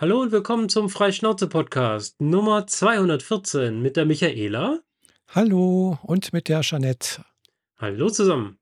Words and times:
Hallo 0.00 0.22
und 0.22 0.30
willkommen 0.30 0.68
zum 0.68 0.88
Freischnauze-Podcast 0.88 2.20
Nummer 2.20 2.68
214 2.68 3.82
mit 3.82 3.96
der 3.96 4.06
Michaela. 4.06 4.78
Hallo 5.26 5.98
und 6.04 6.32
mit 6.32 6.46
der 6.46 6.60
Jeanette. 6.60 7.24
Hallo 7.78 8.08
zusammen. 8.08 8.60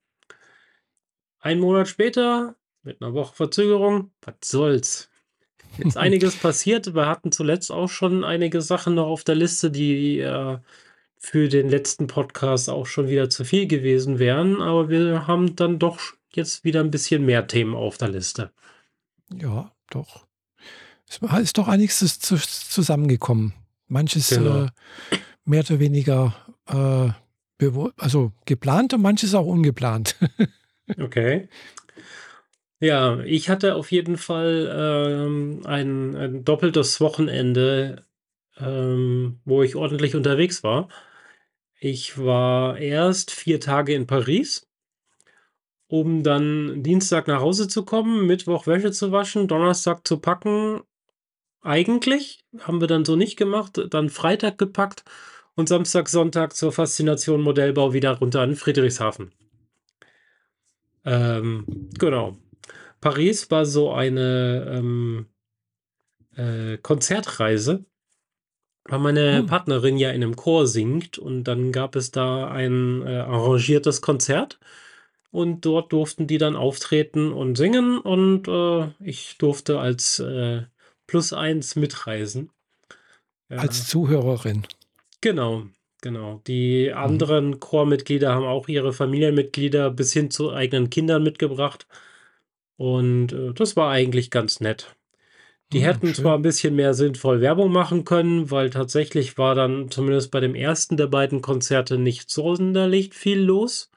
Ein 1.41 1.61
Monat 1.61 1.88
später, 1.88 2.57
mit 2.83 3.03
einer 3.03 3.12
Woche 3.12 3.35
Verzögerung, 3.35 4.12
was 4.22 4.37
soll's? 4.46 5.11
Jetzt 5.77 5.96
einiges 5.99 6.36
passiert. 6.36 6.95
Wir 6.95 7.04
hatten 7.07 7.30
zuletzt 7.32 7.71
auch 7.71 7.91
schon 7.91 8.25
einige 8.25 8.62
Sachen 8.62 8.95
noch 8.95 9.09
auf 9.09 9.23
der 9.23 9.34
Liste, 9.34 9.71
die 9.71 10.21
äh, 10.21 10.57
für 11.18 11.50
den 11.50 11.68
letzten 11.68 12.07
Podcast 12.07 12.71
auch 12.71 12.87
schon 12.87 13.09
wieder 13.09 13.29
zu 13.29 13.45
viel 13.45 13.66
gewesen 13.66 14.18
wären. 14.18 14.62
Aber 14.62 14.89
wir 14.89 15.27
haben 15.27 15.55
dann 15.55 15.79
doch 15.79 16.00
jetzt 16.30 16.64
wieder 16.64 16.80
ein 16.80 16.91
bisschen 16.91 17.27
mehr 17.27 17.46
Themen 17.46 17.75
auf 17.75 17.98
der 17.98 18.09
Liste. 18.09 18.53
Ja, 19.34 19.71
doch. 19.91 20.25
Es 21.09 21.20
ist 21.43 21.59
doch 21.59 21.68
einiges 21.68 21.99
zu- 22.21 22.36
zusammengekommen. 22.36 23.53
Manches 23.89 24.31
Genau. 24.31 24.64
äh, 24.64 24.68
mehr 25.44 25.61
oder 25.61 25.79
weniger 25.79 26.35
äh, 26.67 27.11
also 27.96 28.32
geplant 28.44 28.93
und 28.94 29.03
manches 29.03 29.34
auch 29.34 29.46
ungeplant. 29.46 30.17
Okay. 31.00 31.48
Ja, 32.78 33.19
ich 33.20 33.48
hatte 33.48 33.75
auf 33.75 33.91
jeden 33.91 34.17
Fall 34.19 34.70
ähm, 34.72 35.62
ein, 35.64 36.14
ein 36.14 36.45
doppeltes 36.45 37.00
Wochenende, 37.00 38.05
ähm, 38.59 39.41
wo 39.45 39.64
ich 39.64 39.75
ordentlich 39.75 40.14
unterwegs 40.14 40.62
war. 40.62 40.89
Ich 41.81 42.19
war 42.19 42.78
erst 42.78 43.33
vier 43.33 43.59
Tage 43.61 43.95
in 43.95 44.06
Paris, 44.06 44.69
um 45.89 46.23
dann 46.23 46.83
Dienstag 46.83 47.27
nach 47.27 47.41
Hause 47.41 47.67
zu 47.67 47.84
kommen, 47.84 48.27
Mittwoch 48.27 48.67
Wäsche 48.69 48.92
zu 48.92 49.11
waschen, 49.11 49.48
Donnerstag 49.48 50.06
zu 50.06 50.19
packen. 50.20 50.83
Eigentlich 51.66 52.44
haben 52.61 52.80
wir 52.80 52.86
dann 52.86 53.05
so 53.05 53.16
nicht 53.16 53.36
gemacht, 53.36 53.80
dann 53.91 54.09
Freitag 54.09 54.56
gepackt 54.56 55.05
und 55.56 55.69
Samstag, 55.69 56.08
Sonntag 56.08 56.55
zur 56.55 56.70
Faszination 56.70 57.42
Modellbau 57.42 57.92
wieder 57.92 58.19
runter 58.19 58.45
in 58.45 58.55
Friedrichshafen. 58.55 59.33
Ähm, 61.05 61.64
genau. 61.98 62.36
Paris 63.00 63.50
war 63.50 63.67
so 63.67 63.92
eine 63.92 64.67
ähm, 64.77 65.27
äh, 66.36 66.78
Konzertreise, 66.78 67.84
weil 68.84 69.01
meine 69.01 69.39
Hm. 69.39 69.47
Partnerin 69.47 69.97
ja 69.97 70.11
in 70.11 70.23
einem 70.23 70.36
Chor 70.36 70.69
singt 70.69 71.19
und 71.19 71.45
dann 71.45 71.73
gab 71.73 71.97
es 71.97 72.12
da 72.12 72.48
ein 72.48 73.03
äh, 73.05 73.17
arrangiertes 73.17 74.03
Konzert 74.03 74.61
und 75.33 75.64
dort 75.67 75.92
durften 75.92 76.28
die 76.28 76.39
dann 76.39 76.55
auftreten 76.55 77.33
und 77.33 77.56
singen 77.56 77.98
und 77.98 78.47
äh, 78.47 78.89
ich 79.01 79.36
durfte 79.39 79.80
als 79.80 80.20
äh, 80.20 80.62
Plus 81.07 81.33
eins 81.33 81.77
mitreisen. 81.77 82.51
Ja, 83.49 83.59
Als 83.61 83.87
Zuhörerin. 83.89 84.67
genau, 85.21 85.67
genau. 86.03 86.41
Die 86.47 86.93
Mhm. 86.93 86.97
anderen 86.97 87.61
Chormitglieder 87.61 88.33
haben 88.35 88.45
auch 88.47 88.69
ihre 88.69 88.93
Familienmitglieder 88.93 89.91
bis 89.91 90.13
hin 90.13 90.31
zu 90.31 90.53
eigenen 90.53 90.91
Kindern 90.91 91.23
mitgebracht. 91.23 91.87
Und 92.77 93.33
äh, 93.33 93.53
das 93.55 93.77
war 93.77 93.91
eigentlich 93.91 94.31
ganz 94.31 94.61
nett. 94.61 94.97
Die 95.73 95.81
Hm, 95.81 95.85
hätten 95.85 96.15
schön. 96.15 96.15
zwar 96.15 96.37
ein 96.39 96.43
bisschen 96.43 96.77
mehr 96.77 96.95
sinnvoll 96.95 97.41
Werbung 97.43 97.73
machen 97.73 98.05
können, 98.05 98.51
weil 98.51 98.70
tatsächlich 98.70 99.39
war 99.39 99.55
dann 99.55 99.91
zumindest 99.91 100.31
bei 100.31 100.41
dem 100.41 100.55
ersten 100.55 100.97
der 100.97 101.09
beiden 101.09 101.43
Konzerte 101.43 101.98
nicht 101.98 102.31
sonderlich 102.31 103.15
viel 103.15 103.41
los. 103.41 103.91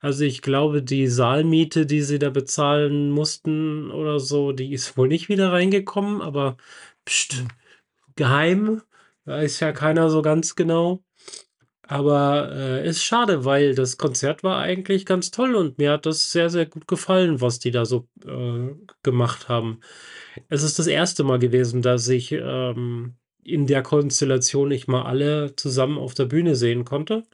Also 0.00 0.24
ich 0.24 0.42
glaube, 0.42 0.82
die 0.82 1.08
Saalmiete, 1.08 1.86
die 1.86 2.02
sie 2.02 2.18
da 2.18 2.30
bezahlen 2.30 3.10
mussten 3.10 3.90
oder 3.90 4.20
so, 4.20 4.52
die 4.52 4.72
ist 4.72 4.96
wohl 4.96 5.08
nicht 5.08 5.28
wieder 5.28 5.52
reingekommen, 5.52 6.22
aber 6.22 6.56
pst, 7.04 7.44
geheim, 8.16 8.82
weiß 9.24 9.60
ja 9.60 9.72
keiner 9.72 10.10
so 10.10 10.22
ganz 10.22 10.56
genau. 10.56 11.04
Aber 11.82 12.52
äh, 12.54 12.86
ist 12.88 13.02
schade, 13.02 13.44
weil 13.46 13.74
das 13.74 13.96
Konzert 13.98 14.44
war 14.44 14.58
eigentlich 14.58 15.06
ganz 15.06 15.30
toll 15.30 15.54
und 15.54 15.78
mir 15.78 15.92
hat 15.92 16.06
das 16.06 16.30
sehr, 16.32 16.50
sehr 16.50 16.66
gut 16.66 16.86
gefallen, 16.86 17.40
was 17.40 17.60
die 17.60 17.70
da 17.70 17.86
so 17.86 18.08
äh, 18.26 18.74
gemacht 19.02 19.48
haben. 19.48 19.80
Es 20.48 20.62
ist 20.62 20.78
das 20.78 20.86
erste 20.86 21.24
Mal 21.24 21.38
gewesen, 21.38 21.82
dass 21.82 22.08
ich 22.08 22.32
ähm, 22.32 23.16
in 23.42 23.66
der 23.66 23.82
Konstellation 23.82 24.70
ich 24.70 24.88
mal 24.88 25.04
alle 25.04 25.56
zusammen 25.56 25.98
auf 25.98 26.14
der 26.14 26.26
Bühne 26.26 26.56
sehen 26.56 26.84
konnte. 26.84 27.24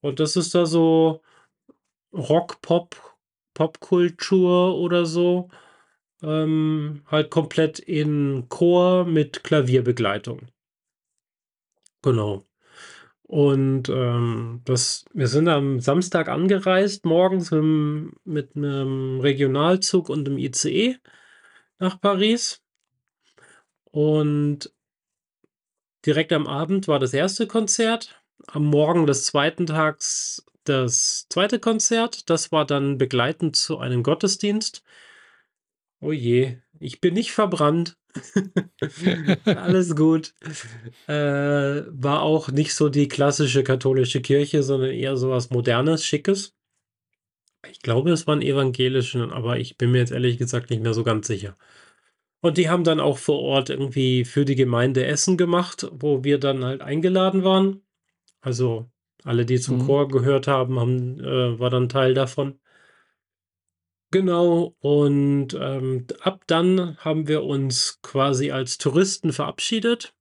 Und 0.00 0.20
das 0.20 0.36
ist 0.36 0.54
da 0.54 0.66
so 0.66 1.22
Rock, 2.12 2.60
Pop, 2.62 2.96
Popkultur 3.54 4.76
oder 4.78 5.06
so. 5.06 5.48
Ähm, 6.22 7.02
halt 7.06 7.30
komplett 7.30 7.78
in 7.80 8.46
Chor 8.48 9.04
mit 9.04 9.42
Klavierbegleitung. 9.42 10.48
Genau. 12.02 12.46
Und 13.22 13.88
ähm, 13.88 14.60
das, 14.64 15.04
wir 15.14 15.26
sind 15.26 15.48
am 15.48 15.80
Samstag 15.80 16.28
angereist, 16.28 17.04
morgens 17.06 17.50
mit, 17.50 17.60
dem- 17.62 18.12
mit 18.24 18.56
einem 18.56 19.20
Regionalzug 19.20 20.08
und 20.10 20.28
einem 20.28 20.38
ICE 20.38 20.98
nach 21.78 22.00
Paris. 22.00 22.62
Und 23.84 24.72
direkt 26.06 26.32
am 26.32 26.46
Abend 26.46 26.88
war 26.88 26.98
das 26.98 27.14
erste 27.14 27.46
Konzert. 27.46 28.22
Am 28.46 28.64
Morgen 28.66 29.06
des 29.06 29.24
zweiten 29.24 29.66
Tags 29.66 30.44
das 30.64 31.26
zweite 31.28 31.58
Konzert. 31.58 32.28
Das 32.30 32.52
war 32.52 32.66
dann 32.66 32.98
begleitend 32.98 33.56
zu 33.56 33.78
einem 33.78 34.02
Gottesdienst. 34.02 34.82
Oh 36.00 36.12
je, 36.12 36.58
ich 36.78 37.00
bin 37.00 37.14
nicht 37.14 37.32
verbrannt. 37.32 37.96
Alles 39.44 39.96
gut. 39.96 40.34
Äh, 41.06 41.12
war 41.88 42.22
auch 42.22 42.50
nicht 42.50 42.74
so 42.74 42.88
die 42.88 43.08
klassische 43.08 43.62
katholische 43.62 44.20
Kirche, 44.20 44.62
sondern 44.62 44.90
eher 44.90 45.16
so 45.16 45.30
was 45.30 45.50
Modernes, 45.50 46.04
Schickes. 46.04 46.54
Ich 47.70 47.80
glaube, 47.80 48.10
es 48.10 48.26
waren 48.26 48.42
evangelische, 48.42 49.30
aber 49.32 49.58
ich 49.58 49.78
bin 49.78 49.92
mir 49.92 49.98
jetzt 49.98 50.12
ehrlich 50.12 50.36
gesagt 50.38 50.70
nicht 50.70 50.82
mehr 50.82 50.94
so 50.94 51.04
ganz 51.04 51.28
sicher. 51.28 51.56
Und 52.40 52.58
die 52.58 52.68
haben 52.68 52.82
dann 52.82 52.98
auch 52.98 53.18
vor 53.18 53.40
Ort 53.40 53.70
irgendwie 53.70 54.24
für 54.24 54.44
die 54.44 54.56
Gemeinde 54.56 55.06
Essen 55.06 55.36
gemacht, 55.36 55.88
wo 55.92 56.24
wir 56.24 56.38
dann 56.38 56.64
halt 56.64 56.82
eingeladen 56.82 57.44
waren. 57.44 57.82
Also 58.40 58.90
alle, 59.24 59.46
die 59.46 59.60
zum 59.60 59.78
Mhm. 59.78 59.86
Chor 59.86 60.08
gehört 60.08 60.46
haben, 60.48 60.78
haben 60.78 61.20
äh, 61.20 61.58
war 61.58 61.70
dann 61.70 61.88
Teil 61.88 62.14
davon. 62.14 62.58
Genau, 64.10 64.74
und 64.80 65.54
ähm, 65.58 66.06
ab 66.20 66.44
dann 66.46 66.98
haben 66.98 67.28
wir 67.28 67.44
uns 67.44 67.98
quasi 68.02 68.50
als 68.50 68.76
Touristen 68.76 69.32
verabschiedet, 69.32 70.14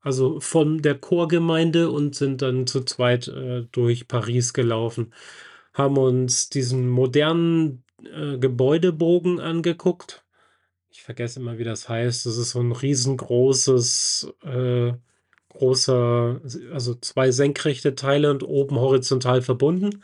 also 0.00 0.40
von 0.40 0.80
der 0.80 0.94
Chorgemeinde 0.98 1.90
und 1.90 2.14
sind 2.14 2.40
dann 2.40 2.66
zu 2.66 2.82
zweit 2.82 3.28
äh, 3.28 3.66
durch 3.72 4.08
Paris 4.08 4.54
gelaufen, 4.54 5.12
haben 5.74 5.98
uns 5.98 6.48
diesen 6.48 6.88
modernen 6.88 7.84
äh, 8.04 8.38
Gebäudebogen 8.38 9.38
angeguckt. 9.38 10.24
Ich 10.88 11.02
vergesse 11.02 11.40
immer, 11.40 11.58
wie 11.58 11.64
das 11.64 11.88
heißt. 11.90 12.24
Das 12.26 12.38
ist 12.38 12.50
so 12.50 12.60
ein 12.60 12.72
riesengroßes, 12.72 14.32
äh, 14.44 14.92
großer, 15.50 16.40
also 16.72 16.94
zwei 16.94 17.30
senkrechte 17.30 17.94
Teile 17.94 18.30
und 18.30 18.42
oben 18.42 18.76
horizontal 18.76 19.42
verbunden. 19.42 20.02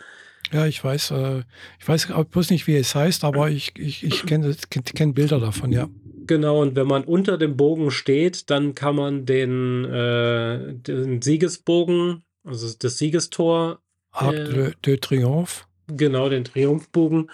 Ja, 0.53 0.67
ich 0.67 0.83
weiß, 0.83 1.11
äh, 1.11 1.43
ich 1.81 1.89
weiß 1.89 2.09
bloß 2.31 2.51
nicht, 2.51 2.67
wie 2.67 2.77
es 2.77 2.95
heißt, 2.95 3.25
aber 3.25 3.51
ich, 3.51 3.73
ich, 3.79 4.05
ich 4.05 4.27
kenne 4.27 4.55
kenn, 4.71 5.15
Bilder 5.15 5.41
davon, 5.41 5.73
ja. 5.73 5.89
Genau, 6.29 6.61
und 6.61 6.75
wenn 6.75 6.89
man 6.89 7.05
unter 7.05 7.39
dem 7.39 7.57
Bogen 7.57 7.91
steht, 7.93 8.51
dann 8.51 8.75
kann 8.75 8.97
man 8.97 9.27
den, 9.27 9.85
äh, 9.85 10.75
den 10.75 11.23
Siegesbogen, 11.23 12.23
also 12.45 12.75
das 12.79 12.99
Siegestor, 12.99 13.81
Arc 14.11 14.35
äh, 14.35 14.45
de, 14.45 14.73
de 14.85 14.97
Triomphe. 14.99 15.65
genau, 15.87 16.29
den 16.29 16.45
Triumphbogen, 16.45 17.31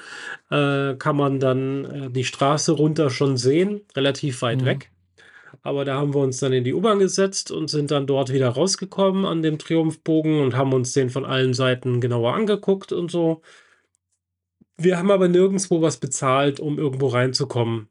äh, 0.51 0.95
kann 0.97 1.17
man 1.17 1.41
dann 1.41 1.85
äh, 1.85 2.11
die 2.11 2.25
Straße 2.25 2.73
runter 2.73 3.09
schon 3.09 3.37
sehen, 3.39 3.81
relativ 3.97 4.43
weit 4.43 4.61
Mhm. 4.61 4.67
weg. 4.67 4.92
Aber 5.63 5.85
da 5.85 5.95
haben 5.95 6.13
wir 6.13 6.21
uns 6.21 6.39
dann 6.39 6.53
in 6.53 6.65
die 6.65 6.75
U-Bahn 6.75 6.99
gesetzt 6.99 7.53
und 7.53 7.69
sind 7.69 7.93
dann 7.93 8.07
dort 8.07 8.33
wieder 8.33 8.49
rausgekommen 8.49 9.25
an 9.25 9.43
dem 9.43 9.59
Triumphbogen 9.59 10.41
und 10.41 10.57
haben 10.57 10.73
uns 10.73 10.93
den 10.93 11.09
von 11.09 11.25
allen 11.25 11.55
Seiten 11.55 12.01
genauer 12.01 12.35
angeguckt 12.35 12.93
und 12.93 13.11
so. 13.11 13.43
Wir 14.77 14.99
haben 14.99 15.13
aber 15.13 15.29
nirgendwo 15.29 15.81
was 15.81 15.99
bezahlt, 15.99 16.59
um 16.59 16.79
irgendwo 16.79 17.09
reinzukommen. 17.09 17.89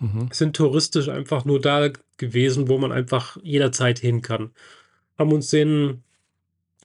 Mhm. 0.00 0.28
sind 0.30 0.54
touristisch 0.54 1.08
einfach 1.08 1.44
nur 1.44 1.60
da 1.60 1.90
gewesen, 2.18 2.68
wo 2.68 2.78
man 2.78 2.92
einfach 2.92 3.36
jederzeit 3.42 3.98
hin 3.98 4.22
kann. 4.22 4.52
Haben 5.18 5.32
uns 5.32 5.50
den, 5.50 6.04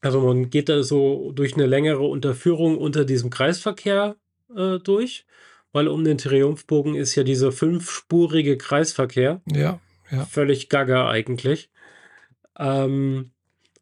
also 0.01 0.21
man 0.21 0.49
geht 0.49 0.67
da 0.67 0.81
so 0.81 1.31
durch 1.31 1.53
eine 1.53 1.67
längere 1.67 2.01
Unterführung 2.01 2.75
unter 2.79 3.05
diesem 3.05 3.29
Kreisverkehr 3.29 4.15
äh, 4.55 4.79
durch, 4.79 5.27
weil 5.73 5.87
um 5.87 6.03
den 6.03 6.17
Triumphbogen 6.17 6.95
ist 6.95 7.13
ja 7.13 7.21
dieser 7.21 7.51
fünfspurige 7.51 8.57
Kreisverkehr. 8.57 9.41
Ja, 9.45 9.79
ja. 10.13 10.25
Völlig 10.25 10.69
gaga 10.69 11.09
eigentlich. 11.09 11.69
Ähm, 12.57 13.31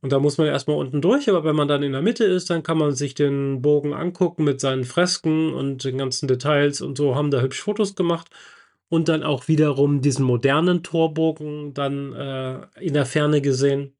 und 0.01 0.11
da 0.11 0.19
muss 0.19 0.37
man 0.37 0.47
erstmal 0.47 0.77
unten 0.77 1.01
durch, 1.01 1.29
aber 1.29 1.43
wenn 1.43 1.55
man 1.55 1.67
dann 1.67 1.83
in 1.83 1.91
der 1.91 2.01
Mitte 2.01 2.23
ist, 2.23 2.49
dann 2.49 2.63
kann 2.63 2.77
man 2.77 2.93
sich 2.93 3.13
den 3.13 3.61
Bogen 3.61 3.93
angucken 3.93 4.43
mit 4.43 4.59
seinen 4.59 4.83
Fresken 4.83 5.53
und 5.53 5.83
den 5.83 5.97
ganzen 5.97 6.27
Details 6.27 6.81
und 6.81 6.97
so, 6.97 7.15
haben 7.15 7.29
da 7.31 7.41
hübsch 7.41 7.61
Fotos 7.61 7.95
gemacht. 7.95 8.29
und 8.89 9.07
dann 9.07 9.23
auch 9.23 9.47
wiederum 9.47 10.01
diesen 10.01 10.25
modernen 10.25 10.83
Torbogen 10.83 11.73
dann, 11.73 12.11
äh, 12.13 12.59
in 12.81 12.93
der 12.93 13.05
Ferne 13.05 13.39
gesehen. 13.41 13.95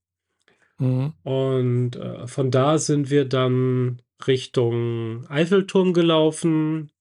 Mhm. 0.80 1.14
Und, 1.24 1.96
äh, 1.96 2.28
von 2.28 2.52
da 2.52 2.78
sind 2.78 3.10
wir 3.10 3.24
dann 3.24 4.02
Richtung 4.28 5.26
Eiffelturm 5.30 5.94
gelaufen, 5.94 6.92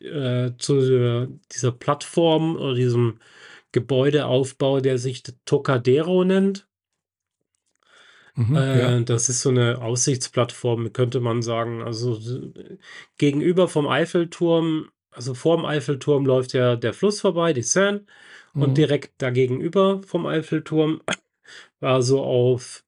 äh, 0.00 0.50
zu 0.58 1.28
dieser 1.52 1.72
Plattform 1.72 2.56
oder 2.56 2.74
diesem 2.74 3.18
Gebäudeaufbau, 3.72 4.80
der 4.80 4.98
sich 4.98 5.22
Tocadero 5.44 6.24
nennt. 6.24 6.66
Mhm, 8.36 8.68
ja. 8.72 8.98
Äh, 8.98 9.02
das 9.04 9.28
ist 9.28 9.40
so 9.42 9.50
'ne 9.50 9.80
Aussichtsplattform, 9.80 10.92
könnte 10.92 11.20
man 11.20 11.42
sagen. 11.42 11.82
Also, 11.82 12.18
gegenüber 13.18 13.68
vom 13.68 13.86
Eiffelturm 13.88 14.88
also, 15.10 15.32
vorm 15.32 15.64
Eiffelturm 15.64 16.26
läuft 16.26 16.52
ja 16.52 16.76
der 16.76 16.92
Fluss 16.92 17.20
vorbei, 17.22 17.54
die 17.54 17.62
Seine, 17.62 18.04
und 18.58 18.72
Mhm. 18.72 18.76
direkt 18.76 19.12
da 19.22 19.30
gegenüber 19.30 20.02
vom 20.02 20.26
Eiffelturm 20.26 21.00
war 21.80 22.02
so 22.02 22.22
auf 22.22 22.84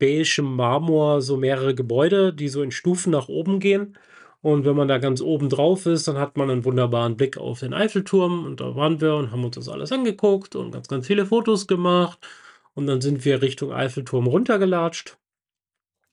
beigem 0.00 0.56
Marmor 0.56 1.22
so 1.22 1.36
mehrere 1.38 1.74
Gebäude, 1.74 2.34
die 2.34 2.48
so 2.48 2.62
in 2.62 2.70
Stufen 2.72 3.12
nach 3.12 3.28
oben 3.28 3.60
gehen. 3.60 3.98
Und 4.44 4.66
wenn 4.66 4.76
man 4.76 4.88
da 4.88 4.98
ganz 4.98 5.22
oben 5.22 5.48
drauf 5.48 5.86
ist, 5.86 6.06
dann 6.06 6.18
hat 6.18 6.36
man 6.36 6.48
'nen 6.48 6.64
wunderbaren 6.66 7.16
Blick 7.16 7.38
auf 7.38 7.60
den 7.60 7.72
Eiffelturm 7.72 8.44
und 8.44 8.60
da 8.60 8.76
waren 8.76 9.00
wir 9.00 9.14
und 9.16 9.30
haben 9.32 9.42
uns 9.44 9.56
das 9.56 9.70
alles 9.70 9.90
angeguckt 9.90 10.54
und 10.54 10.70
ganz, 10.72 10.86
ganz 10.88 11.06
viele 11.06 11.24
Fotos 11.24 11.66
gemacht. 11.66 12.18
Und 12.74 12.86
dann 12.86 13.00
sind 13.00 13.24
wir 13.24 13.40
Richtung 13.40 13.72
Eiffelturm 13.72 14.26
runtergelatscht 14.26 15.16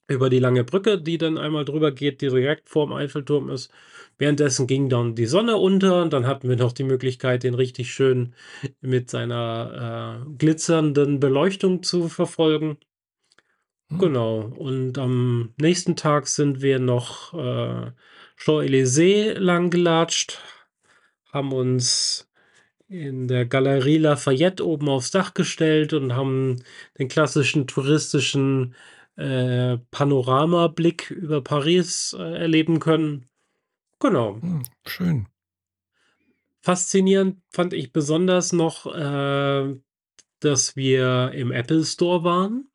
über 0.08 0.30
die 0.30 0.40
lange 0.40 0.64
Brücke, 0.64 1.00
die 1.02 1.18
dann 1.18 1.38
einmal 1.38 1.66
drüber 1.66 1.92
geht, 1.92 2.22
die 2.22 2.30
direkt 2.30 2.70
vorm 2.70 2.92
Eiffelturm 2.94 3.50
ist. 3.50 3.72
Währenddessen 4.18 4.68
ging 4.68 4.90
dann 4.90 5.16
die 5.16 5.26
Sonne 5.26 5.58
unter 5.58 6.02
und 6.02 6.14
dann 6.14 6.28
hatten 6.28 6.50
wir 6.50 6.58
noch 6.58 6.74
die 6.74 6.84
Möglichkeit, 6.84 7.44
den 7.44 7.54
richtig 7.54 7.92
schön 7.94 8.34
mit 8.82 9.10
seiner, 9.10 10.26
äh, 10.28 10.36
glitzernden 10.38 11.20
Beleuchtung 11.20 11.84
zu 11.84 12.08
verfolgen. 12.10 12.78
Hm. 13.90 13.98
Genau. 14.00 14.40
Und 14.42 14.98
am 14.98 15.54
nächsten 15.60 15.96
Tag 15.96 16.28
sind 16.28 16.62
wir 16.62 16.80
noch, 16.80 17.34
äh, 17.34 17.92
Champs-Élysées 18.42 19.34
langgelatscht, 19.34 20.40
haben 21.32 21.54
uns 21.54 22.28
in 22.88 23.28
der 23.28 23.46
Galerie 23.46 24.00
Lafayette 24.00 24.66
oben 24.66 24.90
aufs 24.90 25.12
Dach 25.12 25.34
gestellt 25.34 25.94
und 25.94 26.16
haben 26.16 26.64
den 26.98 27.08
klassischen 27.08 27.68
touristischen, 27.68 28.76
äh, 29.16 29.78
Panoramablick 29.92 31.12
über 31.12 31.42
Paris, 31.42 32.16
äh, 32.18 32.40
erleben 32.40 32.80
können. 32.80 33.30
Genau. 34.00 34.42
Hm, 34.42 34.64
schön. 34.88 35.28
Faszinierend 36.62 37.38
fand 37.50 37.74
ich 37.74 37.94
besonders 37.94 38.54
noch, 38.54 38.88
äh, 38.88 39.76
dass 40.40 40.76
wir 40.76 41.32
im 41.34 41.52
Apple 41.52 41.84
Store 41.86 42.24
waren. 42.24 42.70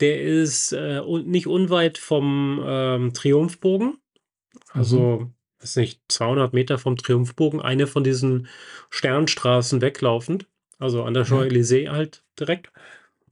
Der 0.00 0.22
ist, 0.22 0.72
äh, 0.72 1.02
nicht 1.24 1.46
unweit 1.46 1.98
vom, 1.98 2.62
ähm, 2.66 3.12
Triumphbogen. 3.12 3.98
Mhm. 4.74 4.80
Also, 4.80 5.32
weiß 5.60 5.76
nicht, 5.76 6.00
200 6.08 6.52
Meter 6.52 6.78
vom 6.78 6.96
Triumphbogen, 6.96 7.60
eine 7.62 7.86
von 7.86 8.04
diesen 8.04 8.48
Sternstraßen 8.90 9.80
weglaufend, 9.80 10.46
also 10.78 11.04
an 11.04 11.14
der. 11.14 11.24
Champs-Élysées 11.26 11.90
halt 11.90 12.24
direkt. 12.38 12.72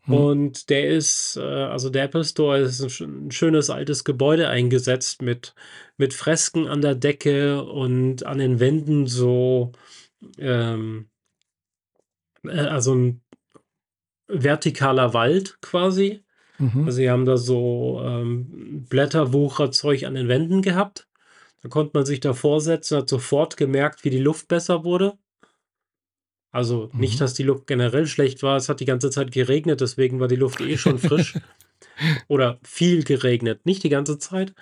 Mhm. 0.07 0.15
Und 0.15 0.71
der 0.71 0.89
ist, 0.91 1.37
äh 1.39 1.43
also 1.43 1.91
der 1.91 2.05
Apple 2.05 2.25
Store 2.25 2.59
ist 2.61 2.81
'n 2.83 2.91
sch 2.91 3.01
'n 3.03 3.31
schönes 3.33 3.71
altes 3.71 4.05
Gebäude 4.05 4.49
eingesetzt 4.49 5.23
mit 5.23 5.55
mit 5.99 6.15
Fresken 6.15 6.69
an 6.69 6.83
der 6.83 6.95
Decke 6.97 7.63
und 7.65 8.25
an 8.27 8.39
den 8.39 8.61
Wänden 8.61 9.07
so, 9.07 9.73
ähm 10.39 11.09
äh, 12.45 12.59
also 12.67 12.93
'n 12.95 13.21
vertikaler 14.29 15.15
Wald 15.15 15.59
quasi. 15.63 16.25
Mhm. 16.59 16.85
Also, 16.87 16.97
sie 16.99 17.11
haben 17.11 17.27
da 17.27 17.37
so, 17.39 18.01
ähm, 18.05 18.87
Blätterwucherzeug 18.89 20.05
an 20.05 20.15
den 20.15 20.29
Wänden 20.29 20.63
gehabt. 20.63 21.07
Da 21.63 21.69
konnte 21.69 21.93
man 21.95 22.05
sich 22.07 22.21
davor 22.21 22.61
setzen, 22.61 22.99
hat 22.99 23.09
sofort 23.09 23.57
gemerkt, 23.57 24.05
wie 24.05 24.11
die 24.11 24.19
Luft 24.19 24.49
besser 24.49 24.85
wurde. 24.85 25.17
Also, 26.55 26.91
nicht, 26.93 27.15
Mhm. 27.15 27.19
dass 27.21 27.35
die 27.35 27.45
Luft 27.45 27.67
generell 27.67 28.07
schlecht 28.07 28.43
war. 28.43 28.57
Es 28.57 28.69
hat 28.69 28.81
die 28.81 28.85
ganze 28.85 29.11
Zeit 29.11 29.33
geregnet, 29.33 29.81
deswegen 29.81 30.21
war 30.21 30.29
die 30.29 30.37
Luft 30.37 30.61
eh 30.61 30.77
schon 30.77 30.99
frisch 30.99 31.35
oder 32.29 32.59
viel 32.65 33.05
geregnet. 33.05 33.65
Nicht 33.67 33.83
die 33.85 33.89
ganze 33.89 34.19
Zeit, 34.19 34.55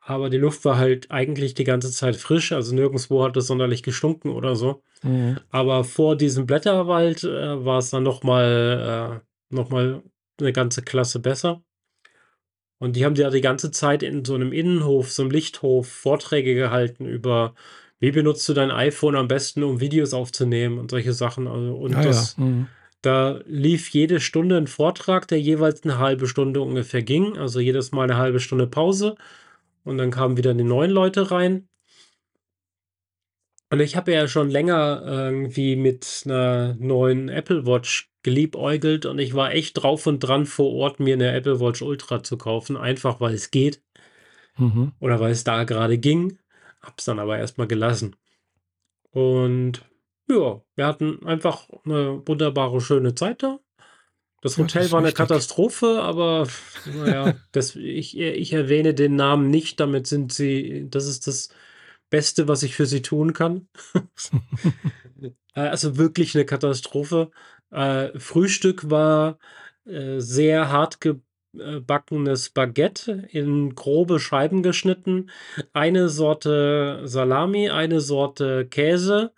aber 0.00 0.30
die 0.30 0.38
Luft 0.38 0.64
war 0.64 0.78
halt 0.78 1.10
eigentlich 1.10 1.54
die 1.54 1.64
ganze 1.64 1.90
Zeit 1.92 2.16
frisch. 2.16 2.52
Also, 2.52 2.74
nirgendswo 2.74 3.24
hat 3.24 3.36
es 3.36 3.48
sonderlich 3.48 3.82
gestunken 3.82 4.30
oder 4.32 4.56
so. 4.56 4.82
Mhm. 5.02 5.38
Aber 5.50 5.84
vor 5.84 6.16
diesem 6.16 6.46
Blätterwald, 6.46 7.24
äh, 7.24 7.64
war's 7.64 7.90
dann 7.90 8.04
noch 8.04 8.22
mal 8.24 9.22
äh, 9.52 9.54
noch 9.54 9.70
mal 9.70 10.02
'ne 10.40 10.52
ganze 10.52 10.82
Klasse 10.82 11.20
besser. 11.20 11.62
Und 12.82 12.96
die 12.96 13.04
haben 13.04 13.14
ja 13.14 13.30
die 13.30 13.40
ganze 13.40 13.70
Zeit 13.70 14.02
in 14.02 14.24
so 14.24 14.36
'nem 14.36 14.50
Innenhof, 14.52 15.12
so 15.12 15.22
'nem 15.22 15.30
Lichthof 15.30 15.86
Vorträge 15.88 16.56
gehalten 16.56 17.06
über: 17.06 17.54
„Wie 18.00 18.10
benutzt 18.10 18.48
du 18.48 18.54
dein 18.54 18.72
iPhone 18.72 19.14
am 19.14 19.28
besten, 19.28 19.62
um 19.62 19.78
Videos 19.78 20.12
aufzunehmen?“ 20.12 20.80
Und 20.80 20.90
solche 20.90 21.12
Sachen. 21.12 21.46
Also, 21.46 21.76
Ah 21.90 22.02
und 22.02 22.04
ja, 22.04 22.04
das 22.04 22.36
mhm. 22.36 22.72
da 23.02 23.40
lief 23.46 23.90
jede 23.90 24.18
Stunde 24.20 24.56
'n 24.58 24.66
Vortrag, 24.66 25.28
der 25.28 25.40
jeweils 25.40 25.84
'ne 25.84 25.98
1/2 25.98 26.26
Stunde 26.26 26.60
ungefähr 26.60 27.02
ging. 27.04 27.38
Also, 27.38 27.60
jedes 27.60 27.92
Mal 27.92 28.08
'ne 28.08 28.16
1/2 28.16 28.40
Stunde 28.40 28.66
Pause 28.66 29.14
und 29.84 29.98
dann 29.98 30.10
kamen 30.10 30.36
wieder 30.36 30.54
die 30.54 30.64
neuen 30.64 30.90
Leute 30.92 31.30
rein. 31.30 31.68
Und 33.72 33.80
ich 33.80 33.96
habe 33.96 34.12
ja 34.12 34.28
schon 34.28 34.50
länger 34.50 35.00
irgendwie 35.06 35.76
mit 35.76 36.22
'ner 36.26 36.76
neuen 36.78 37.30
Apple 37.30 37.64
Watch 37.64 38.11
geliebäugelt 38.22 39.06
und 39.06 39.18
ich 39.18 39.34
war 39.34 39.52
echt 39.52 39.82
drauf 39.82 40.06
und 40.06 40.20
dran, 40.20 40.46
vor 40.46 40.72
Ort 40.74 41.00
mir 41.00 41.16
'ne 41.16 41.32
Apple 41.32 41.60
Watch 41.60 41.82
Ultra 41.82 42.22
zu 42.22 42.38
kaufen, 42.38 42.76
einfach 42.76 43.20
weil 43.20 43.34
es 43.34 43.50
geht. 43.50 43.82
Mhm. 44.58 44.92
Oder 45.00 45.18
weil 45.20 45.32
es 45.32 45.44
da 45.44 45.64
grade 45.64 45.98
ging, 45.98 46.38
habe 46.80 46.94
es 46.98 47.04
dann 47.04 47.18
aber 47.18 47.38
erst 47.38 47.58
mal 47.58 47.66
gelassen. 47.66 48.16
Und 49.12 49.82
ja, 50.30 50.62
wir 50.76 50.86
hatten 50.86 51.24
einfach 51.26 51.68
'ne 51.84 52.22
wunderbare, 52.26 52.80
schöne 52.80 53.14
Zeit 53.14 53.42
da. 53.42 53.60
Das 54.42 54.58
Ja, 54.58 54.64
das 54.64 54.74
Hotel 54.74 54.90
war 54.92 55.00
'ne 55.02 55.08
wichtig. 55.08 55.14
Katastrophe, 55.14 56.02
aber 56.02 56.48
na 56.84 57.10
ja, 57.12 57.34
das 57.52 57.76
ich 57.76 58.18
ich 58.18 58.52
erwähne 58.54 58.94
den 58.94 59.16
Namen 59.16 59.50
nicht, 59.50 59.80
damit 59.80 60.06
sind 60.08 60.32
sie 60.32 60.86
das 60.90 61.06
ist 61.08 61.26
das 61.28 61.50
Beste, 62.10 62.48
was 62.48 62.62
ich 62.64 62.76
für 62.76 62.86
sie 62.86 63.02
tun 63.02 63.32
kann. 63.34 63.68
Äh, 65.54 65.60
also, 65.60 65.96
wirklich 65.98 66.34
'ne 66.34 66.44
Katastrophe. 66.46 67.30
Äh, 67.72 68.18
Frühstück 68.18 68.90
war, 68.90 69.38
äh, 69.86 70.18
sehr 70.20 70.70
hart 70.70 71.00
geb 71.00 71.20
äh, 71.58 71.80
backenes 71.80 72.50
Baguette 72.50 73.28
in 73.30 73.74
grobe 73.74 74.20
Scheiben 74.20 74.62
geschnitten, 74.62 75.30
eine 75.72 76.08
Sorte 76.08 77.02
Salami, 77.04 77.70
eine 77.70 78.00
Sorte 78.00 78.66
Käse, 78.66 79.32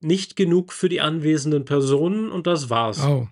nicht 0.00 0.36
genug 0.36 0.72
für 0.72 0.88
die 0.88 1.00
anwesenden 1.00 1.64
Personen 1.64 2.30
und 2.30 2.46
das 2.46 2.70
war's. 2.70 3.04
Oh, 3.04 3.28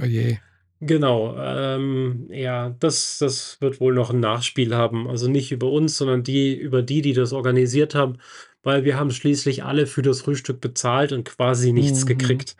oh 0.00 0.04
je. 0.04 0.38
Genau, 0.80 1.34
ähm, 1.38 2.28
ja, 2.30 2.74
das 2.78 3.18
das 3.18 3.58
wird 3.60 3.80
wohl 3.80 3.94
noch 3.94 4.10
'n 4.12 4.20
Nachspiel 4.20 4.74
haben. 4.74 5.08
Also, 5.08 5.28
nicht 5.28 5.50
über 5.50 5.70
uns, 5.70 5.96
sondern 5.96 6.22
die 6.22 6.54
über 6.54 6.82
die, 6.82 7.00
die 7.00 7.14
das 7.14 7.32
organisiert 7.32 7.94
haben, 7.94 8.18
weil 8.62 8.84
wir 8.84 8.98
haben 8.98 9.10
schließlich 9.10 9.64
alle 9.64 9.86
für 9.86 10.02
das 10.02 10.22
Frühstück 10.22 10.60
bezahlt 10.60 11.12
und 11.12 11.24
quasi 11.24 11.72
nichts 11.72 12.04
mhm. 12.04 12.08
gekriegt 12.08 12.56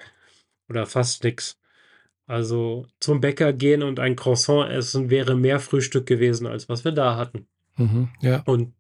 oder 0.68 0.87
fast 0.87 1.25
nix. 1.25 1.59
Also, 2.26 2.87
zum 3.00 3.21
Bäcker 3.21 3.52
gehen 3.52 3.83
und 3.83 4.00
ein 4.00 4.16
Croissant 4.16 4.71
essen 4.71 5.11
wäre 5.11 5.37
mehr 5.37 5.61
Frühstück 5.61 6.06
gewesen, 6.06 6.47
als 6.47 6.68
was 6.68 6.85
wir 6.85 6.92
da 6.92 7.16
hatten. 7.16 7.47
Mhm, 7.76 8.09
ja. 8.23 8.42
Und 8.47 8.73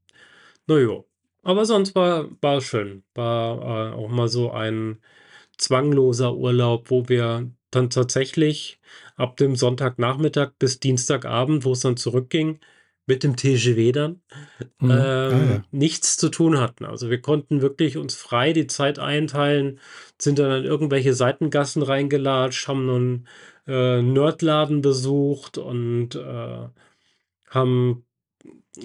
na 0.66 0.78
ja, 0.78 1.04
aber 1.42 1.66
sonst 1.66 1.94
war 1.94 2.28
war 2.40 2.60
schön. 2.62 3.04
War, 3.14 3.92
äh, 3.92 3.94
auch 3.94 4.08
mal 4.08 4.28
so 4.28 4.50
ein 4.50 4.98
zwangloser 5.58 6.34
Urlaub, 6.34 6.90
wo 6.90 7.08
wir 7.08 7.50
dann 7.70 7.90
tatsächlich 7.90 8.80
ab 9.16 9.36
dem 9.36 9.56
Sonntagnachmittag 9.56 10.52
bis 10.58 10.80
Dienstagabend, 10.80 11.64
wo's 11.64 11.80
dann 11.80 11.96
zurückging, 11.96 12.60
mit 13.06 13.22
dem 13.24 13.36
TGV 13.36 13.92
dann, 13.92 14.22
Mhm, 14.80 14.90
ah 14.90 14.94
ähm, 15.30 15.50
ja. 15.50 15.64
nichts 15.72 16.16
zu 16.16 16.28
tun 16.30 16.58
hatten. 16.60 16.84
Also, 16.86 17.10
wir 17.10 17.20
konnten 17.22 17.62
wirklich 17.62 17.96
uns 17.98 18.14
frei 18.16 18.52
die 18.52 18.66
Zeit 18.66 18.98
einteilen, 18.98 19.80
sind 20.20 20.38
dann 20.38 20.52
in 20.60 20.64
irgendwelche 20.64 21.14
Seitengassen 21.14 21.82
reingelatscht, 21.82 22.68
haben 22.68 22.86
'nen, 22.86 23.28
äh, 23.66 24.02
Nerdladen 24.02 24.82
besucht 24.82 25.58
und, 25.58 26.14
äh, 26.16 26.68
haben 27.50 28.06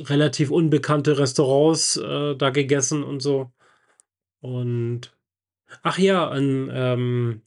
relativ 0.09 0.51
unbekannte 0.51 1.19
Restaurants, 1.19 1.97
äh, 1.97 2.35
da 2.37 2.49
gegessen 2.51 3.03
und 3.03 3.21
so. 3.21 3.51
Und 4.41 5.13
ach 5.83 5.99
ja, 5.99 6.29
ein, 6.31 6.69
ähm 6.73 7.41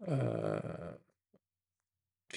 äh 0.00 1.03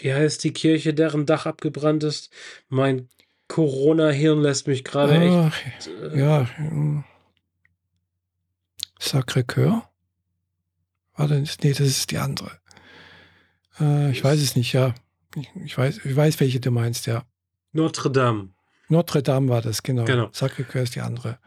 wie 0.01 0.13
heißt 0.13 0.43
die 0.43 0.53
Kirche, 0.53 0.93
deren 0.93 1.25
Dach 1.25 1.45
abgebrannt 1.45 2.03
ist? 2.03 2.31
Mein 2.69 3.09
Corona-Hirn 3.47 4.41
lässt 4.41 4.67
mich 4.67 4.83
grade 4.83 5.15
echt, 5.15 5.87
äh 5.87 6.19
ja, 6.19 6.49
hm. 6.57 7.03
Sacré 8.99 9.43
Cœur? 9.43 9.83
Warte, 11.15 11.43
nee, 11.63 11.71
das 11.71 11.79
ist 11.79 12.11
die 12.11 12.17
andere. 12.17 12.59
Äh, 13.79 14.11
ich 14.11 14.23
weiß 14.23 14.41
es 14.41 14.55
nicht, 14.55 14.73
ja. 14.73 14.93
Ich, 15.35 15.49
ich, 15.63 15.77
weiß, 15.77 16.01
ich 16.03 16.15
weiß, 16.15 16.39
welche 16.39 16.59
du 16.59 16.71
meinst, 16.71 17.05
ja. 17.05 17.23
Notre 17.71 18.11
Dame. 18.11 18.49
Notre 18.89 19.21
Dame 19.21 19.49
war 19.49 19.61
das, 19.61 19.83
genau. 19.83 20.05
Genau. 20.05 20.29
Sacré-Cœur 20.31 20.83
ist 20.83 20.95
die 20.95 21.01
andere. 21.01 21.37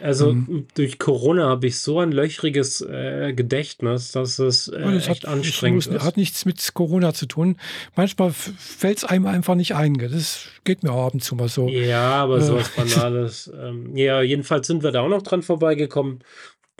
Also 0.00 0.32
Mhm. 0.32 0.68
durch 0.74 0.98
Corona 0.98 1.48
habe 1.48 1.66
ich 1.66 1.80
so 1.80 1.98
ein 2.00 2.12
löchriges 2.12 2.80
äh, 2.80 3.32
Gedächtnis, 3.34 4.12
dass 4.12 4.38
es 4.38 4.68
äh, 4.68 4.80
Ja, 4.80 4.90
das 4.92 5.08
echt 5.08 5.24
hat, 5.24 5.32
anstrengend 5.32 5.86
muss, 5.86 5.94
ist. 5.94 6.02
hat 6.04 6.16
nichts 6.16 6.44
mit 6.44 6.72
Corona 6.72 7.12
zu 7.12 7.26
tun. 7.26 7.56
Manchmal 7.96 8.30
fällt 8.32 8.98
es 8.98 9.04
einem 9.04 9.26
einfach 9.26 9.54
nicht 9.56 9.74
ein. 9.74 9.94
Das 9.94 10.46
geht 10.64 10.82
mir 10.82 10.92
auch 10.92 11.06
ab 11.08 11.14
und 11.14 11.20
zu 11.24 11.34
mal 11.34 11.48
so. 11.48 11.68
Ja, 11.68 12.22
aber 12.22 12.38
Äh, 12.38 12.42
sowas 12.42 12.70
Banales. 12.70 13.50
ähm, 13.60 13.96
ja, 13.96 14.22
jedenfalls 14.22 14.66
sind 14.68 14.82
wir 14.82 14.92
da 14.92 15.00
auch 15.02 15.08
noch 15.08 15.22
dran 15.22 15.42
vorbeigekommen, 15.42 16.20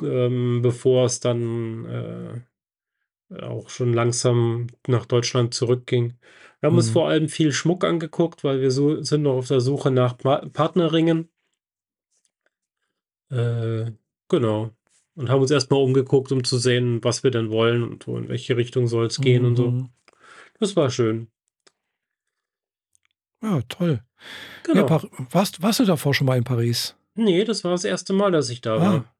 ähm, 0.02 0.62
bevor 0.62 1.06
es 1.06 1.18
dann 1.20 2.44
äh, 3.30 3.42
auch 3.42 3.68
schon 3.68 3.92
langsam 3.92 4.68
nach 4.86 5.04
Deutschland 5.06 5.52
zurückging. 5.54 6.14
Wir 6.60 6.68
haben 6.68 6.76
uns 6.76 6.88
Mhm. 6.88 6.92
vor 6.92 7.08
allem 7.08 7.28
viel 7.28 7.52
Schmuck 7.52 7.84
angeguckt, 7.84 8.42
weil 8.44 8.60
wir 8.60 8.70
so 8.70 9.02
sind 9.02 9.22
noch 9.22 9.34
auf 9.36 9.48
der 9.48 9.60
Suche 9.60 9.90
nach 9.90 10.16
Pa 10.18 10.44
Partnerringen. 10.52 11.28
Äh, 13.30 13.92
genau. 14.28 14.70
Und 15.14 15.28
haben 15.28 15.40
uns 15.40 15.50
erstmal 15.50 15.82
umgeguckt, 15.82 16.30
um 16.32 16.44
zu 16.44 16.58
sehen, 16.58 17.02
was 17.02 17.22
wir 17.24 17.30
denn 17.30 17.50
wollen 17.50 17.82
und 17.82 18.06
in 18.06 18.28
welche 18.28 18.56
Richtung 18.56 18.86
soll 18.86 19.06
es 19.06 19.20
gehen 19.20 19.44
und 19.44 19.56
so. 19.56 19.70
Mhm. 19.70 19.88
Das 20.60 20.76
war 20.76 20.90
schön. 20.90 21.28
Ja, 23.42 23.60
toll. 23.68 24.00
Ja, 24.66 24.74
Genau. 24.74 24.86
Par 24.86 25.04
warst, 25.30 25.62
warst 25.62 25.80
du 25.80 25.84
davor 25.84 26.12
schon 26.14 26.26
mal 26.26 26.36
in 26.38 26.44
Paris? 26.44 26.96
Ne, 27.14 27.44
das 27.44 27.62
war 27.64 27.70
das 27.72 27.84
erste 27.84 28.12
Mal, 28.12 28.32
dass 28.32 28.50
ich 28.50 28.60
da 28.60 28.80
war. 28.80 29.14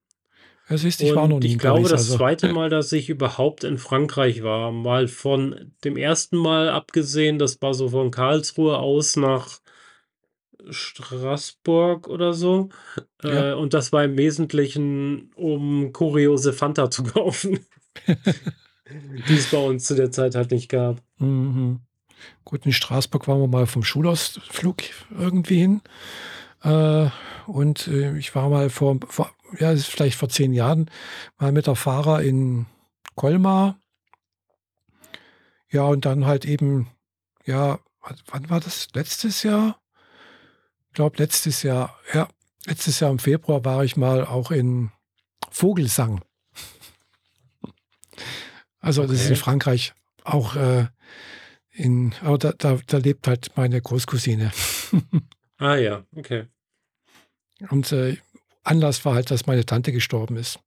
Ja, 0.68 0.76
siehst, 0.76 1.00
ich 1.00 1.14
war 1.14 1.28
noch 1.28 1.38
nie 1.38 1.46
ich 1.46 1.52
in 1.54 1.58
glaube, 1.58 1.82
Paris. 1.82 1.92
das 1.92 2.00
Also, 2.02 2.16
zweite 2.18 2.52
Mal, 2.52 2.68
dass 2.68 2.92
ich 2.92 3.08
überhaupt 3.08 3.64
in 3.64 3.78
Frankreich 3.78 4.42
war, 4.42 4.70
mal 4.70 5.08
von 5.08 5.72
dem 5.84 5.96
ersten 5.96 6.37
Mal 6.37 6.68
abgesehen, 6.68 7.38
das 7.38 7.60
war 7.62 7.72
so 7.72 7.88
von 7.88 8.10
Karlsruhe 8.10 8.78
aus 8.78 9.16
nach 9.16 9.60
Straßburg 10.70 12.08
oder 12.08 12.34
so. 12.34 12.68
ja. 13.22 13.52
Äh, 13.52 13.54
und 13.54 13.75
das 13.75 13.92
war 13.92 14.04
im 14.04 14.18
Wesentlichen, 14.18 15.30
um 15.37 15.92
kuriose 15.92 16.52
Fanta 16.52 16.90
zu 16.90 17.02
kaufen, 17.04 17.60
die 18.06 19.34
es 19.34 19.50
bei 19.50 19.58
uns 19.58 19.84
zu 19.84 19.94
der 19.94 20.10
Zeit 20.10 20.34
halt 20.34 20.50
nicht 20.50 20.68
gab. 20.68 21.02
Mhm. 21.18 21.80
Gut, 22.44 22.66
in 22.66 22.72
Straßburg 22.72 23.28
waren 23.28 23.40
wir 23.40 23.46
mal 23.46 23.66
vom 23.66 23.84
Schulausflug 23.84 24.82
irgendwie 25.16 25.60
hin. 25.60 25.80
Äh, 26.62 27.08
und 27.46 27.86
äh, 27.88 28.16
ich 28.18 28.34
war 28.34 28.48
mal 28.48 28.70
vor, 28.70 28.98
vor, 29.06 29.30
ja, 29.58 29.74
vielleicht 29.76 30.18
vor 30.18 30.28
zehn 30.28 30.52
Jahren, 30.52 30.90
mal 31.38 31.52
mit 31.52 31.66
der 31.66 31.76
Fahrer 31.76 32.22
in 32.22 32.66
Colmar. 33.14 33.78
Ja, 35.70 35.82
und 35.82 36.04
dann 36.04 36.26
halt 36.26 36.44
eben, 36.44 36.90
ja, 37.44 37.78
wann 38.26 38.50
war 38.50 38.60
das? 38.60 38.88
Letztes 38.94 39.42
Jahr? 39.42 39.80
Ich 40.88 40.94
glaube, 40.94 41.18
letztes 41.18 41.62
Jahr, 41.62 41.96
ja, 42.12 42.28
letztes 42.66 43.00
Jahr 43.00 43.10
im 43.10 43.18
Februar 43.18 43.64
war 43.64 43.84
ich 43.84 43.96
mal 43.96 44.24
auch 44.24 44.50
in 44.50 44.90
Vogelsang. 45.50 46.22
Also, 48.80 49.02
das 49.02 49.12
ist 49.12 49.26
in 49.26 49.32
Okay. 49.32 49.40
Frankreich 49.40 49.92
auch 50.22 50.54
äh, 50.54 50.86
in, 51.72 52.14
aber 52.22 52.38
da, 52.38 52.52
da, 52.52 52.78
da 52.86 52.98
lebt 52.98 53.26
halt 53.26 53.50
meine 53.56 53.82
Großcousine. 53.82 54.52
Ah 55.58 55.76
ja, 55.76 56.04
okay. 56.16 56.46
Und 57.70 57.90
äh, 57.92 58.16
Anlass 58.62 59.04
war 59.04 59.14
halt, 59.14 59.30
dass 59.30 59.46
meine 59.46 59.66
Tante 59.66 59.92
gestorben 59.92 60.36
ist. 60.36 60.60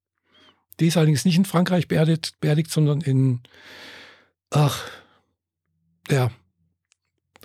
Die 0.79 0.88
ist 0.88 0.98
allerdings 0.98 1.25
nicht 1.25 1.38
in 1.38 1.45
Frankreich 1.45 1.88
beerdigt, 1.88 2.39
beerdigt 2.41 2.71
sondern 2.71 3.01
in, 3.01 3.41
ach, 4.50 4.89
ja, 6.10 6.31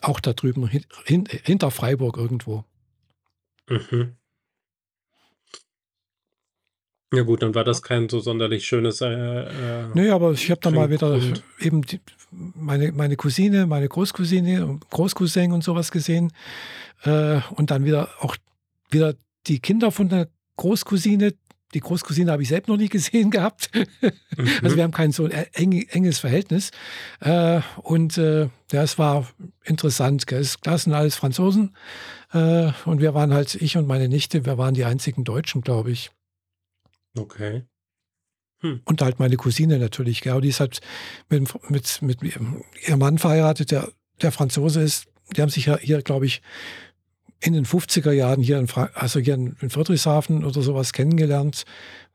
auch 0.03 0.21
da 0.21 0.33
drüben, 0.33 0.67
hin, 0.67 0.85
hin, 1.05 1.27
hinter 1.45 1.71
Freiburg 1.71 2.17
irgendwo. 2.17 2.65
Mhm. 3.69 4.16
Ja 7.15 7.23
gut, 7.23 7.43
dann 7.43 7.55
war 7.55 7.63
das 7.65 7.83
kein 7.83 8.09
so 8.09 8.19
sonderlich 8.21 8.67
schönes 8.67 9.01
äh, 9.01 9.07
äh, 9.07 9.85
Nö, 9.95 10.13
aber 10.13 10.33
ich 10.33 10.51
habe 10.51 10.61
da 10.61 10.71
mal 10.71 10.91
wieder 10.91 11.11
Trinkgrund. 11.19 11.43
eben 11.61 11.83
die, 11.83 12.01
meine, 12.31 12.91
meine 12.93 13.17
Cousine, 13.17 13.67
meine 13.67 13.89
Großcousine 13.89 14.67
und 14.67 14.91
Großcousin 14.91 15.53
und 15.53 15.63
sowas 15.63 15.93
gesehen. 15.93 16.33
Äh, 17.05 17.41
und 17.55 17.71
dann 17.71 17.85
wieder 17.85 18.09
auch 18.21 18.37
wieder 18.91 19.15
die 19.47 19.61
Kinder 19.61 19.93
von 19.93 20.09
der 20.09 20.29
Großcousine. 20.57 21.35
Die 21.75 21.81
Großcousine 21.81 22.33
habe 22.33 22.43
ich 22.43 22.49
selbst 22.49 22.69
noch 22.69 22.77
nie 22.77 22.89
gesehen 22.89 23.31
gehabt. 23.31 23.71
Also 24.37 24.75
Mhm. 24.75 24.77
wir 24.77 24.83
haben 24.83 24.93
kein 24.93 25.13
so 25.13 25.25
ein 25.27 25.31
eng, 25.53 25.87
enges 25.91 26.19
Verhältnis. 26.19 26.71
Äh, 27.21 27.61
und 27.83 28.19
äh, 28.19 28.49
ja, 28.73 28.83
es 28.83 28.99
war 28.99 29.29
interessant. 29.65 30.27
Gell? 30.27 30.45
Das 30.63 30.83
sind 30.83 30.93
alles 30.93 31.15
Franzosen. 31.15 31.77
Äh, 32.33 32.73
und 32.85 33.01
wir 33.01 33.15
waren 33.15 33.33
halt, 33.33 33.55
ich 33.55 33.77
und 33.77 33.87
meine 33.87 34.09
Nichte, 34.09 34.45
wir 34.45 34.59
waren 34.59 34.75
die 34.75 34.85
einzigen 34.85 35.23
Deutschen, 35.23 35.61
glaube 35.63 35.93
ich. 35.93 36.11
Okay. 37.17 37.65
Hm. 38.61 38.81
Und 38.85 39.03
halt 39.03 39.19
meine 39.19 39.37
Cousine 39.37 39.79
natürlich. 39.79 40.27
Und 40.29 40.43
die 40.43 40.49
ist 40.49 40.61
halt 40.61 40.81
mit, 41.29 41.71
mit, 41.71 42.03
mit 42.03 42.23
ihrem 42.23 42.99
Mann 42.99 43.19
verheiratet, 43.19 43.71
der, 43.71 43.89
der 44.23 44.33
Franzose 44.33 44.83
ist. 44.83 45.07
Die 45.37 45.43
haben 45.43 45.51
sich 45.51 45.67
ja 45.67 45.77
hier, 45.79 46.03
glaube 46.03 46.27
ich, 46.27 46.41
in 47.41 47.53
den 47.53 47.67
50er 47.67 48.13
Jahren 48.13 48.43
hier 48.43 48.59
in, 48.59 48.67
Fra 48.67 48.91
also 48.95 49.21
hier 49.21 49.35
in, 49.35 49.57
in 49.61 49.71
Friedrichshafen 49.71 50.45
oder 50.45 50.63
sowas 50.63 50.93
kennengelernt, 50.93 51.65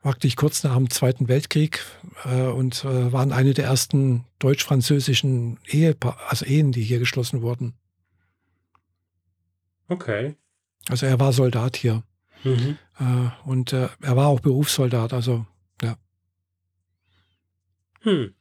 praktisch 0.01 0.35
kurz 0.35 0.63
nach 0.63 0.75
dem 0.75 0.89
Zweiten 0.89 1.27
Weltkrieg 1.27 1.83
äh, 2.25 2.47
und 2.47 2.83
äh, 2.85 3.11
waren 3.11 3.31
eine 3.31 3.53
der 3.53 3.65
ersten 3.65 4.25
deutsch-französischen 4.39 5.59
Ehepa 5.67 6.17
also 6.27 6.45
Ehen, 6.45 6.71
die 6.71 6.81
hier 6.81 6.99
geschlossen 6.99 7.43
wurden. 7.43 7.75
Okay. 9.89 10.35
Also 10.89 11.05
er 11.05 11.19
war 11.19 11.33
Soldat 11.33 11.75
hier 11.75 12.03
Mhm. 12.43 12.77
äh, 12.99 13.49
und 13.49 13.73
äh, 13.73 13.89
er 14.01 14.15
war 14.15 14.27
auch 14.27 14.39
Berufssoldat, 14.39 15.13
also 15.13 15.45
ja. 15.81 15.95
Hm. 18.01 18.33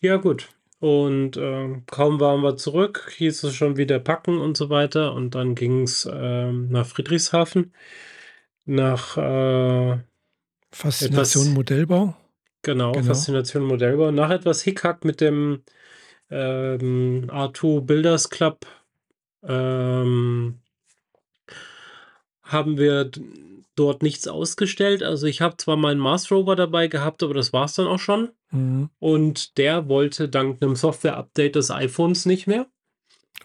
Ja, 0.00 0.16
gut. 0.16 0.48
Und 0.78 1.36
ähm, 1.38 1.84
kaum 1.86 2.20
waren 2.20 2.42
wir 2.42 2.56
zurück, 2.56 3.10
hieß 3.16 3.44
es 3.44 3.54
schon 3.54 3.76
wieder 3.76 3.98
packen 3.98 4.38
und 4.38 4.56
so 4.56 4.68
weiter. 4.68 5.14
Und 5.14 5.34
dann 5.34 5.54
ging 5.54 5.82
es 5.82 6.08
ähm, 6.10 6.68
nach 6.68 6.86
Friedrichshafen, 6.86 7.72
nach 8.66 9.16
äh, 9.16 9.98
Faszination 10.70 11.44
etwas, 11.44 11.54
Modellbau, 11.54 12.16
genau, 12.62 12.92
genau. 12.92 13.06
Faszination 13.06 13.62
Modellbau, 13.62 14.10
nach 14.10 14.30
etwas 14.30 14.62
Hickhack 14.62 15.04
mit 15.04 15.20
dem 15.22 15.62
ähm, 16.30 17.30
R2 17.30 17.80
Builders 17.80 18.28
Club 18.28 18.66
ähm, 19.42 20.60
haben 22.46 22.78
wir 22.78 23.10
dort 23.76 24.02
nichts 24.02 24.26
ausgestellt. 24.26 25.02
Also 25.02 25.26
ich 25.26 25.40
habe 25.40 25.56
zwar 25.58 25.76
meinen 25.76 26.00
Mars 26.00 26.30
Rover 26.30 26.56
dabei 26.56 26.88
gehabt, 26.88 27.22
aber 27.22 27.34
das 27.34 27.52
war 27.52 27.66
es 27.66 27.74
dann 27.74 27.86
auch 27.86 27.98
schon. 27.98 28.30
Mhm. 28.50 28.88
Und 28.98 29.58
der 29.58 29.88
wollte 29.88 30.28
dank 30.28 30.62
einem 30.62 30.76
Software-Update 30.76 31.56
des 31.56 31.70
iPhones 31.70 32.26
nicht 32.26 32.46
mehr. 32.46 32.66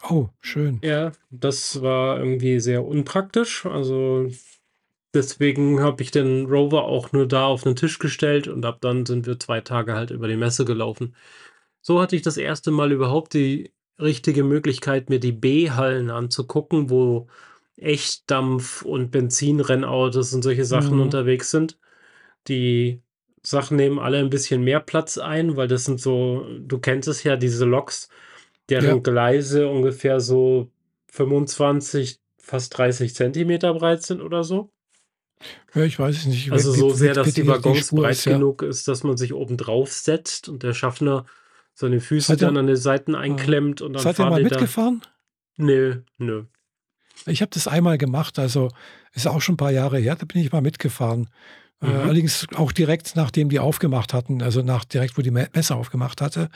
Oh, 0.10 0.30
schön. 0.40 0.80
Ja, 0.84 1.12
das 1.30 1.82
war 1.82 2.20
irgendwie 2.20 2.60
sehr 2.60 2.86
unpraktisch. 2.86 3.66
Also 3.66 4.28
deswegen 5.14 5.82
habe 5.82 6.02
ich 6.02 6.12
den 6.12 6.46
Rover 6.46 6.86
auch 6.86 7.12
nur 7.12 7.28
da 7.28 7.46
auf 7.46 7.64
den 7.64 7.76
Tisch 7.76 8.00
gestellt 8.00 8.48
und 8.48 8.66
ab 8.66 8.78
dann 8.82 9.06
sind 9.06 9.28
wir 9.28 9.40
zwei 9.40 9.62
Tage 9.62 9.94
halt 9.94 10.12
über 10.12 10.28
die 10.28 10.38
Messe 10.38 10.66
gelaufen. 10.66 11.14
So 11.82 12.00
hatte 12.00 12.16
ich 12.16 12.22
das 12.22 12.38
erste 12.38 12.72
Mal 12.72 12.92
überhaupt 12.92 13.34
die 13.34 13.72
richtige 14.00 14.44
Möglichkeit, 14.44 15.10
mir 15.10 15.20
die 15.20 15.32
B-Hallen 15.32 16.10
anzugucken, 16.10 16.90
wo 16.90 17.28
Echtdampf- 17.82 18.84
und 18.84 19.12
Benzinrennautos 19.12 20.34
und 20.34 20.42
solche 20.44 20.66
Sachen 20.66 20.96
Mhm. 20.98 21.02
unterwegs 21.04 21.52
sind. 21.52 21.78
Die 22.48 23.02
Sachen 23.44 23.76
nehmen 23.78 24.00
alle 24.00 24.20
ein 24.20 24.30
bisschen 24.30 24.64
mehr 24.64 24.80
Platz 24.80 25.18
ein, 25.18 25.56
weil 25.58 25.68
das 25.68 25.86
sind 25.86 26.00
so, 26.00 26.46
du 26.60 26.80
kennst 26.80 27.08
es 27.08 27.24
ja, 27.24 27.36
diese 27.36 27.66
Loks, 27.66 28.08
Ja, 28.70 28.80
deren 28.82 29.04
Gleise 29.04 29.68
ungefähr 29.68 30.20
so 30.20 30.70
25, 31.12 32.20
fast 32.38 32.78
30 32.78 33.16
Zentimeter 33.16 33.74
breit 33.74 34.04
sind 34.04 34.22
oder 34.22 34.44
so. 34.44 34.72
ja, 35.74 35.84
ich 35.84 35.98
weiß 36.00 36.16
es 36.18 36.26
nicht, 36.28 36.52
Also 36.52 36.72
so 36.72 36.90
sehr, 36.92 37.14
dass 37.14 37.34
die 37.34 37.48
Waggons 37.48 37.92
breit 37.92 38.12
ist, 38.12 38.26
ja. 38.26 38.34
genug 38.34 38.62
ist, 38.62 38.88
dass 38.88 39.04
man 39.04 39.18
sich 39.18 39.34
oben 39.34 39.58
drauf 39.58 39.92
setzt 39.92 40.50
und 40.50 40.64
der 40.64 40.74
Schaffner 40.74 41.26
seine 41.74 42.00
Füße 42.00 42.38
dann 42.38 42.56
ihr, 42.56 42.60
an 42.60 42.68
den 42.68 42.76
Seiten 42.76 43.14
äh, 43.14 43.18
einklemmt 43.18 43.82
und 43.82 43.94
dann 43.94 44.04
seid 44.04 44.20
ihr 44.20 44.30
mal 44.30 44.44
mitgefahren? 44.44 45.02
Nö, 45.58 46.02
nö. 46.18 46.46
Ich 47.28 47.42
habe 47.42 47.52
das 47.54 47.68
einmal 47.68 47.98
gemacht, 47.98 48.40
also 48.40 48.70
ist 49.14 49.28
auch 49.28 49.42
schon 49.42 49.54
ein 49.54 49.58
paar 49.58 49.72
Jahre 49.72 50.00
her, 50.00 50.16
da 50.16 50.26
bin 50.26 50.42
ich 50.42 50.52
mal 50.52 50.62
mitgefahren. 50.62 51.30
Äh, 51.82 51.88
Mhm. 51.88 52.02
allerdings 52.02 52.48
auch 52.56 52.72
direkt 52.72 53.16
nachdem 53.16 53.50
die 53.50 53.60
aufgemacht 53.60 54.14
hatten, 54.14 54.42
also 54.42 54.62
nach 54.62 54.86
direkt, 54.86 55.18
wo 55.18 55.22
die 55.22 55.32
Me- 55.32 55.50
Messe 55.54 55.76
aufgemacht 55.76 56.22
hatte, 56.22 56.50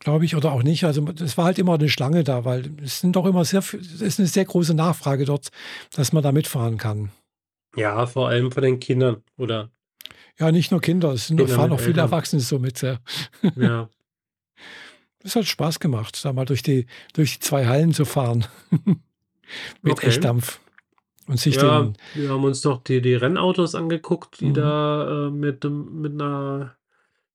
glaube 0.00 0.24
ich, 0.24 0.36
oder 0.36 0.52
auch 0.52 0.62
nicht. 0.62 0.84
Also 0.84 1.04
es 1.20 1.36
war 1.38 1.46
halt 1.46 1.58
immer 1.58 1.74
eine 1.74 1.88
Schlange 1.88 2.24
da, 2.24 2.44
weil 2.44 2.70
es 2.82 3.00
sind 3.00 3.14
doch 3.16 3.26
immer 3.26 3.44
sehr, 3.44 3.60
es 3.60 4.00
ist 4.00 4.18
eine 4.18 4.28
sehr 4.28 4.44
große 4.44 4.74
Nachfrage 4.74 5.24
dort, 5.24 5.48
dass 5.92 6.12
man 6.12 6.22
da 6.22 6.32
mitfahren 6.32 6.76
kann. 6.76 7.10
Ja, 7.76 8.06
vor 8.06 8.28
allem 8.28 8.50
von 8.52 8.62
den 8.62 8.80
Kindern 8.80 9.22
oder 9.36 9.70
Ja, 10.38 10.50
nicht 10.52 10.70
nur 10.70 10.80
Kinder, 10.80 11.12
es 11.12 11.28
sind 11.28 11.40
fahren 11.48 11.72
auch 11.72 11.80
viele. 11.80 12.00
Erwachsene 12.02 12.40
so 12.42 12.58
mit, 12.58 12.82
ja. 12.82 12.98
Ja. 13.56 13.88
Es 15.24 15.34
hat 15.34 15.44
Spaß 15.46 15.80
gemacht, 15.80 16.24
da 16.24 16.32
mal 16.32 16.44
durch 16.44 16.62
die 16.62 16.86
durch 17.14 17.34
die 17.34 17.40
2 17.40 17.66
Hallen 17.66 17.92
zu 17.92 18.04
fahren 18.04 18.44
mit 19.82 19.92
Okay. 19.94 20.08
Eschdampf 20.08 20.60
und 21.28 21.38
sich 21.40 21.56
Ja, 21.56 21.80
den 21.82 21.96
wir 22.12 22.28
haben 22.30 22.44
uns 22.44 22.64
noch 22.64 22.82
die 22.82 23.00
die 23.02 23.14
Rennautos 23.14 23.74
angeguckt, 23.74 24.40
die 24.40 24.48
Mhm. 24.48 24.54
da, 24.54 25.26
äh, 25.28 25.30
mit 25.30 25.64
mit 25.64 26.14
'ner 26.14 26.76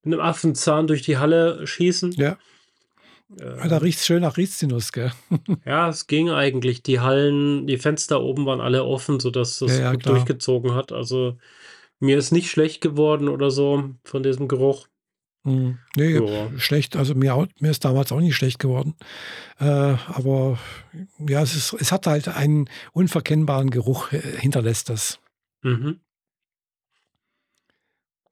mit 0.04 0.12
'nem 0.12 0.20
Affenzahn 0.20 0.86
durch 0.88 1.02
die 1.02 1.18
Halle 1.18 1.66
schießen. 1.66 2.12
Ja. 2.16 2.38
Ja, 3.38 3.68
da 3.68 3.78
Ähm 3.78 3.78
riecht's 3.78 4.06
schön 4.06 4.22
nach 4.22 4.36
Rizinus, 4.36 4.92
gell? 4.92 5.12
Ja, 5.64 5.88
es 5.88 6.08
ging 6.08 6.28
eigentlich. 6.30 6.82
Die 6.82 6.98
Hallen 7.00 7.66
die 7.68 7.78
Fenster 7.78 8.20
oben 8.20 8.46
waren 8.46 8.60
alle 8.60 8.84
offen, 8.84 9.20
sodass 9.20 9.58
Ja, 9.66 9.66
das 9.66 9.80
ja, 9.80 9.90
gut 9.92 10.02
klar. 10.02 10.14
durchgezogen 10.14 10.74
hat. 10.74 10.90
Also, 10.90 11.38
mir 12.00 12.18
ist 12.18 12.32
nicht 12.32 12.50
schlecht 12.50 12.80
geworden 12.80 13.28
oder 13.28 13.50
so 13.52 13.90
von 14.04 14.22
diesem 14.24 14.48
Geruch. 14.48 14.88
Mhm. 15.44 15.78
Ne, 15.96 16.10
Ja. 16.24 16.50
schlecht 16.58 16.94
also 16.96 17.14
mir 17.14 17.48
mir 17.58 17.70
ist 17.70 17.84
damals 17.84 18.12
auch 18.12 18.20
nicht 18.20 18.36
schlecht 18.36 18.58
geworden. 18.60 18.94
Äh, 19.58 19.64
aber 19.64 20.58
ja, 21.18 21.42
es 21.42 21.56
ist 21.56 21.72
es 21.72 21.90
hat 21.90 22.06
halt 22.06 22.28
einen 22.28 22.68
unverkennbaren 22.92 23.70
Geruch, 23.70 24.12
äh, 24.12 24.20
hinterlässt 24.20 24.88
das. 24.88 25.18
Mhm. 25.62 26.00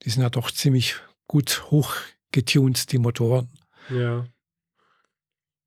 Die 0.02 0.10
sind 0.10 0.22
ja 0.22 0.30
doch 0.30 0.50
ziemlich 0.50 0.96
gut 1.26 1.64
hochgetunt, 1.70 2.92
die 2.92 2.98
Motoren. 2.98 3.48
Ja. 3.90 4.24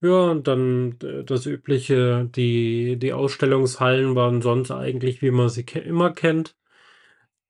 Ja, 0.02 0.32
und 0.32 0.48
dann 0.48 0.98
d 1.00 1.24
das 1.24 1.46
Übliche, 1.46 2.30
die 2.36 2.98
die 2.98 3.14
Ausstellungshallen 3.14 4.16
waren 4.16 4.42
sonst 4.42 4.72
eigentlich, 4.72 5.22
wie 5.22 5.32
man 5.32 5.50
sie 5.50 5.64
ke 5.66 5.80
immer 5.80 6.12
kennt. 6.12 6.56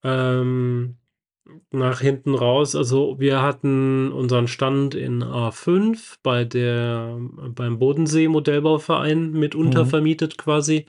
Ähm, 0.03 0.97
nach 1.71 1.99
hinten 1.99 2.35
raus 2.35 2.75
also, 2.75 3.19
wir 3.19 3.41
hatten 3.41 4.11
unseren 4.11 4.47
Stand 4.47 4.95
in 4.95 5.23
A5 5.23 6.17
bei 6.23 6.45
der 6.45 7.17
beim 7.49 7.79
Bodensee-Modellbauverein 7.79 9.31
mit 9.31 9.53
Mhm. 9.53 9.61
untervermietet 9.61 10.37
quasi, 10.37 10.85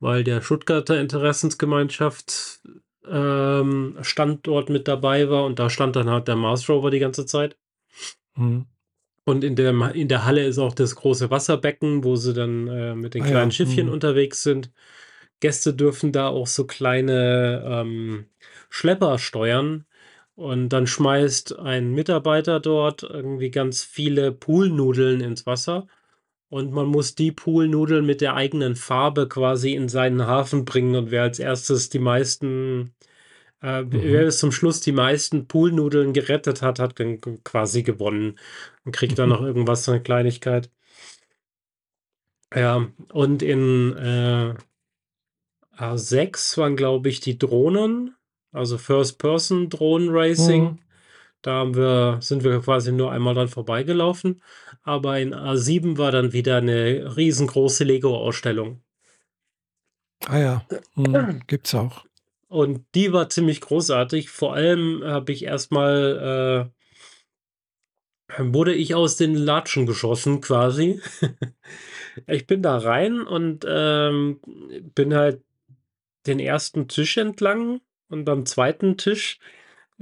weil 0.00 0.24
der 0.24 0.40
Stuttgarter 0.40 1.00
Interessensgemeinschaft, 1.00 2.60
ähm, 3.08 3.98
Standort 4.02 4.70
mit 4.70 4.88
dabei 4.88 5.28
war 5.28 5.44
und 5.44 5.58
da 5.58 5.68
stand 5.68 5.96
dann 5.96 6.08
halt 6.08 6.28
der 6.28 6.36
Mars 6.36 6.68
Rover 6.68 6.90
die 6.90 7.00
ganze 7.00 7.26
Zeit. 7.26 7.56
Mhm. 8.36 8.66
Und 9.24 9.44
in 9.44 9.54
der 9.54 9.94
in 9.94 10.08
der 10.08 10.24
Halle 10.24 10.44
ist 10.44 10.58
auch 10.58 10.74
das 10.74 10.96
große 10.96 11.30
Wasserbecken, 11.30 12.02
wo 12.04 12.16
sie 12.16 12.32
dann, 12.34 12.66
äh, 12.66 12.94
mit 12.94 13.14
den 13.14 13.22
Ah 13.22 13.26
kleinen 13.26 13.50
ja, 13.50 13.54
Schiffchen 13.56 13.86
mhm. 13.86 13.92
unterwegs 13.92 14.42
sind. 14.42 14.72
Gäste 15.40 15.74
dürfen 15.74 16.12
da 16.12 16.28
auch 16.28 16.46
so 16.46 16.66
kleine, 16.66 17.62
ähm, 17.66 18.26
Schlepper 18.72 19.18
steuern 19.18 19.84
und 20.34 20.70
dann 20.70 20.86
schmeißt 20.86 21.58
ein 21.58 21.92
Mitarbeiter 21.94 22.58
dort 22.60 23.02
irgendwie 23.02 23.50
ganz 23.50 23.84
viele 23.84 24.32
Poolnudeln 24.32 25.20
ins 25.20 25.46
Wasser 25.46 25.86
und 26.48 26.72
man 26.72 26.86
muss 26.86 27.14
die 27.14 27.32
Poolnudeln 27.32 28.06
mit 28.06 28.20
der 28.22 28.34
eigenen 28.34 28.76
Farbe 28.76 29.28
quasi 29.28 29.74
in 29.74 29.88
seinen 29.88 30.26
Hafen 30.26 30.64
bringen 30.64 30.96
und 30.96 31.10
wer 31.10 31.22
als 31.24 31.38
Erstes 31.38 31.90
die 31.90 31.98
meisten 31.98 32.94
äh, 33.62 33.84
wer 33.90 34.22
Mhm. 34.22 34.26
bis 34.26 34.38
zum 34.38 34.52
Schluss 34.52 34.80
die 34.80 34.92
meisten 34.92 35.46
Poolnudeln 35.48 36.12
gerettet 36.14 36.62
hat, 36.62 36.78
hat 36.80 36.94
quasi 37.44 37.82
gewonnen 37.82 38.38
und 38.84 38.92
kriegt 38.92 39.18
dann 39.18 39.28
noch 39.30 39.42
irgendwas, 39.42 39.84
so 39.84 39.92
'ne 39.92 40.02
Kleinigkeit. 40.02 40.70
Ja, 42.54 42.86
und 43.12 43.42
in, 43.42 43.96
äh 43.96 44.54
A6 45.76 46.56
waren, 46.58 46.76
glaube 46.76 47.08
ich, 47.08 47.20
die 47.20 47.38
Drohnen, 47.38 48.14
also 48.52 48.76
Mhm. 48.76 48.80
First-Person-Drohnen-Racing. 48.80 50.78
Da 51.42 51.52
haben 51.54 51.74
wir 51.76 52.18
sind 52.22 52.44
wir 52.44 52.60
quasi 52.60 52.92
nur 52.92 53.12
einmal 53.12 53.34
dran 53.34 53.48
vorbeigelaufen, 53.48 54.42
aber 54.82 55.18
in 55.20 55.34
A7 55.34 55.98
war 55.98 56.12
dann 56.12 56.32
wieder 56.32 56.60
'ne 56.60 57.16
riesengroße 57.16 57.84
Lego-Ausstellung. 57.84 58.82
Ah 60.28 60.38
ja, 60.38 60.66
mhm, 60.96 61.40
gibt's 61.46 61.74
auch. 61.74 62.04
Und 62.48 62.84
die 62.94 63.12
war 63.12 63.28
ziemlich 63.30 63.60
großartig. 63.60 64.30
Vor 64.30 64.54
allem 64.54 65.02
habe 65.04 65.32
ich 65.32 65.44
erst 65.44 65.72
mal, 65.72 66.68
äh 66.70 66.72
wurde 68.38 68.74
ich 68.74 68.94
aus 68.94 69.16
den 69.16 69.34
Latschen 69.34 69.86
geschossen 69.86 70.40
quasi. 70.40 71.00
Ich 72.26 72.46
bin 72.46 72.62
da 72.62 72.76
rein 72.78 73.22
und, 73.22 73.64
ähm, 73.68 74.40
bin 74.94 75.14
halt 75.14 75.42
den 76.26 76.40
1. 76.40 76.88
Tisch 76.88 77.16
entlang 77.18 77.80
und 78.12 78.28
am 78.28 78.46
2. 78.46 78.96
Tisch 78.98 79.38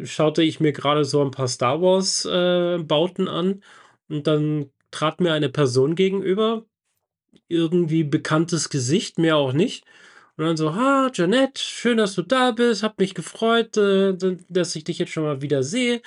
schaute 0.02 0.42
ich 0.42 0.60
mir 0.60 0.72
grade 0.72 1.04
so 1.04 1.22
'n 1.22 1.30
paar 1.32 1.48
Star 1.48 1.82
Wars, 1.82 2.24
äh, 2.26 2.78
Bauten 2.82 3.28
an 3.28 3.62
und 4.08 4.26
dann 4.26 4.70
trat 4.92 5.20
mir 5.20 5.32
eine 5.34 5.48
Person 5.50 5.94
gegenüber, 5.96 6.66
irgendwie 7.48 8.04
bekanntes 8.04 8.70
Gesicht, 8.70 9.18
mehr 9.18 9.36
auch 9.38 9.52
nicht. 9.54 9.84
Und 10.38 10.44
dann 10.46 10.56
so: 10.58 10.74
„Ha, 10.76 11.10
Jeanette, 11.12 11.60
schön, 11.62 11.98
dass 11.98 12.14
du 12.16 12.22
da 12.22 12.52
bist. 12.52 12.82
Habe 12.84 12.96
mich 12.98 13.14
gefreut, 13.14 13.76
äh, 13.78 14.14
dass 14.50 14.76
ich 14.76 14.84
dich 14.84 14.98
jetzt 15.00 15.12
schon 15.12 15.24
mal 15.24 15.42
wieder 15.42 15.62
sehe. 15.64 16.02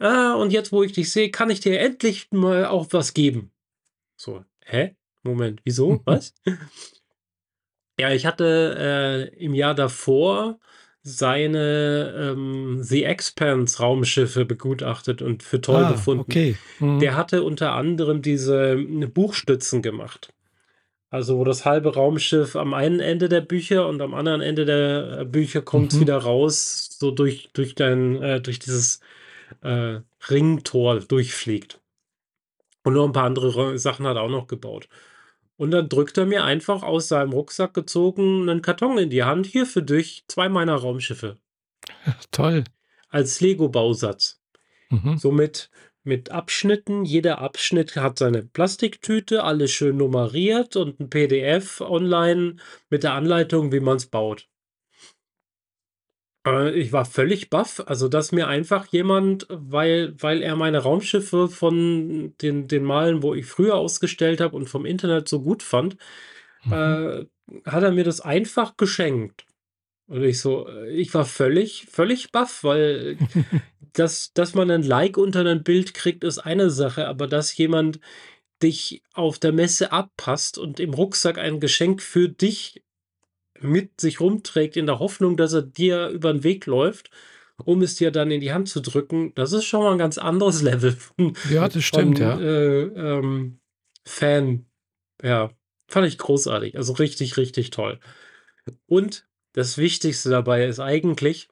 Äh, 0.00 0.32
und 0.34 0.52
jetzt, 0.52 0.72
wo 0.72 0.82
ich 0.84 0.92
dich 0.92 1.12
sehe, 1.12 1.30
kann 1.30 1.50
ich 1.50 1.60
dir 1.60 1.80
endlich 1.80 2.28
mal 2.32 2.66
auch 2.66 2.88
was 2.92 3.14
geben.“ 3.14 3.52
So: 4.18 4.44
„Hä? 4.66 4.96
Moment, 5.24 5.60
wieso? 5.64 6.02
Was?“ 6.06 6.34
Ja, 7.98 8.10
ich 8.12 8.26
hatte, 8.26 9.30
äh, 9.34 9.42
im 9.44 9.54
Jahr 9.54 9.74
davor 9.74 10.58
seine, 11.08 12.14
ähm, 12.32 12.82
The 12.82 13.04
Expanse 13.04 13.78
Raumschiffe 13.78 14.44
begutachtet 14.44 15.22
und 15.22 15.44
für 15.44 15.60
toll 15.60 15.84
Ah, 15.84 15.92
befunden. 15.92 16.22
okay. 16.28 16.56
Mhm. 16.80 16.98
Der 16.98 17.16
hatte 17.16 17.42
unter 17.44 17.72
anderem 17.72 18.22
diese, 18.22 18.72
hm, 18.72 19.12
Buchstützen 19.12 19.82
gemacht. 19.82 20.32
Also, 21.10 21.38
wo 21.38 21.44
das 21.44 21.64
halbe 21.64 21.94
Raumschiff 21.94 22.56
am 22.56 22.74
einen 22.74 23.00
Ende 23.00 23.28
der 23.28 23.40
Bücher 23.40 23.88
und 23.88 24.02
am 24.02 24.14
anderen 24.14 24.40
Ende 24.40 24.64
der, 24.64 25.20
äh, 25.20 25.24
Bücher 25.24 25.62
kommt's 25.62 25.96
Mhm. 25.96 26.00
wieder 26.00 26.18
raus, 26.18 26.96
so 26.98 27.10
durch 27.12 27.50
durch 27.52 27.74
dein 27.76 28.20
äh, 28.22 28.40
durch 28.40 28.58
dieses, 28.58 29.00
äh, 29.62 30.00
Ringtor 30.28 31.00
durchfliegt. 31.00 31.80
Und 32.84 32.94
noch 32.94 33.06
'n 33.06 33.12
paar 33.12 33.24
andere 33.24 33.78
Sachen 33.78 34.06
hat 34.06 34.16
er 34.16 34.22
auch 34.22 34.30
noch 34.30 34.46
gebaut. 34.48 34.88
Und 35.60 35.70
dann 35.70 35.88
drückt 35.88 36.18
er 36.18 36.26
mir 36.26 36.44
einfach 36.44 36.82
aus 36.82 37.08
seinem 37.08 37.32
Rucksack 37.32 37.72
gezogen 37.74 38.44
'nen 38.44 38.60
Karton 38.62 38.98
in 38.98 39.10
die 39.10 39.24
Hand: 39.24 39.46
„Hier 39.46 39.66
für 39.66 39.82
dich, 39.82 40.24
2 40.28 40.48
meiner 40.50 40.74
Raumschiffe.“ 40.76 41.38
Toll. 42.32 42.64
Als 43.10 43.40
Lego-Bausatz. 43.40 44.40
Mhm. 44.90 45.18
So 45.18 45.32
mit 45.32 45.70
Abschnitten. 46.32 47.04
Jeder 47.04 47.40
Abschnitt 47.40 47.96
hat 47.96 48.18
seine 48.18 48.42
Plastiktüte, 48.44 49.44
alles 49.44 49.72
schön 49.72 49.96
nummeriert 49.98 50.76
und 50.76 51.00
'n 51.00 51.10
PDF 51.10 51.80
online 51.82 52.56
mit 52.90 53.04
der 53.04 53.14
Anleitung, 53.14 53.72
wie 53.72 53.80
man's 53.80 54.06
baut. 54.06 54.46
Äh, 56.46 56.72
ich 56.78 56.92
war 56.92 57.04
völlig 57.04 57.50
baff, 57.50 57.82
also, 57.86 58.08
dass 58.08 58.32
mir 58.32 58.48
einfach 58.48 58.86
jemand, 58.86 59.46
weil 59.50 60.14
weil 60.20 60.42
er 60.42 60.56
meine 60.56 60.78
Raumschiffe 60.78 61.48
von 61.48 62.34
den 62.40 62.68
den 62.68 62.84
Malen, 62.84 63.22
wo 63.22 63.34
ich 63.34 63.46
früher 63.46 63.74
ausgestellt 63.76 64.40
habe 64.40 64.56
und 64.56 64.68
vom 64.68 64.86
Internet 64.86 65.28
so 65.28 65.42
gut 65.42 65.62
fand, 65.62 65.96
Mhm. 66.64 66.72
äh, 66.72 67.26
hat 67.70 67.82
er 67.82 67.92
mir 67.92 68.04
das 68.04 68.20
einfach 68.20 68.76
geschenkt. 68.76 69.46
Und 70.08 70.22
ich 70.24 70.40
so 70.40 70.68
äh, 70.68 70.90
ich 70.92 71.14
war 71.14 71.24
völlig 71.26 71.86
völlig 71.90 72.32
baff, 72.32 72.64
weil 72.64 73.18
dass 73.94 74.32
dass 74.34 74.54
man 74.54 74.68
'nen 74.68 74.82
Like 74.84 75.18
unter 75.18 75.44
'nen 75.44 75.64
Bild 75.64 75.94
kriegt, 75.94 76.24
ist 76.24 76.38
eine 76.40 76.70
Sache, 76.70 77.08
aber 77.08 77.26
dass 77.28 77.56
jemand 77.56 78.00
dich 78.62 79.02
auf 79.14 79.38
der 79.38 79.52
Messe 79.52 79.92
abpasst 79.92 80.58
und 80.58 80.80
im 80.80 80.94
Rucksack 80.94 81.38
ein 81.38 81.60
Geschenk 81.60 82.02
für 82.02 82.28
dich 82.28 82.82
mit 83.60 84.00
sich 84.00 84.20
rumträgt 84.20 84.76
in 84.76 84.86
der 84.86 84.98
Hoffnung, 84.98 85.36
dass 85.36 85.52
er 85.52 85.62
dir 85.62 86.08
über 86.08 86.30
'n 86.30 86.44
Weg 86.44 86.66
läuft, 86.66 87.10
um 87.64 87.82
es 87.82 87.96
dir 87.96 88.10
dann 88.10 88.30
in 88.30 88.40
die 88.40 88.52
Hand 88.52 88.68
zu 88.68 88.80
drücken, 88.80 89.32
das 89.34 89.52
ist 89.52 89.64
schon 89.64 89.82
mal 89.82 89.92
'n 89.92 89.98
ganz 89.98 90.18
anderes 90.18 90.62
Level 90.62 90.92
von 90.92 91.36
Ja, 91.50 91.68
das 91.68 91.84
stimmt, 91.84 92.18
von, 92.18 92.26
ja. 92.26 92.38
äh, 92.40 92.82
ähm, 92.82 93.60
Fan. 94.06 94.66
Ja, 95.22 95.50
fand 95.88 96.06
ich 96.08 96.18
großartig, 96.18 96.76
also, 96.76 96.92
richtig, 96.94 97.36
richtig 97.36 97.70
toll. 97.70 97.98
Und 98.86 99.26
das 99.54 99.78
Wichtigste 99.78 100.30
dabei 100.30 100.66
ist 100.66 100.80
eigentlich 100.80 101.48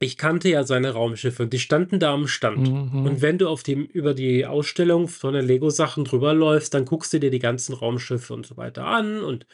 ich 0.00 0.16
kannte 0.18 0.48
ja 0.48 0.64
seine 0.64 0.90
Raumschiffe, 0.90 1.46
die 1.46 1.58
standen 1.58 1.98
da 1.98 2.12
am 2.12 2.26
Stand. 2.26 2.58
Mhm, 2.68 3.06
Und 3.06 3.22
wenn 3.22 3.38
du 3.38 3.48
auf 3.48 3.62
dem 3.62 3.84
über 3.86 4.12
die 4.14 4.44
Ausstellung 4.44 5.08
von 5.08 5.34
den 5.34 5.46
Lego-Sachen 5.46 6.04
drüber 6.04 6.34
läufst, 6.34 6.74
dann 6.74 6.84
guckst 6.84 7.12
du 7.12 7.20
dir 7.20 7.30
die 7.30 7.38
ganzen 7.38 7.74
Raumschiffe 7.74 8.34
und 8.34 8.44
so 8.46 8.56
weiter 8.56 8.86
an 8.86 9.22
und 9.22 9.46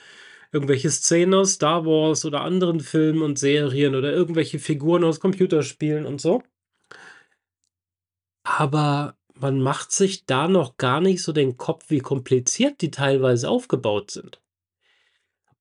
irgendwelche 0.52 0.90
Szenen 0.90 1.34
aus 1.34 1.52
Star 1.52 1.84
Wars 1.86 2.24
oder 2.24 2.42
anderen 2.42 2.80
Filmen 2.80 3.22
und 3.22 3.38
Serien 3.38 3.94
oder 3.94 4.12
irgendwelche 4.12 4.58
Figuren 4.58 5.04
aus 5.04 5.20
Computerspielen 5.20 6.06
und 6.06 6.20
so. 6.20 6.42
Aber 8.42 9.16
man 9.34 9.60
macht 9.60 9.92
sich 9.92 10.26
da 10.26 10.48
noch 10.48 10.76
gar 10.76 11.00
nicht 11.00 11.22
so 11.22 11.32
den 11.32 11.56
Kopf, 11.56 11.86
wie 11.88 12.00
kompliziert 12.00 12.80
die 12.82 12.90
teilweise 12.90 13.48
aufgebaut 13.48 14.10
sind. 14.10 14.40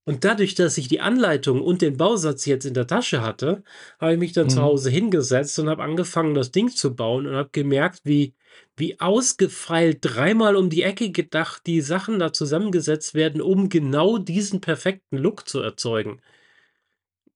Und 0.09 0.25
dadurch, 0.25 0.55
dass 0.55 0.77
ich 0.77 0.87
die 0.87 1.01
Anleitung 1.01 1.61
und 1.61 1.81
den 1.83 1.95
Bausatz 1.97 2.45
jetzt 2.45 2.65
in 2.65 2.73
der 2.73 2.87
Tasche 2.87 3.21
hatte, 3.21 3.63
habe 3.99 4.13
ich 4.13 4.19
mich 4.19 4.33
dann 4.33 4.49
zu 4.49 4.61
Mhm. 4.61 4.63
Hause 4.63 4.89
hingesetzt 4.89 5.59
und 5.59 5.69
habe 5.69 5.83
angefangen, 5.83 6.33
das 6.33 6.51
Ding 6.51 6.69
zu 6.69 6.95
bauen 6.95 7.27
und 7.27 7.35
habe 7.35 7.49
gemerkt, 7.51 8.01
wie 8.03 8.33
wie 8.75 8.99
ausgefeilt 8.99 9.99
dreimal 10.01 10.55
um 10.55 10.69
die 10.69 10.81
Ecke 10.83 11.11
gedacht 11.11 11.63
die 11.67 11.81
Sachen 11.81 12.17
da 12.19 12.33
zusammengesetzt 12.33 13.13
werden, 13.13 13.41
um 13.41 13.69
genau 13.69 14.17
diesen 14.17 14.61
perfekten 14.61 15.17
Look 15.17 15.47
zu 15.47 15.59
erzeugen. 15.61 16.21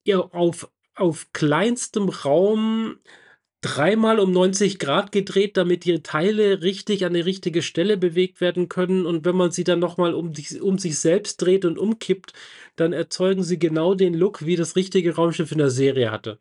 Ja, 0.06 0.20
auf 0.20 0.70
auf 0.96 1.32
kleinstem 1.34 2.10
Raum 2.10 3.00
dreimal 3.63 4.19
um 4.19 4.32
90 4.32 4.78
Grad 4.78 5.12
gedreht, 5.12 5.58
damit 5.58 5.86
die 5.86 6.04
Teile 6.04 6.62
richtig 6.62 7.06
an 7.06 7.13
die 7.13 7.21
richtige 7.21 7.62
Stelle 7.62 7.97
bewegt 7.97 8.41
werden 8.41 8.69
können. 8.69 9.06
Und 9.06 9.26
wenn 9.26 9.36
man 9.36 9.52
sie 9.52 9.63
dann 9.63 9.80
noch 9.80 9.97
mal 9.97 10.13
um 10.13 10.34
um 10.62 10.78
sich 10.78 10.99
selbst 10.99 11.38
dreht 11.41 11.65
und 11.65 11.80
umkippt, 11.80 12.34
dann 12.76 12.93
erzeugen 12.93 13.43
sie 13.43 13.58
genau 13.58 13.95
den 13.95 14.13
Look, 14.13 14.45
wie 14.45 14.58
das 14.58 14.76
richtige 14.76 15.15
Raumschiff 15.15 15.52
in 15.52 15.58
der 15.60 15.69
Serie 15.69 16.12
hatte. 16.12 16.38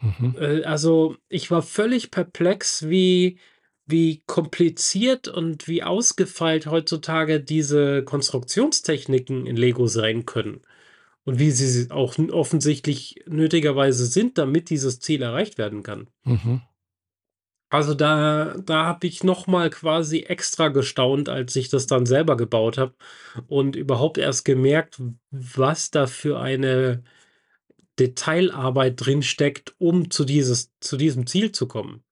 Mhm. 0.00 0.36
Äh, 0.38 0.62
also, 0.62 1.16
ich 1.28 1.50
war 1.50 1.62
völlig 1.62 2.10
perplex, 2.10 2.88
wie 2.88 3.38
wie 3.86 4.22
kompliziert 4.26 5.26
und 5.26 5.66
wie 5.66 5.82
ausgefeilt 5.82 6.66
heutzutage 6.66 7.40
diese 7.40 8.04
Konstruktionstechniken 8.04 9.46
in 9.46 9.56
Lego 9.56 9.88
sein 9.88 10.26
können 10.26 10.60
und 11.24 11.38
wie 11.38 11.50
sie 11.50 11.90
auch 11.90 12.16
offensichtlich 12.30 13.22
nötigerweise 13.26 14.06
sind, 14.06 14.38
damit 14.38 14.70
dieses 14.70 15.00
Ziel 15.00 15.22
erreicht 15.22 15.58
werden 15.58 15.82
kann. 15.82 16.08
Mhm. 16.24 16.62
Also, 17.72 17.94
da 17.94 18.56
da 18.64 18.84
habe 18.86 19.06
ich 19.06 19.22
noch 19.22 19.46
mal 19.46 19.70
quasi 19.70 20.20
extra 20.22 20.68
gestaunt, 20.68 21.28
als 21.28 21.54
ich 21.54 21.68
das 21.68 21.86
dann 21.86 22.04
selber 22.04 22.36
gebaut 22.36 22.78
habe 22.78 22.94
und 23.46 23.76
überhaupt 23.76 24.18
erst 24.18 24.44
gemerkt, 24.44 25.00
was 25.30 25.92
da 25.92 26.08
für 26.08 26.40
eine 26.40 27.04
Detailarbeit 27.98 28.94
drinsteckt, 28.96 29.74
um 29.78 30.10
zu 30.10 30.24
dieses 30.24 30.72
zu 30.80 30.96
diesem 30.96 31.26
Ziel 31.26 31.52
zu 31.52 31.68
kommen. 31.68 32.02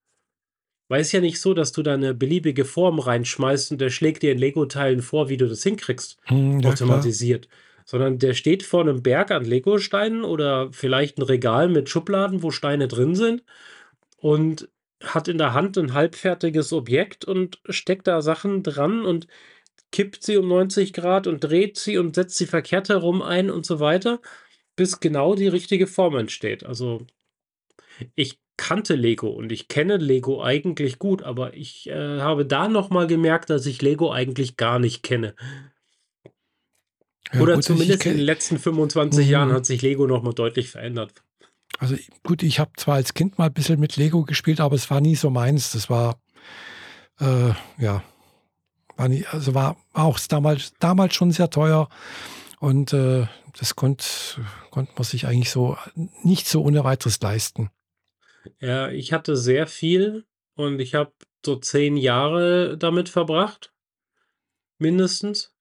Weil 0.89 1.01
es 1.01 1.11
ja 1.11 1.21
nicht 1.21 1.39
so, 1.41 1.53
dass 1.53 1.71
du 1.71 1.83
da 1.83 1.97
'ne 1.97 2.13
beliebige 2.15 2.65
Form 2.65 2.99
reinschmeißt 2.99 3.71
und 3.71 3.81
der 3.81 3.89
schlägt 3.91 4.23
dir 4.23 4.31
in 4.31 4.39
Lego-Teilen 4.39 5.01
vor, 5.01 5.29
wie 5.29 5.37
du 5.37 5.47
das 5.47 5.63
hinkriegst, 5.63 6.17
Mhm, 6.29 6.59
ja 6.61 6.73
klar. 6.73 7.01
Sondern 7.89 8.19
der 8.19 8.35
steht 8.35 8.61
vor 8.61 8.83
'nem 8.83 9.01
Berg 9.01 9.31
an 9.31 9.43
Legosteinen 9.45 10.23
oder 10.23 10.71
vielleicht 10.71 11.17
'n 11.17 11.23
Regal 11.23 11.69
mit 11.69 11.89
Schubladen, 11.89 12.43
wo 12.43 12.51
Steine 12.51 12.87
drin 12.87 13.15
sind 13.15 13.43
und 14.17 14.69
hat 15.03 15.27
in 15.27 15.39
der 15.39 15.53
Hand 15.55 15.77
'n 15.77 15.93
halbfertiges 15.95 16.73
Objekt 16.73 17.25
und 17.25 17.59
steckt 17.69 18.07
da 18.07 18.21
Sachen 18.21 18.63
dran 18.63 19.05
und 19.05 19.27
kippt 19.91 20.23
sie 20.23 20.37
um 20.37 20.47
90 20.49 20.93
Grad 20.93 21.27
und 21.27 21.41
dreht 21.43 21.77
sie 21.79 21.97
und 21.97 22.15
setzt 22.15 22.37
sie 22.37 22.47
verkehrt 22.47 22.89
herum 22.89 23.21
ein 23.23 23.51
und 23.51 23.65
so 23.65 23.79
weiter, 23.79 24.21
bis 24.77 24.99
genau 25.01 25.35
die 25.35 25.47
richtige 25.49 25.87
Form 25.87 26.17
entsteht. 26.17 26.65
Also, 26.65 26.99
ich 28.15 28.39
kannte 28.57 28.95
Lego 28.95 29.29
und 29.29 29.51
ich 29.51 29.67
kenne 29.69 29.97
Lego 29.97 30.43
eigentlich 30.43 30.99
gut, 30.99 31.23
aber 31.23 31.55
ich, 31.55 31.89
äh, 31.89 32.19
habe 32.21 32.45
da 32.45 32.67
noch 32.69 32.89
mal 32.91 33.07
gemerkt, 33.07 33.49
dass 33.49 33.65
ich 33.67 33.81
Lego 33.81 34.11
eigentlich 34.11 34.57
gar 34.57 34.79
nicht 34.79 35.03
kenne. 35.03 35.35
Ja 37.31 37.41
Oder 37.41 37.55
gut, 37.55 37.63
zumindest 37.63 38.05
in 38.05 38.17
den 38.17 38.25
letzten 38.25 38.57
25 38.57 39.27
Jahren 39.27 39.49
mhm. 39.49 39.53
hat 39.53 39.65
sich 39.65 39.81
Lego 39.81 40.07
noch 40.07 40.23
mal 40.23 40.33
deutlich 40.33 40.69
verändert. 40.69 41.13
Also, 41.77 41.95
gut, 42.23 42.43
ich 42.43 42.59
habe 42.59 42.71
zwar 42.77 42.95
als 42.95 43.13
Kind 43.13 43.37
mal 43.37 43.49
bisschen 43.49 43.79
mit 43.79 43.95
Lego 43.95 44.23
gespielt, 44.23 44.59
aber 44.59 44.75
es 44.75 44.89
war 44.89 45.01
nie 45.01 45.15
so 45.15 45.29
meins. 45.29 45.71
Das 45.71 45.89
war, 45.89 46.19
äh, 47.19 47.53
ja 47.77 48.03
war 48.99 49.07
nie 49.07 49.25
also, 49.25 49.53
war 49.53 49.77
war 49.93 50.05
auch 50.05 50.19
damals 50.19 50.73
damals 50.79 51.15
schon 51.15 51.31
sehr 51.31 51.49
teuer 51.49 51.89
und, 52.59 52.93
äh, 52.93 53.25
das 53.57 53.75
konnt 53.75 54.39
konnte 54.69 54.91
man 54.95 55.03
sich 55.03 55.25
eigentlich 55.25 55.51
so 55.51 55.77
nicht 56.23 56.47
so 56.47 56.61
ohne 56.61 56.83
Weiteres 56.83 57.19
leisten. 57.21 57.71
Ja, 58.59 58.89
ich 58.89 59.13
hatte 59.13 59.35
sehr 59.35 59.67
viel 59.67 60.25
und 60.55 60.79
ich 60.79 60.95
habe 60.95 61.13
so 61.45 61.55
10 61.55 61.97
Jahre 61.97 62.77
damit 62.77 63.09
verbracht 63.09 63.73
mindestens. 64.77 65.53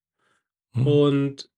Mhm. 0.73 0.87
Und, 0.87 1.51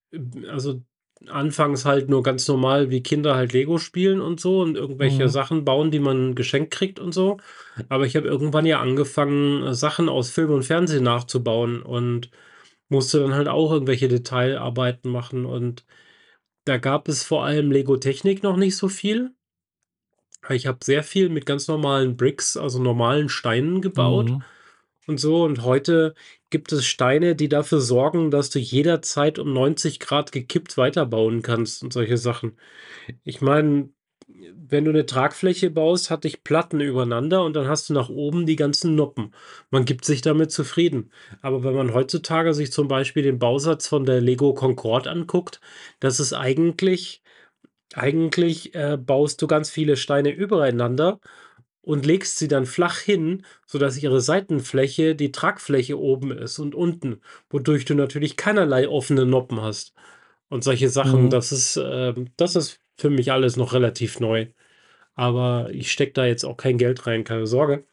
also, 0.49 0.83
anfangs 1.27 1.85
halt 1.85 2.09
nur 2.09 2.23
ganz 2.23 2.49
normal, 2.49 2.91
wie 2.91 3.03
Kinder 3.03 3.35
halt 3.35 3.53
Lego 3.53 3.77
spielen 3.79 4.23
und 4.23 4.41
so 4.41 4.63
und 4.63 4.77
irgendwelche 4.77 5.25
Mhm. 5.25 5.29
Sachen 5.29 5.65
bauen, 5.67 5.91
die 5.91 5.99
man 5.99 6.35
geschenkt 6.35 6.71
kriegt 6.73 6.99
und 6.99 7.13
so. 7.13 7.37
Aber 7.91 8.07
ich 8.07 8.17
habe 8.17 8.27
irgendwann 8.27 8.65
ja 8.65 8.81
angefangen, 8.81 9.75
Sachen 9.75 10.09
aus 10.09 10.31
Film 10.31 10.51
und 10.51 10.63
Fernsehen 10.65 11.05
nachzubauen 11.05 11.83
und 11.83 12.31
musste 12.89 13.21
dann 13.21 13.35
halt 13.35 13.49
auch 13.49 13.71
irgendwelche 13.71 14.09
Detailarbeiten 14.09 15.11
machen. 15.11 15.45
Und 15.45 15.85
da 16.65 16.79
gab 16.79 17.09
es 17.09 17.23
vor 17.23 17.45
allem 17.45 17.71
Lego-Technik 17.71 18.43
noch 18.43 18.57
nicht 18.57 18.77
so 18.77 18.89
viel. 18.89 19.33
Ich 20.49 20.67
habe 20.67 20.79
sehr 20.83 21.03
viel 21.03 21.29
mit 21.29 21.45
ganz 21.45 21.69
normalen 21.69 22.17
Bricks, 22.17 22.57
also 22.57 22.83
normalen 22.83 23.29
Steinen 23.29 23.83
gebaut 23.83 24.31
Mhm. 24.31 24.43
Und 25.07 25.19
so. 25.19 25.45
Und 25.45 25.63
heute 25.65 26.15
gibt 26.51 26.73
es 26.73 26.87
Steine, 26.87 27.35
die 27.37 27.49
dafür 27.49 27.81
sorgen, 27.81 28.31
dass 28.31 28.51
du 28.51 28.59
jederzeit 28.59 29.39
um 29.39 29.53
90 29.53 30.01
Grad 30.01 30.33
gekippt 30.33 30.77
weiterbauen 30.77 31.43
kannst 31.43 31.83
und 31.83 31.93
solche 31.93 32.19
Sachen. 32.19 32.57
Ich 33.25 33.41
meine, 33.41 33.91
wenn 34.55 34.85
du 34.85 34.93
'ne 34.93 35.07
Tragfläche 35.07 35.71
baust, 35.71 36.11
hatte 36.11 36.29
ich 36.29 36.45
Platten 36.45 36.81
übereinander 36.81 37.45
und 37.45 37.55
dann 37.57 37.69
hast 37.69 37.89
du 37.91 37.95
nach 37.95 38.09
oben 38.11 38.47
die 38.47 38.57
ganzen 38.57 38.95
Noppen. 38.95 39.35
Man 39.71 39.85
gibt 39.85 40.05
sich 40.05 40.23
damit 40.23 40.53
zufrieden. 40.53 41.13
Aber 41.43 41.65
wenn 41.65 41.75
man 41.75 41.95
heutzutage 41.95 42.55
sich 42.55 42.73
zum 42.73 42.89
Beispiel 42.89 43.23
den 43.25 43.39
Bausatz 43.39 43.89
von 43.89 44.05
der 44.07 44.21
Lego 44.21 44.55
Concorde 44.55 45.11
anguckt, 45.11 45.61
das 46.01 46.21
ist 46.21 46.33
eigentlich 46.35 47.23
eigentlich, 47.95 48.75
äh, 48.75 48.97
baust 48.99 49.43
du 49.43 49.47
ganz 49.49 49.71
viele 49.71 49.97
Steine 49.97 50.31
übereinander 50.31 51.21
und 51.83 52.07
legst 52.07 52.39
sie 52.39 52.49
dann 52.49 52.67
flach 52.67 52.99
hin, 52.99 53.45
sodass 53.67 54.03
ihre 54.03 54.21
Seitenfläche 54.21 55.15
die 55.15 55.33
Tragfläche 55.33 55.99
oben 55.99 56.31
ist 56.33 56.59
und 56.59 56.75
unten, 56.75 57.21
wodurch 57.51 57.85
du 57.87 57.95
natürlich 57.95 58.37
keinerlei 58.37 58.89
offene 58.89 59.27
Noppen 59.27 59.61
hast. 59.63 59.95
Und 60.49 60.65
solche 60.65 60.89
Sachen, 60.91 61.25
Mhm. 61.25 61.31
das 61.31 61.53
ist, 61.53 61.79
ähm 61.83 62.31
das 62.37 62.57
ist 62.57 62.81
für 62.97 63.11
mich 63.11 63.33
alles 63.33 63.57
noch 63.57 63.73
relativ 63.73 64.21
neu. 64.21 64.47
Aber 65.15 65.71
ich 65.73 65.93
stecke 65.93 66.13
da 66.15 66.27
jetzt 66.27 66.45
auch 66.45 66.57
kein 66.57 66.79
Geld 66.79 67.07
rein, 67.07 67.25
keine 67.25 67.47
Sorge. 67.47 67.85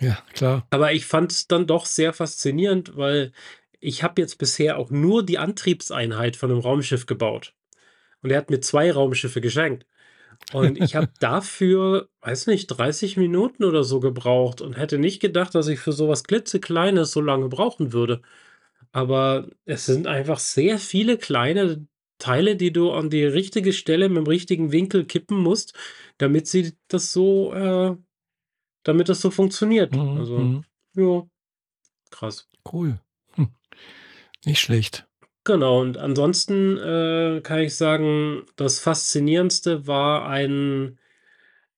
Ja, 0.00 0.18
klar. 0.34 0.66
Aber 0.70 0.92
ich 0.92 1.06
fand's 1.06 1.48
dann 1.48 1.66
doch 1.66 1.86
sehr 1.86 2.12
faszinierend, 2.12 2.96
weil 2.96 3.32
ich 3.80 4.02
habe 4.02 4.20
jetzt 4.22 4.38
bisher 4.38 4.78
auch 4.78 4.90
nur 4.90 5.24
die 5.24 5.38
Antriebseinheit 5.38 6.36
von 6.36 6.50
'nem 6.50 6.60
Raumschiff 6.60 7.06
gebaut. 7.06 7.54
Und 8.22 8.30
er 8.30 8.38
hat 8.38 8.50
mir 8.50 8.60
2 8.60 8.92
Raumschiffe 8.92 9.40
geschenkt. 9.40 9.86
Und 10.52 10.78
ich 10.78 10.94
habe 10.94 11.08
dafür, 11.20 12.08
weiß 12.22 12.46
nicht, 12.46 12.66
30 12.68 13.16
Minuten 13.16 13.64
oder 13.64 13.84
so 13.84 14.00
gebraucht 14.00 14.60
und 14.60 14.76
hätte 14.76 14.98
nicht 14.98 15.20
gedacht, 15.20 15.54
dass 15.54 15.68
ich 15.68 15.78
für 15.78 15.92
so 15.92 16.08
was 16.08 16.24
Klitzekleines 16.24 17.12
so 17.12 17.20
lange 17.20 17.48
brauchen 17.48 17.92
würde. 17.92 18.22
Aber 18.92 19.48
es 19.64 19.86
sind 19.86 20.06
einfach 20.06 20.38
sehr 20.38 20.78
viele 20.78 21.18
kleine 21.18 21.86
Teile, 22.18 22.56
die 22.56 22.72
du 22.72 22.90
an 22.92 23.10
die 23.10 23.24
richtige 23.24 23.72
Stelle 23.72 24.06
mit'm 24.06 24.28
richtigen 24.28 24.72
Winkel 24.72 25.04
kippen 25.04 25.38
musst, 25.38 25.74
damit 26.18 26.48
sie 26.48 26.72
das 26.88 27.12
so, 27.12 27.52
äh 27.52 27.96
damit 28.84 29.08
das 29.08 29.20
so 29.20 29.30
funktioniert. 29.30 29.94
Mhm, 29.94 30.16
Also, 30.18 30.38
mhm. 30.38 30.64
ja, 30.94 31.26
krass. 32.10 32.48
Cool. 32.70 32.98
Hm. 33.32 33.48
Nicht 34.44 34.60
schlecht. 34.60 35.07
Genau, 35.48 35.80
und 35.80 35.96
ansonsten, 35.96 36.76
äh, 36.76 37.40
kann 37.42 37.60
ich 37.60 37.74
sagen, 37.74 38.42
das 38.56 38.80
Faszinierendste 38.80 39.86
war 39.86 40.28
ein 40.28 40.98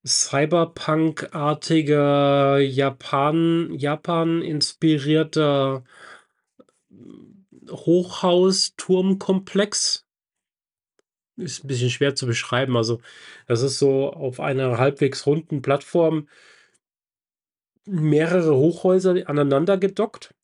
cyberpunkartiger 0.06 2.59
Japan 2.61 3.74
Japan 3.74 4.42
inspirierter 4.42 5.85
Hochhaus-Turmkomplex. 7.70 10.02
Ist 11.38 11.64
'n 11.64 11.68
bisschen 11.68 11.90
schwer 11.90 12.14
zu 12.14 12.26
beschreiben. 12.26 12.76
Also, 12.76 13.00
das 13.46 13.62
ist 13.62 13.78
so 13.78 14.12
auf 14.12 14.40
einer 14.40 14.78
halbwegs 14.78 15.26
runden 15.26 15.62
Plattform 15.62 16.26
mehrere 17.87 18.54
Hochhäuser 18.56 19.14
aneinander 19.26 19.78
gedockt. 19.78 20.35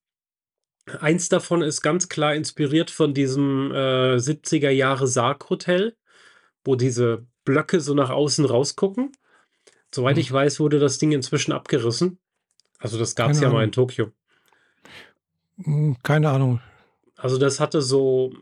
Eins 1.00 1.28
davon 1.28 1.62
ist 1.62 1.82
ganz 1.82 2.08
klar 2.08 2.34
inspiriert 2.34 2.90
von 2.90 3.12
diesem, 3.12 3.72
äh, 3.72 4.18
70er 4.18 4.70
Jahre 4.70 5.06
Sarg-Hotel, 5.08 5.96
wo 6.64 6.76
diese 6.76 7.26
Blöcke 7.44 7.80
so 7.80 7.94
nach 7.94 8.10
außen 8.10 8.44
rausgucken. 8.44 9.12
Soweit 9.92 10.18
ich 10.18 10.30
Mhm. 10.30 10.34
weiß, 10.34 10.60
wurde 10.60 10.78
das 10.78 10.98
Ding 10.98 11.12
inzwischen 11.12 11.52
abgerissen. 11.52 12.18
Also, 12.78 12.98
das 12.98 13.14
gab's 13.14 13.38
Keine 13.40 13.46
ja 13.46 13.52
mal 13.52 13.64
in. 13.64 13.72
Tokio. 13.72 14.12
Hm, 15.62 15.96
keine 16.02 16.30
Ahnung. 16.30 16.60
Also, 17.16 17.38
das 17.38 17.60
hatte 17.60 17.82
so 17.82 18.32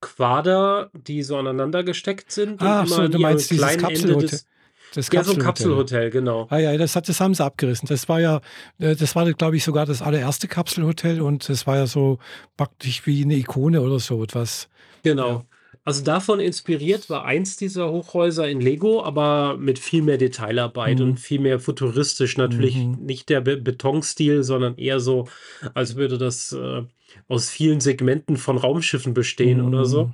Quader, 0.00 0.90
die 0.94 1.22
so 1.22 1.36
aneinander 1.38 1.82
gesteckt 1.84 2.30
sind 2.32 2.60
und 2.62 2.68
Ach 2.68 2.86
immer 2.86 2.96
so, 2.96 3.08
du 3.08 3.18
meinst 3.18 3.50
dieses 3.50 3.62
kleinen 3.64 3.78
Ende 3.84 3.88
Kapselhote 3.94 4.26
des 4.26 4.46
das 4.94 5.10
ja, 5.12 5.22
so 5.24 5.32
'n 5.32 5.38
Kapselhotel. 5.38 5.44
Kapselhotel, 5.44 6.10
genau. 6.10 6.46
Ah 6.50 6.58
ja, 6.58 6.76
das 6.76 6.96
hat 6.96 7.08
das 7.08 7.20
haben 7.20 7.34
sie 7.34 7.44
abgerissen. 7.44 7.86
Das 7.88 8.08
war 8.08 8.20
ja 8.20 8.40
äh, 8.78 8.96
das 8.96 9.14
war, 9.16 9.30
glaube 9.32 9.56
ich, 9.56 9.64
sogar 9.64 9.86
das 9.86 10.02
allererste 10.02 10.48
Kapselhotel 10.48 11.20
und 11.20 11.48
das 11.48 11.66
war 11.66 11.76
ja 11.76 11.86
so 11.86 12.18
praktisch 12.56 13.06
wie 13.06 13.24
'ne 13.24 13.36
Ikone 13.36 13.80
oder 13.82 13.98
so 14.00 14.22
etwas. 14.24 14.68
Ja. 15.04 15.12
Genau. 15.14 15.44
Also, 15.84 16.04
davon 16.04 16.40
inspiriert 16.40 17.08
war 17.08 17.24
eins 17.24 17.56
dieser 17.56 17.90
Hochhäuser 17.90 18.46
in 18.48 18.60
Lego, 18.60 19.02
aber 19.02 19.56
mit 19.56 19.78
viel 19.78 20.02
mehr 20.02 20.18
Detailarbeit 20.18 21.00
und 21.00 21.12
Mhm. 21.12 21.16
viel 21.18 21.40
mehr 21.40 21.58
futuristisch. 21.58 22.36
Natürlich 22.36 22.74
Mhm. 22.76 22.98
nicht 23.00 23.28
der 23.30 23.40
Be 23.40 23.56
Betonstil, 23.56 24.42
sondern 24.42 24.76
eher 24.76 25.00
so, 25.00 25.26
als 25.74 25.96
würde 25.96 26.18
das, 26.18 26.52
äh, 26.52 26.82
aus 27.28 27.48
vielen 27.50 27.80
Segmenten 27.80 28.36
von 28.36 28.58
Raumschiffen 28.58 29.14
bestehen 29.14 29.60
oder 29.62 29.86
so. 29.86 30.12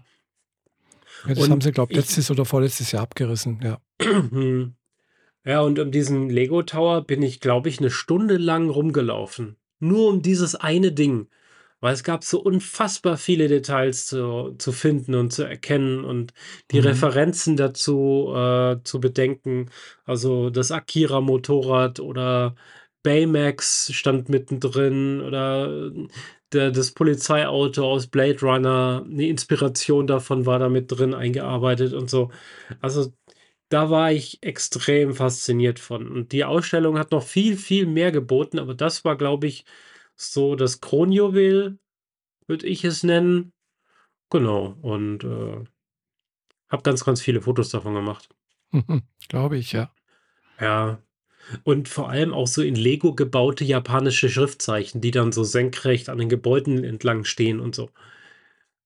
Ja, 1.24 1.34
das 1.34 1.50
haben 1.50 1.54
Und 1.54 1.62
sie, 1.62 1.72
glaube 1.72 1.92
ich, 1.92 1.96
letztes 1.98 2.30
oder 2.30 2.44
vorletztes 2.44 2.92
Jahr 2.92 3.02
abgerissen, 3.02 3.60
ja. 3.62 3.78
mhm. 4.02 4.74
Ja, 5.46 5.62
und 5.62 5.78
um 5.78 5.90
diesen 5.92 6.30
Lego 6.30 6.62
Tower 6.62 7.02
bin 7.02 7.22
ich, 7.22 7.40
glaube 7.40 7.68
ich, 7.68 7.80
'ne 7.80 7.90
Stunde 7.90 8.36
lang 8.36 8.70
rumgelaufen. 8.70 9.56
Nur 9.80 10.08
um 10.08 10.22
dieses 10.22 10.54
eine 10.56 10.92
Ding, 10.92 11.28
weil 11.80 11.94
es 11.94 12.04
gab 12.04 12.24
so 12.24 12.40
unfassbar 12.42 13.16
viele 13.16 13.48
Details 13.48 14.06
zu 14.06 14.54
zu 14.58 14.72
finden 14.72 15.14
und 15.14 15.32
zu 15.32 15.44
erkennen 15.44 16.04
und 16.04 16.34
die 16.72 16.80
Mhm. 16.80 16.84
Referenzen 16.86 17.56
dazu, 17.56 18.32
äh, 18.36 18.78
zu 18.84 19.00
bedenken. 19.00 19.70
Also, 20.04 20.50
das 20.50 20.72
Akira-Motorrad 20.72 22.00
oder 22.00 22.56
Baymax 23.04 23.92
stand 23.94 24.28
mittendrin 24.28 25.20
oder 25.22 25.92
der 26.52 26.70
das 26.70 26.92
Polizeiauto 26.92 27.84
aus 27.90 28.06
Blade 28.08 28.40
Runner. 28.40 29.04
'Ne 29.06 29.28
Inspiration 29.28 30.06
davon 30.06 30.46
war 30.46 30.58
da 30.58 30.68
mit 30.68 30.90
drin 30.92 31.14
eingearbeitet 31.14 31.92
und 31.94 32.10
so. 32.10 32.30
Also, 32.80 33.12
da 33.70 33.90
war 33.90 34.12
ich 34.12 34.42
extrem 34.42 35.14
fasziniert 35.14 35.78
von. 35.80 36.08
Und 36.10 36.32
die 36.32 36.44
Ausstellung 36.44 36.98
hat 36.98 37.12
noch 37.12 37.22
viel, 37.24 37.56
viel 37.56 37.86
mehr 37.86 38.12
geboten, 38.12 38.58
aber 38.60 38.74
das 38.74 39.04
war, 39.04 39.16
glaube 39.16 39.46
ich, 39.48 39.64
so 40.16 40.56
das 40.56 40.80
Kronjuwel, 40.80 41.78
würde 42.48 42.66
ich 42.66 42.84
es 42.84 43.02
nennen. 43.04 43.52
Genau, 44.30 44.76
und, 44.82 45.24
äh 45.24 45.64
habe 46.68 46.82
ganz, 46.82 47.04
ganz 47.04 47.20
viele 47.20 47.40
Fotos 47.42 47.70
davon 47.70 47.94
gemacht. 47.94 48.28
Glaube 49.28 49.56
ich, 49.58 49.72
ja. 49.72 49.92
Ja, 50.60 50.98
und 51.64 51.88
vor 51.88 52.08
allem 52.08 52.32
auch 52.34 52.46
so 52.46 52.62
in 52.62 52.74
Lego 52.74 53.14
gebaute 53.14 53.64
japanische 53.64 54.28
Schriftzeichen, 54.28 55.00
die 55.00 55.10
dann 55.10 55.32
so 55.32 55.44
senkrecht 55.44 56.08
an 56.08 56.18
den 56.18 56.28
Gebäuden 56.28 56.84
entlang 56.84 57.24
stehen 57.24 57.60
und 57.60 57.74
so. 57.74 57.90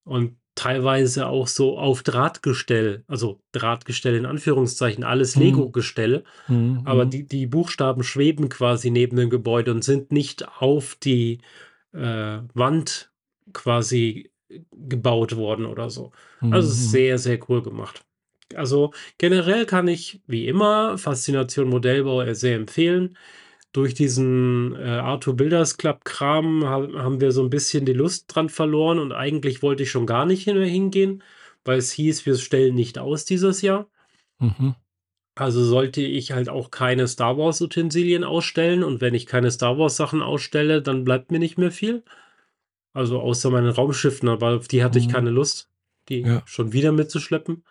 Und 0.05 0.37
teilweise 0.55 1.27
auch 1.29 1.47
so 1.47 1.79
auf 1.79 2.03
Drahtgestell, 2.03 3.05
also 3.07 3.41
Drahtgestell 3.53 4.17
in 4.17 4.27
Anführungszeichen, 4.27 5.05
alles 5.05 5.37
Mhm. 5.37 5.43
Lego-Gestell, 5.43 6.25
Mhm, 6.49 6.83
aber 6.85 7.07
mhm. 7.07 7.11
die 7.11 7.27
die 7.27 7.47
Buchstaben 7.47 8.03
schweben 8.03 8.49
quasi 8.49 8.91
neben 8.91 9.17
dem 9.17 9.31
Gebäude 9.31 9.71
und 9.71 9.85
sind 9.85 10.13
nicht 10.13 10.47
auf 10.61 10.97
die, 10.97 11.39
äh, 11.93 12.39
Wand 12.55 13.11
quasi 13.53 14.31
gebaut 14.73 15.37
worden 15.37 15.67
oder 15.67 15.91
so. 15.91 16.13
Mhm, 16.41 16.53
Also, 16.53 16.69
mhm. 16.69 16.73
sehr, 16.73 17.19
sehr 17.19 17.39
cool 17.49 17.63
gemacht. 17.63 18.05
Also, 18.57 18.93
generell 19.19 19.65
kann 19.67 19.87
ich 19.89 20.21
wie 20.27 20.47
immer 20.49 20.99
Faszination 20.99 21.69
Modellbau, 21.69 22.23
äh, 22.23 22.35
sehr 22.35 22.57
empfehlen. 22.57 23.17
Durch 23.73 23.95
diesen, 23.95 24.75
äh, 24.77 24.85
Arthur 24.85 25.37
Builders 25.37 25.77
Club 25.79 26.05
Kram 26.05 26.65
ha 26.67 26.89
haben 26.99 27.21
wir 27.21 27.33
so 27.33 27.43
'n 27.45 27.51
bisschen 27.51 27.87
die 27.87 27.93
Lust 27.95 28.27
dran 28.35 28.49
verloren 28.49 28.99
und 28.99 29.13
eigentlich 29.13 29.63
wollte 29.63 29.85
ich 29.85 29.91
schon 29.91 30.07
gar 30.07 30.27
nicht 30.27 30.45
hin 30.45 30.59
mehr 30.59 30.69
hingehen, 30.69 31.23
weil 31.65 31.79
es 31.79 31.93
hieß, 31.93 32.27
wir 32.27 32.37
stellen 32.37 32.75
nicht 32.75 32.99
aus 32.99 33.25
dieses 33.25 33.63
Jahr. 33.63 33.89
Mhm. 34.41 34.75
Also, 35.37 35.65
sollte 35.65 36.03
ich 36.03 36.33
halt 36.33 36.49
auch 36.49 36.71
keine 36.71 37.07
Star-Wars-Utensilien 37.09 38.25
ausstellen 38.25 38.83
und 38.85 39.01
wenn 39.01 39.15
ich 39.15 39.27
keine 39.27 39.51
Star-Wars-Sachen 39.51 40.23
ausstelle, 40.23 40.83
dann 40.83 41.05
bleibt 41.05 41.31
mir 41.31 41.39
nicht 41.39 41.57
mehr 41.59 41.71
viel. 41.71 42.03
Also, 42.95 43.21
außer 43.21 43.51
meinen 43.51 43.71
Raumschiffen, 43.71 44.29
aber 44.29 44.57
auf 44.57 44.69
die 44.69 44.85
hatte 44.85 44.99
ich 44.99 45.09
Mhm. 45.09 45.13
keine 45.13 45.31
Lust, 45.31 45.71
die 46.09 46.23
Ja. 46.23 46.43
schon 46.47 46.73
wieder 46.73 46.93
mitzuschleppen. 46.93 47.65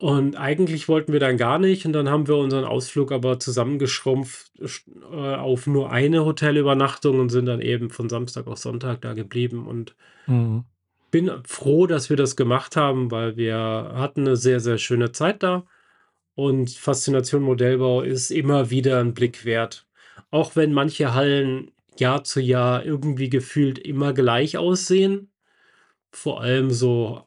Und 0.00 0.36
eigentlich 0.36 0.88
wollten 0.88 1.12
wir 1.12 1.20
dann 1.20 1.36
gar 1.36 1.58
nicht 1.58 1.86
und 1.86 1.92
dann 1.92 2.08
haben 2.10 2.26
wir 2.26 2.36
unseren 2.36 2.64
Ausflug 2.64 3.12
aber 3.12 3.38
zusammengeschrumpft, 3.38 4.50
sch 4.66 4.82
äh, 5.12 5.34
auf 5.36 5.66
nur 5.68 5.90
eine 5.92 6.24
Hotelübernachtung 6.24 7.20
und 7.20 7.28
sind 7.30 7.46
dann 7.46 7.60
eben 7.60 7.90
von 7.90 8.08
Samstag 8.08 8.46
auf 8.48 8.58
Sonntag 8.58 9.00
da 9.02 9.14
geblieben 9.14 9.66
und 9.68 9.94
Mhm. 10.26 10.64
bin 11.10 11.30
froh, 11.46 11.86
dass 11.86 12.10
wir 12.10 12.16
das 12.16 12.36
gemacht 12.36 12.76
haben, 12.76 13.10
weil 13.10 13.36
wir 13.36 13.56
hatten 13.94 14.24
'ne 14.24 14.36
sehr, 14.36 14.60
sehr 14.60 14.78
schöne 14.78 15.12
Zeit 15.12 15.42
da 15.42 15.64
und 16.36 16.70
Faszination 16.70 17.42
Modellbau 17.42 18.02
ist 18.02 18.30
immer 18.30 18.70
wieder 18.70 19.00
'n 19.00 19.14
Blick 19.14 19.44
wert. 19.44 19.86
Auch 20.30 20.56
wenn 20.56 20.72
manche 20.74 21.14
Hallen 21.14 21.72
Jahr 21.98 22.24
zu 22.24 22.40
Jahr 22.40 22.84
irgendwie 22.86 23.30
gefühlt 23.30 23.78
immer 23.78 24.12
gleich 24.14 24.58
aussehen, 24.58 25.32
vor 26.12 26.42
allem 26.42 26.70
so 26.72 27.24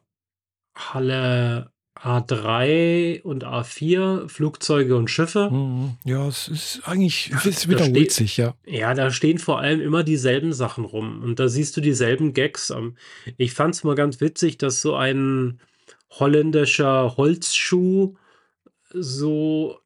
Halle 0.76 1.72
A3 2.02 3.22
und 3.22 3.44
A4, 3.44 4.28
Flugzeuge 4.28 4.96
und 4.96 5.10
Schiffe. 5.10 5.50
Mhm. 5.50 5.96
Ja, 6.04 6.28
es 6.28 6.48
ist 6.48 6.82
eigentlich 6.84 7.32
es 7.44 7.68
wiederholt 7.68 8.12
sich, 8.12 8.36
ja. 8.36 8.54
ja, 8.66 8.94
da 8.94 9.10
stehen 9.10 9.38
vor 9.38 9.58
allem 9.58 9.80
immer 9.80 10.04
dieselben 10.04 10.52
Sachen 10.52 10.84
rum 10.84 11.22
und 11.22 11.40
da 11.40 11.48
siehst 11.48 11.76
du 11.76 11.80
dieselben 11.80 12.34
Gags. 12.34 12.70
Ähm, 12.70 12.96
ich 13.36 13.52
fand's 13.52 13.82
mal 13.84 13.94
ganz 13.96 14.20
witzig, 14.20 14.58
dass 14.58 14.80
so 14.80 14.94
ein 14.94 15.60
holländischer 16.10 17.16
Holzschuh 17.16 18.14
so 18.92 19.78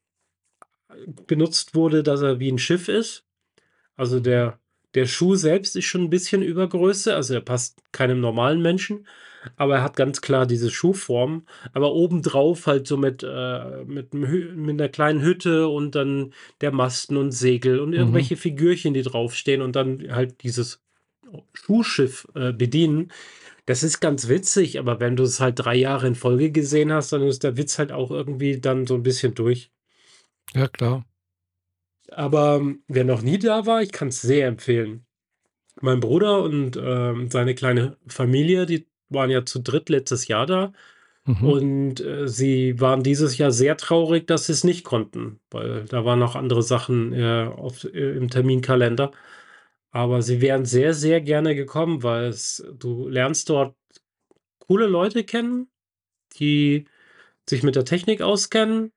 benutzt 1.27 1.75
wurde, 1.75 2.03
dass 2.03 2.21
er 2.21 2.39
wie 2.39 2.49
'n 2.49 2.59
Schiff 2.59 2.87
ist. 2.87 3.25
Also, 3.95 4.19
der 4.19 4.59
der 4.95 5.07
Schuh 5.07 5.35
selbst 5.35 5.75
ist 5.75 5.85
schon 5.85 6.03
'n 6.05 6.09
bisschen 6.09 6.41
Übergröße, 6.43 7.15
also, 7.15 7.33
er 7.33 7.41
passt 7.41 7.81
keinem 7.91 8.19
normalen 8.21 8.61
Menschen, 8.61 9.07
aber 9.55 9.75
er 9.77 9.83
hat 9.83 9.95
ganz 9.95 10.21
klar 10.21 10.45
diese 10.45 10.69
Schuhform. 10.71 11.45
Aber 11.73 11.93
obendrauf 11.93 12.67
halt 12.67 12.87
so 12.87 12.97
mit 12.97 13.23
äh, 13.23 13.83
mit 13.85 14.13
mit 14.13 14.77
'ner 14.77 14.89
kleinen 14.89 15.21
Hütte 15.21 15.67
und 15.67 15.95
dann 15.95 16.33
der 16.61 16.71
Masten 16.71 17.17
und 17.17 17.31
Segel 17.31 17.79
und 17.79 17.89
Mhm. 17.89 17.95
irgendwelche 17.97 18.37
Figürchen, 18.37 18.93
die 18.93 19.01
draufstehen 19.03 19.61
und 19.61 19.75
dann 19.75 20.13
halt 20.15 20.43
dieses 20.43 20.81
Schuhschiff, 21.53 22.27
äh, 22.35 22.53
bedienen. 22.53 23.11
Das 23.67 23.83
ist 23.83 23.99
ganz 24.01 24.29
witzig, 24.29 24.79
aber 24.79 24.99
wenn 24.99 25.15
du's 25.17 25.39
halt 25.39 25.59
3 25.59 25.75
Jahre 25.75 26.07
in 26.07 26.15
Folge 26.15 26.51
gesehen 26.51 26.91
hast, 26.93 27.13
dann 27.13 27.23
ist 27.23 27.43
der 27.43 27.57
Witz 27.57 27.79
halt 27.79 27.91
auch 27.93 28.11
irgendwie 28.11 28.59
dann 28.61 28.87
so 28.87 28.95
'n 28.95 29.03
bisschen 29.03 29.35
durch. 29.35 29.71
Ja, 30.55 30.67
klar. 30.67 31.03
Aber 32.11 32.61
wer 32.87 33.03
noch 33.03 33.21
nie 33.21 33.39
da 33.39 33.65
war, 33.65 33.81
ich 33.81 33.91
kann's 33.91 34.21
sehr 34.21 34.47
empfehlen. 34.47 35.05
Mein 35.81 35.99
Bruder 36.01 36.43
und, 36.43 36.77
ähm, 36.81 37.29
seine 37.31 37.55
kleine 37.55 37.97
Familie, 38.07 38.65
die 38.67 38.87
waren 39.09 39.29
ja 39.29 39.45
zu 39.45 39.59
dritt 39.61 39.89
letztes 39.89 40.27
Jahr 40.27 40.45
da 40.45 40.73
Mhm. 41.25 41.43
und, 41.47 42.01
äh, 42.01 42.27
sie 42.27 42.79
waren 42.81 43.03
dieses 43.03 43.37
Jahr 43.37 43.51
sehr 43.51 43.77
traurig, 43.77 44.27
dass 44.27 44.47
sie's 44.47 44.63
nicht 44.65 44.83
konnten, 44.85 45.39
weil 45.51 45.85
da 45.85 46.05
waren 46.05 46.19
noch 46.19 46.35
andere 46.35 46.63
Sachen, 46.63 47.13
äh, 47.13 47.45
auf 47.55 47.85
äh, 47.85 48.17
im 48.17 48.29
Terminkalender. 48.29 49.11
Aber 49.91 50.21
sie 50.23 50.41
wären 50.41 50.65
sehr, 50.65 50.93
sehr 50.93 51.21
gerne 51.21 51.55
gekommen, 51.55 52.03
weil 52.03 52.25
es 52.27 52.65
du 52.79 53.07
lernst 53.09 53.49
dort 53.49 53.75
coole 54.59 54.87
Leute 54.87 55.23
kennen, 55.23 55.69
die 56.39 56.87
sich 57.49 57.63
mit 57.63 57.75
der 57.75 57.85
Technik 57.85 58.21
auskennen. 58.21 58.93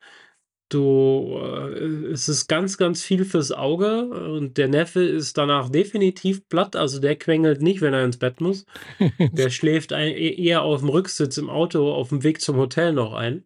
Du 0.69 1.39
äh, 1.41 2.11
es 2.13 2.29
ist 2.29 2.49
ganz, 2.49 2.77
ganz 2.77 3.03
viel 3.03 3.25
fürs 3.25 3.53
Auge 3.53 4.07
und 4.09 4.57
der 4.59 4.67
Neffe 4.67 5.01
ist 5.05 5.39
danach 5.39 5.69
definitiv 5.69 6.49
platt, 6.49 6.75
also, 6.75 6.99
der 7.01 7.15
quengelt 7.17 7.63
nicht, 7.63 7.81
wenn 7.83 7.95
er 7.95 8.05
ins 8.05 8.17
Bett 8.19 8.41
muss. 8.41 8.65
Der 9.19 9.51
schläft 9.51 9.93
ei 9.93 10.09
e 10.11 10.35
eher 10.45 10.63
aufm 10.63 10.89
Rücksitz 10.89 11.39
im 11.39 11.49
Auto 11.51 11.93
aufm 11.93 12.25
Weg 12.25 12.41
zum 12.41 12.57
Hotel 12.57 12.93
noch 12.93 13.13
ein. 13.15 13.45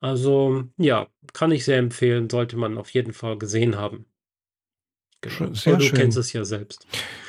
Also, 0.00 0.64
ja, 0.76 1.06
kann 1.32 1.50
ich 1.50 1.64
sehr 1.64 1.78
empfehlen, 1.78 2.28
sollte 2.28 2.56
man 2.58 2.76
auf 2.76 2.90
jeden 2.90 3.12
Fall 3.14 3.38
gesehen 3.38 3.76
haben. 3.76 4.04
Genau. 5.22 5.54
Sehr 5.54 5.76
du 5.78 5.88
kennst 5.90 6.14
schön. 6.16 6.20
es 6.20 6.32
ja 6.34 6.44
selbst. 6.44 6.86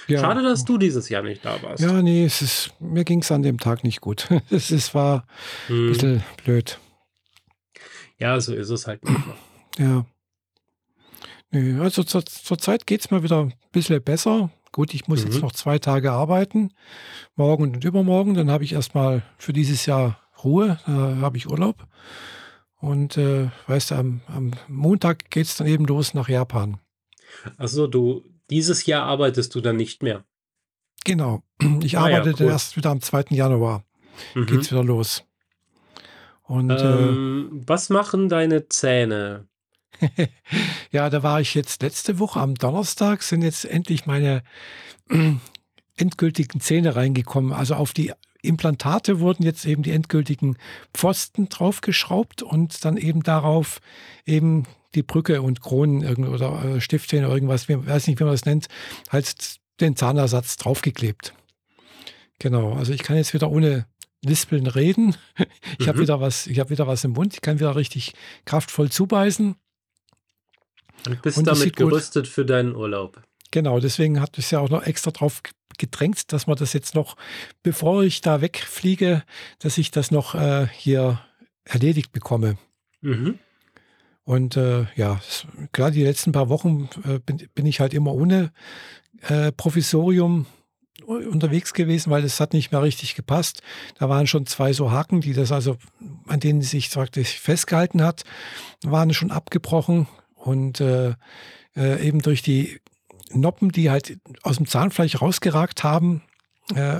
Ja. 0.07 0.19
Schade, 0.19 0.43
dass 0.43 0.65
du 0.65 0.77
dieses 0.77 1.07
Jahr 1.07 1.23
nicht 1.23 1.43
da 1.45 1.61
warst. 1.63 1.81
Ja, 1.81 2.01
ne, 2.01 2.25
es 2.25 2.41
ist 2.41 2.73
mir 2.79 3.05
ging's 3.05 3.31
an 3.31 3.43
dem 3.43 3.59
Tag 3.59 3.83
nicht 3.85 4.01
gut. 4.01 4.27
Es 4.51 4.71
es 4.71 4.93
war 4.93 5.25
Mhm. 5.69 5.87
bisschen 5.87 6.23
blöd. 6.43 6.79
Ja, 8.19 8.39
so 8.39 8.53
ist 8.53 8.69
es 8.69 8.87
halt. 8.87 9.01
Ja. 9.79 10.05
Ne, 11.51 11.79
also, 11.81 12.03
zur 12.03 12.25
zurzeit 12.25 12.87
geht's 12.87 13.11
mir 13.11 13.21
wieder 13.21 13.41
'n 13.41 13.53
bisschen 13.71 14.01
besser. 14.03 14.49
Gut, 14.71 14.93
ich 14.95 15.07
muss 15.07 15.23
jetzt 15.23 15.35
Mhm. 15.35 15.41
noch 15.41 15.51
2 15.51 15.77
Tage 15.79 16.11
arbeiten, 16.11 16.71
morgen 17.35 17.63
und 17.75 17.83
übermorgen, 17.85 18.33
dann 18.33 18.49
habe 18.49 18.63
ich 18.63 18.73
erst 18.73 18.95
mal 18.95 19.21
für 19.37 19.53
dieses 19.53 19.85
Jahr 19.85 20.19
Ruhe, 20.43 20.79
äh, 20.87 20.91
habe 21.21 21.37
ich 21.37 21.47
Urlaub. 21.49 21.87
Und, 22.79 23.17
äh, 23.17 23.49
weißt 23.67 23.91
du, 23.91 23.95
am 23.95 24.21
am 24.27 24.51
Montag 24.67 25.29
geht's 25.29 25.57
dann 25.57 25.67
eben 25.67 25.85
los 25.85 26.13
nach 26.15 26.27
Japan. 26.29 26.79
Ach 27.57 27.67
so, 27.67 27.85
du 27.87 28.23
dieses 28.49 28.85
Jahr 28.87 29.03
arbeitest 29.05 29.53
du 29.55 29.61
dann 29.61 29.77
nicht 29.77 30.01
mehr? 30.03 30.25
Genau. 31.05 31.43
Ich 31.83 31.97
Ah 31.97 32.09
ja, 32.09 32.17
arbeite 32.17 32.33
dann 32.33 32.47
cool. 32.47 32.51
erst 32.53 32.77
wieder 32.77 32.89
am 32.89 33.01
2. 33.01 33.35
Januar 33.35 33.83
Mhm. 34.35 34.47
geht's 34.47 34.71
wieder 34.71 34.83
los. 34.83 35.23
Und, 36.47 36.71
äh 36.71 36.75
Ähm, 36.75 37.63
was 37.65 37.89
machen 37.89 38.29
deine 38.29 38.67
Zähne? 38.69 39.47
Ja, 40.91 41.09
da 41.09 41.21
war 41.21 41.41
ich 41.41 41.53
jetzt 41.53 41.81
letzte 41.83 42.17
Woche 42.17 42.39
am 42.39 42.55
Donnerstag 42.55 43.21
sind 43.21 43.41
jetzt 43.41 43.65
endlich 43.65 44.05
meine 44.05 44.41
endgültigen 45.97 46.61
Zähne 46.61 46.95
reingekommen, 46.95 47.51
also, 47.51 47.75
auf 47.75 47.93
die 47.93 48.13
Implantate 48.41 49.19
wurden 49.19 49.43
jetzt 49.43 49.65
eben 49.65 49.83
die 49.83 49.91
endgültigen 49.91 50.57
Pfosten 50.93 51.49
draufgeschraubt 51.49 52.43
und 52.43 52.85
dann 52.85 52.95
eben 52.97 53.23
darauf 53.23 53.79
eben 54.25 54.63
die 54.95 55.03
Brücke 55.03 55.41
und 55.41 55.61
Kronen 55.61 56.25
oder 56.25 56.63
äh, 56.63 56.81
Stiftzähne 56.81 57.25
oder 57.25 57.35
irgendwas, 57.35 57.67
ich 57.67 57.85
weiß 57.85 58.07
nicht, 58.07 58.19
wie 58.19 58.23
man 58.23 58.33
das 58.33 58.45
nennt, 58.45 58.67
halt 59.09 59.59
den 59.81 59.95
Zahnersatz 59.95 60.55
draufgeklebt. 60.57 61.33
Genau, 62.39 62.73
also 62.73 62.93
ich 62.93 63.03
kann 63.03 63.17
jetzt 63.17 63.33
wieder 63.33 63.49
ohne 63.49 63.85
Lispeln 64.23 64.67
reden. 64.67 65.15
Ich 65.79 65.85
mhm. 65.85 65.89
habe 65.89 65.99
wieder 65.99 66.19
was, 66.19 66.47
ich 66.47 66.59
habe 66.59 66.69
wieder 66.69 66.87
was 66.87 67.03
im 67.03 67.11
Mund, 67.11 67.33
ich 67.33 67.41
kann 67.41 67.59
wieder 67.59 67.75
richtig 67.75 68.13
kraftvoll 68.45 68.89
zubeißen. 68.89 69.55
Und 71.07 71.21
bist 71.21 71.37
und 71.37 71.47
damit 71.47 71.75
gerüstet 71.75 72.25
gut. 72.25 72.33
für 72.33 72.45
deinen 72.45 72.75
Urlaub. 72.75 73.21
Genau, 73.51 73.79
deswegen 73.79 74.19
hat 74.19 74.37
es 74.37 74.51
ja 74.51 74.59
auch 74.59 74.69
noch 74.69 74.83
extra 74.83 75.11
drauf 75.11 75.41
gedrängt, 75.77 76.33
dass 76.33 76.47
man 76.47 76.57
das 76.57 76.73
jetzt 76.73 76.95
noch, 76.95 77.15
bevor 77.63 78.03
ich 78.03 78.21
da 78.21 78.41
wegfliege, 78.41 79.23
dass 79.59 79.77
ich 79.77 79.91
das 79.91 80.11
noch 80.11 80.35
äh, 80.35 80.67
hier 80.67 81.21
erledigt 81.63 82.11
bekomme. 82.11 82.57
Mhm. 83.01 83.39
Und 84.23 84.57
äh, 84.57 84.87
ja, 84.95 85.21
klar, 85.71 85.91
die 85.91 86.03
letzten 86.03 86.31
paar 86.33 86.49
Wochen 86.49 86.89
äh, 87.05 87.19
bin, 87.19 87.47
bin, 87.53 87.65
ich 87.65 87.79
halt 87.79 87.93
immer 87.93 88.13
ohne 88.13 88.51
äh, 89.21 89.51
Provisorium 89.53 90.45
unterwegs 91.05 91.73
gewesen, 91.73 92.11
weil 92.11 92.23
es 92.23 92.39
hat 92.39 92.53
nicht 92.53 92.71
mehr 92.71 92.81
richtig 92.81 93.15
gepasst. 93.15 93.61
Da 93.97 94.09
waren 94.09 94.27
schon 94.27 94.45
zwei 94.45 94.73
so 94.73 94.91
Haken, 94.91 95.21
die 95.21 95.33
das 95.33 95.51
also, 95.51 95.77
an 96.27 96.39
denen 96.39 96.61
sich 96.61 96.91
praktisch 96.91 97.39
festgehalten 97.39 98.03
hat, 98.03 98.23
waren 98.83 99.13
schon 99.13 99.31
abgebrochen 99.31 100.07
und 100.35 100.81
äh, 100.81 101.13
äh, 101.75 102.05
eben 102.05 102.21
durch 102.21 102.41
die 102.41 102.79
Noppen, 103.31 103.71
die 103.71 103.89
halt 103.89 104.17
aus 104.43 104.57
dem 104.57 104.67
Zahnfleisch 104.67 105.21
rausgeragt 105.21 105.83
haben, 105.83 106.21
äh, 106.73 106.99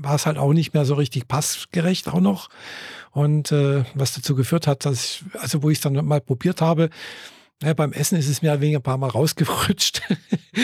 war 0.00 0.14
es 0.14 0.26
halt 0.26 0.38
auch 0.38 0.52
nicht 0.52 0.74
mehr 0.74 0.84
so 0.84 0.94
richtig 0.94 1.28
passgerecht 1.28 2.08
auch 2.08 2.20
noch. 2.20 2.48
Und 3.12 3.50
äh, 3.52 3.84
was 3.94 4.14
dazu 4.14 4.34
geführt 4.34 4.66
hat, 4.66 4.84
dass 4.84 5.04
ich, 5.04 5.24
also 5.34 5.62
wo 5.62 5.70
ich 5.70 5.78
es 5.78 5.82
dann 5.82 6.04
mal 6.04 6.20
probiert 6.20 6.60
habe, 6.60 6.90
ja, 7.62 7.74
beim 7.74 7.92
Essen 7.92 8.18
ist 8.18 8.28
es 8.28 8.42
mir 8.42 8.60
wegen 8.60 8.76
ein 8.76 8.82
paar 8.82 8.98
Mal 8.98 9.10
rausgerutscht. 9.10 10.02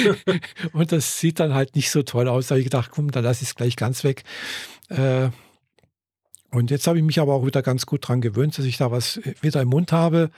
und 0.73 0.93
das 0.93 1.21
sieht 1.21 1.41
dann 1.41 1.53
halt 1.53 1.77
nicht 1.77 1.91
so 1.91 2.03
toll 2.03 2.29
aus. 2.29 2.47
Da 2.47 2.55
habe 2.55 2.61
ich 2.61 2.67
gedacht, 2.67 2.91
komm, 2.91 3.11
da 3.11 3.21
lasse 3.21 3.43
ich 3.43 3.51
es 3.51 3.55
gleich 3.55 3.77
ganz 3.77 4.03
weg. 4.03 4.25
Äh, 4.89 5.29
und 6.51 6.71
jetzt 6.71 6.87
habe 6.87 6.97
ich 6.97 7.05
mich 7.05 7.21
aber 7.21 7.35
auch 7.35 7.45
wieder 7.45 7.61
ganz 7.61 7.85
gut 7.85 8.09
dran 8.09 8.23
gewöhnt, 8.23 8.57
dass 8.57 8.65
ich 8.65 8.79
da 8.79 8.91
was 8.91 9.21
wieder 9.43 9.61
im 9.61 9.69
Mund 9.69 9.93
habe, 9.93 10.31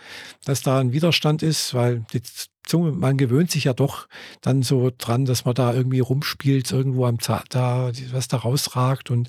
dass 0.44 0.62
da 0.62 0.80
ein 0.80 0.92
Widerstand 0.92 1.44
ist, 1.44 1.74
weil 1.74 2.04
die 2.12 2.22
Zunge, 2.64 2.90
man 2.92 3.16
gewöhnt 3.16 3.50
sich 3.52 3.64
ja 3.64 3.72
doch 3.72 4.08
dann 4.40 4.62
so 4.62 4.90
dran, 4.96 5.26
dass 5.26 5.44
man 5.44 5.54
da 5.54 5.72
irgendwie 5.72 6.00
rumspielt, 6.00 6.72
irgendwo 6.72 7.06
am 7.06 7.20
Zahn, 7.20 7.44
da, 7.50 7.92
was 8.10 8.26
da 8.26 8.38
rausragt 8.38 9.10
und, 9.10 9.28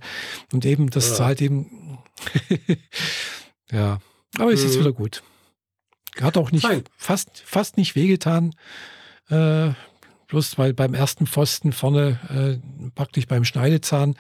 und 0.52 0.66
eben, 0.66 0.90
das 0.90 1.20
ja. 1.20 1.26
halt 1.26 1.42
eben, 1.42 2.00
ja, 3.72 4.00
aber 4.38 4.52
es 4.52 4.64
mhm. 4.64 4.70
ist 4.70 4.80
wieder 4.80 4.94
gut. 4.94 5.22
Hat 6.22 6.38
auch 6.38 6.52
nicht, 6.52 6.68
fast, 6.98 7.42
fast 7.46 7.78
nicht 7.78 7.96
wehgetan. 7.96 8.56
Äh, 9.30 9.72
bloß 10.28 10.58
weil 10.58 10.74
beim 10.74 10.94
ersten 10.94 11.28
Pfosten 11.28 11.72
vorne, 11.72 12.20
äh, 12.30 12.90
praktisch 12.92 13.28
beim 13.28 13.46
Schneidezahn, 13.46 14.16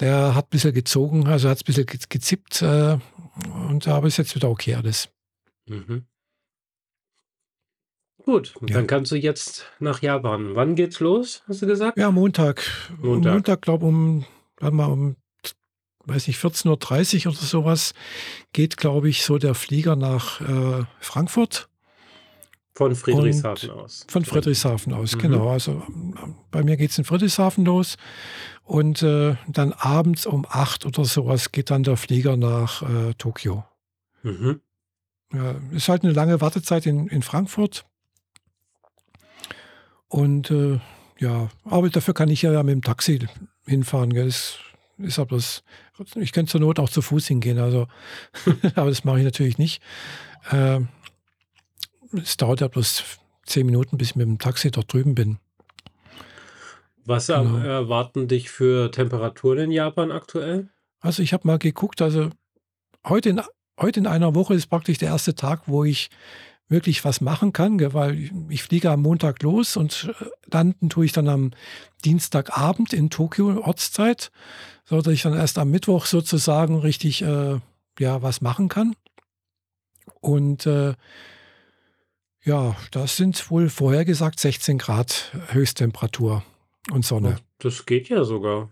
der 0.00 0.34
hat 0.34 0.46
ein 0.46 0.50
bisschen 0.50 0.74
gezogen, 0.74 1.26
also 1.26 1.48
hat 1.48 1.58
ein 1.58 1.64
bisschen 1.64 1.86
gezippt. 1.86 2.62
Äh, 2.62 2.98
und 3.68 3.88
aber 3.88 4.06
ist 4.06 4.16
jetzt 4.16 4.34
wieder 4.34 4.50
okay 4.50 4.74
alles. 4.74 5.08
Mhm. 5.66 6.06
Gut, 8.24 8.54
ja. 8.62 8.76
dann 8.76 8.86
kannst 8.86 9.12
du 9.12 9.16
jetzt 9.16 9.66
nach 9.80 10.00
Japan. 10.00 10.54
Wann 10.54 10.76
geht's 10.76 11.00
los, 11.00 11.42
hast 11.46 11.60
du 11.60 11.66
gesagt? 11.66 11.98
Ja, 11.98 12.10
Montag. 12.10 12.62
Montag, 12.98 13.32
Montag 13.32 13.62
glaube 13.62 13.84
um, 13.84 14.24
warte 14.58 14.74
mal, 14.74 14.86
um 14.86 15.16
weiß 16.06 16.26
nicht, 16.26 16.38
14.30 16.38 17.26
Uhr 17.26 17.32
oder 17.32 17.40
sowas 17.40 17.94
geht, 18.52 18.76
glaube 18.76 19.08
ich, 19.08 19.22
so 19.22 19.38
der 19.38 19.54
Flieger 19.54 19.96
nach 19.96 20.40
äh, 20.40 20.84
Frankfurt. 21.00 21.68
Von 22.76 22.94
Friedrichshafen 22.96 23.70
aus. 23.70 24.04
Von 24.08 24.24
Friedrichshafen 24.24 24.92
aus, 24.92 25.14
mhm. 25.14 25.20
genau. 25.20 25.48
Also 25.48 25.82
bei 26.50 26.64
mir 26.64 26.76
geht 26.76 26.90
es 26.90 26.98
in 26.98 27.04
Friedrichshafen 27.04 27.64
los. 27.64 27.96
Und 28.64 29.02
äh, 29.02 29.36
dann 29.46 29.72
abends 29.72 30.26
um 30.26 30.46
8 30.48 30.86
oder 30.86 31.04
sowas 31.04 31.52
geht 31.52 31.70
dann 31.70 31.82
der 31.82 31.96
Flieger 31.96 32.36
nach 32.36 32.82
äh, 32.82 33.14
Tokio. 33.14 33.64
Mhm. 34.22 34.60
Ja, 35.32 35.54
ist 35.72 35.88
halt 35.88 36.02
eine 36.02 36.12
lange 36.12 36.40
Wartezeit 36.40 36.86
in, 36.86 37.08
in 37.08 37.22
Frankfurt. 37.22 37.84
Und 40.08 40.50
äh, 40.50 40.80
ja, 41.18 41.48
aber 41.64 41.90
dafür 41.90 42.14
kann 42.14 42.28
ich 42.28 42.42
ja 42.42 42.62
mit 42.62 42.72
dem 42.72 42.82
Taxi 42.82 43.26
hinfahren. 43.66 44.12
Gell? 44.12 44.26
Das 44.26 44.58
ist 44.98 45.18
aber 45.18 45.36
das, 45.36 45.62
ich 46.16 46.32
könnte 46.32 46.52
zur 46.52 46.60
Not 46.60 46.78
auch 46.78 46.88
zu 46.88 47.02
Fuß 47.02 47.26
hingehen, 47.26 47.58
also, 47.58 47.86
aber 48.74 48.90
das 48.90 49.04
mache 49.04 49.18
ich 49.18 49.24
natürlich 49.24 49.58
nicht. 49.58 49.82
Äh, 50.50 50.80
es 52.12 52.36
dauert 52.36 52.60
ja 52.60 52.68
bloß 52.68 53.04
zehn 53.44 53.66
Minuten, 53.66 53.98
bis 53.98 54.10
ich 54.10 54.16
mit 54.16 54.26
dem 54.26 54.38
Taxi 54.38 54.70
dort 54.70 54.92
drüben 54.92 55.14
bin. 55.14 55.38
Was 57.04 57.26
genau. 57.26 57.58
erwarten 57.58 58.28
dich 58.28 58.50
für 58.50 58.90
Temperaturen 58.90 59.58
in 59.58 59.70
Japan 59.70 60.10
aktuell? 60.10 60.68
Also 61.00 61.22
ich 61.22 61.32
habe 61.34 61.46
mal 61.46 61.58
geguckt, 61.58 62.00
also 62.00 62.30
heute 63.06 63.28
in, 63.28 63.42
heute 63.78 64.00
in 64.00 64.06
einer 64.06 64.34
Woche 64.34 64.54
ist 64.54 64.68
praktisch 64.68 64.98
der 64.98 65.08
erste 65.08 65.34
Tag, 65.34 65.62
wo 65.66 65.84
ich 65.84 66.08
wirklich 66.68 67.04
was 67.04 67.20
machen 67.20 67.52
kann, 67.52 67.78
weil 67.92 68.30
ich 68.48 68.62
fliege 68.62 68.90
am 68.90 69.02
Montag 69.02 69.42
los 69.42 69.76
und 69.76 70.10
äh, 70.18 70.24
landen 70.50 70.88
tue 70.88 71.04
ich 71.04 71.12
dann 71.12 71.28
am 71.28 71.50
Dienstagabend 72.04 72.94
in 72.94 73.10
Tokio 73.10 73.60
Ortszeit, 73.60 74.30
so 74.84 75.00
dass 75.00 75.12
ich 75.12 75.22
dann 75.22 75.34
erst 75.34 75.58
am 75.58 75.70
Mittwoch 75.70 76.06
sozusagen 76.06 76.78
richtig 76.78 77.22
äh, 77.22 77.58
ja 77.98 78.22
was 78.22 78.40
machen 78.40 78.68
kann. 78.68 78.94
Und 80.20 80.66
äh, 80.66 80.94
ja, 82.42 82.76
das 82.90 83.16
sind 83.16 83.50
wohl 83.50 83.68
vorhergesagt 83.70 84.38
16 84.38 84.78
Grad 84.78 85.32
Höchsttemperatur 85.48 86.42
und 86.90 87.04
Sonne. 87.04 87.36
Das 87.58 87.86
geht 87.86 88.08
ja 88.08 88.24
sogar. 88.24 88.70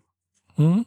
Hm? 0.57 0.85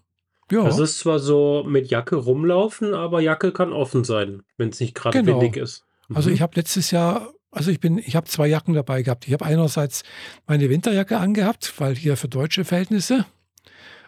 Ja. 0.52 0.64
Das 0.64 0.78
ist 0.78 1.00
zwar 1.00 1.20
so 1.20 1.64
mit 1.68 1.90
Jacke 1.90 2.16
rumlaufen, 2.16 2.94
aber 2.94 3.20
Jacke 3.22 3.52
kann 3.52 3.74
offen 3.74 4.04
sein, 4.04 4.44
wenn 4.58 4.70
es 4.70 4.80
nicht 4.80 4.94
gerade 4.94 5.24
genau. 5.24 5.42
windig 5.42 5.58
ist. 5.58 5.84
Also 6.14 6.30
mhm. 6.30 6.36
ich 6.36 6.42
habe 6.44 6.54
letztes 6.56 6.92
Jahr, 6.92 7.34
also 7.50 7.72
ich 7.72 7.80
bin, 7.80 7.98
ich 7.98 8.16
habe 8.16 8.28
zwei 8.28 8.46
Jacken 8.46 8.76
dabei 8.76 9.02
gehabt. 9.02 9.26
Ich 9.28 9.34
habe 9.34 9.46
einerseits 9.46 10.04
meine 10.46 10.70
Winterjacke 10.70 11.18
angehabt, 11.18 11.74
weil 11.80 11.96
hier 11.96 12.16
für 12.16 12.28
deutsche 12.28 12.64
Verhältnisse, 12.64 13.26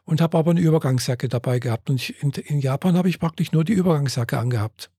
und 0.07 0.21
habe 0.21 0.37
aber 0.37 0.51
eine 0.51 0.61
Übergangsjacke 0.61 1.27
dabei 1.27 1.59
gehabt. 1.59 1.89
Und 1.89 1.97
ich, 1.97 2.23
in, 2.23 2.31
in, 2.31 2.59
Japan 2.59 2.97
habe 2.97 3.09
ich 3.09 3.19
praktisch 3.19 3.51
nur 3.51 3.65
die 3.65 3.73
Übergangsjacke 3.73 4.39
angehabt. 4.39 4.89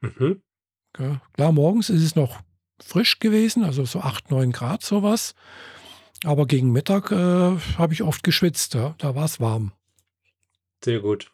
Mhm. 0.00 0.40
Ja, 0.98 1.20
klar, 1.34 1.52
morgens 1.52 1.90
ist 1.90 2.02
es 2.02 2.16
noch 2.16 2.40
frisch 2.82 3.20
gewesen, 3.20 3.62
also 3.62 3.84
so 3.84 4.00
8, 4.00 4.30
9 4.30 4.50
Grad 4.50 4.82
sowas. 4.82 5.34
Aber 6.24 6.46
gegen 6.46 6.72
Mittag 6.72 7.12
äh, 7.12 7.16
habe 7.76 7.92
ich 7.92 8.02
oft 8.02 8.22
geschwitzt, 8.22 8.74
ja. 8.74 8.94
da 8.98 9.14
war 9.14 9.26
es 9.26 9.38
warm. 9.38 9.72
Sehr 10.82 11.00
gut. 11.00 11.30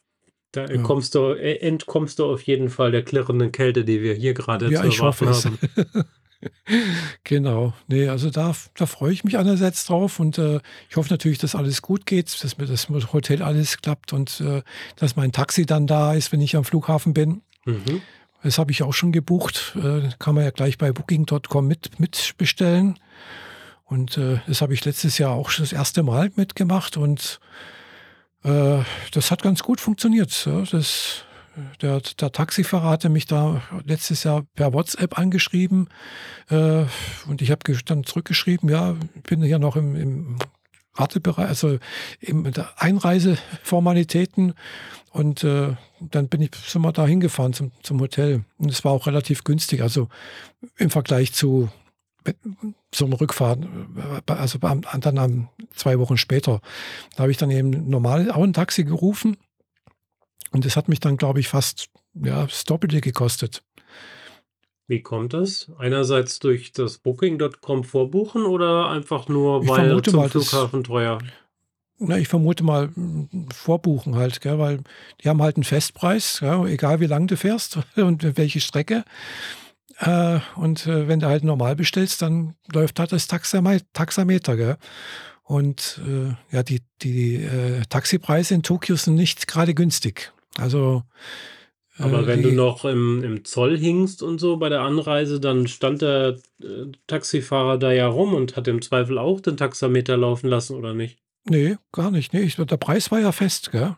Da 0.51 0.67
ja. 0.67 0.83
kommst 0.83 1.15
du, 1.15 1.35
äh, 1.35 1.57
entkommst 1.57 2.19
du 2.19 2.25
auf 2.25 2.43
jeden 2.43 2.69
Fall 2.69 2.91
der 2.91 3.05
klirrenden 3.05 3.53
Kälte, 3.53 3.85
die 3.85 4.03
wir 4.03 4.15
hier 4.15 4.35
gerade 4.35 4.71
ja, 4.71 4.83
zu 4.83 5.03
hoffe 5.03 5.31
haben. 5.31 5.59
genau. 7.25 7.73
Nee, 7.89 8.09
also 8.09 8.31
da, 8.31 8.55
da 8.75 8.87
freue 8.87 9.13
ich 9.13 9.25
mich 9.25 9.39
einerseits 9.39 9.85
drauf 9.87 10.21
und 10.21 10.39
äh, 10.39 10.61
ich 10.89 10.97
hoffe 10.97 11.11
natürlich, 11.11 11.39
dass 11.39 11.55
alles 11.55 11.83
gut 11.83 12.07
geht, 12.07 12.43
dass 12.43 12.59
mir 12.59 12.67
das 12.67 12.89
Hotel 13.13 13.43
alles 13.43 13.79
klappt 13.79 14.13
und 14.13 14.41
äh, 14.41 14.63
dass 14.97 15.17
mein 15.17 15.33
Taxi 15.33 15.67
dann 15.67 15.87
da 15.87 16.15
ist, 16.15 16.33
wenn 16.33 16.41
ich 16.41 16.57
am 16.57 16.65
Flughafen 16.65 17.15
bin. 17.15 17.43
Mhm. 17.65 18.03
Das 18.43 18.59
habe 18.59 18.71
ich 18.71 18.83
auch 18.83 18.95
schon 18.95 19.13
gebucht. 19.13 19.77
Äh, 19.77 20.11
kann 20.19 20.35
man 20.35 20.45
ja 20.45 20.51
gleich 20.51 20.79
bei 20.79 20.93
Booking.com 20.93 21.67
mit, 21.67 21.99
mitbestellen. 21.99 22.99
Und 23.85 24.17
äh, 24.17 24.39
das 24.47 24.61
habe 24.61 24.75
ich 24.75 24.85
letztes 24.85 25.19
Jahr 25.19 25.33
auch 25.33 25.51
schon 25.51 25.65
das 25.65 25.73
erste 25.73 26.03
Mal 26.03 26.31
mitgemacht 26.37 26.97
und 26.97 27.41
äh, 28.45 28.79
das 29.13 29.31
hat 29.31 29.43
ganz 29.43 29.63
gut 29.63 29.81
funktioniert. 29.81 30.45
Ja. 30.47 30.63
Das, 30.71 31.25
der, 31.83 32.01
der, 32.01 32.33
Taxifahrer 32.33 32.91
hatte 32.91 33.09
mich 33.09 33.27
da 33.27 33.63
letztes 33.85 34.25
Jahr 34.25 34.45
per 34.55 34.73
WhatsApp 34.73 35.19
angeschrieben 35.19 35.89
äh, 36.51 36.85
und 37.27 37.43
ich 37.43 37.51
habe 37.51 37.75
dann 37.85 38.05
zurückgeschrieben, 38.05 38.69
ja, 38.69 38.97
bin 39.25 39.43
hier 39.43 39.59
noch 39.59 39.77
im, 39.77 39.97
im 39.97 40.39
Wartebereich, 40.95 41.49
also 41.49 41.79
der 42.23 42.69
Einreiseformalitäten. 42.77 44.55
Und 45.11 45.43
äh, 45.45 45.75
dann 46.01 46.29
bin 46.29 46.43
ich 46.43 46.51
sind 46.67 46.83
wir 46.83 46.93
da 46.93 47.07
hingefahren 47.07 47.53
zum, 47.53 47.73
zum 47.83 48.01
Hotel. 48.01 48.45
Und 48.59 48.71
es 48.71 48.85
war 48.85 48.93
auch 48.93 49.07
relativ 49.07 49.45
günstig, 49.45 49.83
also 49.83 50.09
im 50.77 50.91
Vergleich 50.91 51.33
zu 51.33 51.71
zum 52.91 53.13
Rückfahren, 53.15 54.23
also 54.27 54.59
dann 54.59 55.49
zwei 55.75 55.99
Wochen 55.99 56.19
später, 56.19 56.61
da 57.17 57.23
habe 57.23 57.31
ich 57.31 57.39
dann 57.39 57.51
eben 57.51 57.89
normal 57.89 58.31
auch 58.31 58.43
ein 58.43 58.53
Taxi 58.53 58.85
gerufen 58.85 59.37
und 60.53 60.65
das 60.65 60.77
hat 60.77 60.89
mich 60.89 61.01
dann, 61.01 61.17
glaube 61.17 61.41
ich, 61.41 61.49
fast 61.49 61.89
ja, 62.15 62.45
das 62.45 62.65
Doppelte 62.65 63.01
gekostet. 63.01 63.63
Wie 64.87 65.03
kommt 65.03 65.35
das? 65.35 65.71
Einerseits 65.79 66.39
durch 66.39 66.73
das 66.73 66.99
Booking.com 66.99 67.85
vorbuchen 67.85 68.45
oder 68.45 68.89
einfach 68.89 69.29
nur, 69.29 69.63
ich 69.63 69.69
weil 69.69 70.03
zum 70.03 70.17
mal, 70.17 70.29
Flughafen 70.31 70.83
teuer? 70.83 71.19
na, 71.99 72.17
ich 72.17 72.29
vermute 72.29 72.65
mal, 72.65 72.91
vorbuchen 73.53 74.15
halt, 74.15 74.41
gell, 74.41 74.59
weil 74.59 74.81
die 75.23 75.29
haben 75.29 75.43
halt 75.43 75.57
einen 75.57 75.65
Festpreis, 75.65 76.41
ja, 76.41 76.65
egal 76.65 77.01
wie 77.01 77.07
lang 77.07 77.27
du 77.27 77.37
fährst 77.37 77.79
und 77.97 78.37
welche 78.37 78.61
Strecke. 78.61 79.05
Äh, 79.99 80.39
und 80.55 80.87
äh, 80.87 81.09
wenn 81.09 81.21
du 81.21 81.27
halt 81.27 81.43
normal 81.43 81.75
bestellst, 81.75 82.23
dann 82.23 82.55
läuft 82.73 83.01
halt 83.01 83.13
das 83.13 83.27
Taxameter, 83.27 84.57
gell? 84.57 84.77
Und 85.43 86.01
äh, 86.07 86.55
ja, 86.55 86.63
die, 86.63 86.83
die 87.03 87.37
äh, 87.37 87.83
Taxipreise 87.89 88.55
in 88.55 88.63
Tokio 88.63 88.97
sind 88.97 89.15
nicht 89.15 89.49
gerade 89.49 89.75
günstig. 89.75 90.33
Also 90.59 91.05
aber 91.99 92.21
äh, 92.21 92.27
wenn 92.27 92.43
du 92.43 92.53
noch 92.53 92.85
im, 92.85 93.23
im 93.25 93.45
Zoll 93.45 93.77
hingst 93.77 94.23
und 94.23 94.39
so 94.39 94.57
bei 94.57 94.69
der 94.69 94.83
Anreise, 94.83 95.41
dann 95.41 95.67
stand 95.67 96.03
der 96.03 96.37
äh, 96.63 96.87
Taxifahrer 97.07 97.79
da 97.79 97.93
ja 97.93 98.07
rum 98.07 98.35
und 98.35 98.57
hat 98.57 98.69
im 98.69 98.83
Zweifel 98.83 99.19
auch 99.19 99.41
den 99.41 99.57
Taxameter 99.57 100.17
laufen 100.17 100.49
lassen, 100.49 100.77
oder 100.77 100.95
nicht? 100.95 101.19
nee, 101.49 101.77
gar 101.93 102.11
nicht. 102.11 102.35
Nee, 102.35 102.43
ich, 102.43 102.57
der 102.57 102.77
Preis 102.77 103.11
war 103.11 103.21
ja 103.21 103.33
fest, 103.33 103.73
gell? 103.73 103.97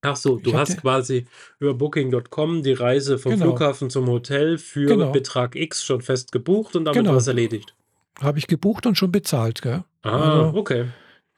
Ach 0.00 0.16
so, 0.16 0.38
Ich 0.38 0.44
du 0.44 0.54
hast 0.54 0.70
hatte, 0.70 0.80
quasi 0.80 1.26
über 1.60 1.74
Booking.com 1.74 2.62
die 2.62 2.72
Reise 2.72 3.18
vom 3.18 3.32
genau, 3.32 3.46
Flughafen 3.46 3.90
zum 3.90 4.06
Hotel 4.06 4.58
für 4.58 4.86
genau, 4.86 5.12
Betrag 5.12 5.56
X 5.56 5.84
schon 5.84 6.00
fest 6.00 6.32
gebucht 6.32 6.76
und 6.76 6.84
damit 6.84 7.06
war 7.06 7.16
es 7.16 7.24
genau. 7.24 7.36
erledigt. 7.36 7.74
Habe 8.20 8.38
ich 8.38 8.46
gebucht 8.46 8.86
und 8.86 8.96
schon 8.96 9.12
bezahlt, 9.12 9.62
gell? 9.62 9.84
Ah, 10.02 10.46
Also, 10.46 10.58
okay. 10.58 10.86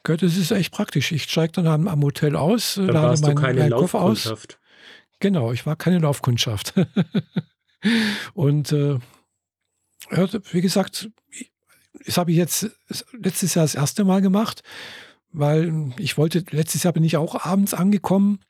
Das 0.09 0.37
ist 0.37 0.51
echt 0.51 0.73
praktisch. 0.73 1.13
Ich 1.13 1.25
steige 1.25 1.53
dann 1.53 1.67
am, 1.67 1.89
am 1.89 2.03
Hotel 2.03 2.37
aus, 2.37 2.75
Dann 2.75 2.87
lade 2.89 3.09
warst 3.09 3.23
du 3.23 3.29
meinen 3.29 3.37
keine 3.37 3.61
meinen 3.61 3.73
Koffer 3.73 4.01
aus. 4.01 4.25
Laufkundschaft. 4.25 4.59
Genau, 5.21 5.53
ich 5.53 5.67
war 5.67 5.77
keine 5.77 5.99
Laufkundschaft. 5.99 6.75
Und 8.35 8.73
äh, 8.73 8.99
wie 10.11 10.61
gesagt, 10.61 11.11
das 12.05 12.19
habe 12.19 12.31
ich 12.31 12.37
jetzt 12.37 12.71
letztes 13.13 13.55
Jahr 13.55 13.65
das 13.65 13.75
erste 13.75 14.05
Mal 14.05 14.21
gemacht, 14.21 14.63
weil 15.33 15.93
ich 15.99 16.17
wollte, 16.19 16.45
letztes 16.51 16.83
Jahr 16.83 16.93
bin 16.93 17.05
ich 17.05 17.17
auch 17.17 17.45
abends 17.45 17.75
angekommen 17.75 18.41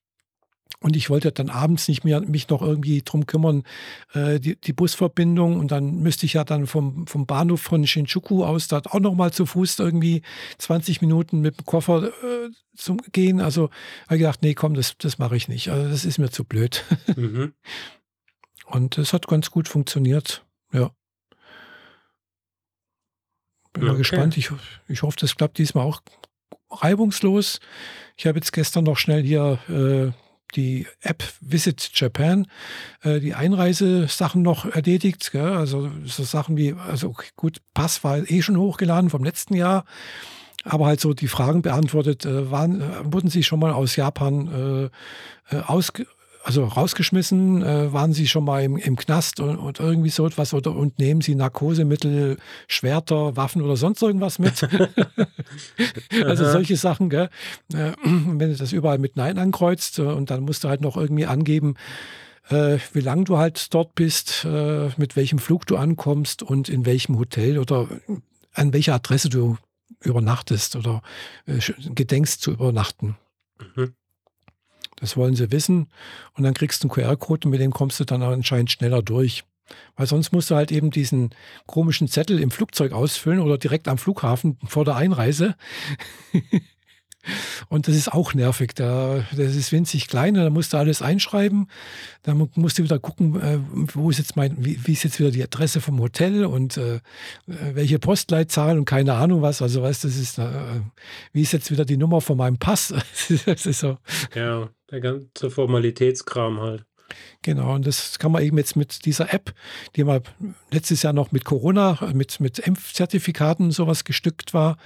und 0.87 0.95
ich 0.95 1.11
wollte 1.11 1.33
dann 1.33 1.51
abends 1.51 1.89
nicht 1.89 2.05
mehr 2.05 2.21
mich 2.21 2.49
noch 2.49 2.63
irgendwie 2.63 3.03
drum 3.03 3.27
kümmern, 3.27 3.65
äh, 4.15 4.39
die, 4.39 4.55
die 4.55 4.73
Busverbindung 4.73 5.59
und 5.59 5.73
dann 5.73 5.97
müsste 5.97 6.27
ich 6.27 6.35
ja 6.35 6.45
dann 6.45 6.69
vom, 6.69 7.09
vom 7.09 7.27
Bahnhof 7.27 7.61
von 7.61 7.85
Shinjuku 7.85 8.45
aus 8.45 8.69
da 8.69 8.81
auch 8.85 9.01
noch 9.01 9.17
mal 9.17 9.33
zu 9.33 9.47
Fuß 9.47 9.81
irgendwie 9.81 10.23
20 10.59 11.01
Minuten 11.01 11.41
mit 11.41 11.59
dem 11.59 11.67
Koffer 11.67 12.05
äh, 12.05 12.51
zum 12.77 12.99
gehen. 13.11 13.41
Also 13.41 13.71
habe 14.05 14.15
ich 14.15 14.21
gedacht, 14.21 14.43
nee, 14.43 14.55
komm, 14.55 14.75
das, 14.75 14.97
das 14.97 15.19
mache 15.19 15.37
ich 15.37 15.49
nicht. 15.49 15.71
Also 15.71 15.89
das 15.91 16.05
ist 16.05 16.19
mir 16.19 16.31
zu 16.31 16.45
blöd. 16.45 16.85
Mhm. 17.17 17.53
Und 18.67 18.99
es 18.99 19.13
hat 19.13 19.27
ganz 19.27 19.51
gut 19.51 19.69
funktioniert. 19.69 20.45
Ja, 20.73 20.91
bin 23.73 23.85
mal 23.85 23.91
Okay. 23.91 23.99
gespannt. 23.99 24.37
Ich, 24.37 24.51
ich 24.89 25.03
hoffe, 25.03 25.17
das 25.19 25.35
klappt 25.35 25.59
diesmal 25.59 25.85
auch 25.85 26.01
reibungslos. 26.71 27.61
Ich 28.17 28.27
habe 28.27 28.39
jetzt 28.39 28.53
gestern 28.53 28.85
noch 28.85 28.99
schnell 28.99 29.23
hier 29.23 29.59
äh, 29.69 30.26
die 30.55 30.87
App 31.01 31.23
Visit 31.41 31.91
Japan, 31.95 32.47
äh, 33.03 33.21
die 33.21 33.35
Einreisesachen 33.35 34.43
noch 34.43 34.65
erledigt. 34.67 35.33
Gell? 35.33 35.53
Also 35.53 35.91
so 36.05 36.25
Sachen 36.25 36.57
wie, 36.57 36.75
also 36.75 37.09
okay, 37.09 37.29
gut, 37.37 37.61
Pass 37.75 38.05
war 38.05 38.19
eh 38.31 38.43
schon 38.43 38.57
hochgeladen 38.57 39.11
vom 39.11 39.25
letzten 39.25 39.55
Jahr, 39.55 39.85
aber 40.65 40.87
halt 40.87 41.01
so 41.01 41.15
die 41.15 41.29
Fragen 41.29 41.63
beantwortet. 41.63 42.25
Äh, 42.25 42.51
waren, 42.51 42.81
äh, 42.81 42.85
wurden 43.05 43.31
Sie 43.31 43.43
schon 43.43 43.61
mal 43.61 43.73
aus 43.73 43.97
Japan 43.97 44.91
äh, 45.51 45.55
äh, 45.57 45.61
ausge 45.61 46.07
also 46.47 46.65
rausgeschmissen, 46.65 47.63
äh, 47.63 47.93
waren 47.93 48.13
Sie 48.13 48.29
schon 48.29 48.45
mal 48.45 48.63
im, 48.63 48.77
im 48.77 48.95
Knast 48.95 49.41
und, 49.41 49.57
und 49.57 49.81
irgendwie 49.81 50.11
so 50.11 50.25
etwas 50.25 50.55
oder 50.55 50.77
und 50.77 51.01
nehmen 51.01 51.21
Sie 51.21 51.35
Narkosemittel, 51.35 52.39
Schwerter, 52.69 53.37
Waffen 53.37 53.63
oder 53.63 53.77
sonst 53.77 54.01
irgendwas 54.01 54.39
mit? 54.39 54.63
also 56.25 56.49
solche 56.49 56.77
Sachen, 56.77 57.11
gell? 57.11 57.31
Äh, 57.75 57.93
wenn 58.05 58.39
du 58.39 58.55
das 58.55 58.71
überall 58.71 58.99
mit 58.99 59.17
Nein 59.17 59.39
ankreuzt 59.39 59.99
äh, 59.99 60.03
und 60.03 60.31
dann 60.31 60.45
musst 60.45 60.63
du 60.63 60.69
halt 60.69 60.83
noch 60.83 60.97
irgendwie 60.97 61.27
angeben, 61.27 61.75
äh, 62.49 62.79
wie 62.93 63.01
lange 63.01 63.25
du 63.25 63.39
halt 63.39 63.75
dort 63.75 63.97
bist, 63.97 64.45
äh, 64.45 64.91
mit 64.97 65.17
welchem 65.17 65.41
Flug 65.41 65.67
du 65.67 65.77
ankommst 65.77 66.45
und 66.45 66.69
in 66.69 66.87
welchem 66.87 67.19
Hotel 67.19 67.59
oder 67.59 67.89
an 68.53 68.73
welcher 68.73 68.95
Adresse 68.95 69.31
du 69.31 69.57
übernachtest 70.01 70.77
oder 70.77 71.03
äh, 71.47 71.59
gedenkst 71.93 72.41
zu 72.41 72.53
übernachten. 72.53 73.17
Mhm. 73.75 73.95
Das 74.97 75.17
wollen 75.17 75.35
sie 75.37 75.53
wissen. 75.53 75.89
Und 76.35 76.45
dann 76.45 76.55
kriegst 76.55 76.83
du 76.83 76.89
einen 76.89 76.95
QR-Code 76.95 77.47
und 77.47 77.51
mit 77.53 77.61
dem 77.61 77.73
kommst 77.73 78.01
du 78.01 78.05
dann 78.05 78.23
anscheinend 78.23 78.71
schneller 78.71 79.03
durch. 79.03 79.45
Weil 79.97 80.07
sonst 80.07 80.33
musst 80.33 80.51
du 80.51 80.55
halt 80.55 80.71
eben 80.71 80.91
diesen 80.91 81.31
komischen 81.67 82.09
Zettel 82.09 82.39
im 82.39 82.51
Flugzeug 82.51 82.93
ausfüllen 82.93 83.41
oder 83.41 83.59
direkt 83.59 83.89
am 83.89 83.99
Flughafen 83.99 84.59
vor 84.65 84.85
der 84.85 84.97
Einreise. 84.97 85.57
Und 87.69 87.89
das 87.89 87.97
ist 87.97 88.13
auch 88.13 88.35
nervig. 88.35 88.75
Da, 88.75 89.25
das 89.37 89.57
ist 89.57 89.73
winzig 89.73 90.09
klein, 90.09 90.35
da 90.35 90.51
musst 90.51 90.73
du 90.73 90.77
alles 90.77 91.03
einschreiben. 91.03 91.69
Dann 92.23 92.49
musst 92.55 92.79
du 92.79 92.83
wieder 92.83 92.99
gucken, 92.99 93.41
äh, 93.41 93.59
wo 93.95 94.11
ist 94.11 94.19
jetzt 94.19 94.37
mein, 94.37 94.57
wie, 94.65 94.79
wie 94.85 94.93
ist 94.93 95.05
jetzt 95.05 95.19
wieder 95.21 95.31
die 95.31 95.43
Adresse 95.43 95.81
vom 95.81 96.01
Hotel 96.01 96.45
und 96.45 96.77
äh, 96.77 97.01
welche 97.47 97.99
Postleitzahl 97.99 98.79
und 98.79 98.85
keine 98.85 99.15
Ahnung 99.15 99.43
was. 99.43 99.63
Also 99.63 99.83
weißt 99.83 100.05
das 100.05 100.17
ist, 100.17 100.39
äh, 100.39 100.49
wie 101.33 101.43
ist 101.43 101.53
jetzt 101.53 101.71
wieder 101.71 101.85
die 101.85 101.97
Nummer 101.97 102.21
von 102.21 102.37
meinem 102.37 102.59
Pass? 102.59 102.95
das 103.47 103.67
ist 103.67 103.81
so. 103.81 103.99
Ja, 104.35 104.69
der 104.91 105.01
ganze 105.01 105.51
Formalitätskram 105.51 106.61
halt. 106.61 106.85
Genau, 107.43 107.75
und 107.75 107.87
das 107.87 108.19
kann 108.19 108.33
man 108.33 108.43
eben 108.43 108.59
jetzt 108.59 108.75
mit 108.75 109.05
dieser 109.05 109.33
App, 109.33 109.55
die 109.95 110.03
mal 110.03 110.23
letztes 110.71 111.03
Jahr 111.03 111.13
noch 111.13 111.31
mit 111.31 111.45
Corona, 111.45 111.99
mit, 112.13 112.41
mit 112.41 112.59
Impfzertifikaten 112.59 113.71
sowas 113.71 114.05
gestückt 114.05 114.53
war, 114.55 114.77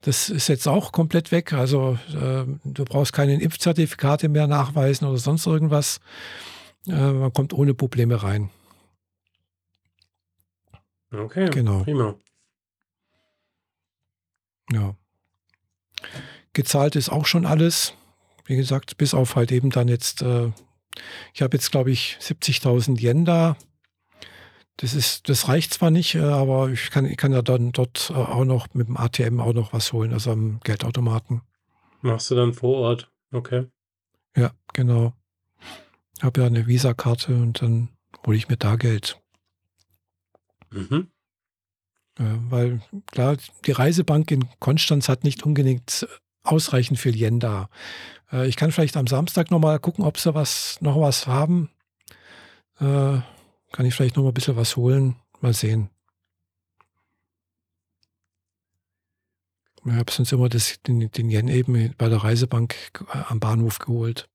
das 0.00 0.30
ist 0.30 0.48
jetzt 0.48 0.66
auch 0.66 0.92
komplett 0.92 1.32
weg. 1.32 1.52
Also 1.52 1.98
äh, 2.14 2.44
du 2.64 2.84
brauchst 2.84 3.12
keine 3.12 3.40
Impfzertifikate 3.40 4.28
mehr 4.28 4.46
nachweisen 4.46 5.06
oder 5.06 5.18
sonst 5.18 5.46
irgendwas. 5.46 6.00
Äh, 6.86 6.92
man 7.12 7.32
kommt 7.32 7.52
ohne 7.52 7.74
Probleme 7.74 8.22
rein. 8.22 8.50
Okay, 11.12 11.50
Genau, 11.50 11.82
prima. 11.84 12.14
ja. 14.72 14.94
Gezahlt 16.52 16.96
ist 16.96 17.10
auch 17.10 17.26
schon 17.26 17.46
alles. 17.46 17.94
Wie 18.44 18.56
gesagt, 18.56 18.96
bis 18.96 19.12
auf 19.14 19.36
halt 19.36 19.52
eben 19.52 19.70
dann 19.70 19.88
jetzt, 19.88 20.22
äh, 20.22 20.50
ich 21.34 21.42
habe 21.42 21.56
jetzt 21.56 21.70
glaube 21.70 21.90
ich 21.90 22.18
70.000 22.20 23.00
Yen 23.00 23.24
da. 23.24 23.56
Das 24.78 24.92
ist, 24.92 25.28
das 25.30 25.48
reicht 25.48 25.72
zwar 25.72 25.90
nicht, 25.90 26.14
äh, 26.16 26.20
aber 26.20 26.68
ich 26.68 26.90
kann, 26.90 27.06
ich 27.06 27.16
kann 27.16 27.32
ja 27.32 27.40
dann 27.40 27.72
dort 27.72 28.10
äh, 28.10 28.14
auch 28.14 28.44
noch 28.44 28.74
mit 28.74 28.88
dem 28.88 28.96
ATM 28.98 29.40
auch 29.40 29.54
noch 29.54 29.72
was 29.72 29.92
holen, 29.92 30.12
also 30.12 30.32
am 30.32 30.60
Geldautomaten. 30.64 31.40
Machst 32.02 32.30
du 32.30 32.34
dann 32.34 32.52
vor 32.52 32.76
Ort. 32.76 33.10
Okay. 33.32 33.66
Ja, 34.36 34.50
genau. 34.74 35.14
Habe 36.22 36.42
ja 36.42 36.46
eine 36.46 36.66
Visa-Karte 36.66 37.34
und 37.34 37.62
dann 37.62 37.88
hole 38.26 38.36
ich 38.36 38.48
mir 38.48 38.56
da 38.58 38.76
Geld. 38.76 39.18
Mhm. 40.70 41.08
Weil 42.18 42.80
klar, 43.12 43.36
die 43.66 43.72
Reisebank 43.72 44.30
in 44.30 44.48
Konstanz 44.58 45.08
hat 45.08 45.24
nicht 45.24 45.42
unbedingt 45.44 46.06
ausreichend 46.42 46.98
viel 46.98 47.14
Yen 47.14 47.40
da. 47.40 47.68
Äh, 48.32 48.48
ich 48.48 48.56
kann 48.56 48.72
vielleicht 48.72 48.96
am 48.96 49.06
Samstag 49.06 49.50
noch 49.50 49.58
mal 49.58 49.78
gucken, 49.78 50.04
ob 50.04 50.18
sie 50.18 50.34
was, 50.34 50.80
noch 50.80 51.00
was 51.00 51.26
haben. 51.26 51.70
Äh, 52.80 53.20
kann 53.72 53.86
ich 53.86 53.94
vielleicht 53.94 54.16
noch 54.16 54.22
mal 54.22 54.30
ein 54.30 54.34
bisschen 54.34 54.56
was 54.56 54.76
holen. 54.76 55.16
Mal 55.40 55.52
sehen. 55.52 55.90
Ich 59.84 59.92
habe 59.92 60.10
sonst 60.10 60.32
immer 60.32 60.48
das, 60.48 60.82
den, 60.82 61.10
den 61.10 61.30
Yen 61.30 61.48
eben 61.48 61.94
bei 61.96 62.08
der 62.08 62.24
Reisebank 62.24 62.74
äh, 63.12 63.18
am 63.28 63.38
Bahnhof 63.38 63.78
geholt. 63.78 64.28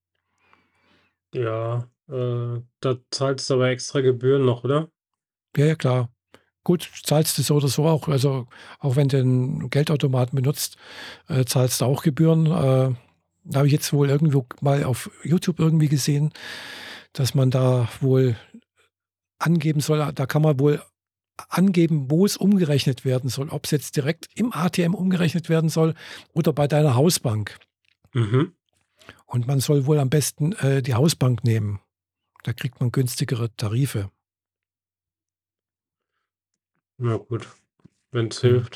Ja, 1.33 1.89
äh, 2.09 2.61
da 2.79 2.97
zahlst 3.09 3.49
du 3.49 3.55
aber 3.55 3.69
extra 3.69 4.01
Gebühren 4.01 4.45
noch, 4.45 4.63
oder? 4.63 4.89
Ja, 5.55 5.65
ja, 5.65 5.75
klar. 5.75 6.09
Gut, 6.63 6.89
zahlst 7.03 7.37
du 7.37 7.41
so 7.41 7.55
oder 7.55 7.67
so 7.67 7.85
auch. 7.85 8.07
Also 8.07 8.47
auch 8.79 8.95
wenn 8.95 9.09
du 9.09 9.17
einen 9.17 9.69
Geldautomaten 9.69 10.35
benutzt, 10.35 10.77
äh, 11.27 11.43
zahlst 11.43 11.81
du 11.81 11.85
auch 11.85 12.03
Gebühren. 12.03 12.45
Äh, 12.45 12.95
da 13.43 13.59
habe 13.59 13.67
ich 13.67 13.73
jetzt 13.73 13.91
wohl 13.93 14.09
irgendwo 14.09 14.45
mal 14.61 14.83
auf 14.83 15.09
YouTube 15.23 15.59
irgendwie 15.59 15.89
gesehen, 15.89 16.31
dass 17.13 17.33
man 17.33 17.51
da 17.51 17.89
wohl 17.99 18.35
angeben 19.39 19.81
soll, 19.81 20.11
da 20.13 20.25
kann 20.25 20.41
man 20.41 20.59
wohl 20.59 20.81
angeben, 21.49 22.09
wo 22.09 22.25
es 22.25 22.37
umgerechnet 22.37 23.05
werden 23.05 23.29
soll. 23.29 23.49
Ob 23.49 23.65
es 23.65 23.71
jetzt 23.71 23.95
direkt 23.95 24.27
im 24.35 24.53
ATM 24.53 24.93
umgerechnet 24.93 25.49
werden 25.49 25.69
soll 25.69 25.95
oder 26.33 26.53
bei 26.53 26.67
deiner 26.67 26.95
Hausbank. 26.95 27.57
Mhm. 28.13 28.53
Und 29.25 29.47
man 29.47 29.59
soll 29.59 29.85
wohl 29.85 29.99
am 29.99 30.09
besten 30.09 30.53
äh, 30.53 30.81
die 30.81 30.93
Hausbank 30.93 31.43
nehmen. 31.43 31.79
Da 32.43 32.53
kriegt 32.53 32.79
man 32.79 32.91
günstigere 32.91 33.55
Tarife. 33.55 34.11
Na 36.97 37.17
gut, 37.17 37.47
wenn 38.11 38.27
es 38.27 38.43
Hm. 38.43 38.67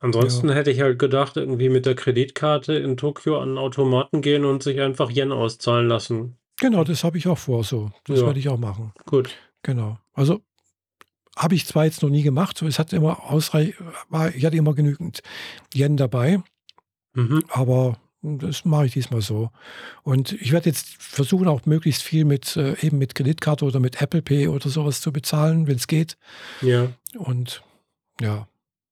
Hilft. 0.00 0.14
Ja. 0.14 0.20
Ansonsten 0.20 0.50
hätte 0.50 0.70
ich 0.70 0.80
halt 0.80 0.98
gedacht, 0.98 1.36
irgendwie 1.36 1.68
mit 1.68 1.86
der 1.86 1.94
Kreditkarte 1.94 2.74
in 2.74 2.96
Tokio 2.96 3.40
an 3.40 3.58
Automaten 3.58 4.22
gehen 4.22 4.44
und 4.44 4.62
sich 4.62 4.80
einfach 4.80 5.10
Yen 5.10 5.32
auszahlen 5.32 5.88
lassen. 5.88 6.36
Genau, 6.60 6.84
das 6.84 7.04
habe 7.04 7.16
ich 7.18 7.26
auch 7.26 7.38
vor 7.38 7.64
so. 7.64 7.90
Das 8.04 8.20
Ja, 8.20 8.26
werde 8.26 8.38
ich 8.38 8.48
auch 8.48 8.58
machen. 8.58 8.92
gut. 9.06 9.30
Genau. 9.62 9.98
Also 10.14 10.40
habe 11.36 11.54
ich 11.54 11.66
zwar 11.66 11.84
jetzt 11.84 12.02
noch 12.02 12.10
nie 12.10 12.22
gemacht, 12.22 12.60
es 12.62 12.78
hat 12.78 12.92
immer 12.92 13.30
ausreich 13.30 13.74
war 14.08 14.34
ich 14.34 14.44
hatte 14.44 14.56
immer 14.56 14.74
genügend 14.74 15.20
Yen 15.74 15.96
dabei, 15.96 16.42
Mhm. 17.14 17.42
aber 17.48 17.96
das 18.22 18.66
mache 18.66 18.86
ich 18.86 18.92
diesmal 18.92 19.22
so. 19.22 19.50
Und 20.02 20.32
ich 20.32 20.52
werde 20.52 20.68
jetzt 20.68 21.02
versuchen, 21.02 21.48
auch 21.48 21.64
möglichst 21.64 22.02
viel 22.02 22.26
mit 22.26 22.56
äh, 22.56 22.74
eben 22.84 22.98
mit 22.98 23.14
Kreditkarte 23.14 23.64
oder 23.64 23.80
mit 23.80 24.02
Apple 24.02 24.20
Pay 24.20 24.48
oder 24.48 24.68
sowas 24.68 25.00
zu 25.00 25.12
bezahlen, 25.12 25.66
wenn 25.66 25.76
es 25.76 25.86
geht. 25.86 26.18
Ja. 26.60 26.88
Und 27.16 27.62
ja. 28.20 28.46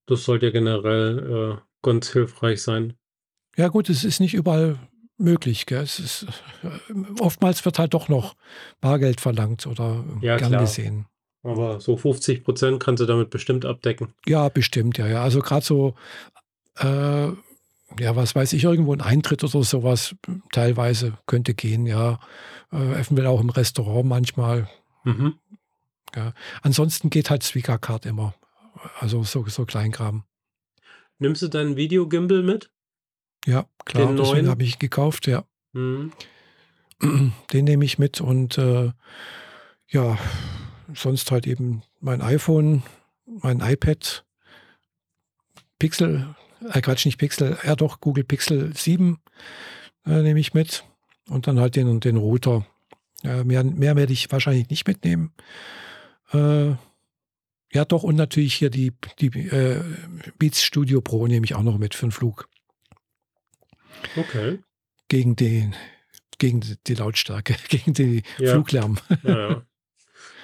Das 0.09 0.25
sollte 0.25 0.47
ja 0.47 0.53
generell 0.53 1.59
äh, 1.59 1.61
ganz 1.83 2.11
hilfreich 2.13 2.63
sein. 2.63 2.95
Ja, 3.57 3.69
gut, 3.69 3.89
es 3.89 4.05
ist 4.05 4.21
nicht 4.21 4.35
überall 4.35 4.79
möglich. 5.19 5.67
Gell? 5.67 5.83
Es 5.83 5.99
ist, 6.01 6.27
äh, 6.63 7.21
oftmals 7.21 7.65
wird 7.65 7.79
halt 7.79 7.95
doch 7.95 8.09
noch 8.09 8.35
Bargeld 8.81 9.21
verlangt 9.21 9.67
oder 9.67 10.05
Ja, 10.21 10.37
gern 10.37 10.51
klar. 10.51 10.63
gesehen. 10.63 11.07
Aber 11.43 11.81
so 11.81 11.97
50 11.97 12.43
Prozent 12.45 12.81
kannst 12.81 13.01
du 13.01 13.07
damit 13.07 13.31
bestimmt 13.31 13.65
abdecken. 13.65 14.13
Ja, 14.27 14.49
bestimmt, 14.49 14.99
ja, 14.99 15.07
ja. 15.07 15.23
Also 15.23 15.41
gerade 15.41 15.65
so, 15.65 15.95
äh, 16.79 17.29
ja, 17.99 18.17
was 18.17 18.35
weiß 18.35 18.53
ich, 18.55 18.65
irgendwo 18.65 18.93
ein 18.93 19.01
Eintritt 19.01 19.43
oder 19.45 19.63
sowas 19.63 20.15
teilweise 20.53 21.19
könnte 21.27 21.55
gehen, 21.55 21.87
ja. 21.87 22.19
Äh, 22.73 23.01
eventuell 23.01 23.27
auch 23.29 23.41
im 23.41 23.51
Restaurant 23.51 24.07
manchmal. 24.09 24.69
Mhm. 25.05 25.35
Ja. 26.15 26.33
Ansonsten 26.63 27.11
geht 27.11 27.31
halt 27.31 27.43
Swika-Card 27.43 28.07
immer. 28.07 28.35
Also 29.01 29.23
so, 29.23 29.47
so 29.47 29.65
Kleinkram. 29.65 30.25
Nimmst 31.19 31.43
du 31.43 31.49
deinen 31.49 31.77
Videogimbal 31.77 32.43
mit? 32.43 32.71
Ja, 33.45 33.67
klar, 33.85 34.09
Den 34.09 34.17
deswegen 34.17 34.49
habe 34.49 34.63
ich 34.63 34.79
gekauft, 34.79 35.27
ja. 35.27 35.45
Mhm. 35.73 36.13
Den 37.53 37.65
nehme 37.65 37.85
ich 37.85 37.99
mit 37.99 38.21
und 38.21 38.59
äh, 38.59 38.93
ja, 39.89 40.19
sonst 40.95 41.31
halt 41.31 41.47
eben 41.47 41.83
mein 42.01 42.21
iPhone, 42.21 42.83
mein 43.27 43.61
iPad, 43.61 44.25
Pixel, 45.79 46.35
äh 46.73 46.81
Quatsch, 46.81 47.07
nicht 47.07 47.19
Pixel, 47.19 47.57
ja 47.65 47.77
doch, 47.77 48.01
Google 48.01 48.25
Pixel 48.25 48.75
7 48.75 49.19
äh, 50.07 50.23
nehme 50.23 50.41
ich 50.41 50.55
mit 50.55 50.85
und 51.29 51.47
dann 51.47 51.61
halt 51.61 51.77
den, 51.77 52.01
den 52.01 52.17
Router. 52.17 52.67
Äh, 53.23 53.45
mehr, 53.45 53.65
mehr 53.65 53.97
werde 53.97 54.13
ich 54.13 54.31
wahrscheinlich 54.31 54.71
nicht 54.71 54.87
mitnehmen. 54.87 55.33
Äh, 56.33 56.73
ja, 57.73 57.85
doch, 57.85 58.03
und 58.03 58.17
natürlich 58.17 58.55
hier 58.55 58.71
die, 58.71 58.93
die 59.21 59.27
äh, 59.49 59.83
Beats 60.39 60.63
Studio 60.63 61.01
Pro 61.01 61.27
nehme 61.27 61.45
ich 61.45 61.55
auch 61.55 61.63
noch 61.63 61.79
mit 61.79 61.95
für 61.95 62.07
den 62.07 62.13
Flug. 62.13 62.49
Okay. 64.17 64.59
Gegen 65.09 65.37
den, 65.37 65.75
gegen 66.39 66.63
die 66.87 66.95
Lautstärke, 66.95 67.57
gegen 67.69 67.95
den 67.95 68.23
Ja. 68.39 68.53
Fluglärm. 68.53 68.99
Ja, 69.23 69.51
ja. 69.51 69.63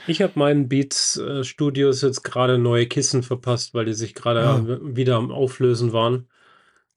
Ich 0.07 0.21
habe 0.21 0.33
meinen 0.39 0.69
Beats 0.69 1.17
äh, 1.17 1.45
Studios 1.45 2.03
jetzt 2.03 2.23
gerade 2.25 2.59
neue 2.59 2.87
Kissen 2.87 3.23
verpasst, 3.23 3.73
weil 3.73 3.87
die 3.87 3.95
sich 3.95 4.15
gerade 4.15 4.43
Ah. 4.47 4.63
wieder 4.83 5.17
am 5.17 5.31
Auflösen 5.31 5.93
waren. 5.95 6.29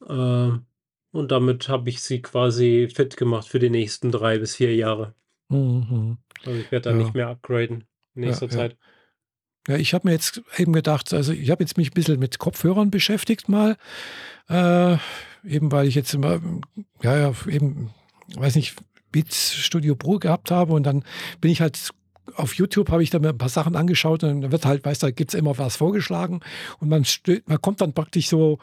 Ähm, 0.07 0.65
und 1.11 1.31
damit 1.31 1.69
habe 1.69 1.89
ich 1.89 2.01
sie 2.01 2.21
quasi 2.21 2.89
fit 2.93 3.15
gemacht 3.15 3.47
für 3.47 3.59
die 3.59 3.69
nächsten 3.69 4.11
drei 4.11 4.39
bis 4.39 4.55
vier 4.57 4.75
Jahre. 4.75 5.15
Mhm. 5.47 6.17
Also 6.45 6.59
ich 6.59 6.69
werde 6.71 6.89
da 6.89 6.95
nicht 6.95 7.13
mehr 7.13 7.29
upgraden 7.29 7.85
in 8.13 8.21
nächster. 8.21 8.49
Zeit. 8.49 8.77
Ja, 9.67 9.75
ich 9.75 9.93
habe 9.93 10.07
mir 10.07 10.13
jetzt 10.13 10.41
eben 10.57 10.73
gedacht, 10.73 11.13
also 11.13 11.33
ich 11.33 11.51
habe 11.51 11.63
jetzt 11.63 11.77
mich 11.77 11.91
ein 11.91 11.93
bisschen 11.93 12.19
mit 12.19 12.39
Kopfhörern 12.39 12.89
beschäftigt 12.89 13.49
mal, 13.49 13.77
äh, 14.49 14.97
eben 15.45 15.71
weil 15.71 15.87
ich 15.87 15.95
jetzt 15.95 16.13
immer, 16.13 16.39
ja, 17.01 17.17
ja, 17.17 17.33
eben, 17.47 17.91
weiß 18.35 18.55
nicht, 18.55 18.75
Beats 19.11 19.55
Studio 19.55 19.95
Pro 19.95 20.19
gehabt 20.19 20.51
habe 20.51 20.73
und 20.73 20.83
dann 20.83 21.03
bin 21.41 21.51
ich 21.51 21.61
halt 21.61 21.91
auf 22.35 22.55
YouTube 22.55 22.91
habe 22.91 23.03
ich 23.03 23.09
da 23.09 23.19
mir 23.19 23.29
ein 23.29 23.37
paar 23.37 23.49
Sachen 23.49 23.75
angeschaut 23.75 24.23
und 24.23 24.41
dann 24.41 24.51
wird 24.51 24.65
halt, 24.65 24.83
weißt 24.83 25.01
du, 25.01 25.07
da 25.07 25.11
gibt 25.11 25.33
es 25.33 25.39
immer 25.39 25.57
was 25.57 25.77
vorgeschlagen 25.77 26.41
und 26.79 26.89
man, 26.89 27.05
man 27.45 27.61
kommt 27.61 27.81
dann 27.81 27.93
praktisch 27.93 28.27
so 28.27 28.59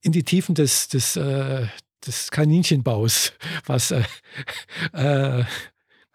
in 0.00 0.12
die 0.12 0.24
Tiefen 0.24 0.54
des, 0.54 0.88
des, 0.88 1.16
äh, 1.16 1.66
des 2.06 2.30
Kaninchenbaus, 2.30 3.32
was 3.66 3.92
äh, 3.92 4.02
äh, 4.92 5.44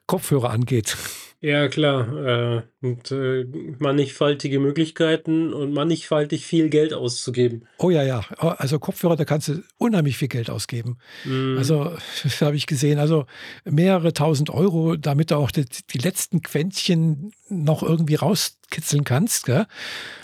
Kopfhörer 0.08 0.50
angeht. 0.50 0.98
Ja, 1.40 1.68
klar. 1.68 2.08
Äh, 2.26 2.64
und 2.82 3.12
äh, 3.12 3.46
mannigfaltige 3.78 4.60
Möglichkeiten 4.60 5.54
und 5.54 5.72
mannigfaltig 5.72 6.46
viel 6.46 6.70
Geld 6.70 6.94
auszugeben. 6.94 7.68
Oh 7.78 7.92
ja, 7.92 8.02
ja. 8.02 8.22
Also 8.40 8.80
Kopfhörer, 8.80 9.16
da 9.16 9.26
kannst 9.26 9.50
du 9.50 9.62
unheimlich 9.78 10.18
viel 10.18 10.30
Geld 10.30 10.50
ausgeben. 10.50 10.98
Mhm. 11.26 11.58
Also, 11.60 11.96
das 12.24 12.42
habe 12.42 12.56
ich 12.56 12.66
gesehen. 12.66 12.98
Also 12.98 13.28
mehrere 13.66 14.14
tausend 14.14 14.50
Euro, 14.50 14.96
damit 14.96 15.30
du 15.30 15.36
auch 15.36 15.52
die, 15.52 15.66
die 15.66 16.00
letzten 16.00 16.42
Quäntchen 16.42 17.32
noch 17.50 17.84
irgendwie 17.84 18.16
rauskitzeln 18.16 19.04
kannst. 19.04 19.48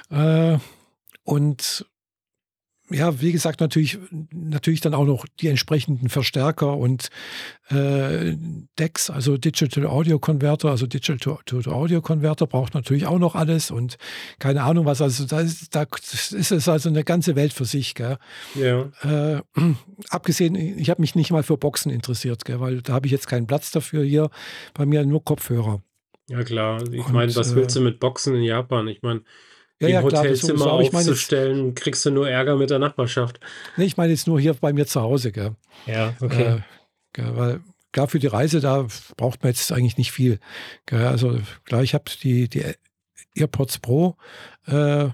Äh, 0.10 0.58
und 1.24 1.86
ja, 2.90 3.22
wie 3.22 3.32
gesagt, 3.32 3.62
natürlich, 3.62 3.98
natürlich 4.32 4.82
dann 4.82 4.94
auch 4.94 5.06
noch 5.06 5.26
die 5.40 5.48
entsprechenden 5.48 6.10
Verstärker 6.10 6.78
und 6.78 7.10
äh, 7.70 8.36
DEX, 8.78 9.10
also 9.10 9.38
Digital 9.38 9.88
Audio 9.88 10.20
Converter, 10.20 10.70
also 10.70 10.86
Digital 10.86 11.40
to, 11.46 11.72
Audio 11.72 12.02
Converter 12.02 12.46
braucht 12.46 12.74
natürlich 12.74 13.06
auch 13.06 13.20
noch 13.20 13.36
alles 13.36 13.72
und 13.72 13.98
keine 14.38 14.64
Ahnung 14.64 14.86
was. 14.86 15.02
Also 15.02 15.26
da 15.26 15.40
ist, 15.40 15.74
da 15.74 15.84
ist 15.84 16.52
es 16.52 16.68
also 16.68 16.90
eine 16.90 17.04
ganze 17.04 17.36
Welt 17.36 17.54
für 17.54 17.66
sich. 17.66 17.96
Gell? 17.96 18.18
ja. 18.56 18.92
Äh, 19.02 19.42
abgesehen, 20.10 20.56
ich 20.56 20.90
habe 20.90 21.02
mich 21.02 21.16
nicht 21.16 21.32
mal 21.32 21.44
für 21.44 21.58
Boxen 21.58 21.90
interessiert, 21.90 22.44
gell, 22.44 22.60
weil 22.60 22.82
da 22.82 22.94
habe 22.94 23.08
ich 23.08 23.12
jetzt 23.12 23.28
keinen 23.28 23.48
Platz 23.48 23.72
dafür 23.72 24.04
hier. 24.04 24.30
Bei 24.74 24.86
mir 24.86 25.06
nur 25.06 25.24
Kopfhörer. 25.24 25.82
Ja, 26.28 26.44
klar. 26.44 26.82
Ich 26.92 27.08
meine, 27.10 27.36
was 27.36 27.56
willst 27.56 27.76
äh, 27.76 27.80
du 27.80 27.86
mit 27.86 28.00
Boxen 28.00 28.36
in 28.36 28.44
Japan? 28.44 28.88
Ich 28.88 29.02
meine, 29.02 29.22
Ja, 29.84 30.00
im 30.00 30.06
ja, 30.06 30.10
das 30.10 30.20
Hotelzimmer. 30.20 30.68
Aber 30.68 30.82
ich 30.82 30.92
meine 30.92 31.06
jetzt, 31.06 31.12
aufzustellen, 31.12 31.76
kriegst 31.76 32.06
du 32.06 32.12
nur 32.12 32.30
Ärger 32.30 32.56
mit 32.56 32.70
der 32.70 32.80
Nachbarschaft. 32.80 33.40
nee, 33.78 33.86
ich 33.86 33.98
meine 33.98 34.12
jetzt 34.12 34.28
nur 34.28 34.40
hier 34.40 34.54
bei 34.54 34.74
mir 34.74 34.86
zu 34.86 35.02
Hause. 35.02 35.32
Gell. 35.32 35.56
Ja, 35.86 36.16
Äh, 36.22 36.60
gell, 37.14 37.36
weil 37.36 37.62
klar, 37.92 38.08
für 38.08 38.20
die 38.20 38.28
Reise, 38.28 38.60
da 38.60 38.88
braucht 39.18 39.44
man 39.44 39.52
jetzt 39.52 39.72
eigentlich 39.72 39.98
nicht 39.98 40.12
viel. 40.12 40.40
Gell. 40.86 41.06
Also 41.06 41.40
klar, 41.66 41.84
ich 41.84 41.94
habe 41.94 42.06
die, 42.22 42.50
die 42.50 42.64
AirPods 43.36 43.80
Pro, 43.80 44.16
äh, 44.68 45.10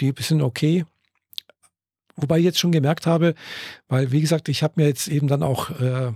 die 0.00 0.12
sind 0.18 0.42
okay. 0.42 0.84
Wobei 2.16 2.38
ich 2.38 2.44
jetzt 2.44 2.58
schon 2.58 2.72
gemerkt 2.72 3.06
habe, 3.06 3.34
weil 3.88 4.10
wie 4.10 4.22
gesagt, 4.22 4.48
ich 4.48 4.62
habe 4.62 4.74
mir 4.76 4.88
jetzt 4.88 5.06
eben 5.08 5.28
dann 5.28 5.42
auch 5.42 5.70
äh, 5.78 6.12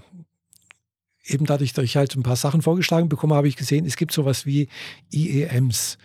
eben 1.25 1.47
dadurch, 1.47 1.73
dass 1.73 1.85
ich 1.85 1.97
halt 1.97 2.15
ein 2.17 2.23
paar 2.23 2.37
Sachen 2.37 2.63
vorgeschlagen 2.63 3.09
bekomme, 3.09 3.35
habe 3.35 3.49
ich 3.49 3.57
gesehen, 3.57 3.85
es 3.85 3.97
gibt 3.97 4.13
sowas 4.13 4.47
wie 4.47 4.69
IEMs. 5.13 5.99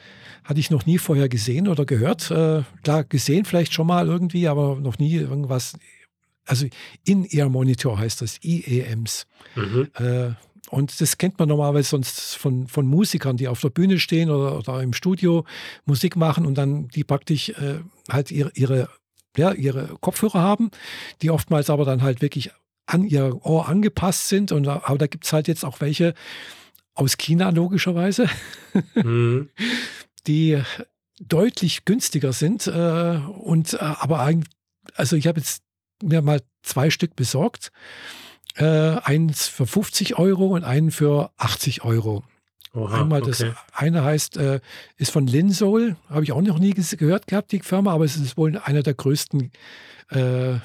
Hatte 0.46 0.60
ich 0.60 0.70
noch 0.70 0.86
nie 0.86 0.98
vorher 1.00 1.28
gesehen 1.28 1.68
oder 1.68 1.86
gehört. 1.86 2.30
Äh, 2.32 2.64
klar, 2.84 3.04
gesehen 3.04 3.46
vielleicht 3.46 3.74
schon 3.74 3.88
mal 3.88 4.08
irgendwie, 4.08 4.48
aber 4.48 4.76
noch 4.76 4.98
nie 5.00 5.16
irgendwas. 5.16 5.74
Also 6.46 6.68
In-Ear-Monitor 7.04 7.98
heißt 7.98 8.22
das, 8.22 8.38
IEMs. 8.44 9.26
Mhm. 9.56 9.88
Äh, 9.96 10.30
und 10.70 11.00
das 11.02 11.18
kennt 11.18 11.38
man 11.40 11.48
normalerweise 11.50 11.90
sonst 11.90 12.36
von, 12.38 12.68
von 12.68 12.86
Musikern, 12.86 13.38
die 13.38 13.48
auf 13.48 13.60
der 13.62 13.70
Bühne 13.70 13.98
stehen 14.00 14.30
oder, 14.30 14.58
oder 14.58 14.82
im 14.84 14.94
Studio 14.94 15.46
Musik 15.86 16.16
machen 16.16 16.46
und 16.46 16.56
dann 16.56 16.88
die 16.90 17.04
praktisch 17.04 17.50
äh, 17.50 17.80
halt 18.10 18.30
ihre, 18.32 18.52
ihre, 18.54 18.90
ja, 19.38 19.52
ihre 19.52 19.96
Kopfhörer 20.02 20.40
haben, 20.42 20.70
die 21.24 21.32
oftmals 21.32 21.70
aber 21.72 21.86
dann 21.86 22.02
halt 22.04 22.22
wirklich 22.22 22.52
an 22.88 23.04
ihr 23.04 23.40
Ohr 23.44 23.68
angepasst 23.68 24.28
sind. 24.28 24.52
Und, 24.52 24.64
da- 24.64 24.82
aber 24.86 25.00
da 25.00 25.08
gibt 25.08 25.26
es 25.26 25.34
halt 25.34 25.48
jetzt 25.48 25.66
auch 25.66 25.82
welche 25.82 26.14
aus 26.94 27.18
China 27.18 27.50
logischerweise, 27.50 28.28
Mhm. 28.96 29.50
die 30.28 30.62
deutlich 31.20 31.86
günstiger 31.86 32.34
sind. 32.34 32.68
Äh, 32.68 33.20
und 33.40 33.74
äh, 33.74 33.78
aber 33.78 34.20
eigentlich, 34.20 34.54
also 34.96 35.16
ich 35.16 35.28
habe 35.28 35.40
jetzt 35.40 35.64
mir 36.04 36.22
mal 36.22 36.42
zwei 36.64 36.90
Stück 36.90 37.16
besorgt. 37.16 37.72
Äh, 38.56 38.98
eins 39.04 39.48
für 39.48 39.68
50 39.68 40.18
Euro 40.18 40.48
und 40.56 40.64
einen 40.64 40.92
für 40.92 41.32
80 41.38 41.84
Euro. 41.84 42.24
Oha, 42.74 43.02
Einmal 43.02 43.22
das 43.22 43.42
okay. 43.42 43.54
eine 43.72 44.04
heißt, 44.04 44.38
äh, 44.38 44.60
ist 44.98 45.12
von 45.12 45.28
Linsol, 45.28 45.96
habe 46.10 46.24
ich 46.24 46.34
auch 46.34 46.42
noch 46.42 46.60
nie 46.60 46.74
gehört 46.74 47.28
gehabt, 47.28 47.52
die 47.54 47.60
Firma, 47.60 47.94
aber 47.94 48.04
es 48.04 48.18
ist 48.18 48.36
wohl 48.38 48.58
einer 48.58 48.84
der 48.84 48.94
größten 48.94 49.52
äh, 50.10 50.56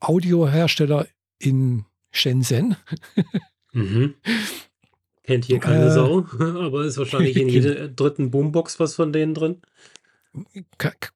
Audiohersteller 0.00 1.06
in 1.38 1.84
Shenzhen. 2.10 2.76
Mhm. 3.72 4.14
Kennt 5.26 5.44
hier 5.44 5.58
keine 5.58 5.86
Äh, 5.86 5.90
Sau, 5.90 6.24
aber 6.38 6.84
ist 6.84 6.98
wahrscheinlich 6.98 7.36
in 7.36 7.48
jeder 7.50 7.88
dritten 7.88 8.30
Boombox 8.30 8.78
was 8.78 8.94
von 8.94 9.12
denen 9.12 9.34
drin. 9.34 9.60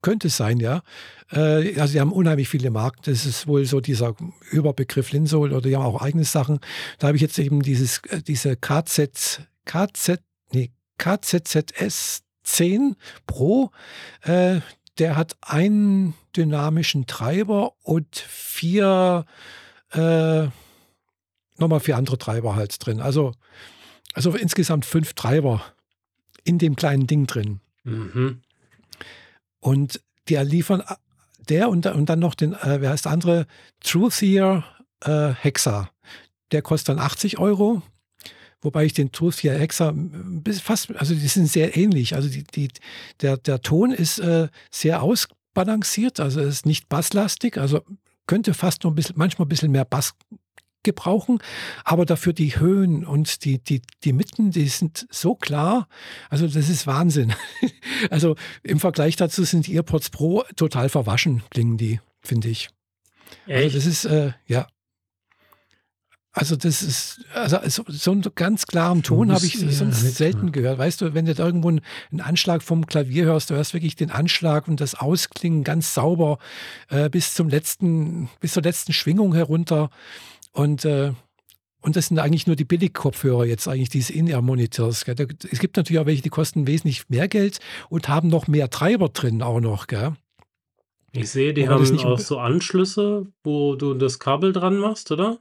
Könnte 0.03 0.29
es 0.29 0.37
sein, 0.37 0.61
ja. 0.61 0.83
Äh, 1.31 1.79
also 1.79 1.93
die 1.93 2.01
haben 2.01 2.13
unheimlich 2.13 2.49
viele 2.49 2.71
Marken. 2.71 3.03
Das 3.05 3.27
ist 3.27 3.47
wohl 3.47 3.65
so 3.67 3.81
dieser 3.81 4.15
Überbegriff 4.51 5.13
Linsol 5.13 5.53
oder 5.53 5.69
die 5.69 5.77
haben 5.77 5.85
auch 5.85 6.01
eigene 6.01 6.25
Sachen. 6.25 6.59
Da 6.99 7.09
habe 7.09 7.17
ich 7.17 7.23
jetzt 7.23 7.39
eben 7.39 7.63
dieses, 7.63 7.99
äh, 8.09 8.23
diese 8.23 8.57
KZ, 8.57 9.47
KZ, 9.67 10.21
nee, 10.53 10.71
KZZS 10.99 12.23
10 12.43 12.97
Pro. 13.27 13.71
Äh, 14.23 14.61
der 14.99 15.17
hat 15.17 15.37
einen 15.43 16.15
dynamischen 16.37 17.07
Treiber 17.07 17.73
und 17.83 18.17
vier, 18.17 19.25
äh, 19.93 20.47
nochmal 21.59 21.81
vier 21.81 21.97
andere 21.97 22.19
Treiber 22.19 22.57
halt 22.57 22.85
drin. 22.85 23.01
Also, 23.01 23.33
also 24.15 24.35
insgesamt 24.35 24.85
fünf 24.85 25.15
Treiber 25.15 25.63
in 26.45 26.59
dem 26.59 26.77
kleinen 26.77 27.07
Ding 27.07 27.27
drin. 27.27 27.61
Mhm. 27.85 28.41
Und 29.61 30.01
die 30.29 30.37
liefern 30.37 30.83
der 31.49 31.69
und, 31.69 31.87
und 31.87 32.09
dann 32.09 32.19
noch 32.19 32.35
den, 32.35 32.55
äh, 32.55 32.81
wer 32.81 32.91
heißt 32.91 33.05
der 33.07 33.13
andere, 33.13 33.47
Truthier 33.81 34.65
äh, 35.01 35.33
Hexa. 35.35 35.91
Der 36.53 36.63
kostet 36.63 36.91
dann 36.91 36.99
80 36.99 37.39
Euro. 37.39 37.83
Wobei 38.63 38.85
ich 38.85 38.93
den 38.93 39.11
Truthia 39.11 39.55
Hexa 39.55 39.95
fast, 40.63 40.95
also 40.97 41.15
die 41.15 41.29
sind 41.29 41.47
sehr 41.47 41.77
ähnlich. 41.77 42.15
Also 42.15 42.29
die, 42.29 42.45
die, 42.45 42.69
der, 43.23 43.39
der 43.39 43.63
Ton 43.63 43.91
ist 43.91 44.19
äh, 44.19 44.49
sehr 44.71 45.03
ausbalanciert, 45.03 46.21
also 46.21 46.41
ist 46.41 46.67
nicht 46.67 46.89
basslastig, 46.89 47.57
also 47.57 47.81
könnte 48.27 48.53
fast 48.53 48.85
noch 48.85 48.93
ein 48.93 48.95
bisschen, 48.95 49.17
manchmal 49.17 49.47
ein 49.47 49.49
bisschen 49.49 49.73
mehr 49.73 49.87
Bass 49.87 50.13
gebrauchen, 50.83 51.39
aber 51.85 52.07
dafür 52.07 52.33
die 52.33 52.59
Höhen 52.59 53.05
und 53.05 53.45
die, 53.45 53.59
die, 53.59 53.83
die 54.05 54.13
Mitten, 54.13 54.51
die 54.51 54.69
sind 54.69 55.07
so 55.11 55.35
klar. 55.35 55.89
Also 56.29 56.47
das 56.47 56.69
ist 56.69 56.87
Wahnsinn. 56.87 57.35
Also 58.09 58.35
im 58.63 58.81
Vergleich 58.81 59.17
dazu 59.17 59.45
sind 59.45 59.67
die 59.67 59.75
AirPods 59.75 60.09
Pro 60.09 60.43
total 60.57 60.89
verwaschen, 60.89 61.43
klingen 61.51 61.77
die, 61.77 62.01
finde 62.23 62.49
ich. 62.49 62.71
Also 63.47 63.53
Echt? 63.53 63.75
Also 63.75 63.77
das 63.77 63.87
ist, 63.87 64.05
äh, 64.07 64.33
ja. 64.47 64.67
Also 66.33 66.55
das 66.55 66.83
ist, 66.83 67.25
also 67.35 67.85
so 67.89 68.13
einen 68.13 68.23
ganz 68.37 68.67
klaren 68.67 69.03
Ton 69.03 69.33
habe 69.33 69.45
ich 69.45 69.59
sonst 69.59 70.03
ja, 70.05 70.11
selten 70.11 70.53
gehört. 70.53 70.79
Weißt 70.79 71.01
du, 71.01 71.13
wenn 71.13 71.27
du 71.27 71.35
da 71.35 71.45
irgendwo 71.45 71.69
einen 71.69 72.21
Anschlag 72.21 72.63
vom 72.63 72.87
Klavier 72.87 73.25
hörst, 73.25 73.51
du 73.51 73.57
hörst 73.57 73.75
wirklich 73.75 73.97
den 73.97 74.13
Anschlag 74.13 74.69
und 74.69 74.81
das 74.81 74.95
Ausklingen 74.95 75.65
ganz 75.65 75.93
sauber 75.93 76.39
äh, 76.89 77.11
bis 77.11 77.35
zum 77.35 77.49
letzten, 77.49 78.31
bis 78.39 78.53
zur 78.53 78.63
letzten 78.63 78.93
Schwingung 78.93 79.35
herunter. 79.35 79.91
Und, 80.53 80.85
äh, 80.85 81.13
und 81.81 81.97
das 81.97 82.07
sind 82.07 82.19
eigentlich 82.19 82.47
nur 82.47 82.57
die 82.57 82.65
Billigkopfhörer 82.65 83.45
jetzt 83.47 83.69
eigentlich, 83.69 83.89
diese 83.89 84.13
In-Ear-Monitors. 84.13 85.05
Es 85.07 85.61
gibt 85.61 85.77
natürlich 85.77 86.01
auch 86.01 86.07
welche, 86.07 86.23
die 86.23 86.29
kosten 86.29 86.67
wesentlich 86.67 87.09
mehr 87.09 87.29
Geld 87.29 87.59
und 87.89 88.09
haben 88.09 88.29
noch 88.29 88.49
mehr 88.49 88.71
Treiber 88.71 89.09
drin 89.09 89.43
auch 89.43 89.61
noch. 89.61 89.87
Gell? 89.87 90.15
Ich 91.13 91.31
sehe, 91.31 91.55
die 91.55 91.69
haben 91.69 91.99
auch 92.01 92.19
so 92.19 92.39
Anschlüsse, 92.39 93.27
wo 93.43 93.75
du 93.75 93.95
das 93.95 94.19
Kabel 94.19 94.53
dran 94.53 94.77
machst, 94.77 95.11
oder? 95.11 95.39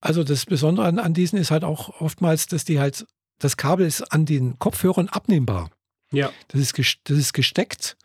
Also 0.00 0.24
das 0.24 0.46
Besondere 0.46 0.86
an, 0.86 0.98
an 0.98 1.14
diesen 1.14 1.38
ist 1.38 1.50
halt 1.50 1.64
auch 1.64 2.00
oftmals, 2.00 2.46
dass 2.46 2.64
die 2.64 2.80
halt, 2.80 3.06
das 3.38 3.56
Kabel 3.56 3.86
ist 3.86 4.02
an 4.12 4.26
den 4.26 4.58
Kopfhörern 4.58 5.08
abnehmbar. 5.08 5.70
Ja. 6.12 6.30
Das 6.48 6.60
ist, 6.60 6.98
das 7.04 7.18
ist 7.18 7.32
gesteckt. 7.32 7.96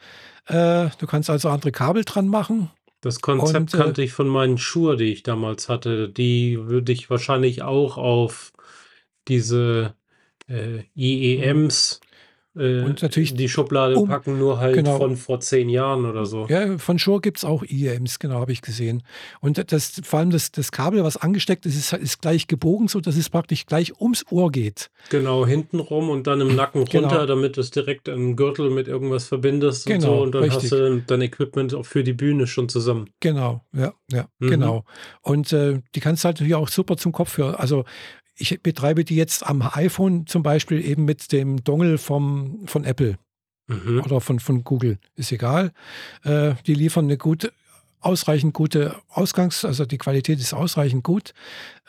Äh, 0.47 0.89
du 0.97 1.07
kannst 1.07 1.29
also 1.29 1.49
andere 1.49 1.71
Kabel 1.71 2.03
dran 2.03 2.27
machen. 2.27 2.71
Das 3.04 3.20
Konzept 3.20 3.74
und, 3.74 3.80
äh, 3.80 3.84
kannte 3.84 4.01
ich 4.01 4.14
von 4.14 4.30
meinen 4.30 4.58
Schuhen, 4.58 4.97
die 4.97 5.12
ich 5.12 5.24
damals 5.24 5.68
hatte. 5.68 6.08
Die 6.08 6.58
würde 6.58 6.93
ich 6.93 7.10
wahrscheinlich 7.10 7.62
auch 7.62 7.97
auf 7.97 8.54
diese 9.28 9.93
äh, 10.47 10.84
IEMs 10.95 11.99
äh, 12.56 12.82
und 12.82 13.01
natürlich 13.01 13.34
die 13.34 13.49
Schublade 13.49 13.95
um, 13.95 14.08
packen, 14.08 14.38
nur 14.38 14.60
halt 14.60 14.76
genau. 14.76 14.97
von 14.97 15.16
vor 15.16 15.39
zehn 15.39 15.70
Jahren 15.70 16.06
oder 16.06 16.26
so. 16.26 16.45
Ja, 16.49 16.78
von 16.78 16.99
Shure 16.99 17.20
gibt 17.20 17.38
es 17.38 17.45
auch 17.45 17.64
IEMs, 17.64 18.20
genau, 18.20 18.36
habe 18.36 18.51
ich 18.51 18.62
gesehen. 18.62 19.04
Und 19.41 19.72
das, 19.72 20.01
vor 20.04 20.20
allem 20.20 20.30
das, 20.30 20.51
das 20.51 20.72
Kabel, 20.72 21.04
was 21.04 21.18
angesteckt 21.18 21.66
ist, 21.66 21.76
ist, 21.76 21.93
ist 21.93 22.22
gleich 22.22 22.47
gebogen, 22.47 22.88
sodass 22.88 23.18
es 23.18 23.30
praktisch 23.30 23.66
gleich 23.66 23.99
ums 23.99 24.26
Ohr 24.30 24.51
geht. 24.51 24.91
Genau, 25.10 25.45
hintenrum 25.45 26.10
und 26.10 26.28
dann 26.28 26.41
im 26.41 26.56
Nacken 26.56 26.86
genau. 26.89 27.08
runter, 27.08 27.22
genau. 27.22 27.28
damit 27.28 27.58
du 27.58 27.62
es 27.62 27.72
direkt 27.72 28.08
im 28.08 28.36
Gürtel 28.36 28.70
mit 28.70 28.88
irgendwas 28.88 29.26
verbindest 29.26 29.88
genau, 29.88 29.95
und 29.95 30.01
so. 30.01 30.24
Und 30.24 30.36
dann 30.36 30.43
richtig. 30.43 30.64
hast 30.64 30.72
du 30.72 30.78
dann 30.78 31.04
dein 31.08 31.22
Equipment 31.22 31.74
auch 31.74 31.86
für 31.86 32.04
die 32.04 32.14
Bühne 32.14 32.45
schon 32.45 32.70
zusammen. 32.70 33.10
Genau, 33.20 33.62
ja, 33.74 33.93
ja, 34.12 34.28
mhm. 34.38 34.49
genau. 34.49 34.86
Und 35.22 35.51
äh, 35.54 35.82
die 35.95 35.99
kannst 35.99 36.24
du 36.24 36.28
halt 36.28 36.38
natürlich 36.38 36.56
auch 36.56 36.68
super 36.68 36.97
zum 36.97 37.12
Kopfhörer. 37.12 37.60
Also 37.60 37.86
ich 38.36 38.61
betreibe 38.61 39.05
die 39.05 39.15
jetzt 39.15 39.45
am 39.45 39.61
iPhone 39.61 40.27
zum 40.27 40.43
Beispiel 40.43 40.84
eben 40.84 41.05
mit 41.05 41.31
dem 41.31 41.63
Dongle 41.63 41.97
vom, 41.97 42.67
von 42.67 42.84
Apple 42.84 43.17
mhm. 43.67 44.01
oder 44.03 44.21
von, 44.21 44.39
von 44.39 44.63
Google. 44.63 44.97
Ist 45.15 45.31
egal. 45.31 45.71
Äh, 46.23 46.55
die 46.65 46.73
liefern 46.73 47.05
eine 47.05 47.17
gute, 47.17 47.53
ausreichend 47.99 48.53
gute 48.53 48.95
Ausgangs-, 49.09 49.65
also 49.65 49.86
die 49.86 49.97
Qualität 49.97 50.39
ist 50.39 50.53
ausreichend 50.53 51.03
gut. 51.03 51.34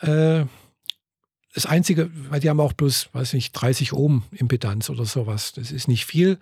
Äh, 0.01 0.45
das 1.53 1.65
Einzige, 1.65 2.11
weil 2.29 2.41
die 2.41 2.49
haben 2.49 2.59
auch 2.59 2.73
bloß, 2.73 3.09
weiß 3.13 3.33
nicht, 3.33 3.53
30 3.53 3.93
Ohm 3.93 4.23
Impedanz 4.31 4.89
oder 4.89 5.05
sowas. 5.05 5.53
Das 5.53 5.71
ist 5.71 5.87
nicht 5.87 6.05
viel. 6.05 6.37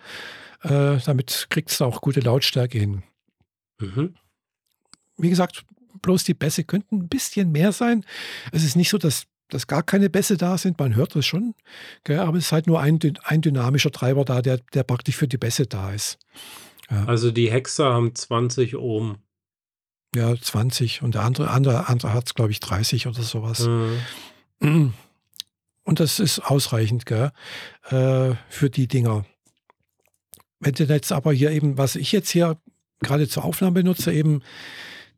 Äh, 0.62 0.98
damit 1.04 1.46
kriegst 1.50 1.80
du 1.80 1.84
auch 1.84 2.00
gute 2.00 2.20
Lautstärke 2.20 2.78
hin. 2.78 3.04
Mhm. 3.78 4.14
Wie 5.16 5.30
gesagt, 5.30 5.64
bloß 6.02 6.24
die 6.24 6.34
Bässe 6.34 6.64
könnten 6.64 6.96
ein 6.96 7.08
bisschen 7.08 7.52
mehr 7.52 7.70
sein. 7.70 8.04
Es 8.50 8.64
ist 8.64 8.74
nicht 8.74 8.90
so, 8.90 8.98
dass 8.98 9.26
dass 9.48 9.66
gar 9.66 9.82
keine 9.82 10.10
Bässe 10.10 10.36
da 10.36 10.58
sind. 10.58 10.78
Man 10.78 10.96
hört 10.96 11.14
das 11.14 11.26
schon, 11.26 11.54
gell, 12.04 12.18
aber 12.18 12.38
es 12.38 12.46
ist 12.46 12.52
halt 12.52 12.66
nur 12.66 12.80
ein, 12.80 12.98
ein 13.24 13.40
dynamischer 13.40 13.90
Treiber 13.92 14.24
da, 14.24 14.42
der, 14.42 14.58
der 14.72 14.82
praktisch 14.82 15.16
für 15.16 15.28
die 15.28 15.38
Bässe 15.38 15.66
da 15.66 15.92
ist. 15.92 16.18
Ja. 16.90 17.04
Also 17.04 17.30
die 17.30 17.50
Hexer 17.50 17.92
haben 17.92 18.14
20 18.14 18.76
Ohm. 18.76 19.18
Ja, 20.14 20.34
20 20.36 21.02
und 21.02 21.14
der 21.14 21.22
andere, 21.22 21.50
andere, 21.50 21.88
andere 21.88 22.12
hat 22.12 22.26
es, 22.26 22.34
glaube 22.34 22.52
ich, 22.52 22.60
30 22.60 23.06
oder 23.06 23.22
sowas. 23.22 23.68
Mhm. 24.60 24.94
Und 25.86 26.00
das 26.00 26.18
ist 26.18 26.38
ausreichend 26.38 27.04
gell, 27.04 27.30
äh, 27.90 28.34
für 28.48 28.70
die 28.70 28.88
Dinger. 28.88 29.26
Wenn 30.58 30.72
du 30.72 30.84
jetzt 30.84 31.12
aber 31.12 31.32
hier 31.34 31.50
eben, 31.50 31.76
was 31.76 31.94
ich 31.94 32.10
jetzt 32.10 32.30
hier 32.30 32.56
gerade 33.00 33.28
zur 33.28 33.44
Aufnahme 33.44 33.82
benutze, 33.82 34.10
eben 34.10 34.42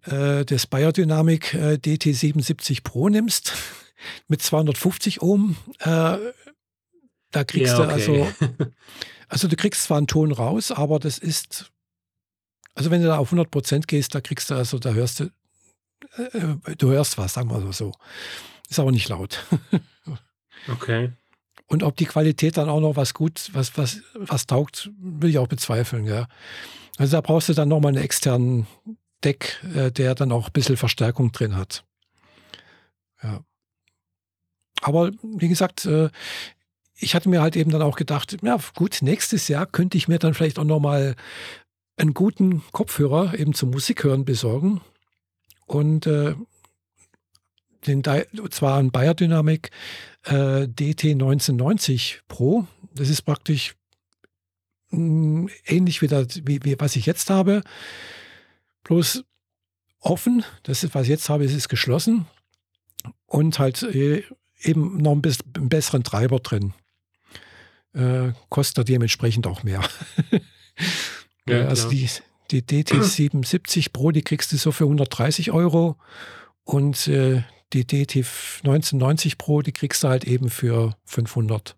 äh, 0.03 0.45
das 0.45 0.66
Biodynamic 0.66 1.55
äh, 1.55 1.74
DT77 1.74 2.83
Pro 2.83 3.09
nimmst, 3.09 3.53
mit 4.28 4.42
250 4.42 5.22
Ohm, 5.22 5.57
äh, 5.80 6.18
da 7.30 7.44
kriegst 7.44 7.76
ja, 7.76 7.84
okay. 7.84 7.86
du 7.86 7.92
also, 7.92 8.32
also 9.28 9.49
du 9.49 9.57
kriegst 9.57 9.82
zwar 9.84 9.99
einen 9.99 10.07
Ton 10.07 10.32
raus, 10.32 10.70
aber 10.70 10.99
das 10.99 11.18
ist, 11.18 11.72
also 12.74 12.90
wenn 12.90 13.03
du 13.03 13.09
da 13.09 13.18
auf 13.18 13.28
100 13.28 13.51
Prozent 13.51 13.88
gehst, 13.88 14.14
da 14.14 14.20
kriegst 14.20 14.51
du 14.51 14.55
also, 14.55 14.78
da 14.78 14.92
hörst 14.92 15.20
du, 15.20 15.24
äh, 16.16 16.76
du 16.76 16.90
hörst 16.90 17.18
was, 17.18 17.34
sagen 17.34 17.51
wir 17.51 17.72
so. 17.72 17.92
Ist 18.68 18.78
aber 18.78 18.90
nicht 18.90 19.09
laut. 19.09 19.44
okay. 20.68 21.12
Und 21.68 21.82
ob 21.82 21.97
die 21.97 22.07
Qualität 22.07 22.57
dann 22.57 22.68
auch 22.68 22.80
noch 22.80 22.97
was 22.97 23.14
gut, 23.14 23.51
was, 23.53 23.76
was, 23.76 24.01
was 24.14 24.47
taugt, 24.47 24.90
will 24.99 25.30
ich 25.30 25.38
auch 25.38 25.49
bezweifeln, 25.49 26.07
ja. 26.07 26.28
Also 26.97 27.16
da 27.16 27.20
brauchst 27.20 27.49
du 27.49 27.55
dann 27.55 27.68
nochmal 27.68 27.94
einen 27.94 28.03
externen 28.03 28.66
Deck, 29.24 29.62
äh, 29.74 29.90
der 29.90 30.14
dann 30.14 30.32
auch 30.32 30.47
ein 30.47 30.53
bisschen 30.53 30.76
Verstärkung 30.76 31.32
drin 31.32 31.57
hat. 31.57 31.84
Ja. 33.22 33.40
Aber 34.83 35.11
wie 35.22 35.49
gesagt, 35.49 35.87
äh, 35.87 36.11
ich 36.99 37.14
hatte 37.14 37.29
mir 37.29 37.43
halt 37.43 37.57
eben 37.57 37.70
dann 37.70 37.83
auch 37.83 37.97
gedacht, 37.97 38.37
ja 38.43 38.59
gut, 38.74 38.99
nächstes 39.03 39.49
Jahr 39.49 39.66
könnte 39.66 39.99
ich 39.99 40.09
mir 40.09 40.18
dann 40.18 40.35
vielleicht 40.35 40.59
auch 40.59 40.64
nochmal 40.64 41.14
einen 41.97 42.14
guten 42.14 42.62
Kopfhörer 42.72 43.39
eben 43.39 43.55
zum 43.55 43.70
Musikhören 43.70 44.24
besorgen. 44.24 44.81
Und 45.66 46.07
äh, 46.07 46.35
den, 47.87 48.03
zwar 48.51 48.79
ein 48.79 48.91
Bayer 48.91 49.14
Dynamic 49.14 49.70
äh, 50.24 50.66
DT 50.68 51.12
1990 51.12 52.22
Pro. 52.29 52.66
Das 52.95 53.09
ist 53.09 53.22
praktisch 53.22 53.74
mh, 54.91 54.99
hm, 54.99 55.51
ähnlich 55.66 56.03
wie, 56.03 56.09
das, 56.09 56.41
wie, 56.45 56.64
wie, 56.64 56.77
was 56.79 56.97
ich 56.97 57.07
jetzt 57.07 57.31
habe. 57.31 57.62
Bloß 58.85 59.24
offen. 60.01 60.45
Das 60.62 60.83
was 60.95 61.03
ich 61.05 61.09
jetzt 61.09 61.29
habe, 61.29 61.45
ist, 61.45 61.68
geschlossen. 61.68 62.27
Und 63.27 63.59
halt 63.59 63.83
eben 64.63 64.99
noch 64.99 65.13
ein 65.13 65.23
bisschen 65.23 65.53
einen 65.57 65.69
besseren 65.69 66.05
Treiber 66.05 66.41
drin. 66.41 66.73
Äh, 67.95 68.33
kostet 68.49 68.89
dementsprechend 68.89 69.47
auch 69.47 69.63
mehr. 69.63 69.83
ja, 71.49 71.67
also 71.67 71.89
die, 71.89 72.09
die 72.51 72.63
DT77 72.63 73.93
Pro, 73.93 74.11
die 74.11 74.23
kriegst 74.23 74.53
du 74.53 74.57
so 74.57 74.73
für 74.73 74.85
130 74.85 75.53
Euro 75.53 75.97
und 76.65 77.09
äh, 77.09 77.43
die 77.73 77.85
DT1990 77.85 79.39
Pro, 79.39 79.63
die 79.63 79.73
kriegst 79.73 80.05
du 80.05 80.09
halt 80.09 80.25
eben 80.25 80.51
für 80.51 80.97
500. 81.05 81.77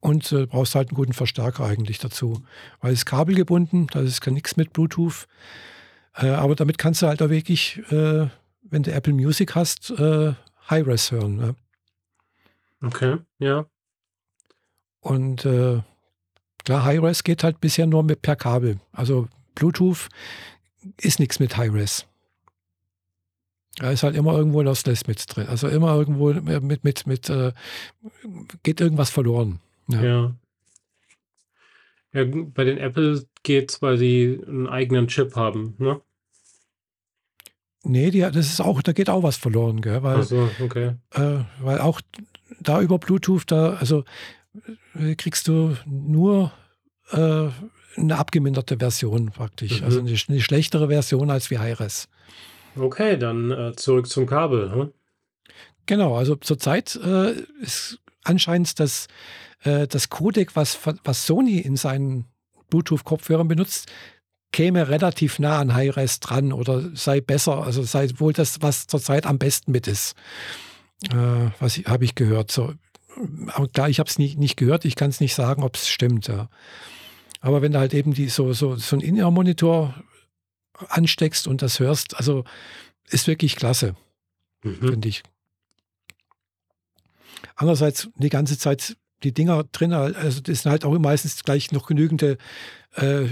Und 0.00 0.32
äh, 0.32 0.46
brauchst 0.46 0.74
halt 0.74 0.90
einen 0.90 0.96
guten 0.96 1.14
Verstärker 1.14 1.64
eigentlich 1.64 1.98
dazu. 1.98 2.44
Weil 2.80 2.92
es 2.92 3.00
ist 3.00 3.06
kabelgebunden, 3.06 3.86
da 3.86 4.00
ist 4.00 4.26
nichts 4.26 4.56
mit 4.56 4.72
Bluetooth. 4.74 5.26
Äh, 6.14 6.28
aber 6.28 6.54
damit 6.54 6.76
kannst 6.78 7.02
du 7.02 7.06
halt 7.06 7.22
auch 7.22 7.30
wirklich 7.30 7.78
äh, 7.90 8.28
wenn 8.64 8.82
du 8.82 8.92
Apple 8.92 9.12
Music 9.12 9.54
hast, 9.54 9.90
äh, 9.90 10.34
Hi-Res 10.68 11.12
hören. 11.12 11.36
Ne? 11.36 11.54
Okay, 12.82 13.18
ja. 13.38 13.66
Und 15.00 15.44
äh, 15.44 15.82
klar, 16.64 16.84
Hi-Res 16.84 17.24
geht 17.24 17.44
halt 17.44 17.60
bisher 17.60 17.86
nur 17.86 18.02
mit 18.02 18.22
per 18.22 18.36
Kabel. 18.36 18.80
Also 18.92 19.28
Bluetooth 19.54 20.08
ist 21.00 21.20
nichts 21.20 21.38
mit 21.38 21.56
Hi-Res. 21.56 22.06
Da 23.76 23.90
ist 23.90 24.02
halt 24.04 24.14
immer 24.14 24.34
irgendwo 24.36 24.62
Lossless 24.62 25.06
mit 25.06 25.24
drin. 25.34 25.48
Also 25.48 25.68
immer 25.68 25.94
irgendwo 25.94 26.32
mit, 26.32 26.84
mit, 26.84 27.06
mit, 27.06 27.28
äh, 27.28 27.52
geht 28.62 28.80
irgendwas 28.80 29.10
verloren. 29.10 29.60
Ja. 29.88 30.02
ja. 30.02 30.34
ja. 32.12 32.24
bei 32.24 32.64
den 32.64 32.78
Apple 32.78 33.26
geht 33.42 33.72
es, 33.72 33.82
weil 33.82 33.98
sie 33.98 34.40
einen 34.46 34.68
eigenen 34.68 35.08
Chip 35.08 35.34
haben, 35.34 35.74
ne? 35.78 36.00
Nee, 37.84 38.10
die, 38.10 38.20
das 38.20 38.36
ist 38.36 38.60
auch, 38.60 38.82
da 38.82 38.92
geht 38.92 39.10
auch 39.10 39.22
was 39.22 39.36
verloren, 39.36 39.80
gell? 39.80 40.02
Weil, 40.02 40.22
so, 40.22 40.48
okay. 40.62 40.92
Äh, 41.12 41.40
weil 41.60 41.80
auch 41.80 42.00
da 42.60 42.80
über 42.80 42.98
Bluetooth, 42.98 43.44
da, 43.46 43.74
also 43.74 44.04
äh, 44.98 45.14
kriegst 45.14 45.48
du 45.48 45.76
nur 45.86 46.52
äh, 47.10 47.48
eine 47.96 48.18
abgeminderte 48.18 48.78
Version 48.78 49.30
praktisch. 49.30 49.80
Mhm. 49.80 49.86
Also 49.86 50.00
eine, 50.00 50.16
eine, 50.28 50.40
schlechtere 50.40 50.88
Version 50.88 51.30
als 51.30 51.50
wie 51.50 51.58
Hi-Res. 51.58 52.08
Okay, 52.76 53.18
dann, 53.18 53.50
äh, 53.50 53.72
zurück 53.76 54.08
zum 54.08 54.26
Kabel, 54.26 54.72
hm? 54.72 54.92
Genau, 55.86 56.16
also 56.16 56.34
zurzeit, 56.36 56.96
äh, 56.96 57.34
ist 57.60 58.00
anscheinend 58.24 58.80
das 58.80 59.06
äh, 59.64 59.86
das 59.86 60.08
Codec, 60.08 60.56
was 60.56 60.78
was 61.04 61.26
Sony 61.26 61.58
in 61.58 61.76
seinen 61.76 62.24
Bluetooth-Kopfhörern 62.70 63.48
benutzt, 63.48 63.90
käme 64.54 64.88
relativ 64.88 65.40
nah 65.40 65.58
an 65.58 65.74
Hi-Res 65.74 66.20
dran 66.20 66.52
oder 66.52 66.94
sei 66.94 67.20
besser, 67.20 67.64
also 67.64 67.82
sei 67.82 68.08
wohl 68.18 68.32
das, 68.32 68.62
was 68.62 68.86
zurzeit 68.86 69.26
am 69.26 69.36
besten 69.36 69.72
mit 69.72 69.88
ist. 69.88 70.14
Äh, 71.10 71.50
was 71.58 71.76
habe 71.78 72.04
ich 72.04 72.14
gehört. 72.14 72.52
So, 72.52 72.72
aber 73.48 73.66
klar, 73.66 73.88
ich 73.88 73.98
habe 73.98 74.08
es 74.08 74.16
nicht, 74.16 74.38
nicht 74.38 74.56
gehört, 74.56 74.84
ich 74.84 74.94
kann 74.94 75.10
es 75.10 75.18
nicht 75.18 75.34
sagen, 75.34 75.64
ob 75.64 75.74
es 75.74 75.88
stimmt. 75.88 76.28
Ja. 76.28 76.48
Aber 77.40 77.62
wenn 77.62 77.72
du 77.72 77.80
halt 77.80 77.94
eben 77.94 78.14
die, 78.14 78.28
so, 78.28 78.52
so, 78.52 78.76
so 78.76 78.94
einen 78.94 79.04
In-Ear-Monitor 79.04 79.92
ansteckst 80.88 81.48
und 81.48 81.60
das 81.60 81.80
hörst, 81.80 82.16
also 82.16 82.44
ist 83.08 83.26
wirklich 83.26 83.56
klasse, 83.56 83.96
mhm. 84.62 84.76
finde 84.76 85.08
ich. 85.08 85.24
Andererseits 87.56 88.08
die 88.18 88.28
ganze 88.28 88.56
Zeit 88.56 88.96
die 89.24 89.34
Dinger 89.34 89.64
drin, 89.64 89.92
also 89.92 90.40
das 90.40 90.62
sind 90.62 90.70
halt 90.70 90.84
auch 90.84 90.96
meistens 90.98 91.42
gleich 91.42 91.72
noch 91.72 91.86
genügende 91.86 92.38
äh, 92.94 93.26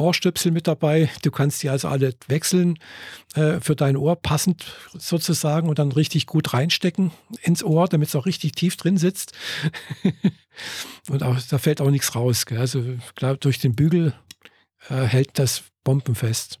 Ohrstöpsel 0.00 0.52
mit 0.52 0.66
dabei. 0.66 1.10
Du 1.22 1.30
kannst 1.30 1.62
die 1.62 1.68
also 1.68 1.88
alle 1.88 2.14
wechseln 2.28 2.78
äh, 3.34 3.60
für 3.60 3.76
dein 3.76 3.96
Ohr 3.96 4.16
passend 4.16 4.66
sozusagen 4.92 5.68
und 5.68 5.78
dann 5.78 5.92
richtig 5.92 6.26
gut 6.26 6.52
reinstecken 6.52 7.12
ins 7.42 7.62
Ohr, 7.62 7.88
damit 7.88 8.08
es 8.08 8.16
auch 8.16 8.26
richtig 8.26 8.52
tief 8.52 8.76
drin 8.76 8.96
sitzt. 8.96 9.32
und 11.08 11.22
auch, 11.22 11.36
da 11.48 11.58
fällt 11.58 11.80
auch 11.80 11.90
nichts 11.90 12.14
raus. 12.14 12.46
Gell? 12.46 12.58
Also 12.58 12.82
klar, 13.14 13.36
durch 13.36 13.58
den 13.58 13.74
Bügel 13.74 14.14
äh, 14.88 15.02
hält 15.02 15.38
das 15.38 15.64
bombenfest. 15.84 16.58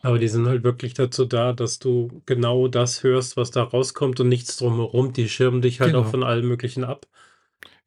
Aber 0.00 0.18
die 0.18 0.28
sind 0.28 0.46
halt 0.46 0.62
wirklich 0.62 0.94
dazu 0.94 1.24
da, 1.24 1.52
dass 1.52 1.78
du 1.78 2.22
genau 2.24 2.68
das 2.68 3.02
hörst, 3.02 3.36
was 3.36 3.50
da 3.50 3.64
rauskommt 3.64 4.20
und 4.20 4.28
nichts 4.28 4.56
drumherum. 4.56 5.12
Die 5.12 5.28
schirmen 5.28 5.60
dich 5.60 5.80
halt 5.80 5.92
genau. 5.92 6.04
auch 6.04 6.10
von 6.10 6.22
allem 6.22 6.46
Möglichen 6.46 6.84
ab. 6.84 7.06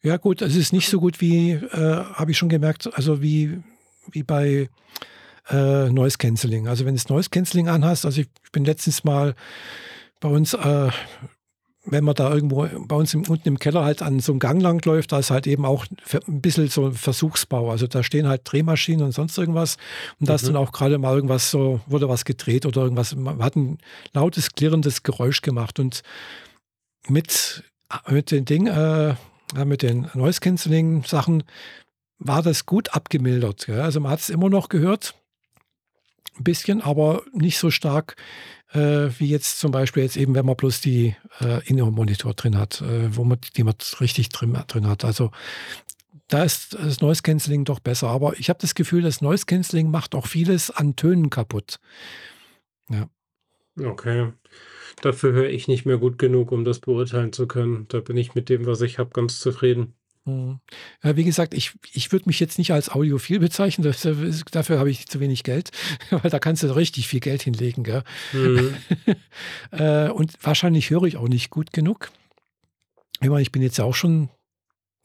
Ja, 0.03 0.17
gut, 0.17 0.41
es 0.41 0.55
ist 0.55 0.73
nicht 0.73 0.89
so 0.89 0.99
gut 0.99 1.21
wie, 1.21 1.51
äh, 1.51 2.03
habe 2.13 2.31
ich 2.31 2.37
schon 2.37 2.49
gemerkt, 2.49 2.89
also 2.93 3.21
wie, 3.21 3.59
wie 4.12 4.24
bei 4.24 4.70
äh, 5.49 5.89
Noise 5.89 6.18
Cancelling. 6.18 6.68
Also 6.68 6.86
wenn 6.86 6.95
du 6.95 7.02
Noise 7.14 7.30
Cancelling 7.30 7.68
anhast, 7.68 8.06
also 8.06 8.22
ich 8.22 8.28
bin 8.52 8.66
letztens 8.66 9.04
mal 9.04 9.36
bei 10.20 10.30
uns, 10.30 10.54
äh, 10.54 10.89
wenn 11.84 12.04
man 12.04 12.14
da 12.14 12.32
irgendwo 12.32 12.68
bei 12.86 12.95
uns 12.95 13.14
im, 13.14 13.24
unten 13.28 13.47
im 13.47 13.60
Keller 13.60 13.84
halt 13.84 14.04
an 14.04 14.20
so 14.20 14.32
einem 14.32 14.39
Gang 14.39 14.62
lang 14.62 14.86
läuft, 14.86 15.12
da 15.12 15.20
ist 15.20 15.32
halt 15.32 15.47
eben 15.47 15.66
auch 15.66 15.86
ein 16.28 16.41
bisschen 16.41 16.68
so 16.68 16.88
ein 16.88 16.93
Versuchsbau. 16.93 17.72
Also 17.72 17.88
da 17.88 18.04
stehen 18.04 18.28
halt 18.28 18.41
Drehmaschinen 18.43 19.04
und 19.04 19.14
sonst 19.14 19.38
irgendwas. 19.38 19.78
Und 20.20 20.30
da 20.30 20.36
ist 20.36 20.45
dann 20.45 20.54
mhm. 20.54 20.60
auch 20.60 20.72
gerade 20.72 20.99
mal 20.99 21.16
irgendwas 21.16 21.49
so, 21.49 21.82
wurde 21.88 22.08
was 22.08 22.24
gedreht 22.24 22.68
oder 22.68 22.84
irgendwas. 22.84 23.16
Man 23.16 23.41
hat 23.43 23.56
ein 23.56 23.80
lautes, 24.14 24.52
klirrendes 24.52 25.02
Geräusch 25.02 25.41
gemacht. 25.41 25.80
Und 25.80 26.04
mit, 27.08 27.64
mit 28.08 28.30
den 28.30 28.45
Ding, 28.45 28.68
äh, 28.68 29.16
mit 29.66 29.82
den 29.82 30.08
Noise 30.14 30.39
Cancelling 30.39 31.04
Sachen 31.04 31.43
war 32.24 32.41
das 32.43 32.65
gut 32.65 32.93
abgemildert. 32.93 33.67
Ja. 33.67 33.82
Also 33.82 33.99
man 33.99 34.11
hat 34.11 34.19
es 34.19 34.30
immer 34.30 34.49
noch 34.49 34.69
gehört, 34.69 35.15
ein 36.38 36.43
bisschen, 36.43 36.82
aber 36.82 37.24
nicht 37.34 37.57
so 37.57 37.72
stark 37.72 38.15
äh, 38.74 39.09
wie 39.19 39.28
jetzt 39.28 39.59
zum 39.59 39.72
Beispiel 39.72 40.03
jetzt 40.03 40.15
eben, 40.15 40.34
wenn 40.36 40.45
man 40.45 40.55
bloß 40.55 40.82
die 40.82 41.15
äh, 41.41 41.67
Innenmonitor 41.67 42.34
drin 42.34 42.57
hat, 42.57 42.82
äh, 42.82 43.15
wo 43.15 43.24
man 43.24 43.39
die 43.55 43.63
man 43.63 43.76
richtig 43.99 44.30
drin, 44.30 44.57
drin 44.67 44.88
hat. 44.88 45.03
Also 45.03 45.32
da 46.28 46.43
ist 46.43 46.76
das 46.76 47.01
Noise 47.01 47.24
Cancelling 47.24 47.65
doch 47.65 47.80
besser. 47.80 48.07
Aber 48.07 48.39
ich 48.39 48.49
habe 48.49 48.59
das 48.61 48.76
Gefühl, 48.76 49.01
das 49.01 49.22
Noise 49.22 49.45
Cancelling 49.45 49.91
macht 49.91 50.15
auch 50.15 50.28
vieles 50.28 50.72
an 50.72 50.95
Tönen 50.95 51.30
kaputt. 51.30 51.80
Ja. 52.89 53.09
Okay. 53.78 54.32
Dafür 55.01 55.34
höre 55.34 55.49
ich 55.49 55.67
nicht 55.67 55.86
mehr 55.86 55.97
gut 55.97 56.17
genug, 56.17 56.51
um 56.51 56.63
das 56.63 56.80
beurteilen 56.80 57.34
zu 57.34 57.47
können. 57.47 57.88
Da 57.89 57.99
bin 57.99 58.15
ich 58.15 58.36
mit 58.36 58.47
dem, 58.47 58.65
was 58.65 58.82
ich 58.82 58.99
habe, 58.99 59.09
ganz 59.09 59.39
zufrieden. 59.39 59.95
Mhm. 60.26 60.59
Ja, 61.03 61.15
wie 61.15 61.24
gesagt, 61.24 61.53
ich, 61.53 61.74
ich 61.93 62.11
würde 62.11 62.26
mich 62.28 62.39
jetzt 62.39 62.57
nicht 62.57 62.72
als 62.72 62.89
audiophil 62.89 63.39
bezeichnen, 63.39 63.84
das, 63.84 64.07
dafür 64.51 64.78
habe 64.78 64.91
ich 64.91 65.07
zu 65.07 65.19
wenig 65.19 65.43
Geld, 65.43 65.72
weil 66.11 66.30
da 66.30 66.39
kannst 66.39 66.63
du 66.63 66.76
richtig 66.76 67.07
viel 67.07 67.19
Geld 67.19 67.41
hinlegen. 67.41 67.84
Gell? 67.84 68.03
Mhm. 68.34 68.76
Äh, 69.72 70.09
und 70.09 70.34
wahrscheinlich 70.41 70.89
höre 70.89 71.03
ich 71.03 71.15
auch 71.15 71.28
nicht 71.28 71.49
gut 71.49 71.72
genug. 71.72 72.11
Ich 73.22 73.30
meine, 73.30 73.41
ich 73.41 73.51
bin 73.51 73.61
jetzt 73.61 73.80
auch 73.80 73.95
schon, 73.95 74.30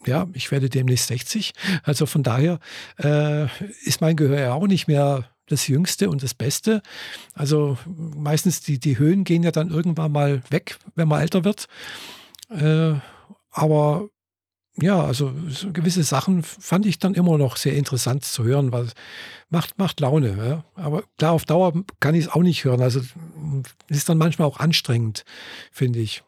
ja, 0.06 0.26
ich 0.32 0.50
werde 0.50 0.68
demnächst 0.68 1.06
60. 1.06 1.52
Also 1.84 2.06
von 2.06 2.22
daher 2.22 2.58
äh, 2.98 3.44
ist 3.84 4.00
mein 4.00 4.16
Gehör 4.16 4.40
ja 4.40 4.54
auch 4.54 4.66
nicht 4.66 4.88
mehr 4.88 5.30
das 5.46 5.68
Jüngste 5.68 6.10
und 6.10 6.22
das 6.22 6.34
Beste. 6.34 6.82
Also 7.34 7.78
meistens 7.86 8.60
die, 8.60 8.80
die 8.80 8.98
Höhen 8.98 9.24
gehen 9.24 9.44
ja 9.44 9.52
dann 9.52 9.70
irgendwann 9.70 10.12
mal 10.12 10.42
weg, 10.50 10.78
wenn 10.96 11.08
man 11.08 11.20
älter 11.20 11.44
wird. 11.44 11.66
Äh, 12.50 12.94
aber 13.50 14.08
ja, 14.80 15.02
also 15.02 15.32
so 15.48 15.72
gewisse 15.72 16.02
Sachen 16.02 16.42
fand 16.42 16.86
ich 16.86 16.98
dann 16.98 17.14
immer 17.14 17.38
noch 17.38 17.56
sehr 17.56 17.74
interessant 17.74 18.24
zu 18.24 18.44
hören, 18.44 18.72
weil 18.72 18.88
macht, 19.48 19.78
macht 19.78 20.00
Laune. 20.00 20.36
Ja? 20.36 20.64
Aber 20.74 21.04
klar, 21.18 21.32
auf 21.32 21.44
Dauer 21.44 21.72
kann 22.00 22.14
ich 22.14 22.26
es 22.26 22.30
auch 22.30 22.42
nicht 22.42 22.64
hören. 22.64 22.82
Also 22.82 23.00
ist 23.88 24.08
dann 24.08 24.18
manchmal 24.18 24.48
auch 24.48 24.58
anstrengend, 24.58 25.24
finde 25.72 26.00
ich. 26.00 26.22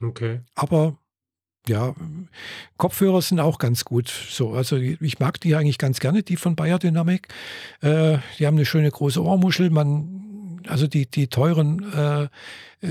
Okay. 0.00 0.40
Aber 0.54 0.96
ja, 1.66 1.94
Kopfhörer 2.76 3.22
sind 3.22 3.40
auch 3.40 3.58
ganz 3.58 3.84
gut. 3.84 4.08
So, 4.08 4.52
also 4.52 4.76
ich 4.76 5.18
mag 5.18 5.40
die 5.40 5.54
eigentlich 5.56 5.78
ganz 5.78 5.98
gerne, 5.98 6.22
die 6.22 6.36
von 6.36 6.56
Bayer 6.56 6.78
Dynamic. 6.78 7.28
Äh, 7.80 8.18
die 8.38 8.46
haben 8.46 8.56
eine 8.56 8.66
schöne 8.66 8.90
große 8.90 9.22
Ohrmuschel. 9.22 9.70
Man, 9.70 10.33
also 10.68 10.86
die, 10.86 11.06
die 11.06 11.28
teuren, 11.28 11.92
äh, 11.92 12.28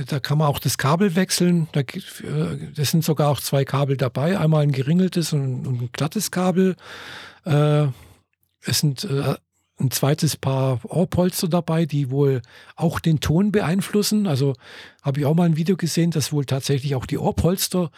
da 0.05 0.19
kann 0.19 0.37
man 0.37 0.47
auch 0.47 0.59
das 0.59 0.77
Kabel 0.77 1.15
wechseln. 1.15 1.67
Da, 1.71 1.81
äh, 1.81 2.71
das 2.75 2.91
sind 2.91 3.03
sogar 3.03 3.29
auch 3.29 3.39
zwei 3.39 3.65
Kabel 3.65 3.97
dabei. 3.97 4.39
Einmal 4.39 4.63
ein 4.63 4.71
geringeltes 4.71 5.33
und, 5.33 5.67
und 5.67 5.81
ein 5.81 5.89
glattes 5.91 6.31
Kabel. 6.31 6.75
Äh, 7.45 7.87
es 8.65 8.79
sind 8.79 9.03
äh, 9.03 9.35
ein 9.79 9.91
zweites 9.91 10.37
Paar 10.37 10.79
Ohrpolster 10.85 11.47
dabei, 11.47 11.85
die 11.85 12.09
wohl 12.09 12.41
auch 12.75 12.99
den 12.99 13.19
Ton 13.19 13.51
beeinflussen. 13.51 14.27
Also 14.27 14.53
habe 15.01 15.19
ich 15.19 15.25
auch 15.25 15.35
mal 15.35 15.45
ein 15.45 15.57
Video 15.57 15.75
gesehen, 15.75 16.11
dass 16.11 16.31
wohl 16.31 16.45
tatsächlich 16.45 16.95
auch 16.95 17.05
die 17.05 17.17
Ohrpolster 17.17 17.91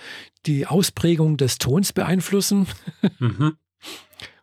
die 0.45 0.67
Ausprägung 0.67 1.37
des 1.37 1.57
Tons 1.57 1.93
beeinflussen. 1.93 2.67
Mhm. 3.19 3.57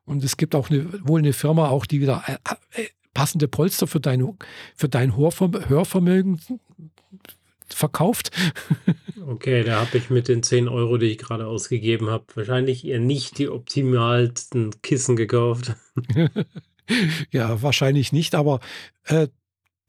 Und 0.04 0.24
es 0.24 0.36
gibt 0.36 0.54
auch 0.54 0.68
eine, 0.70 1.06
wohl 1.06 1.20
eine 1.20 1.32
Firma, 1.32 1.68
auch 1.68 1.86
die 1.86 2.00
wieder 2.00 2.22
äh, 2.26 2.82
äh, 2.82 2.88
passende 3.14 3.48
Polster 3.48 3.86
für 3.86 4.00
dein, 4.00 4.36
für 4.74 4.88
dein 4.88 5.16
Hörvermögen 5.16 6.40
verkauft. 7.68 8.30
Okay, 9.24 9.62
da 9.62 9.80
habe 9.80 9.98
ich 9.98 10.10
mit 10.10 10.26
den 10.26 10.42
10 10.42 10.66
Euro, 10.68 10.98
die 10.98 11.06
ich 11.06 11.18
gerade 11.18 11.46
ausgegeben 11.46 12.10
habe, 12.10 12.24
wahrscheinlich 12.34 12.84
eher 12.84 12.98
nicht 12.98 13.38
die 13.38 13.48
optimalsten 13.48 14.82
Kissen 14.82 15.14
gekauft. 15.14 15.76
ja, 17.30 17.62
wahrscheinlich 17.62 18.12
nicht, 18.12 18.34
aber 18.34 18.58
äh, 19.04 19.28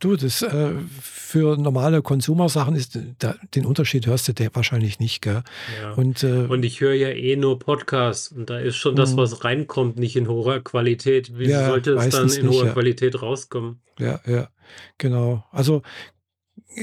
du, 0.04 0.16
das 0.16 0.42
äh, 0.42 0.74
für 1.02 1.58
normale 1.58 2.02
Konsumersachen 2.02 2.76
ist 2.76 2.98
da, 3.20 3.36
den 3.56 3.66
Unterschied 3.66 4.08
hörst 4.08 4.28
du 4.28 4.34
der 4.34 4.54
wahrscheinlich 4.54 5.00
nicht, 5.00 5.22
gell? 5.22 5.44
Ja. 5.82 5.94
Und, 5.94 6.24
äh, 6.24 6.46
und 6.48 6.64
ich 6.64 6.82
höre 6.82 6.94
ja 6.94 7.10
eh 7.10 7.36
nur 7.36 7.60
Podcasts 7.60 8.30
und 8.30 8.50
da 8.50 8.60
ist 8.60 8.76
schon 8.76 8.96
das, 8.96 9.14
mhm. 9.14 9.18
was 9.18 9.44
reinkommt, 9.44 9.98
nicht 9.98 10.16
in 10.16 10.28
hoher 10.28 10.60
Qualität. 10.62 11.38
Wie 11.38 11.50
ja, 11.50 11.68
sollte 11.68 11.94
es 11.94 12.10
dann 12.10 12.30
in 12.30 12.48
nicht, 12.48 12.56
hoher 12.56 12.68
ja. 12.68 12.74
Qualität 12.74 13.22
rauskommen? 13.22 13.80
Ja, 14.00 14.20
ja, 14.26 14.50
genau. 14.98 15.44
Also 15.52 15.82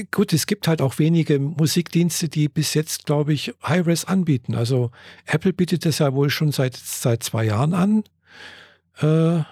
Gut, 0.09 0.31
es 0.31 0.47
gibt 0.47 0.67
halt 0.67 0.81
auch 0.81 0.99
wenige 0.99 1.37
Musikdienste, 1.39 2.29
die 2.29 2.47
bis 2.47 2.73
jetzt, 2.73 3.05
glaube 3.05 3.33
ich, 3.33 3.53
High-Res 3.63 4.05
anbieten. 4.05 4.55
Also 4.55 4.91
Apple 5.25 5.51
bietet 5.51 5.85
das 5.85 5.99
ja 5.99 6.13
wohl 6.13 6.29
schon 6.29 6.51
seit, 6.51 6.77
seit 6.77 7.23
zwei 7.23 7.43
Jahren 7.43 7.73
an. 7.73 8.03
Äh, 8.99 9.43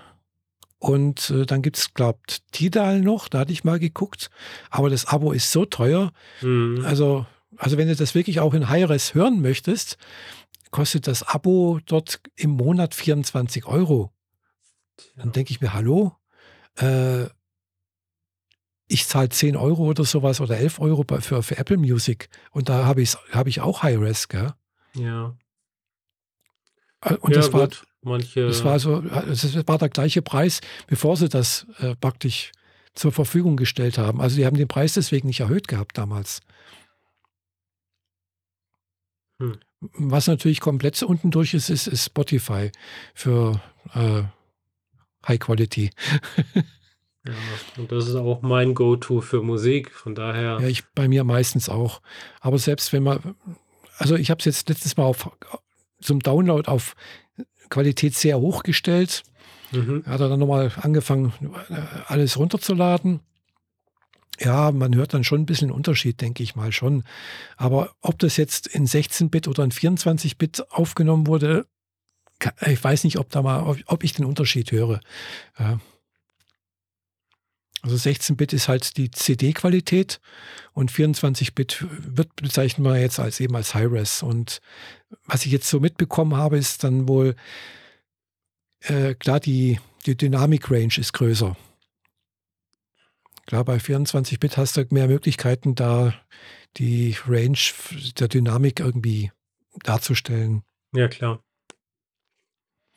und 0.80 1.30
äh, 1.30 1.46
dann 1.46 1.62
gibt 1.62 1.78
es, 1.78 1.94
glaube 1.94 2.20
ich, 2.30 2.42
Tidal 2.52 3.02
noch, 3.02 3.28
da 3.28 3.40
hatte 3.40 3.52
ich 3.52 3.66
mal 3.66 3.80
geguckt. 3.80 4.30
Aber 4.70 4.90
das 4.90 5.06
Abo 5.06 5.34
ist 5.34 5.52
so 5.52 5.66
teuer. 5.66 6.14
Mhm. 6.42 6.84
Also, 6.86 7.26
also 7.58 7.78
wenn 7.78 7.90
du 7.90 7.96
das 7.96 8.16
wirklich 8.16 8.40
auch 8.40 8.54
in 8.54 8.70
Hi-Res 8.70 9.14
hören 9.14 9.42
möchtest, 9.42 9.98
kostet 10.72 11.08
das 11.08 11.24
Abo 11.24 11.80
dort 11.86 12.22
im 12.36 12.52
Monat 12.52 12.96
24 12.96 13.66
Euro. 13.66 14.12
Dann 15.18 15.34
denke 15.34 15.52
ich 15.52 15.60
mir, 15.60 15.74
hallo? 15.74 16.16
Äh, 16.78 17.26
ich 18.88 19.06
zahle 19.06 19.30
10 19.30 19.58
Euro 19.58 19.84
oder 19.84 20.06
sowas 20.06 20.40
oder 20.40 20.58
11 20.58 20.80
Euro 20.80 21.06
für, 21.20 21.44
für 21.44 21.58
Apple 21.58 21.78
Music. 21.78 22.30
Und 22.52 22.70
da 22.70 22.86
habe 22.86 23.02
ich, 23.02 23.16
hab 23.32 23.48
ich 23.48 23.60
auch 23.60 23.84
Hi-Res, 23.84 24.30
gell? 24.30 24.54
Ja. 24.96 25.36
Äh, 27.02 27.16
und 27.16 27.36
ja, 27.36 27.42
das 27.42 27.52
war 27.52 27.68
Manche. 28.02 28.48
Das 28.48 28.64
war 28.64 28.80
so, 28.80 29.02
das 29.02 29.68
war 29.68 29.78
der 29.78 29.90
gleiche 29.90 30.22
Preis, 30.22 30.62
bevor 30.88 31.18
sie 31.18 31.28
das 31.28 31.68
äh, 31.80 31.96
praktisch 31.96 32.52
zur 32.94 33.12
Verfügung 33.12 33.58
gestellt 33.58 33.98
haben. 33.98 34.22
Also 34.22 34.38
die 34.38 34.46
haben 34.46 34.58
den 34.58 34.68
Preis 34.68 34.94
deswegen 34.94 35.28
nicht 35.28 35.42
erhöht 35.42 35.68
gehabt 35.68 35.98
damals. 35.98 36.42
Hm. 39.40 39.58
Was 39.80 40.28
natürlich 40.28 40.60
komplett 40.60 41.02
unten 41.04 41.32
durch 41.32 41.54
ist, 41.54 41.70
ist, 41.70 41.88
ist 41.88 42.06
Spotify 42.06 42.72
für 43.14 43.62
äh, 43.94 44.24
High 45.28 45.40
Quality. 45.40 45.90
Ja, 47.28 47.34
und 47.76 47.92
das 47.92 48.08
ist 48.08 48.16
auch 48.16 48.42
mein 48.42 48.74
Go-to 48.74 49.20
für 49.20 49.44
Musik, 49.44 49.92
von 49.92 50.16
daher 50.16 50.58
Ja, 50.62 50.68
ich 50.68 50.86
bei 50.96 51.10
mir 51.10 51.26
meistens 51.26 51.68
auch. 51.68 52.02
Aber 52.40 52.58
selbst 52.58 52.94
wenn 52.94 53.04
man 53.04 53.36
also, 54.00 54.16
ich 54.16 54.32
habe 54.32 54.40
es 54.40 54.46
jetzt 54.46 54.70
letztes 54.70 54.96
Mal 54.96 55.04
auf 55.04 55.30
zum 56.02 56.22
Download 56.22 56.68
auf 56.72 56.96
Qualität 57.70 58.16
sehr 58.16 58.40
hoch 58.40 58.64
gestellt. 58.64 59.24
mhm, 59.72 60.04
Hat 60.06 60.22
er 60.22 60.30
dann 60.30 60.40
noch 60.40 60.48
mal 60.48 60.72
angefangen, 60.82 61.34
alles 62.08 62.38
runterzuladen. 62.38 63.22
Ja, 64.40 64.72
man 64.72 64.96
hört 64.96 65.14
dann 65.14 65.26
schon 65.26 65.42
ein 65.42 65.46
bisschen 65.46 65.70
Unterschied, 65.70 66.22
denke 66.22 66.44
ich 66.44 66.56
mal 66.56 66.72
schon. 66.72 67.04
Aber 67.58 67.94
ob 68.02 68.20
das 68.20 68.38
jetzt 68.38 68.68
in 68.68 68.86
16 68.86 69.30
Bit 69.30 69.48
oder 69.48 69.64
in 69.64 69.72
24 69.72 70.38
Bit 70.38 70.64
aufgenommen 70.72 71.28
wurde, 71.28 71.66
ich 72.66 72.82
weiß 72.82 73.04
nicht, 73.04 73.20
ob 73.20 73.30
da 73.30 73.42
mal 73.42 73.64
ob 73.64 73.80
ob 73.88 74.04
ich 74.04 74.14
den 74.14 74.26
Unterschied 74.26 74.72
höre. 74.72 75.02
Ja. 75.60 75.80
Also 77.82 77.96
16-Bit 77.96 78.52
ist 78.52 78.68
halt 78.68 78.98
die 78.98 79.10
CD-Qualität 79.10 80.20
und 80.74 80.92
24-Bit 80.92 81.86
wird 81.90 82.36
bezeichnen 82.36 82.84
wir 82.84 83.00
jetzt 83.00 83.20
als 83.20 83.40
eben 83.40 83.56
als 83.56 83.74
Hi-Res. 83.74 84.22
Und 84.22 84.60
was 85.26 85.46
ich 85.46 85.52
jetzt 85.52 85.70
so 85.70 85.80
mitbekommen 85.80 86.36
habe, 86.36 86.58
ist 86.58 86.84
dann 86.84 87.08
wohl 87.08 87.36
äh, 88.82 89.14
klar, 89.16 89.40
die, 89.40 89.80
die 90.06 90.16
Dynamik-Range 90.16 90.94
ist 90.98 91.14
größer. 91.14 91.56
Klar, 93.46 93.66
bei 93.66 93.78
24-Bit 93.78 94.58
hast 94.58 94.78
du 94.78 94.86
mehr 94.92 95.08
Möglichkeiten, 95.08 95.76
da 95.76 96.14
die 96.78 97.16
Range 97.28 97.58
der 98.20 98.28
Dynamik 98.28 98.80
irgendwie 98.80 99.32
darzustellen. 99.84 100.64
ja 100.94 101.08
klar. 101.08 101.44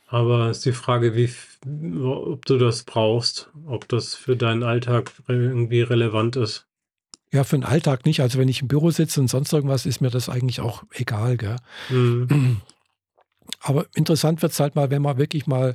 Aber 0.07 0.51
ist 0.51 0.67
die 0.67 0.73
Frage, 0.73 1.15
wie 1.15 1.33
ob 2.05 2.45
du 2.45 2.59
das 2.59 2.83
brauchst, 2.83 3.51
ob 3.65 3.89
das 3.89 4.15
für 4.15 4.37
deinen 4.37 4.63
Alltag 4.63 5.11
irgendwie 5.27 5.81
relevant 5.81 6.37
ist. 6.37 6.69
Ja, 7.33 7.45
für 7.45 7.57
den 7.57 7.65
Alltag 7.65 8.05
nicht. 8.05 8.21
Also 8.21 8.39
wenn 8.39 8.49
ich 8.49 8.61
im 8.61 8.69
Büro 8.69 8.91
sitze 8.91 9.21
und 9.21 9.29
sonst 9.29 9.53
irgendwas, 9.53 9.87
ist 9.87 10.01
mir 10.01 10.11
das 10.11 10.29
eigentlich 10.29 10.61
auch 10.61 10.85
egal, 10.93 11.39
gell? 11.39 11.57
Mhm. 11.89 12.61
Aber 13.61 13.87
interessant 13.95 14.43
wird 14.43 14.53
es 14.53 14.61
halt 14.61 14.75
mal, 14.75 14.91
wenn 14.91 15.03
man 15.03 15.17
wirklich 15.17 15.47
mal 15.47 15.75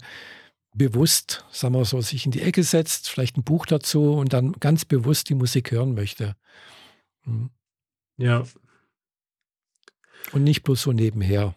bewusst, 0.76 1.45
sagen 1.51 1.74
wir 1.74 1.86
so, 1.86 1.99
sich 2.01 2.26
in 2.26 2.32
die 2.32 2.43
Ecke 2.43 2.62
setzt, 2.62 3.10
vielleicht 3.10 3.38
ein 3.38 3.43
Buch 3.43 3.66
dazu 3.66 4.14
und 4.14 4.34
dann 4.34 4.53
ganz 4.53 4.86
bewusst 4.86 5.30
die 5.30 5.36
Musik 5.36 5.72
hören 5.72 5.95
möchte. 5.95 6.36
Mhm. 7.26 7.49
Ja. 8.18 8.43
Und 10.34 10.43
nicht 10.43 10.64
bloß 10.64 10.82
so 10.82 10.91
nebenher. 10.91 11.55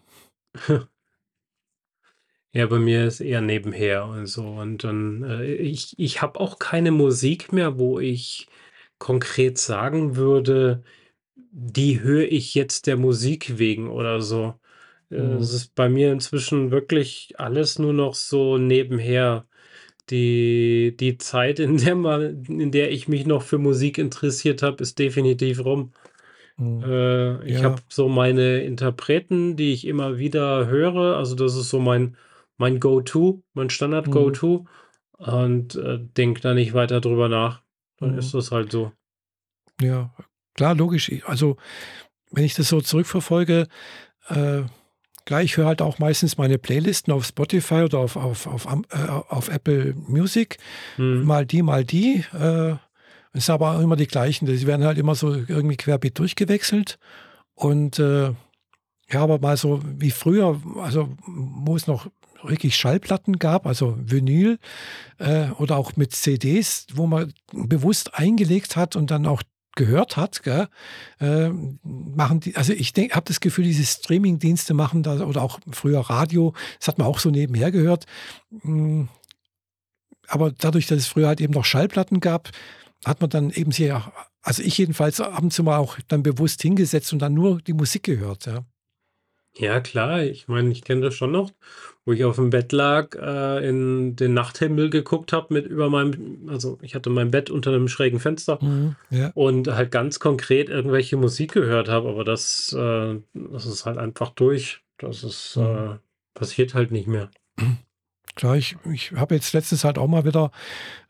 Ja, 2.53 2.65
bei 2.67 2.79
mir 2.79 3.05
ist 3.05 3.21
eher 3.21 3.39
nebenher 3.39 4.05
und 4.07 4.27
so. 4.27 4.45
Und 4.45 4.83
dann, 4.83 5.23
äh, 5.23 5.53
ich 5.53 5.97
ich 5.97 6.21
habe 6.21 6.37
auch 6.37 6.59
keine 6.59 6.91
Musik 6.91 7.53
mehr, 7.53 7.79
wo 7.79 7.97
ich 7.97 8.47
konkret 9.01 9.57
sagen 9.59 10.15
würde, 10.15 10.83
die 11.35 12.01
höre 12.01 12.31
ich 12.31 12.55
jetzt 12.55 12.87
der 12.87 12.97
Musik 12.97 13.57
wegen 13.59 13.89
oder 13.89 14.21
so. 14.21 14.55
Äh, 15.11 15.17
Mhm. 15.17 15.41
es 15.41 15.53
ist 15.53 15.75
bei 15.75 15.89
mir 15.89 16.11
inzwischen 16.13 16.71
wirklich 16.71 17.35
alles 17.39 17.79
nur 17.79 17.93
noch 17.93 18.15
so 18.15 18.57
nebenher. 18.59 19.47
Die 20.11 20.95
die 20.99 21.17
Zeit, 21.19 21.59
in 21.59 21.77
der 21.77 21.95
man 21.95 22.43
in 22.45 22.71
der 22.71 22.91
ich 22.91 23.07
mich 23.09 23.25
noch 23.27 23.43
für 23.43 23.57
Musik 23.59 23.97
interessiert 23.99 24.63
habe, 24.63 24.83
ist 24.83 24.99
definitiv 24.99 25.63
rum. 25.65 25.93
Mhm. 26.57 26.83
Äh, 26.83 27.45
ich 27.47 27.63
Ja. 27.63 27.63
habe 27.63 27.81
so 27.89 28.09
meine 28.09 28.63
Interpreten, 28.63 29.55
die 29.57 29.73
ich 29.73 29.85
immer 29.87 30.17
wieder 30.17 30.67
höre. 30.67 31.17
Also, 31.17 31.35
das 31.35 31.55
ist 31.55 31.69
so 31.69 31.79
mein 31.79 32.17
mein 32.57 32.79
Go-to, 32.79 33.43
mein 33.53 33.69
Mhm. 33.69 33.71
Standard-Go-to 33.71 34.65
und, 35.17 35.75
äh, 35.75 35.99
denke 36.17 36.41
da 36.41 36.53
nicht 36.53 36.73
weiter 36.73 37.01
drüber 37.01 37.29
nach. 37.29 37.63
Dann 38.01 38.11
Mhm. 38.13 38.19
ist 38.19 38.33
das 38.33 38.51
halt 38.51 38.71
so. 38.71 38.91
Ja. 39.79 40.13
Klar, 40.55 40.75
logisch. 40.75 41.09
Also, 41.25 41.55
wenn 42.31 42.43
ich 42.43 42.55
das 42.55 42.67
so 42.67 42.81
zurückverfolge, 42.81 43.67
äh, 44.27 44.63
klar, 45.25 45.41
ich 45.43 45.55
höre 45.55 45.67
halt 45.67 45.81
auch 45.81 45.97
meistens 45.99 46.37
meine 46.37 46.57
Playlisten 46.57 47.13
auf 47.13 47.25
Spotify 47.25 47.83
oder 47.83 47.99
auf 47.99 48.17
auf 48.17 48.47
auf 48.47 48.65
äh, 48.89 49.07
auf 49.07 49.47
Apple 49.47 49.93
Music. 49.95 50.57
Mhm. 50.97 51.23
Mal 51.23 51.45
die, 51.45 51.61
mal 51.61 51.85
die. 51.85 52.25
Äh, 52.33 52.75
ist 53.33 53.49
aber 53.49 53.71
auch 53.77 53.79
immer 53.79 53.95
die 53.95 54.07
gleichen. 54.07 54.45
Die 54.45 54.67
werden 54.67 54.85
halt 54.85 54.97
immer 54.97 55.15
so 55.15 55.33
irgendwie 55.33 55.77
querbeet 55.77 56.19
durchgewechselt. 56.19 56.99
Und, 57.53 57.97
äh, 57.97 58.33
ja, 59.09 59.21
aber 59.21 59.39
mal 59.39 59.55
so 59.55 59.81
wie 59.85 60.11
früher, 60.11 60.61
also, 60.77 61.15
wo 61.27 61.77
es 61.77 61.87
noch 61.87 62.07
wirklich 62.43 62.75
Schallplatten 62.75 63.39
gab, 63.39 63.65
also 63.65 63.97
Vinyl, 63.99 64.59
äh, 65.17 65.49
oder 65.51 65.77
auch 65.77 65.95
mit 65.95 66.13
CDs, 66.13 66.87
wo 66.93 67.07
man 67.07 67.33
bewusst 67.51 68.15
eingelegt 68.15 68.75
hat 68.75 68.95
und 68.95 69.11
dann 69.11 69.25
auch 69.25 69.43
gehört 69.75 70.17
hat, 70.17 70.43
gell, 70.43 70.67
ähm, 71.19 71.79
machen 71.83 72.41
die 72.41 72.55
also, 72.57 72.73
ich 72.73 72.93
habe 72.93 73.25
das 73.25 73.39
Gefühl, 73.39 73.63
diese 73.63 73.85
Streamingdienste 73.85 74.73
machen 74.73 75.01
da 75.01 75.21
oder 75.21 75.41
auch 75.41 75.59
früher 75.71 76.01
Radio, 76.01 76.53
das 76.79 76.89
hat 76.89 76.97
man 76.97 77.07
auch 77.07 77.19
so 77.19 77.29
nebenher 77.29 77.71
gehört. 77.71 78.05
Hm, 78.61 79.07
aber 80.27 80.51
dadurch, 80.51 80.87
dass 80.87 80.99
es 80.99 81.07
früher 81.07 81.27
halt 81.27 81.41
eben 81.41 81.53
noch 81.53 81.65
Schallplatten 81.65 82.19
gab, 82.19 82.49
hat 83.05 83.21
man 83.21 83.29
dann 83.29 83.49
eben 83.51 83.71
sehr 83.71 84.11
also, 84.43 84.63
ich 84.63 84.77
jedenfalls 84.77 85.21
ab 85.21 85.41
und 85.41 85.53
zu 85.53 85.63
mal 85.63 85.77
auch 85.77 85.97
dann 86.07 86.23
bewusst 86.23 86.61
hingesetzt 86.61 87.13
und 87.13 87.19
dann 87.19 87.33
nur 87.33 87.61
die 87.61 87.73
Musik 87.73 88.03
gehört, 88.03 88.45
ja. 88.47 88.65
Ja 89.57 89.81
klar, 89.81 90.23
ich 90.23 90.47
meine, 90.47 90.71
ich 90.71 90.81
kenne 90.83 91.01
das 91.01 91.13
schon 91.13 91.31
noch, 91.33 91.51
wo 92.05 92.13
ich 92.13 92.23
aufm 92.23 92.49
Bett 92.51 92.71
lag, 92.71 93.15
äh, 93.15 93.67
in 93.67 94.15
den 94.15 94.33
Nachthimmel 94.33 94.89
geguckt 94.89 95.33
habe 95.33 95.53
mit 95.53 95.65
über 95.67 95.89
meinem 95.89 96.47
also, 96.49 96.77
ich 96.81 96.95
hatte 96.95 97.09
mein 97.09 97.31
Bett 97.31 97.49
unter 97.49 97.71
'nem 97.71 97.89
schrägen 97.89 98.19
Fenster 98.21 98.59
Mhm, 98.61 98.95
ja, 99.09 99.31
und 99.35 99.67
halt 99.67 99.91
ganz 99.91 100.19
konkret 100.19 100.69
irgendwelche 100.69 101.17
Musik 101.17 101.51
gehört 101.51 101.89
habe, 101.89 102.07
aber 102.09 102.23
das, 102.23 102.71
äh 102.73 103.19
das 103.33 103.65
ist 103.65 103.85
halt 103.85 103.97
einfach 103.97 104.29
durch. 104.29 104.81
Das 104.97 105.23
ist, 105.23 105.57
mhm. 105.57 105.63
äh 105.63 105.97
passiert 106.33 106.73
halt 106.73 106.91
nicht 106.91 107.07
mehr. 107.07 107.29
Klar, 108.35 108.55
ich 108.57 108.77
ich 108.91 109.11
habe 109.13 109.35
jetzt 109.35 109.53
letztens 109.53 109.83
halt 109.83 109.97
auch 109.97 110.07
mal 110.07 110.25
wieder, 110.25 110.51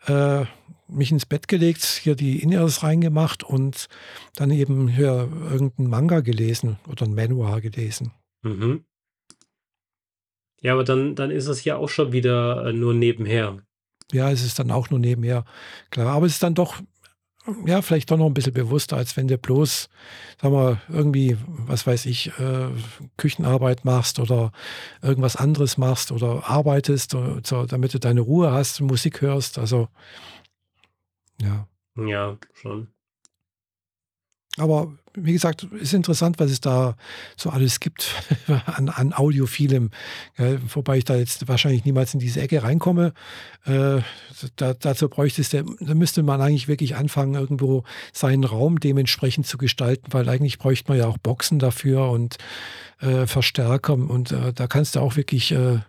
äh, 0.07 0.45
mich 0.87 1.11
ins 1.11 1.25
Bett 1.25 1.47
gelegt, 1.47 1.83
hier 1.83 2.15
die 2.15 2.41
In-Ears 2.43 2.83
reingemacht 2.83 3.43
und 3.43 3.87
dann 4.35 4.51
eben 4.51 4.87
hier 4.87 5.29
irgend 5.51 5.79
'n 5.79 5.87
Manga 5.89 6.21
gelesen 6.21 6.79
oder 6.89 7.05
'n 7.05 7.15
Manhwa 7.15 7.59
gelesen. 7.59 8.11
Mhm. 8.43 8.85
Ja, 10.61 10.73
aber 10.73 10.83
dann 10.83 11.15
dann 11.15 11.31
ist 11.31 11.47
es 11.47 11.63
ja 11.63 11.75
auch 11.77 11.89
schon 11.89 12.11
wieder, 12.11 12.65
äh, 12.67 12.73
nur 12.73 12.93
nebenher. 12.93 13.59
Ja, 14.11 14.29
es 14.31 14.43
ist 14.43 14.59
dann 14.59 14.71
auch 14.71 14.89
nur 14.89 14.99
nebenher, 14.99 15.45
klar. 15.89 16.07
Aber 16.07 16.25
es 16.25 16.33
ist 16.33 16.43
dann 16.43 16.53
doch, 16.53 16.81
ja, 17.65 17.81
vielleicht 17.81 18.11
doch 18.11 18.17
noch 18.17 18.27
'n 18.27 18.33
bisschen 18.35 18.53
bewusster, 18.53 18.97
als 18.97 19.17
wenn 19.17 19.27
du 19.27 19.37
bloß, 19.37 19.89
sagen 20.41 20.53
wir, 20.55 20.81
irgendwie, 20.89 21.37
was 21.47 21.87
weiß 21.87 22.05
ich, 22.07 22.27
äh, 22.39 22.69
Küchenarbeit 23.17 23.85
machst 23.85 24.19
oder 24.19 24.51
irgendwas 25.01 25.35
anderes 25.37 25.77
machst 25.77 26.11
oder 26.11 26.47
arbeitest, 26.49 27.15
äh, 27.15 27.41
so 27.45 27.65
damit 27.65 27.93
du 27.93 27.99
deine 27.99 28.21
Ruhe 28.21 28.51
hast 28.51 28.81
Musik 28.81 29.21
hörst. 29.21 29.59
Also, 29.59 29.89
ja. 31.41 31.67
Ja, 31.95 32.37
schon. 32.53 32.87
Aber 34.57 34.91
wie 35.13 35.33
gesagt, 35.33 35.63
ist 35.63 35.93
interessant, 35.93 36.39
was 36.39 36.51
es 36.51 36.61
da 36.61 36.95
so 37.37 37.49
alles 37.49 37.79
gibt 37.79 38.15
an 38.65 38.89
an 38.89 39.13
Audiophilem, 39.13 39.91
gell? 40.35 40.59
Wobei 40.73 40.97
ich 40.97 41.05
da 41.05 41.15
jetzt 41.15 41.47
wahrscheinlich 41.47 41.85
niemals 41.85 42.13
in 42.13 42.19
diese 42.19 42.41
Ecke 42.41 42.63
reinkomme. 42.63 43.13
Äh, 43.65 44.01
da 44.57 44.73
dazu 44.73 45.09
bräuchtest 45.09 45.53
du 45.53 45.63
da 45.79 45.93
müsste 45.93 46.23
man 46.23 46.41
eigentlich 46.41 46.67
wirklich 46.67 46.95
anfangen, 46.95 47.35
irgendwo 47.35 47.83
seinen 48.13 48.43
Raum 48.43 48.79
dementsprechend 48.79 49.47
zu 49.47 49.57
gestalten, 49.57 50.11
weil 50.11 50.27
eigentlich 50.29 50.59
bräuchte 50.59 50.91
man 50.91 50.97
ja 50.99 51.07
auch 51.07 51.17
Boxen 51.17 51.59
dafür 51.59 52.09
und, 52.09 52.37
äh, 52.99 53.27
Verstärker 53.27 53.93
und, 53.93 54.31
äh, 54.31 54.53
da 54.53 54.67
kannst 54.67 54.95
du 54.95 54.99
auch 54.99 55.15
wirklich, 55.15 55.51
äh, 55.51 55.79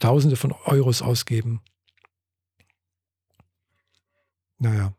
Tausende 0.00 0.36
von 0.36 0.54
Euros 0.64 1.02
ausgeben. 1.02 1.60
Na 4.58 4.74
ja, 4.74 4.94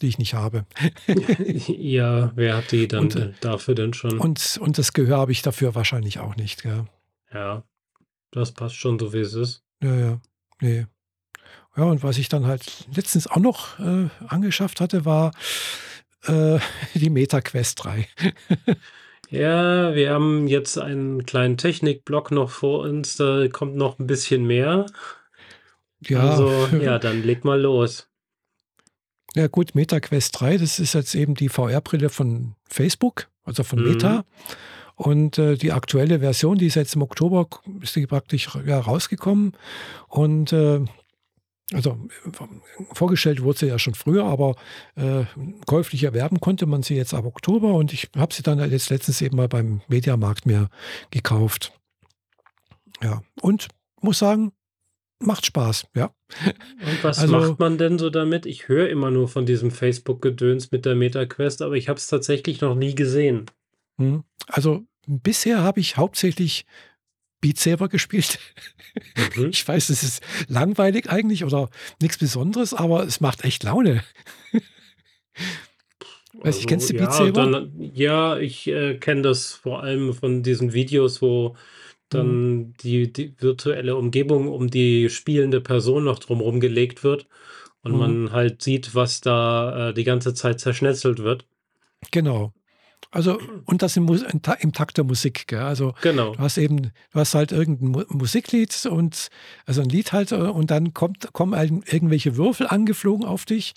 die 0.00 0.08
ich 0.08 0.18
nicht 0.18 0.34
habe. 0.34 0.64
Ja, 1.68 2.32
wer 2.34 2.56
hat 2.56 2.72
die 2.72 2.88
dann, 2.88 3.04
Und, 3.04 3.16
äh 3.16 3.32
dafür 3.40 3.74
denn 3.74 3.92
schon? 3.94 4.18
und 4.20 4.58
und 4.60 4.78
das 4.78 4.92
Gehör 4.92 5.18
habe 5.18 5.32
ich 5.32 5.42
dafür 5.42 5.74
wahrscheinlich 5.74 6.18
auch 6.20 6.36
nicht, 6.36 6.62
gell? 6.62 6.86
Ja, 7.32 7.64
das 8.30 8.52
passt 8.52 8.76
schon 8.76 8.98
so, 8.98 9.12
wie 9.12 9.18
es 9.20 9.34
ist. 9.34 9.62
Ja, 9.82 9.94
ja. 9.94 10.20
Ne. 10.60 10.88
Ja, 11.76 11.84
und 11.84 12.02
was 12.02 12.18
ich 12.18 12.28
dann 12.28 12.46
halt 12.46 12.86
letztens 12.94 13.26
auch 13.28 13.36
noch, 13.36 13.78
äh, 13.78 14.08
angeschafft 14.26 14.80
hatte, 14.80 15.04
war, 15.04 15.32
äh, 16.26 16.58
die 16.94 17.10
Meta 17.10 17.40
Quest 17.40 17.84
3. 17.84 18.08
Ja, 19.30 19.94
wir 19.94 20.10
haben 20.10 20.48
jetzt 20.48 20.78
einen 20.78 21.26
kleinen 21.26 21.58
Technikblock 21.58 22.30
noch 22.30 22.48
vor 22.48 22.80
uns, 22.80 23.16
da 23.16 23.46
kommt 23.48 23.76
noch 23.76 23.98
'n 23.98 24.06
bisschen 24.06 24.46
mehr. 24.46 24.86
Ja, 26.00 26.20
Also, 26.30 26.66
ja, 26.80 26.98
dann 26.98 27.22
leg 27.22 27.44
mal 27.44 27.60
los. 27.60 28.07
Ja 29.34 29.46
gut, 29.48 29.74
Meta 29.74 30.00
Quest 30.00 30.40
3, 30.40 30.58
das 30.58 30.78
ist 30.78 30.94
jetzt 30.94 31.14
eben 31.14 31.34
die 31.34 31.48
VR-Brille 31.48 32.08
von 32.08 32.54
Facebook, 32.68 33.28
also 33.44 33.62
von 33.62 33.80
Mhm. 33.80 33.88
Meta. 33.88 34.24
Und, 34.96 35.38
äh, 35.38 35.56
die 35.56 35.70
aktuelle 35.72 36.20
Version, 36.20 36.58
die 36.58 36.66
ist 36.66 36.74
jetzt 36.74 36.96
im 36.96 37.02
Oktober 37.02 37.46
ist 37.80 37.94
die 37.94 38.06
praktisch, 38.06 38.48
ja, 38.66 38.80
rausgekommen. 38.80 39.52
Und, 40.08 40.52
äh 40.52 40.84
Also 41.74 41.98
vorgestellt 42.94 43.42
wurde 43.42 43.58
sie 43.58 43.66
ja 43.66 43.78
schon 43.78 43.94
früher, 43.94 44.24
aber 44.24 44.56
äh, 44.96 45.24
käuflich 45.66 46.02
erwerben 46.04 46.40
konnte 46.40 46.64
man 46.64 46.82
sie 46.82 46.96
jetzt 46.96 47.12
ab 47.12 47.26
Oktober 47.26 47.74
und 47.74 47.92
ich 47.92 48.08
habe 48.16 48.32
sie 48.32 48.42
dann 48.42 48.58
jetzt 48.70 48.88
letztens 48.88 49.20
eben 49.20 49.36
mal 49.36 49.48
beim 49.48 49.82
Mediamarkt 49.86 50.46
mir 50.46 50.70
gekauft. 51.10 51.72
Ja, 53.02 53.20
und 53.42 53.68
muss 54.00 54.18
sagen, 54.18 54.52
macht 55.20 55.46
Spaß, 55.46 55.86
ja. 55.94 56.14
Und 56.44 57.04
was 57.04 57.18
also, 57.18 57.32
macht 57.32 57.58
man 57.58 57.78
denn 57.78 57.98
so 57.98 58.10
damit? 58.10 58.46
Ich 58.46 58.68
höre 58.68 58.88
immer 58.88 59.10
nur 59.10 59.28
von 59.28 59.46
diesem 59.46 59.70
Facebook-Gedöns 59.70 60.70
mit 60.70 60.84
der 60.84 60.94
MetaQuest, 60.94 61.62
aber 61.62 61.74
ich 61.74 61.88
habe 61.88 61.98
es 61.98 62.06
tatsächlich 62.06 62.60
noch 62.60 62.74
nie 62.74 62.94
gesehen. 62.94 63.46
Hm, 63.98 64.24
also 64.46 64.84
bisher 65.06 65.62
habe 65.62 65.80
ich 65.80 65.96
hauptsächlich 65.96 66.66
Beat 67.40 67.58
Saber 67.58 67.88
gespielt. 67.88 68.38
Mhm. 69.36 69.50
Ich 69.50 69.66
weiß, 69.66 69.90
es 69.90 70.02
ist 70.02 70.22
langweilig 70.48 71.08
eigentlich 71.08 71.44
oder 71.44 71.68
nichts 72.00 72.18
Besonderes, 72.18 72.74
aber 72.74 73.04
es 73.04 73.20
macht 73.20 73.44
echt 73.44 73.62
Laune. 73.62 74.02
Weiß 76.32 76.44
also, 76.44 76.60
ich, 76.60 76.66
kennst 76.66 76.90
du 76.90 76.94
Beat 76.94 77.02
ja, 77.02 77.12
Saber? 77.12 77.50
Dann, 77.50 77.90
ja, 77.94 78.38
ich 78.38 78.66
äh, 78.68 78.96
kenne 78.96 79.22
das 79.22 79.52
vor 79.52 79.82
allem 79.82 80.14
von 80.14 80.42
diesen 80.42 80.72
Videos, 80.72 81.22
wo 81.22 81.56
dann 82.08 82.56
mhm. 82.56 82.74
die, 82.82 83.12
die 83.12 83.34
virtuelle 83.38 83.96
Umgebung 83.96 84.48
um 84.48 84.70
die 84.70 85.10
spielende 85.10 85.60
Person 85.60 86.04
noch 86.04 86.18
drumherum 86.18 86.60
gelegt 86.60 87.04
wird 87.04 87.26
und 87.82 87.92
mhm. 87.92 87.98
man 87.98 88.32
halt 88.32 88.62
sieht, 88.62 88.94
was 88.94 89.20
da 89.20 89.90
äh, 89.90 89.94
die 89.94 90.04
ganze 90.04 90.34
Zeit 90.34 90.60
zerschnetzelt 90.60 91.20
wird. 91.20 91.46
Genau. 92.10 92.52
Also, 93.10 93.38
und 93.66 93.82
das 93.82 93.96
im, 93.96 94.08
im 94.08 94.72
Takt 94.72 94.96
der 94.96 95.04
Musik, 95.04 95.46
gell? 95.46 95.60
Also 95.60 95.94
genau. 96.02 96.34
du 96.34 96.38
hast 96.38 96.58
eben, 96.58 96.82
du 96.82 96.90
hast 97.14 97.34
halt 97.34 97.52
irgendein 97.52 98.04
Musiklied 98.08 98.86
und 98.86 99.28
also 99.66 99.82
ein 99.82 99.88
Lied 99.88 100.12
halt, 100.12 100.32
äh, 100.32 100.36
und 100.36 100.70
dann 100.70 100.94
kommt, 100.94 101.32
kommen 101.32 101.82
irgendwelche 101.86 102.36
Würfel 102.36 102.66
angeflogen 102.66 103.26
auf 103.26 103.44
dich 103.44 103.74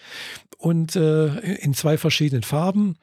und 0.58 0.96
äh, 0.96 1.38
in 1.56 1.74
zwei 1.74 1.98
verschiedenen 1.98 2.44
Farben. 2.44 2.98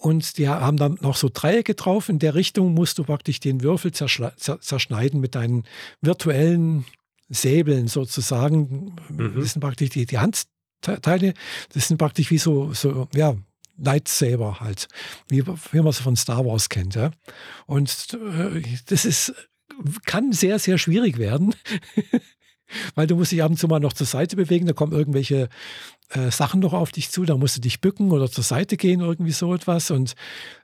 Und 0.00 0.38
die 0.38 0.48
haben 0.48 0.78
dann 0.78 0.96
noch 1.02 1.14
so 1.14 1.28
Dreiecke 1.32 1.74
drauf. 1.74 2.08
In 2.08 2.18
der 2.18 2.34
Richtung 2.34 2.72
musst 2.72 2.96
du 2.98 3.04
praktisch 3.04 3.38
den 3.38 3.62
Würfel 3.62 3.92
zerschneiden 3.92 5.20
mit 5.20 5.34
deinen 5.34 5.64
virtuellen 6.00 6.86
Säbeln 7.28 7.86
sozusagen. 7.86 8.96
Mhm. 9.10 9.34
Das 9.36 9.52
sind 9.52 9.60
praktisch 9.60 9.90
die, 9.90 10.06
die 10.06 10.18
Handteile. 10.18 11.34
Das 11.74 11.88
sind 11.88 11.98
praktisch 11.98 12.30
wie 12.30 12.38
so, 12.38 12.72
so 12.72 13.08
ja, 13.14 13.36
Lightsaber 13.76 14.60
halt, 14.60 14.88
wie, 15.28 15.46
wie 15.46 15.78
man 15.78 15.88
es 15.88 15.98
von 15.98 16.16
Star 16.16 16.46
Wars 16.46 16.70
kennt. 16.70 16.94
Ja? 16.94 17.10
Und 17.66 17.90
äh, 18.14 18.62
das 18.86 19.04
ist, 19.04 19.34
kann 20.06 20.32
sehr, 20.32 20.58
sehr 20.58 20.78
schwierig 20.78 21.18
werden, 21.18 21.54
weil 22.94 23.06
du 23.06 23.16
musst 23.16 23.32
dich 23.32 23.42
ab 23.42 23.50
und 23.50 23.56
zu 23.56 23.68
mal 23.68 23.80
noch 23.80 23.92
zur 23.92 24.06
Seite 24.06 24.36
bewegen, 24.36 24.66
da 24.66 24.72
kommen 24.72 24.92
irgendwelche 24.92 25.48
äh, 26.10 26.30
Sachen 26.30 26.60
noch 26.60 26.72
auf 26.72 26.92
dich 26.92 27.10
zu, 27.10 27.24
da 27.24 27.36
musst 27.36 27.56
du 27.56 27.60
dich 27.60 27.80
bücken 27.80 28.10
oder 28.10 28.30
zur 28.30 28.44
Seite 28.44 28.76
gehen, 28.76 29.00
irgendwie 29.00 29.32
so 29.32 29.54
etwas. 29.54 29.90
Und 29.90 30.14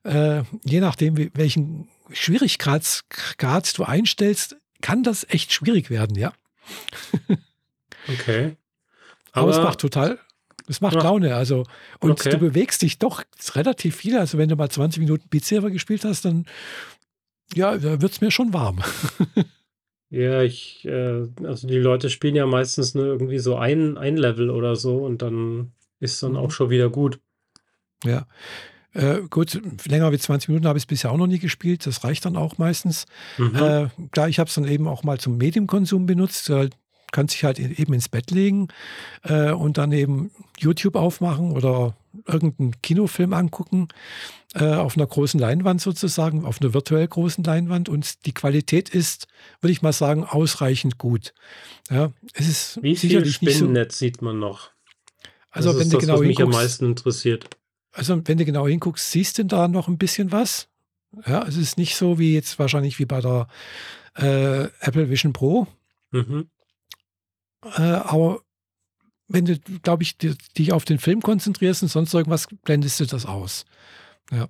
äh, 0.04 0.42
je 0.64 0.80
nachdem, 0.80 1.16
wie, 1.16 1.30
welchen 1.34 1.88
Schwierigkeitsgrad 2.10 3.78
du 3.78 3.84
einstellst, 3.84 4.56
kann 4.80 5.02
das 5.02 5.26
echt 5.28 5.52
schwierig 5.52 5.90
werden, 5.90 6.16
ja. 6.16 6.32
okay. 8.08 8.56
Aber, 9.32 9.48
Aber 9.48 9.50
es 9.50 9.64
macht 9.64 9.80
total 9.80 10.18
es 10.68 10.80
macht 10.80 10.96
ja. 10.96 11.02
Laune. 11.02 11.36
Also, 11.36 11.64
und 12.00 12.10
okay. 12.10 12.30
du 12.30 12.38
bewegst 12.38 12.82
dich 12.82 12.98
doch 12.98 13.22
relativ 13.54 13.94
viel. 13.94 14.18
Also, 14.18 14.36
wenn 14.36 14.48
du 14.48 14.56
mal 14.56 14.68
20 14.68 14.98
Minuten 14.98 15.28
Beat 15.28 15.44
Saber 15.44 15.70
gespielt 15.70 16.04
hast, 16.04 16.24
dann 16.24 16.44
ja, 17.54 17.76
da 17.76 18.00
wird 18.00 18.12
es 18.12 18.20
mir 18.20 18.30
schon 18.30 18.52
warm. 18.52 18.82
ja, 20.10 20.42
ich, 20.42 20.84
äh, 20.84 21.26
also 21.44 21.66
die 21.66 21.78
Leute 21.78 22.10
spielen 22.10 22.36
ja 22.36 22.46
meistens 22.46 22.94
nur 22.94 23.06
irgendwie 23.06 23.38
so 23.38 23.56
ein, 23.56 23.98
ein 23.98 24.16
Level 24.16 24.50
oder 24.50 24.76
so 24.76 24.98
und 24.98 25.22
dann 25.22 25.72
ist 25.98 26.22
dann 26.22 26.32
mhm. 26.32 26.38
auch 26.38 26.50
schon 26.50 26.70
wieder 26.70 26.90
gut. 26.90 27.20
Ja. 28.04 28.26
Äh, 28.92 29.22
gut, 29.28 29.60
länger 29.86 30.10
wie 30.12 30.18
20 30.18 30.48
Minuten 30.48 30.66
habe 30.66 30.78
ich 30.78 30.84
es 30.84 30.86
bisher 30.86 31.10
auch 31.10 31.18
noch 31.18 31.26
nie 31.26 31.38
gespielt. 31.38 31.86
Das 31.86 32.02
reicht 32.04 32.24
dann 32.24 32.36
auch 32.36 32.56
meistens. 32.56 33.06
Mhm. 33.36 33.56
Äh, 33.56 33.88
klar, 34.10 34.28
ich 34.28 34.38
habe 34.38 34.48
es 34.48 34.54
dann 34.54 34.66
eben 34.66 34.88
auch 34.88 35.02
mal 35.02 35.18
zum 35.18 35.36
Medienkonsum 35.36 36.06
benutzt. 36.06 36.48
Äh, 36.48 36.70
kann 37.12 37.28
sich 37.28 37.44
halt 37.44 37.58
eben 37.58 37.92
ins 37.92 38.08
Bett 38.08 38.30
legen 38.30 38.68
äh, 39.22 39.52
und 39.52 39.78
dann 39.78 39.92
eben 39.92 40.30
YouTube 40.58 40.96
aufmachen 40.96 41.52
oder 41.52 41.96
irgendeinen 42.26 42.80
Kinofilm 42.82 43.32
angucken 43.32 43.88
äh, 44.54 44.74
auf 44.74 44.96
einer 44.96 45.06
großen 45.06 45.38
Leinwand 45.38 45.80
sozusagen, 45.80 46.44
auf 46.44 46.60
einer 46.60 46.72
virtuell 46.72 47.06
großen 47.06 47.44
Leinwand 47.44 47.88
und 47.88 48.26
die 48.26 48.32
Qualität 48.32 48.88
ist, 48.88 49.26
würde 49.60 49.72
ich 49.72 49.82
mal 49.82 49.92
sagen, 49.92 50.24
ausreichend 50.24 50.98
gut. 50.98 51.34
Ja, 51.90 52.12
es 52.32 52.48
ist 52.48 52.82
Wie 52.82 52.96
viel 52.96 53.24
Spinnennetz 53.26 53.98
so, 53.98 54.04
sieht 54.04 54.22
man 54.22 54.38
noch? 54.38 54.70
Also 55.50 55.72
das 55.72 55.80
wenn 55.80 55.90
du 55.90 55.96
das, 55.96 56.00
genau 56.00 56.20
was 56.20 56.26
mich 56.26 56.42
am 56.42 56.50
meisten 56.50 56.86
interessiert. 56.86 57.48
Also 57.92 58.20
wenn 58.24 58.38
du 58.38 58.44
genau 58.44 58.66
hinguckst, 58.66 59.10
siehst 59.10 59.38
du 59.38 59.44
da 59.44 59.68
noch 59.68 59.88
ein 59.88 59.98
bisschen 59.98 60.32
was. 60.32 60.68
Ja, 61.26 61.46
es 61.46 61.56
ist 61.56 61.78
nicht 61.78 61.96
so 61.96 62.18
wie 62.18 62.34
jetzt 62.34 62.58
wahrscheinlich 62.58 62.98
wie 62.98 63.06
bei 63.06 63.20
der 63.20 63.48
äh, 64.16 64.64
Apple 64.80 65.08
Vision 65.08 65.32
Pro. 65.32 65.66
Mhm. 66.10 66.48
Äh, 67.76 67.82
aber 67.82 68.40
wenn 69.28 69.44
du, 69.44 69.58
glaube 69.82 70.02
ich, 70.02 70.16
dich 70.18 70.72
auf 70.72 70.84
den 70.84 70.98
Film 70.98 71.20
konzentrierst 71.20 71.82
und 71.82 71.88
sonst 71.88 72.14
irgendwas, 72.14 72.46
blendest 72.64 73.00
du 73.00 73.06
das 73.06 73.26
aus. 73.26 73.64
Ja. 74.30 74.48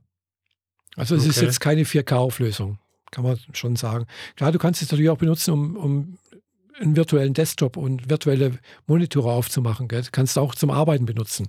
Also 0.97 1.15
es 1.15 1.23
okay. 1.23 1.31
ist 1.31 1.41
jetzt 1.43 1.61
keine 1.61 1.85
4K-Auflösung, 1.85 2.79
kann 3.11 3.25
man 3.25 3.39
schon 3.53 3.77
sagen. 3.77 4.07
Klar, 4.37 4.53
du 4.53 4.59
kannst 4.59 4.83
es 4.83 4.91
natürlich 4.91 5.11
auch 5.11 5.19
benutzen, 5.19 5.53
um, 5.53 5.77
um 5.77 6.19
einen 6.79 6.97
virtuellen 6.97 7.35
Desktop 7.35 7.77
und 7.77 8.11
virtuelle 8.11 8.59
Monitore 8.87 9.31
aufzumachen. 9.33 9.89
Gell? 9.89 10.05
kannst 10.13 10.37
du 10.37 10.41
auch 10.41 10.55
zum 10.55 10.71
Arbeiten 10.71 11.07
benutzen. 11.07 11.49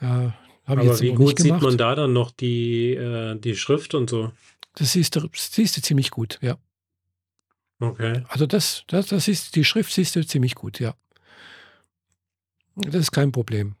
Äh, 0.00 0.30
Aber 0.64 1.00
wie 1.00 1.12
gut 1.12 1.38
sieht 1.38 1.60
man 1.60 1.76
da 1.76 1.94
dann 1.94 2.12
noch 2.12 2.30
die, 2.30 2.94
äh, 2.94 3.38
die 3.38 3.56
Schrift 3.56 3.94
und 3.94 4.10
so? 4.10 4.32
Das 4.74 4.92
siehst 4.92 5.16
du, 5.16 5.28
siehst 5.34 5.76
du 5.76 5.82
ziemlich 5.82 6.10
gut, 6.10 6.38
ja. 6.40 6.56
Okay. 7.82 8.22
Also 8.28 8.46
das, 8.46 8.84
das, 8.86 9.06
das 9.06 9.26
ist, 9.26 9.56
die 9.56 9.64
Schrift 9.64 9.92
siehst 9.92 10.14
du 10.14 10.24
ziemlich 10.24 10.54
gut, 10.54 10.78
ja. 10.78 10.94
Das 12.76 12.94
ist 12.94 13.10
kein 13.10 13.32
Problem. 13.32 13.74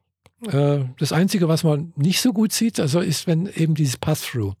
Äh, 0.48 0.80
das 0.98 1.12
Einzige, 1.12 1.46
was 1.46 1.62
man 1.62 1.92
nicht 1.94 2.20
so 2.20 2.32
gut 2.32 2.52
sieht, 2.52 2.80
also 2.80 2.98
ist, 2.98 3.28
wenn 3.28 3.46
eben 3.46 3.74
dieses 3.74 3.96
Pass-Through. 3.96 4.54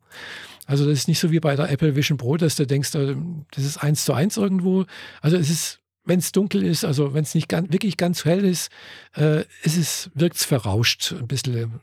Also 0.66 0.84
das 0.84 1.00
ist 1.00 1.08
nicht 1.08 1.18
so 1.18 1.32
wie 1.32 1.40
bei 1.40 1.56
der 1.56 1.70
Apple 1.70 1.96
Vision 1.96 2.18
Pro, 2.18 2.36
dass 2.36 2.54
du 2.54 2.66
denkst, 2.66 2.94
äh, 2.94 3.16
das 3.50 3.64
ist 3.64 3.78
eins 3.78 4.04
zu 4.04 4.12
eins 4.12 4.36
irgendwo. 4.36 4.84
Also 5.20 5.36
es 5.36 5.50
ist, 5.50 5.80
wenn 6.04 6.20
es 6.20 6.30
dunkel 6.30 6.62
ist, 6.62 6.84
also 6.84 7.12
wenn 7.12 7.24
es 7.24 7.34
nicht 7.34 7.48
ganz, 7.48 7.72
wirklich 7.72 7.96
ganz 7.96 8.24
hell 8.24 8.44
ist, 8.44 8.70
äh, 9.16 9.40
ist 9.64 9.76
es, 9.76 10.10
wirkt 10.14 10.36
es 10.36 10.44
verrauscht, 10.44 11.12
ein 11.18 11.26
bisschen 11.26 11.80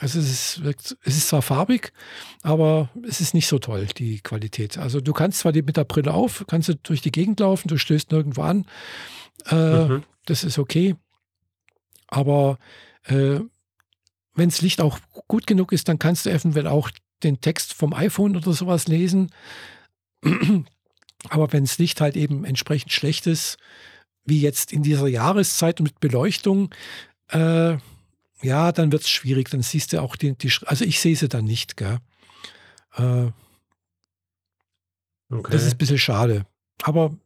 also 0.00 0.18
es 0.18 0.58
ist, 0.58 0.94
es 1.04 1.16
ist 1.16 1.28
zwar 1.28 1.42
farbig, 1.42 1.92
aber 2.42 2.90
es 3.06 3.20
ist 3.20 3.34
nicht 3.34 3.46
so 3.46 3.58
toll, 3.58 3.86
die 3.96 4.20
Qualität. 4.20 4.78
Also 4.78 5.00
du 5.00 5.12
kannst 5.12 5.40
zwar 5.40 5.52
die, 5.52 5.62
mit 5.62 5.76
der 5.76 5.84
Brille 5.84 6.12
auf, 6.12 6.44
kannst 6.48 6.68
du 6.68 6.74
durch 6.76 7.02
die 7.02 7.12
Gegend 7.12 7.40
laufen, 7.40 7.68
du 7.68 7.76
stößt 7.76 8.10
nirgendwo 8.10 8.42
an. 8.42 8.66
Äh, 9.46 9.84
mhm. 9.86 10.02
Das 10.24 10.44
ist 10.44 10.58
okay. 10.58 10.96
Aber 12.08 12.58
äh, 13.04 13.40
wenn 14.34 14.48
das 14.48 14.62
Licht 14.62 14.80
auch 14.80 14.98
gut 15.28 15.46
genug 15.46 15.72
ist, 15.72 15.88
dann 15.88 15.98
kannst 15.98 16.26
du 16.26 16.30
eventuell 16.30 16.66
auch 16.66 16.90
den 17.22 17.40
Text 17.40 17.72
vom 17.74 17.92
iPhone 17.94 18.36
oder 18.36 18.52
sowas 18.52 18.88
lesen. 18.88 19.32
Aber 21.28 21.52
wenn 21.52 21.64
das 21.64 21.78
Licht 21.78 22.00
halt 22.00 22.16
eben 22.16 22.44
entsprechend 22.44 22.92
schlecht 22.92 23.26
ist, 23.26 23.56
wie 24.24 24.40
jetzt 24.40 24.72
in 24.72 24.82
dieser 24.82 25.06
Jahreszeit 25.06 25.80
mit 25.80 26.00
Beleuchtung, 26.00 26.70
äh, 27.28 27.78
ja, 28.42 28.72
dann 28.72 28.92
wird 28.92 29.02
es 29.02 29.10
schwierig. 29.10 29.50
Dann 29.50 29.62
siehst 29.62 29.92
du 29.92 30.02
auch 30.02 30.16
die, 30.16 30.36
die 30.36 30.52
also 30.66 30.84
ich 30.84 31.00
sehe 31.00 31.16
sie 31.16 31.28
dann 31.28 31.44
nicht, 31.44 31.76
gell? 31.76 31.98
Äh, 32.96 33.30
okay. 35.30 35.50
Das 35.50 35.64
ist 35.64 35.72
ein 35.72 35.78
bisschen 35.78 35.98
schade. 35.98 36.46
Aber 36.82 37.16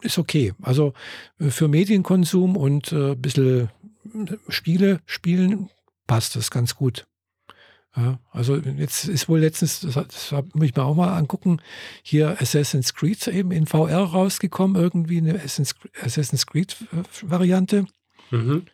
ist 0.00 0.18
okay. 0.18 0.54
Also 0.62 0.92
äh, 1.38 1.50
für 1.50 1.68
Medienkonsum 1.68 2.56
und 2.56 2.92
äh, 2.92 3.12
ein 3.12 3.20
bisschen 3.20 3.68
äh, 4.14 4.36
Spiele 4.48 5.00
spielen 5.06 5.70
passt 6.06 6.36
das 6.36 6.50
ganz 6.50 6.74
gut. 6.74 7.06
Ja, 7.96 8.20
also 8.30 8.56
jetzt 8.56 9.08
ist 9.08 9.26
wohl 9.26 9.40
letztens, 9.40 9.80
das, 9.80 9.94
das 9.94 10.32
muss 10.52 10.66
ich 10.66 10.76
mir 10.76 10.84
auch 10.84 10.94
mal 10.94 11.16
angucken, 11.16 11.62
hier 12.02 12.38
Assassin's 12.42 12.92
Creed 12.92 13.26
eben 13.26 13.52
in 13.52 13.66
VR 13.66 14.04
rausgekommen, 14.04 14.80
irgendwie 14.80 15.16
eine 15.16 15.40
Assassin's 15.42 16.46
Creed-Variante. 16.46 17.86
Mhm. 18.30 18.66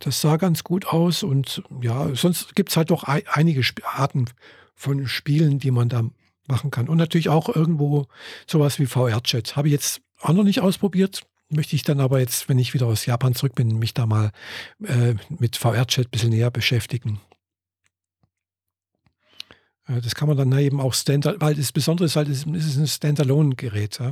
Das 0.00 0.20
sah 0.20 0.36
ganz 0.36 0.64
gut 0.64 0.86
aus 0.86 1.22
und 1.22 1.62
ja, 1.80 2.14
sonst 2.14 2.56
gibt 2.56 2.70
es 2.70 2.76
halt 2.76 2.90
doch 2.90 3.04
einige 3.04 3.62
Arten 3.84 4.26
von 4.74 5.06
Spielen, 5.06 5.58
die 5.58 5.70
man 5.70 5.88
da 5.88 6.04
machen 6.46 6.70
kann. 6.70 6.88
Und 6.88 6.98
natürlich 6.98 7.28
auch 7.28 7.54
irgendwo 7.54 8.06
sowas 8.46 8.78
wie 8.78 8.86
VR-Chat. 8.86 9.56
Habe 9.56 9.68
ich 9.68 9.72
jetzt 9.72 10.00
auch 10.20 10.32
noch 10.32 10.44
nicht 10.44 10.60
ausprobiert. 10.60 11.22
Möchte 11.48 11.76
ich 11.76 11.82
dann 11.82 12.00
aber 12.00 12.18
jetzt, 12.18 12.48
wenn 12.48 12.58
ich 12.58 12.74
wieder 12.74 12.86
aus 12.86 13.06
Japan 13.06 13.34
zurück 13.34 13.54
bin, 13.54 13.78
mich 13.78 13.94
da 13.94 14.06
mal 14.06 14.32
äh, 14.82 15.14
mit 15.28 15.56
VR-Chat 15.56 16.08
ein 16.08 16.10
bisschen 16.10 16.30
näher 16.30 16.50
beschäftigen. 16.50 17.20
Äh, 19.86 20.00
das 20.00 20.16
kann 20.16 20.28
man 20.28 20.36
dann 20.36 20.56
eben 20.58 20.80
auch 20.80 20.94
Standard, 20.94 21.40
weil 21.40 21.54
das 21.54 21.70
Besondere 21.70 22.06
ist 22.06 22.16
halt, 22.16 22.28
es 22.28 22.44
ist 22.44 22.76
ein 22.76 22.86
Standalone-Gerät. 22.88 24.00
Ja. 24.00 24.10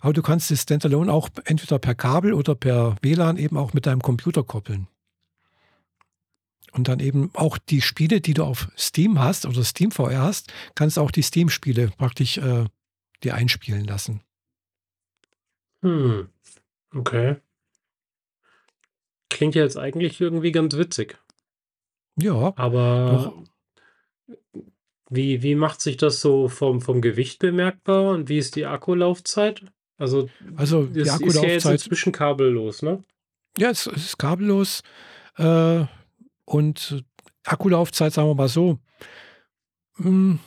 Aber 0.00 0.12
du 0.12 0.20
kannst 0.20 0.50
das 0.50 0.62
Standalone 0.62 1.10
auch 1.10 1.30
entweder 1.44 1.78
per 1.78 1.94
Kabel 1.94 2.34
oder 2.34 2.54
per 2.54 2.96
WLAN 3.00 3.38
eben 3.38 3.56
auch 3.56 3.72
mit 3.72 3.86
deinem 3.86 4.02
Computer 4.02 4.44
koppeln. 4.44 4.88
Und 6.76 6.88
dann 6.88 7.00
eben 7.00 7.30
auch 7.32 7.56
die 7.56 7.80
Spiele, 7.80 8.20
die 8.20 8.34
du 8.34 8.44
auf 8.44 8.68
Steam 8.76 9.18
hast 9.18 9.46
oder 9.46 9.64
Steam 9.64 9.90
VR 9.90 10.20
hast, 10.20 10.52
kannst 10.74 10.98
auch 10.98 11.10
die 11.10 11.22
Steam-Spiele 11.22 11.90
praktisch 11.96 12.36
äh, 12.36 12.66
dir 13.24 13.34
einspielen 13.34 13.84
lassen. 13.84 14.20
Hm. 15.80 16.28
Okay. 16.94 17.36
Klingt 19.30 19.54
ja 19.54 19.62
jetzt 19.62 19.78
eigentlich 19.78 20.20
irgendwie 20.20 20.52
ganz 20.52 20.76
witzig. 20.76 21.18
Ja. 22.20 22.52
Aber 22.56 23.42
wie, 25.08 25.42
wie 25.42 25.54
macht 25.54 25.80
sich 25.80 25.96
das 25.96 26.20
so 26.20 26.48
vom, 26.48 26.82
vom 26.82 27.00
Gewicht 27.00 27.38
bemerkbar 27.38 28.10
und 28.10 28.28
wie 28.28 28.38
ist 28.38 28.54
die 28.56 28.66
Akkulaufzeit? 28.66 29.62
Also, 29.98 30.28
also 30.56 30.84
die 30.84 31.00
ist, 31.00 31.20
ist 31.22 31.42
ja 31.42 31.48
jetzt 31.48 31.64
inzwischen 31.64 32.12
kabellos, 32.12 32.82
ne? 32.82 33.02
Ja, 33.56 33.70
es, 33.70 33.86
es 33.86 34.04
ist 34.04 34.18
kabellos. 34.18 34.82
Äh, 35.38 35.86
und 36.46 37.04
Akkulaufzeit, 37.44 38.14
sagen 38.14 38.28
wir 38.28 38.34
mal 38.34 38.48
so, 38.48 38.78
hm, 39.96 40.38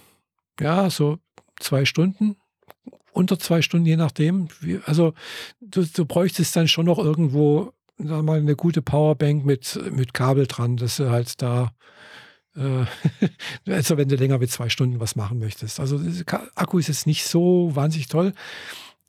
ja, 0.59 0.89
so 0.89 1.19
zwei 1.59 1.85
Stunden, 1.85 2.35
unter 3.11 3.37
zwei 3.37 3.61
Stunden, 3.61 3.85
je 3.85 3.97
nachdem. 3.97 4.47
Also 4.85 5.13
du, 5.61 5.85
du 5.85 6.05
bräuchtest 6.05 6.55
dann 6.55 6.67
schon 6.67 6.87
noch 6.87 6.97
irgendwo 6.97 7.73
sag 7.97 8.23
mal, 8.23 8.39
eine 8.39 8.55
gute 8.55 8.81
Powerbank 8.81 9.45
mit, 9.45 9.79
mit 9.91 10.13
Kabel 10.13 10.47
dran, 10.47 10.77
dass 10.77 10.97
du 10.97 11.09
halt 11.09 11.41
da 11.41 11.71
äh, 12.55 12.85
also 13.71 13.97
wenn 13.97 14.09
du 14.09 14.15
länger 14.15 14.41
wie 14.41 14.47
zwei 14.47 14.69
Stunden 14.69 14.99
was 14.99 15.15
machen 15.15 15.39
möchtest. 15.39 15.79
Also 15.79 15.99
Akku 16.55 16.79
ist 16.79 16.87
jetzt 16.87 17.07
nicht 17.07 17.25
so 17.25 17.71
wahnsinnig 17.73 18.07
toll. 18.07 18.33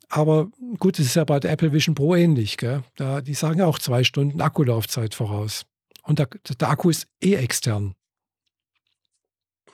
Aber 0.08 0.48
gut, 0.78 0.98
es 0.98 1.06
ist 1.06 1.14
ja 1.14 1.24
bei 1.24 1.38
der 1.38 1.52
Apple 1.52 1.72
Vision 1.72 1.94
Pro 1.94 2.16
ähnlich. 2.16 2.56
Gell? 2.56 2.82
Da, 2.96 3.20
die 3.20 3.34
sagen 3.34 3.60
ja 3.60 3.66
auch 3.66 3.78
zwei 3.78 4.02
Stunden 4.02 4.40
Akkulaufzeit 4.40 5.14
voraus. 5.14 5.66
Und 6.10 6.18
der, 6.18 6.26
der 6.26 6.68
Akku 6.68 6.90
ist 6.90 7.06
eh 7.22 7.36
extern. 7.36 7.94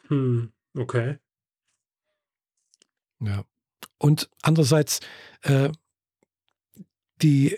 Hm, 0.08 0.52
okay. 0.76 1.16
Ja. 3.20 3.46
Und 3.96 4.28
andererseits, 4.42 5.00
äh, 5.44 5.70
die 7.22 7.56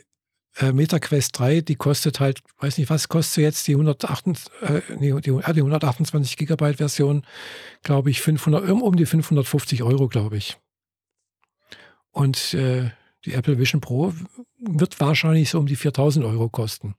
äh, 0.59 0.71
MetaQuest 0.71 1.37
3, 1.37 1.61
die 1.63 1.75
kostet 1.75 2.21
halt, 2.21 2.41
weiß 2.61 2.79
nicht, 2.79 2.89
was 2.89 3.09
kostet 3.09 3.43
jetzt 3.43 3.67
die, 3.67 3.73
128, 3.73 4.53
äh, 4.63 4.81
die, 5.01 5.13
die, 5.23 5.33
die 5.33 5.61
128 5.61 6.37
Gigabyte 6.37 6.77
Version, 6.77 7.27
glaube 7.83 8.11
ich, 8.11 8.21
500, 8.21 8.71
um, 8.71 8.83
um 8.83 8.95
die 8.95 9.07
550 9.07 9.83
Euro, 9.83 10.07
glaube 10.07 10.37
ich. 10.37 10.57
Und 12.13 12.55
äh, 12.55 12.93
die 13.25 13.33
Apple 13.33 13.59
Vision 13.59 13.81
Pro 13.81 14.15
wird 14.61 15.01
wahrscheinlich 15.01 15.51
so 15.51 15.59
um 15.59 15.67
die 15.67 15.75
4000 15.75 16.25
Euro 16.25 16.49
kosten. 16.49 16.95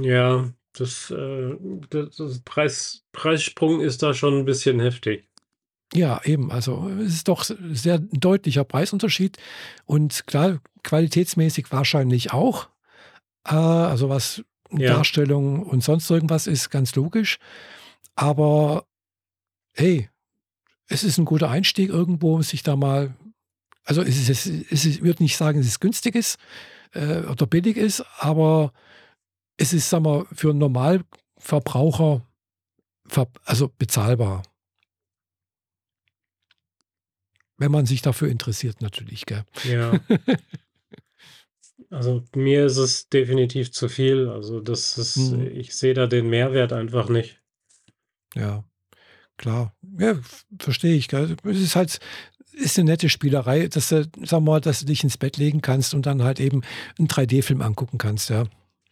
Ja, 0.00 0.50
das, 0.72 1.10
äh, 1.10 1.56
das, 1.90 2.16
das 2.16 2.40
Preis, 2.40 3.02
Preissprung 3.12 3.80
ist 3.80 4.02
da 4.02 4.14
schon 4.14 4.38
ein 4.38 4.44
bisschen 4.44 4.80
heftig. 4.80 5.28
Ja, 5.94 6.20
eben. 6.24 6.50
Also 6.50 6.88
es 7.00 7.14
ist 7.14 7.28
doch 7.28 7.44
sehr 7.44 7.98
deutlicher 7.98 8.64
Preisunterschied. 8.64 9.38
Und 9.84 10.26
klar, 10.26 10.60
qualitätsmäßig 10.82 11.70
wahrscheinlich 11.70 12.32
auch. 12.32 12.68
Äh, 13.46 13.54
also 13.54 14.08
was 14.08 14.42
ja. 14.70 14.94
Darstellung 14.94 15.62
und 15.62 15.82
sonst 15.82 16.10
irgendwas 16.10 16.46
ist 16.46 16.70
ganz 16.70 16.94
logisch. 16.94 17.38
Aber 18.14 18.84
hey, 19.74 20.08
es 20.88 21.04
ist 21.04 21.18
ein 21.18 21.24
guter 21.24 21.50
Einstieg 21.50 21.90
irgendwo, 21.90 22.42
sich 22.42 22.62
da 22.62 22.76
mal. 22.76 23.14
Also 23.84 24.02
es 24.02 24.28
ist, 24.28 24.28
es 24.28 24.46
ist, 24.46 24.84
ich 24.84 25.02
würde 25.02 25.22
nicht 25.22 25.36
sagen, 25.36 25.58
dass 25.58 25.68
es 25.68 25.80
günstig 25.80 26.16
ist 26.16 26.38
äh, 26.92 27.20
oder 27.20 27.46
billig 27.46 27.76
ist, 27.76 28.04
aber 28.18 28.72
es 29.56 29.72
ist, 29.72 29.88
sagen 29.88 30.04
wir, 30.04 30.26
für 30.32 30.50
einen 30.50 30.58
Normalverbraucher 30.58 32.26
also 33.44 33.70
bezahlbar. 33.78 34.42
Wenn 37.56 37.70
man 37.70 37.86
sich 37.86 38.02
dafür 38.02 38.28
interessiert, 38.28 38.82
natürlich, 38.82 39.26
gell? 39.26 39.44
Ja. 39.64 39.98
Also 41.90 42.24
mir 42.34 42.66
ist 42.66 42.78
es 42.78 43.08
definitiv 43.08 43.70
zu 43.70 43.88
viel. 43.88 44.28
Also 44.28 44.60
das 44.60 44.98
ist, 44.98 45.16
mhm. 45.16 45.46
ich 45.46 45.74
sehe 45.74 45.94
da 45.94 46.06
den 46.06 46.28
Mehrwert 46.28 46.72
einfach 46.72 47.08
nicht. 47.08 47.40
Ja, 48.34 48.64
klar. 49.36 49.74
Ja, 49.98 50.18
verstehe 50.58 50.96
ich. 50.96 51.08
Gell? 51.08 51.36
Es 51.44 51.60
ist 51.60 51.76
halt, 51.76 51.98
ist 52.52 52.78
eine 52.78 52.90
nette 52.90 53.08
Spielerei, 53.08 53.68
dass 53.68 53.90
du, 53.90 54.08
sag 54.24 54.40
mal, 54.40 54.60
dass 54.60 54.80
du 54.80 54.86
dich 54.86 55.04
ins 55.04 55.18
Bett 55.18 55.36
legen 55.36 55.60
kannst 55.60 55.94
und 55.94 56.06
dann 56.06 56.22
halt 56.22 56.40
eben 56.40 56.62
einen 56.98 57.08
3D-Film 57.08 57.62
angucken 57.62 57.98
kannst, 57.98 58.30
ja. 58.30 58.44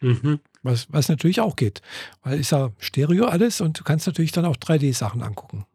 Mhm. 0.05 0.39
Was, 0.61 0.87
was 0.91 1.09
natürlich 1.09 1.41
auch 1.41 1.55
geht. 1.55 1.81
Weil 2.23 2.39
ist 2.39 2.51
ja 2.51 2.71
Stereo 2.79 3.25
alles 3.25 3.61
und 3.61 3.79
du 3.79 3.83
kannst 3.83 4.07
natürlich 4.07 4.31
dann 4.31 4.45
auch 4.45 4.57
3D-Sachen 4.57 5.21
angucken. 5.21 5.65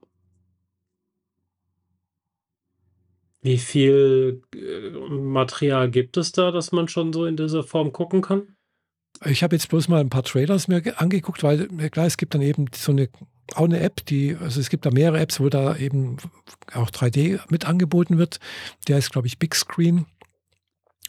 Wie 3.43 3.59
viel 3.59 4.43
äh, 4.55 4.91
Material 5.09 5.91
gibt 5.91 6.17
es 6.17 6.33
da, 6.33 6.51
dass 6.51 6.73
man 6.73 6.89
schon 6.89 7.13
so 7.13 7.25
in 7.25 7.37
dieser 7.37 7.63
Form 7.63 7.93
gucken 7.93 8.21
kann? 8.21 8.55
Ich 9.25 9.43
habe 9.43 9.57
jetzt 9.57 9.69
bloß 9.69 9.89
mal 9.89 10.01
ein 10.01 10.11
paar 10.11 10.23
Trailers 10.23 10.69
mir 10.69 10.83
angeguckt, 11.01 11.43
weil 11.43 11.69
äh, 11.79 11.89
klar, 11.89 12.07
es 12.07 12.17
gibt 12.17 12.35
dann 12.35 12.43
eben 12.43 12.67
so 12.75 12.93
eine 12.93 13.09
auch 13.57 13.65
eine 13.65 13.81
App, 13.81 14.05
die, 14.07 14.37
also 14.41 14.61
es 14.61 14.71
gibt 14.71 14.87
da 14.87 14.91
mehrere 14.91 15.19
Apps, 15.19 15.41
wo 15.41 15.49
da 15.49 15.77
eben 15.77 16.19
auch 16.73 16.91
3D 16.91 17.41
mit 17.49 17.65
angeboten 17.65 18.17
wird. 18.17 18.39
Der 18.87 18.99
ist, 18.99 19.11
glaube 19.11 19.27
ich, 19.27 19.41
Big 19.41 19.57
Screen. 19.57 20.07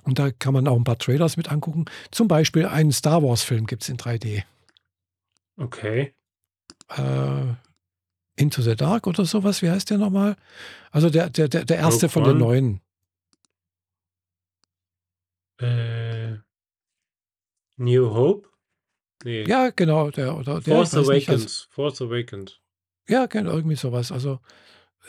Und 0.04 0.20
da 0.20 0.32
kann 0.32 0.54
man 0.54 0.68
auch 0.68 0.76
ein 0.76 0.84
paar 0.84 0.98
Trailers 0.98 1.38
mit 1.38 1.52
angucken. 1.52 1.86
Zum 2.12 2.28
Beispiel 2.28 2.66
einen 2.66 2.92
Star 2.92 3.24
Wars-Film 3.24 3.68
gibt 3.68 3.84
es 3.84 3.90
in 3.90 3.98
3D. 3.98 4.44
Okay. 5.58 6.14
Äh, 6.90 7.54
Into 8.36 8.62
the 8.62 8.76
Dark 8.76 9.08
oder 9.08 9.26
sowas, 9.26 9.62
wie 9.62 9.70
heißt 9.70 9.90
der 9.90 9.98
nochmal? 9.98 10.36
Also 10.92 11.10
der, 11.10 11.30
der, 11.30 11.48
der, 11.48 11.66
der 11.66 11.78
erste 11.78 12.10
von 12.10 12.24
den 12.24 12.38
neuen. 12.38 12.82
Äh, 15.60 16.38
New 17.78 18.14
Hope? 18.14 18.50
Nee. 19.24 19.44
Ja, 19.44 19.70
genau. 19.70 20.10
Der, 20.10 20.36
oder 20.36 20.62
der, 20.62 20.76
Force 20.76 20.96
Awakens. 20.96 21.16
Nicht, 21.16 21.30
also, 21.30 21.48
Force 21.70 22.02
Awakens. 22.02 22.60
Ja, 23.08 23.26
genau, 23.28 23.52
irgendwie 23.52 23.76
sowas. 23.76 24.12
Also, 24.12 24.40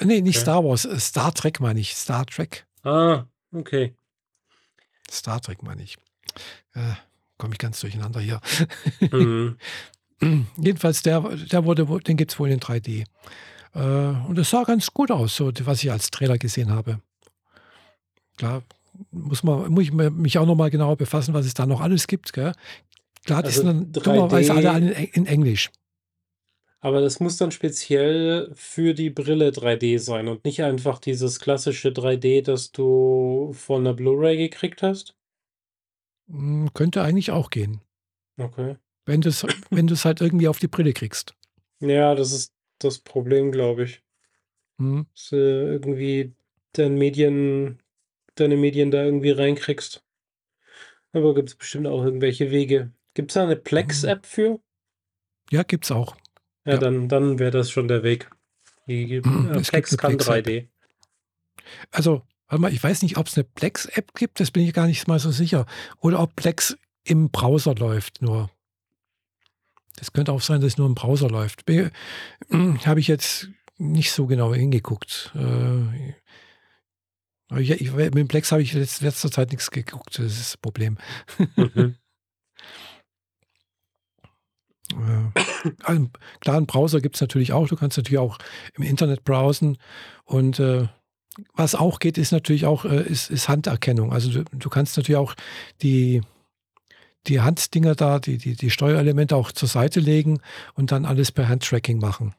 nee, 0.01 0.21
nicht 0.21 0.37
okay. 0.37 0.43
Star 0.43 0.65
Wars, 0.65 0.85
äh, 0.85 0.99
Star 0.99 1.33
Trek 1.33 1.61
meine 1.61 1.81
ich. 1.81 1.95
Star 1.95 2.27
Trek. 2.27 2.67
Ah, 2.83 3.27
okay. 3.53 3.95
Star 5.13 5.41
Trek 5.41 5.63
meine 5.63 5.83
ich. 5.83 5.97
Äh, 6.75 6.95
Komme 7.39 7.55
ich 7.55 7.59
ganz 7.59 7.81
durcheinander 7.81 8.21
hier. 8.21 8.41
Mhm. 9.01 9.57
Jedenfalls, 10.57 11.03
der, 11.03 11.21
der 11.21 11.65
wurde, 11.65 11.85
den 12.01 12.17
gibt 12.17 12.33
es 12.33 12.39
wohl 12.39 12.51
in 12.51 12.61
3D. 12.61 13.05
Äh, 13.75 13.79
und 13.81 14.39
es 14.39 14.51
sah 14.51 14.63
ganz 14.63 14.93
gut 14.93 15.11
aus, 15.11 15.37
so 15.37 15.51
was 15.65 15.83
ich 15.83 15.91
als 15.91 16.11
Trailer 16.11 16.39
gesehen 16.39 16.71
habe. 16.71 17.01
Klar, 18.37 18.63
muss, 19.11 19.43
man, 19.43 19.71
muss 19.73 19.85
ich 19.85 19.93
mich 19.93 20.39
auch 20.39 20.47
nochmal 20.47 20.71
genauer 20.71 20.97
befassen, 20.97 21.35
was 21.35 21.47
es 21.47 21.55
da 21.55 21.67
noch 21.67 21.81
alles 21.81 22.07
gibt. 22.07 22.33
Gell? 22.33 22.53
Klar, 23.25 23.43
das 23.43 23.59
also 23.59 23.69
sind 23.71 23.97
dann 23.97 24.03
dummerweise 24.05 24.55
alle 24.55 24.93
in 25.13 25.27
Englisch. 25.27 25.71
Aber 26.85 27.01
das 27.01 27.21
muss 27.21 27.37
dann 27.37 27.53
speziell 27.53 28.51
für 28.55 28.93
die 28.93 29.09
Brille 29.09 29.51
3D 29.51 30.01
sein 30.01 30.27
und 30.27 30.45
nicht 30.45 30.65
einfach 30.65 30.99
dieses 30.99 31.39
klassische 31.39 31.91
3D, 31.91 32.43
das 32.43 32.73
du 32.73 33.53
von 33.55 33.85
der 33.85 33.93
Blu-ray 33.93 34.37
gekriegt 34.37 34.83
hast? 34.83 35.17
Hm, 36.29 36.71
könnte 36.75 37.03
eigentlich 37.03 37.31
auch 37.31 37.51
gehen. 37.51 37.83
Okay. 38.37 38.77
Wenn 39.07 39.21
du 39.21 39.29
es 39.29 39.47
wenn 39.71 39.89
halt 39.89 40.21
irgendwie 40.21 40.49
auf 40.49 40.59
die 40.59 40.67
Brille 40.67 40.93
kriegst. 40.93 41.37
Ja, 41.79 42.17
das 42.17 42.33
ist 42.33 42.53
das 42.81 42.99
Problem, 42.99 43.53
glaube 43.53 43.85
ich. 43.85 44.03
Hm. 44.79 45.07
Dass 45.13 45.29
du 45.29 45.37
irgendwie 45.37 46.35
deine 46.73 46.97
Medien, 46.97 47.79
deine 48.35 48.57
Medien 48.57 48.91
da 48.91 49.05
irgendwie 49.05 49.31
reinkriegst. 49.31 50.03
Aber 51.13 51.33
gibt 51.35 51.51
es 51.51 51.55
bestimmt 51.55 51.87
auch 51.87 52.05
irgendwelche 52.05 52.51
Wege. 52.51 52.91
Gibt 53.15 53.31
es 53.31 53.35
da 53.35 53.45
eine 53.45 53.55
Plex-App 53.55 54.27
für? 54.27 54.59
Ja, 55.53 55.63
gibt 55.63 55.85
es 55.85 55.93
auch. 55.93 56.17
Ja, 56.65 56.75
ja. 56.75 56.79
dann, 56.79 57.09
dann 57.09 57.39
wäre 57.39 57.51
das 57.51 57.71
schon 57.71 57.89
der 57.89 58.03
Weg. 58.03 58.31
Die, 58.87 59.15
äh, 59.17 59.21
Plex 59.21 59.97
kann 59.97 60.17
Plex 60.17 60.29
3D. 60.29 60.69
Also, 61.91 62.23
warte 62.49 62.63
mal, 62.63 62.73
ich 62.73 62.83
weiß 62.83 63.03
nicht, 63.03 63.17
ob 63.17 63.27
es 63.27 63.37
eine 63.37 63.45
Plex-App 63.45 64.15
gibt, 64.15 64.41
das 64.41 64.51
bin 64.51 64.65
ich 64.65 64.73
gar 64.73 64.87
nicht 64.87 65.09
mal 65.09 65.19
so 65.19 65.31
sicher. 65.31 65.67
Oder 65.99 66.21
ob 66.21 66.37
Plex 66.37 66.77
im 67.05 67.31
Browser 67.31 67.75
läuft 67.75 68.23
nur. 68.23 68.51
Das 69.97 70.13
könnte 70.13 70.33
auch 70.33 70.41
sein, 70.41 70.61
dass 70.61 70.73
es 70.73 70.79
nur 70.79 70.87
im 70.87 70.95
Browser 70.95 71.29
läuft. 71.29 71.65
Habe 72.51 73.01
ich 73.01 73.09
jetzt 73.09 73.49
nicht 73.79 74.13
so 74.13 74.27
genau 74.27 74.55
hingeguckt. 74.55 75.33
Äh, 75.35 76.15
ich, 77.61 77.71
ich, 77.71 77.93
mit 77.93 78.15
dem 78.15 78.29
Plex 78.29 78.51
habe 78.51 78.63
ich 78.63 78.73
in 78.73 78.81
letzter 78.81 79.31
Zeit 79.31 79.51
nichts 79.51 79.71
geguckt. 79.71 80.19
Das 80.19 80.25
ist 80.25 80.41
das 80.41 80.57
Problem. 80.57 80.97
Mhm. 81.57 81.97
einen 85.85 86.11
klaren 86.41 86.67
Browser 86.67 87.01
gibt 87.01 87.17
es 87.17 87.21
natürlich 87.21 87.53
auch. 87.53 87.69
Du 87.69 87.77
kannst 87.77 87.97
natürlich 87.97 88.19
auch 88.19 88.39
im 88.75 88.83
Internet 88.83 89.25
browsen. 89.25 89.79
Und 90.25 90.59
äh, 90.59 90.89
was 91.55 91.75
auch 91.75 91.99
geht, 91.99 92.19
ist 92.19 92.33
natürlich 92.33 92.67
auch 92.67 92.85
äh, 92.85 93.03
ist, 93.03 93.31
ist 93.31 93.49
Handerkennung. 93.49 94.13
Also 94.13 94.31
du, 94.31 94.45
du, 94.45 94.69
kannst 94.69 94.97
natürlich 94.97 95.19
auch 95.19 95.35
die, 95.83 96.23
die 97.27 97.41
Handdinger 97.41 97.95
da, 97.95 98.19
die, 98.19 98.39
die, 98.39 98.55
die 98.55 98.71
Steuerelemente 98.71 99.37
auch 99.37 99.53
zur 99.53 99.69
Seite 99.69 100.01
legen 100.01 100.41
und 100.75 100.93
dann 100.93 101.05
alles 101.05 101.33
per 101.33 101.49
Handtracking 101.49 101.99
machen. 101.99 102.35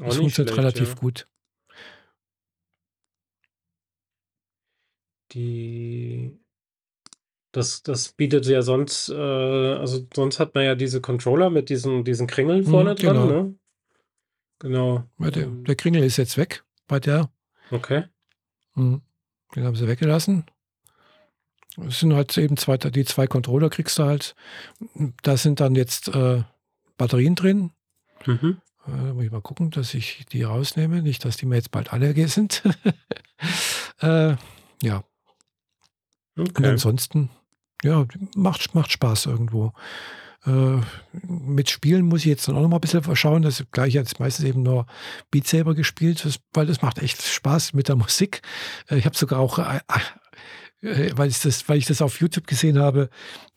Auch 0.00 0.06
das 0.06 0.16
funktioniert 0.16 0.56
relativ 0.56 0.88
ja. 0.90 0.94
gut. 0.94 1.26
Die 5.32 6.38
das, 7.58 7.82
das 7.82 8.12
bietet 8.12 8.46
ja 8.46 8.62
sonst, 8.62 9.08
äh, 9.08 9.14
also 9.14 10.06
sonst 10.14 10.38
hat 10.38 10.54
man 10.54 10.64
ja 10.64 10.76
diese 10.76 11.00
Controller 11.00 11.50
mit 11.50 11.68
diesen, 11.68 12.04
diesen 12.04 12.28
Kringeln 12.28 12.60
mhm, 12.60 12.70
vorne 12.70 12.94
genau. 12.94 13.12
dran, 13.12 13.28
ne? 13.28 13.54
Genau. 14.60 15.04
Ja, 15.18 15.30
der, 15.30 15.46
der, 15.46 15.74
Kringel 15.74 16.04
ist 16.04 16.16
jetzt 16.16 16.36
weg 16.36 16.64
bei 16.86 17.00
der. 17.00 17.30
Okay. 17.70 18.04
Mhm. 18.74 19.02
Den 19.54 19.64
haben 19.64 19.74
sie 19.74 19.88
weggelassen. 19.88 20.46
Es 21.86 22.00
sind 22.00 22.14
halt 22.14 22.36
eben 22.38 22.56
zwei, 22.56 22.76
die 22.76 23.04
zwei 23.04 23.26
Controller 23.26 23.70
kriegst 23.70 23.98
du 23.98 24.04
halt. 24.04 24.34
Da 25.22 25.36
sind 25.36 25.60
dann 25.60 25.74
jetzt 25.74 26.08
äh, 26.08 26.42
Batterien 26.96 27.34
drin. 27.34 27.72
Mhm. 28.24 28.58
Äh, 28.86 29.12
muss 29.12 29.24
ich 29.24 29.30
mal 29.30 29.42
gucken, 29.42 29.70
dass 29.70 29.94
ich 29.94 30.26
die 30.26 30.42
rausnehme. 30.44 31.02
Nicht, 31.02 31.24
dass 31.24 31.36
die 31.36 31.46
mir 31.46 31.56
jetzt 31.56 31.70
bald 31.72 31.92
alle 31.92 32.14
sind. 32.28 32.62
äh, 34.00 34.36
ja. 34.82 35.04
Okay. 36.36 36.52
Und 36.56 36.66
ansonsten 36.66 37.30
ja, 37.82 38.06
macht, 38.34 38.74
macht 38.74 38.92
Spaß 38.92 39.26
irgendwo. 39.26 39.72
Äh, 40.46 40.80
mit 41.26 41.68
Spielen 41.68 42.06
muss 42.06 42.20
ich 42.20 42.26
jetzt 42.26 42.48
dann 42.48 42.56
auch 42.56 42.62
noch 42.62 42.68
mal 42.68 42.76
ein 42.76 42.80
bisschen 42.80 43.16
schauen. 43.16 43.42
Das 43.42 43.64
gleich 43.72 43.94
jetzt 43.94 44.20
meistens 44.20 44.44
eben 44.44 44.62
nur 44.62 44.86
Beat 45.30 45.46
Saber 45.46 45.74
gespielt, 45.74 46.26
weil 46.52 46.66
das 46.66 46.82
macht 46.82 46.98
echt 46.98 47.22
Spaß 47.22 47.74
mit 47.74 47.88
der 47.88 47.96
Musik. 47.96 48.42
Äh, 48.88 48.98
ich 48.98 49.04
habe 49.04 49.16
sogar 49.16 49.40
auch, 49.40 49.58
äh, 49.58 49.80
äh, 50.80 51.12
weil, 51.16 51.28
ich 51.28 51.40
das, 51.40 51.68
weil 51.68 51.78
ich 51.78 51.86
das 51.86 52.02
auf 52.02 52.20
YouTube 52.20 52.46
gesehen 52.46 52.78
habe, 52.78 53.10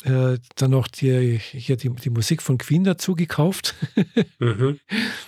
äh, 0.04 0.38
dann 0.56 0.72
noch 0.72 0.88
die, 0.88 1.38
hier 1.38 1.78
die, 1.78 1.90
die 1.90 2.10
Musik 2.10 2.42
von 2.42 2.58
Queen 2.58 2.84
dazu 2.84 3.16
gekauft. 3.16 3.76
mhm. 4.40 4.80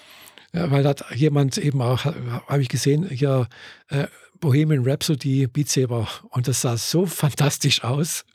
ja, 0.53 0.71
weil 0.71 0.83
da 0.83 0.89
hat 0.89 1.05
jemand 1.15 1.57
eben 1.57 1.81
auch, 1.81 2.05
habe 2.05 2.61
ich 2.61 2.69
gesehen, 2.69 3.07
hier 3.09 3.47
äh, 3.89 4.07
Bohemian 4.39 4.83
Rhapsody 4.85 5.47
Beat 5.47 5.69
Saber 5.69 6.07
und 6.29 6.47
das 6.47 6.61
sah 6.61 6.77
so 6.77 7.05
fantastisch 7.05 7.83
aus. 7.83 8.25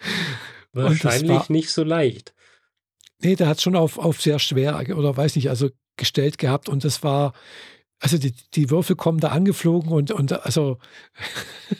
Wahrscheinlich 0.72 1.30
war, 1.30 1.46
nicht 1.48 1.70
so 1.70 1.82
leicht. 1.82 2.34
Nee, 3.22 3.36
der 3.36 3.48
hat 3.48 3.60
schon 3.60 3.76
auf, 3.76 3.98
auf 3.98 4.20
sehr 4.22 4.38
schwer 4.38 4.78
oder 4.96 5.16
weiß 5.16 5.36
nicht, 5.36 5.50
also 5.50 5.70
gestellt 5.96 6.38
gehabt 6.38 6.68
und 6.68 6.84
das 6.84 7.02
war, 7.02 7.32
also 7.98 8.16
die, 8.18 8.32
die 8.54 8.70
Würfel 8.70 8.96
kommen 8.96 9.20
da 9.20 9.28
angeflogen 9.28 9.92
und, 9.92 10.10
und 10.10 10.44
also 10.44 10.78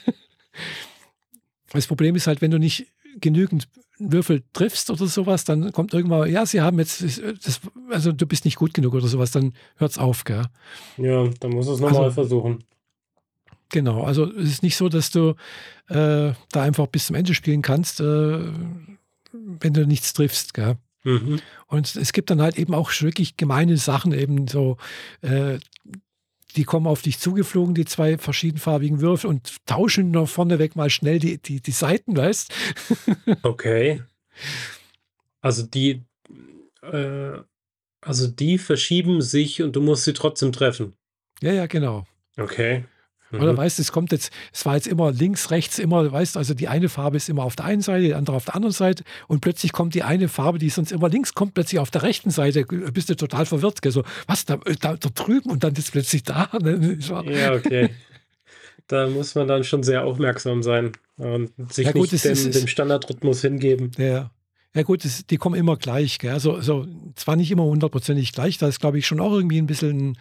das 1.73 1.87
Problem 1.87 2.17
ist 2.17 2.27
halt, 2.27 2.43
wenn 2.43 2.51
du 2.51 2.59
nicht 2.59 2.87
genügend 3.21 3.69
Würfel 3.99 4.43
triffst 4.53 4.91
oder 4.91 5.07
sowas, 5.07 5.45
dann 5.45 5.73
kommt 5.73 5.93
irgendwann, 5.93 6.31
ja, 6.31 6.47
sie 6.47 6.61
haben 6.61 6.79
jetzt, 6.79 7.03
das, 7.03 7.61
also 7.91 8.13
du 8.13 8.27
bist 8.27 8.45
nicht 8.45 8.57
gut 8.57 8.73
genug 8.75 8.95
oder 8.95 9.07
sowas, 9.07 9.31
dann 9.31 9.53
hört 9.77 9.93
es 9.93 9.99
auf, 9.99 10.25
gell? 10.25 10.47
Ja, 10.97 11.29
dann 11.41 11.51
muss 11.51 11.69
es 11.69 11.81
nochmal 11.81 12.05
also, 12.05 12.15
versuchen. 12.15 12.65
Genau, 13.71 14.03
also 14.03 14.31
es 14.33 14.51
ist 14.51 14.63
nicht 14.63 14.77
so, 14.77 14.89
dass 14.89 15.11
du 15.11 15.35
äh, 15.89 16.33
da 16.53 16.63
einfach 16.63 16.87
bis 16.89 17.07
zum 17.07 17.17
Ende 17.17 17.35
spielen 17.35 17.63
kannst, 17.63 18.01
äh, 18.01 18.05
wenn 19.33 19.73
du 19.73 19.87
nichts 19.87 20.13
triffst. 20.13 20.55
Gell? 20.55 20.77
Mhm. 21.05 21.41
Und 21.67 21.97
es 21.97 22.13
gibt 22.13 22.31
dann 22.31 22.43
halt 22.43 22.59
eben 22.59 22.75
auch 22.75 22.91
wirklich 23.01 23.37
gemeine 23.37 23.77
Sachen, 23.77 24.13
eben 24.13 24.49
so, 24.49 24.77
äh, 25.23 25.59
die 26.57 26.65
kommen 26.65 26.87
auf 26.87 27.03
dich 27.03 27.19
zugeflogen, 27.19 27.75
die 27.75 27.85
zwei 27.85 28.19
verschiedenfarbigen 28.19 29.01
Würfel 29.01 29.31
und 29.31 29.57
tauschen 29.67 30.11
noch 30.11 30.29
vorneweg 30.29 30.75
mal 30.75 30.91
schnell 30.91 31.21
die, 31.21 31.39
die, 31.39 31.61
die 31.61 31.71
Seiten, 31.71 32.17
weißt 32.17 32.53
Okay. 33.43 34.03
Also 35.41 35.63
die, 35.63 36.03
äh, 36.83 37.39
also 38.01 38.27
die 38.27 38.59
verschieben 38.59 39.23
sich 39.23 39.63
und 39.63 39.77
du 39.77 39.81
musst 39.81 40.05
sie 40.05 40.13
trotzdem 40.13 40.53
treffen. 40.53 40.95
Ja, 41.41 41.53
ja, 41.53 41.67
genau. 41.67 42.05
Okay. 42.37 42.85
Mhm. 43.31 43.43
Oder 43.43 43.57
weißt 43.57 43.79
du, 43.79 43.83
es 43.83 43.93
kommt 43.93 44.13
jetzt, 44.13 44.33
es 44.53 44.67
war 44.67 44.75
jetzt 44.75 44.87
immer 44.87 45.13
links, 45.13 45.51
rechts, 45.51 45.79
immer, 45.79 46.11
weißt 46.11 46.35
du, 46.35 46.39
also 46.39 46.55
die 46.55 46.69
eine 46.69 46.89
Farbe 46.89 47.17
ist 47.17 47.29
immer 47.29 47.45
auf 47.45 47.57
der 47.57 47.67
einen 47.67 47.83
Seite, 47.83 48.03
die 48.03 48.15
andere 48.15 48.37
auf 48.37 48.45
der 48.45 48.57
anderen 48.57 48.73
Seite 48.73 49.05
und 49.29 49.41
plötzlich 49.41 49.73
kommt 49.73 49.95
die 49.95 50.03
eine 50.03 50.29
Farbe, 50.29 50.59
die 50.59 50.71
sonst 50.71 50.93
immer 50.93 51.09
links 51.09 51.35
kommt, 51.35 51.55
plötzlich 51.55 51.79
auf 51.79 51.91
der 51.91 52.03
rechten 52.03 52.31
Seite, 52.31 52.65
bist 52.65 53.09
du 53.09 53.17
total 53.17 53.47
verwirrt, 53.47 53.83
gell? 53.83 53.93
so, 53.93 54.03
was, 54.27 54.45
da, 54.45 54.57
da, 54.81 54.97
da 54.97 55.09
drüben 55.15 55.51
und 55.51 55.65
dann 55.65 55.75
ist 55.75 55.93
plötzlich 55.93 56.23
da. 56.23 56.49
Ne? 56.61 56.99
Ja, 57.27 57.55
okay. 57.55 57.89
da 58.87 59.09
muss 59.09 59.35
man 59.35 59.49
dann 59.49 59.65
schon 59.65 59.83
sehr 59.83 60.05
aufmerksam 60.05 60.63
sein 60.63 60.93
und 61.17 61.53
sich 61.73 61.87
ja, 61.87 61.93
gut, 61.93 62.13
nicht 62.13 62.25
dem, 62.25 62.33
ist, 62.33 62.55
dem 62.55 62.67
Standardrhythmus 62.67 63.41
hingeben. 63.41 63.93
Ja, 63.97 64.31
ja 64.75 64.83
gut, 64.83 65.05
das, 65.05 65.27
die 65.27 65.37
kommen 65.37 65.55
immer 65.55 65.77
gleich. 65.77 66.19
Gell? 66.19 66.33
Also, 66.33 66.55
also 66.55 66.87
zwar 67.15 67.37
nicht 67.37 67.51
immer 67.51 67.65
hundertprozentig 67.65 68.33
gleich, 68.33 68.59
da 68.59 68.69
ist 68.69 68.81
glaube 68.81 68.99
ich 68.99 69.07
schon 69.07 69.21
auch 69.21 69.33
irgendwie 69.33 69.59
ein 69.59 69.67
bisschen 69.67 70.19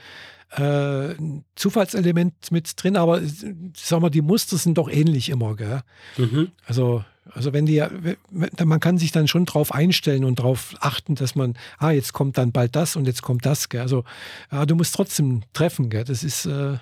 äh, 0.51 1.13
ein 1.13 1.45
Zufallselement 1.55 2.51
mit 2.51 2.71
drin, 2.81 2.97
aber 2.97 3.21
sagen 3.21 4.03
wir, 4.03 4.09
die 4.09 4.21
Muster 4.21 4.57
sind 4.57 4.77
doch 4.77 4.89
ähnlich 4.89 5.29
immer. 5.29 5.55
Gell? 5.55 5.81
Mhm. 6.17 6.51
Also, 6.65 7.03
also 7.31 7.53
wenn 7.53 7.65
die, 7.65 7.83
man 8.31 8.79
kann 8.79 8.97
sich 8.97 9.11
dann 9.11 9.27
schon 9.27 9.45
drauf 9.45 9.73
einstellen 9.73 10.23
und 10.23 10.39
darauf 10.39 10.73
achten, 10.79 11.15
dass 11.15 11.35
man, 11.35 11.55
ah, 11.77 11.91
jetzt 11.91 12.13
kommt 12.13 12.37
dann 12.37 12.51
bald 12.51 12.75
das 12.75 12.95
und 12.95 13.05
jetzt 13.05 13.21
kommt 13.21 13.45
das. 13.45 13.69
Gell? 13.69 13.81
Also, 13.81 14.03
ja, 14.51 14.65
du 14.65 14.75
musst 14.75 14.95
trotzdem 14.95 15.43
treffen. 15.53 15.89
Gell? 15.89 16.03
Das 16.03 16.23
ist 16.23 16.45
äh, 16.45 16.77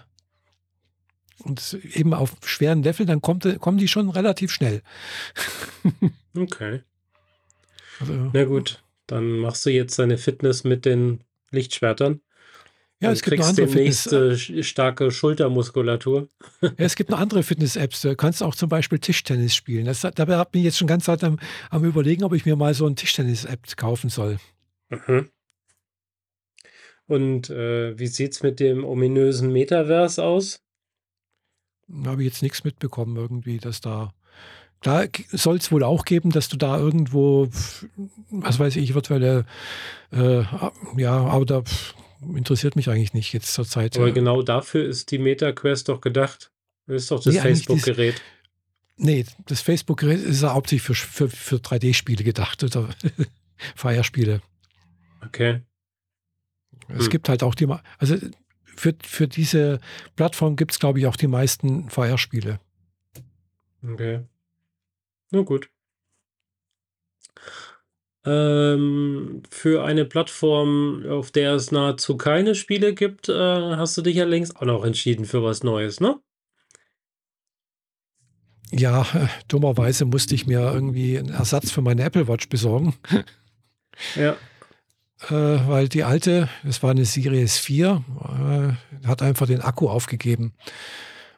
und 1.43 1.77
eben 1.93 2.13
auf 2.13 2.35
schweren 2.43 2.83
Level, 2.83 3.05
dann 3.05 3.21
kommt, 3.21 3.59
kommen 3.59 3.77
die 3.77 3.87
schon 3.87 4.09
relativ 4.09 4.51
schnell. 4.51 4.81
okay. 6.35 6.81
Also, 7.99 8.31
Na 8.33 8.43
gut, 8.45 8.83
dann 9.07 9.39
machst 9.39 9.65
du 9.65 9.69
jetzt 9.69 9.99
deine 9.99 10.17
Fitness 10.17 10.63
mit 10.63 10.85
den 10.85 11.23
Lichtschwertern. 11.51 12.21
Ja, 12.99 13.11
es 13.11 13.21
gibt 13.21 13.37
noch 13.37 13.47
andere 13.47 13.67
demnächst 13.67 14.11
äh, 14.11 14.63
starke 14.63 15.11
Schultermuskulatur. 15.11 16.29
Ja, 16.61 16.71
es 16.77 16.95
gibt 16.95 17.11
noch 17.11 17.19
andere 17.19 17.43
Fitness-Apps. 17.43 18.01
Du 18.01 18.15
kannst 18.15 18.41
auch 18.41 18.55
zum 18.55 18.69
Beispiel 18.69 18.97
Tischtennis 18.97 19.55
spielen. 19.55 19.85
Das, 19.85 20.01
dabei 20.01 20.37
habe 20.37 20.57
ich 20.57 20.63
jetzt 20.63 20.77
schon 20.77 20.87
ganz 20.87 21.05
Zeit 21.05 21.23
am, 21.23 21.37
am, 21.69 21.83
Überlegen, 21.83 22.23
ob 22.23 22.33
ich 22.33 22.45
mir 22.45 22.55
mal 22.55 22.73
so 22.73 22.87
ein 22.87 22.95
Tischtennis-App 22.95 23.77
kaufen 23.77 24.09
soll. 24.09 24.37
Mhm. 24.89 25.29
Und 27.05 27.49
äh, 27.51 27.97
wie 27.99 28.07
sieht 28.07 28.33
es 28.33 28.43
mit 28.43 28.59
dem 28.59 28.83
ominösen 28.83 29.53
Metaverse 29.53 30.23
aus? 30.23 30.59
Da 31.87 32.11
habe 32.11 32.23
ich 32.23 32.27
jetzt 32.27 32.41
nichts 32.41 32.63
mitbekommen, 32.63 33.15
irgendwie, 33.15 33.59
dass 33.59 33.79
da. 33.79 34.13
Da 34.81 35.05
soll 35.29 35.57
es 35.57 35.71
wohl 35.71 35.83
auch 35.83 36.05
geben, 36.05 36.29
dass 36.29 36.49
du 36.49 36.57
da 36.57 36.77
irgendwo, 36.77 37.47
was 38.29 38.59
weiß 38.59 38.75
ich, 38.75 38.93
virtuelle, 38.93 39.45
äh, 40.11 40.43
ja, 40.97 41.15
aber 41.15 41.45
da 41.45 41.63
interessiert 42.21 42.75
mich 42.75 42.89
eigentlich 42.89 43.13
nicht 43.13 43.33
jetzt 43.33 43.53
zur 43.53 43.65
Zeit. 43.65 43.97
Aber 43.97 44.11
genau 44.11 44.41
dafür 44.41 44.85
ist 44.85 45.11
die 45.11 45.19
MetaQuest 45.19 45.89
doch 45.89 46.01
gedacht. 46.01 46.51
Das 46.87 47.03
ist 47.03 47.11
doch 47.11 47.23
das 47.23 47.33
nee, 47.33 47.41
Facebook-Gerät. 47.41 48.21
Nee, 48.97 49.25
das 49.45 49.61
Facebook-Gerät 49.61 50.21
ist 50.21 50.41
ja 50.41 50.53
hauptsächlich 50.53 50.83
für, 50.83 50.95
für, 50.95 51.29
für 51.29 51.55
3D-Spiele 51.57 52.23
gedacht 52.23 52.63
oder 52.63 52.89
Feierspiele. 53.75 54.41
Okay. 55.25 55.61
Es 56.89 57.05
hm. 57.05 57.09
gibt 57.09 57.29
halt 57.29 57.43
auch 57.43 57.53
die, 57.53 57.67
also 57.97 58.17
für, 58.63 58.95
für 59.03 59.27
diese 59.27 59.79
Plattform 60.15 60.55
gibt 60.55 60.71
es, 60.71 60.79
glaube 60.79 60.99
ich, 60.99 61.07
auch 61.07 61.15
die 61.15 61.27
meisten 61.27 61.89
Feierspiele. 61.89 62.59
Okay. 63.83 64.21
Na 65.31 65.41
gut. 65.41 65.69
Ähm, 68.25 69.43
für 69.49 69.85
eine 69.85 70.05
Plattform, 70.05 71.05
auf 71.07 71.31
der 71.31 71.53
es 71.53 71.71
nahezu 71.71 72.17
keine 72.17 72.55
Spiele 72.55 72.93
gibt, 72.93 73.29
äh, 73.29 73.33
hast 73.33 73.97
du 73.97 74.01
dich 74.01 74.15
ja 74.15 74.25
längst 74.25 74.57
auch 74.57 74.65
noch 74.65 74.83
entschieden 74.83 75.25
für 75.25 75.43
was 75.43 75.63
Neues, 75.63 75.99
ne? 75.99 76.19
Ja, 78.71 79.03
äh, 79.13 79.27
dummerweise 79.47 80.05
musste 80.05 80.35
ich 80.35 80.47
mir 80.47 80.59
irgendwie 80.59 81.17
einen 81.17 81.29
Ersatz 81.29 81.71
für 81.71 81.81
meine 81.81 82.03
Apple 82.03 82.27
Watch 82.27 82.49
besorgen. 82.49 82.95
Ja. 84.15 84.37
Äh, 85.29 85.67
weil 85.67 85.89
die 85.89 86.03
alte, 86.03 86.49
das 86.63 86.83
war 86.83 86.91
eine 86.91 87.03
Series 87.03 87.57
4, 87.57 88.03
äh, 89.01 89.07
hat 89.07 89.23
einfach 89.23 89.47
den 89.47 89.61
Akku 89.61 89.89
aufgegeben. 89.89 90.53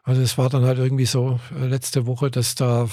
Also 0.04 0.22
es 0.22 0.38
war 0.38 0.50
dann 0.50 0.66
halt 0.66 0.78
irgendwie 0.78 1.06
so 1.06 1.40
äh, 1.58 1.68
letzte 1.68 2.06
Woche, 2.06 2.30
dass 2.30 2.56
da, 2.56 2.90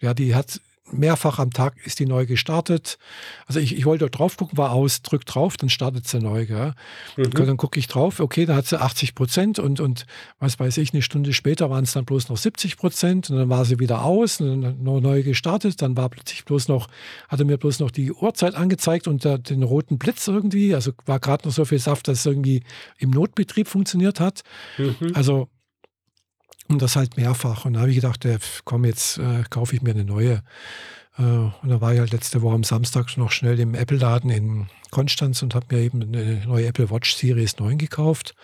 ja, 0.00 0.14
die 0.14 0.34
hat 0.34 0.62
mehrfach 0.92 1.38
am 1.38 1.52
Tag 1.52 1.74
ist 1.84 1.98
die 1.98 2.06
neu 2.06 2.26
gestartet. 2.26 2.98
Also 3.46 3.60
ich, 3.60 3.76
ich 3.76 3.84
wollte 3.86 4.08
drauf 4.10 4.36
gucken, 4.36 4.58
war 4.58 4.72
aus, 4.72 5.02
drück 5.02 5.24
drauf, 5.24 5.56
dann 5.56 5.68
startet 5.68 6.06
sie 6.06 6.18
neu. 6.18 6.46
Gell? 6.46 6.74
Mhm. 7.16 7.30
Dann 7.30 7.56
gucke 7.56 7.78
ich 7.78 7.86
drauf, 7.86 8.20
okay, 8.20 8.46
da 8.46 8.56
hat 8.56 8.66
sie 8.66 8.80
80 8.80 9.14
Prozent 9.14 9.58
und, 9.58 9.80
und 9.80 10.06
was 10.38 10.58
weiß 10.58 10.78
ich, 10.78 10.92
eine 10.92 11.02
Stunde 11.02 11.32
später 11.32 11.70
waren 11.70 11.84
es 11.84 11.92
dann 11.92 12.04
bloß 12.04 12.28
noch 12.28 12.36
70 12.36 12.76
Prozent 12.76 13.30
und 13.30 13.36
dann 13.36 13.48
war 13.48 13.64
sie 13.64 13.78
wieder 13.78 14.04
aus 14.04 14.40
und 14.40 14.62
dann 14.62 14.82
neu 14.82 15.22
gestartet. 15.22 15.82
Dann 15.82 15.96
war 15.96 16.08
plötzlich 16.08 16.44
bloß 16.44 16.68
noch, 16.68 16.88
hatte 17.28 17.44
mir 17.44 17.58
bloß 17.58 17.80
noch 17.80 17.90
die 17.90 18.12
Uhrzeit 18.12 18.54
angezeigt 18.54 19.08
und 19.08 19.24
der, 19.24 19.38
den 19.38 19.62
roten 19.62 19.98
Blitz 19.98 20.26
irgendwie. 20.28 20.74
Also 20.74 20.92
war 21.06 21.20
gerade 21.20 21.46
noch 21.46 21.54
so 21.54 21.64
viel 21.64 21.78
Saft, 21.78 22.08
dass 22.08 22.20
es 22.20 22.26
irgendwie 22.26 22.62
im 22.98 23.10
Notbetrieb 23.10 23.68
funktioniert 23.68 24.20
hat. 24.20 24.42
Mhm. 24.78 25.12
Also 25.14 25.48
und 26.70 26.82
das 26.82 26.96
halt 26.96 27.16
mehrfach. 27.16 27.64
Und 27.64 27.74
da 27.74 27.80
habe 27.80 27.90
ich 27.90 27.96
gedacht, 27.96 28.24
äh, 28.24 28.38
komm, 28.64 28.84
jetzt 28.84 29.18
äh, 29.18 29.42
kaufe 29.50 29.74
ich 29.74 29.82
mir 29.82 29.90
eine 29.90 30.04
neue. 30.04 30.42
Äh, 31.18 31.22
und 31.22 31.68
dann 31.68 31.80
war 31.80 31.92
ich 31.92 31.98
halt 31.98 32.12
letzte 32.12 32.42
Woche 32.42 32.54
am 32.54 32.64
Samstag 32.64 33.16
noch 33.16 33.32
schnell 33.32 33.58
im 33.60 33.74
Apple-Laden 33.74 34.30
in 34.30 34.68
Konstanz 34.90 35.42
und 35.42 35.54
habe 35.54 35.74
mir 35.74 35.82
eben 35.82 36.02
eine 36.02 36.46
neue 36.46 36.66
Apple 36.66 36.90
Watch 36.90 37.14
Series 37.14 37.58
9 37.58 37.78
gekauft. 37.78 38.34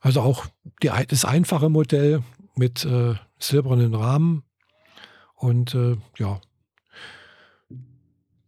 Also 0.00 0.20
auch 0.20 0.46
die, 0.82 0.90
das 1.08 1.24
einfache 1.24 1.68
Modell 1.68 2.22
mit 2.54 2.84
äh, 2.84 3.14
silbernen 3.38 3.94
Rahmen. 3.94 4.44
Und 5.34 5.74
äh, 5.74 5.96
ja, 6.18 6.40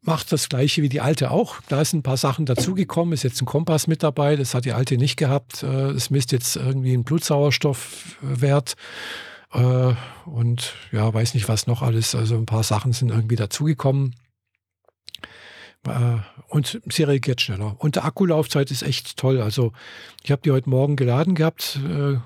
macht 0.03 0.33
das 0.33 0.49
gleiche 0.49 0.83
wie 0.83 0.89
die 0.89 1.01
alte 1.01 1.31
auch. 1.31 1.61
Da 1.69 1.85
sind 1.85 2.01
ein 2.01 2.03
paar 2.03 2.17
Sachen 2.17 2.45
dazugekommen, 2.45 3.15
ist 3.15 3.23
jetzt 3.23 3.41
ein 3.41 3.47
Kompass 3.47 3.87
mit 3.87 4.03
dabei, 4.03 4.37
das 4.37 4.55
hat 4.55 4.65
die 4.65 4.73
alte 4.73 4.97
nicht 4.97 5.17
gehabt. 5.17 5.63
Äh, 5.63 5.91
es 5.91 6.11
misst 6.11 6.33
jetzt 6.33 6.57
irgendwie 6.57 6.93
einen 6.93 7.05
Blutsauerstoffwert 7.05 8.75
äh, 9.53 9.95
und 10.25 10.75
ja, 10.91 11.13
weiß 11.13 11.35
nicht 11.35 11.49
was 11.49 11.67
noch 11.69 11.83
alles. 11.83 12.15
Also 12.15 12.37
ein 12.37 12.47
paar 12.47 12.65
Sachen 12.65 12.93
sind 12.93 13.11
irgendwie 13.11 13.37
dazugekommen. 13.37 14.17
Äh, 15.87 16.19
und 16.49 16.81
sie 16.91 17.05
reagiert 17.05 17.41
schneller. 17.41 17.77
Und 17.79 17.95
der 17.95 18.05
Akkulaufzeit 18.05 18.73
ist 18.73 18.83
echt 18.83 19.17
toll. 19.17 19.41
Also 19.41 19.73
ich 20.25 20.33
habe 20.33 20.43
die 20.43 20.51
heute 20.51 20.69
Morgen 20.69 20.97
geladen 20.97 21.37
gehabt. 21.37 21.79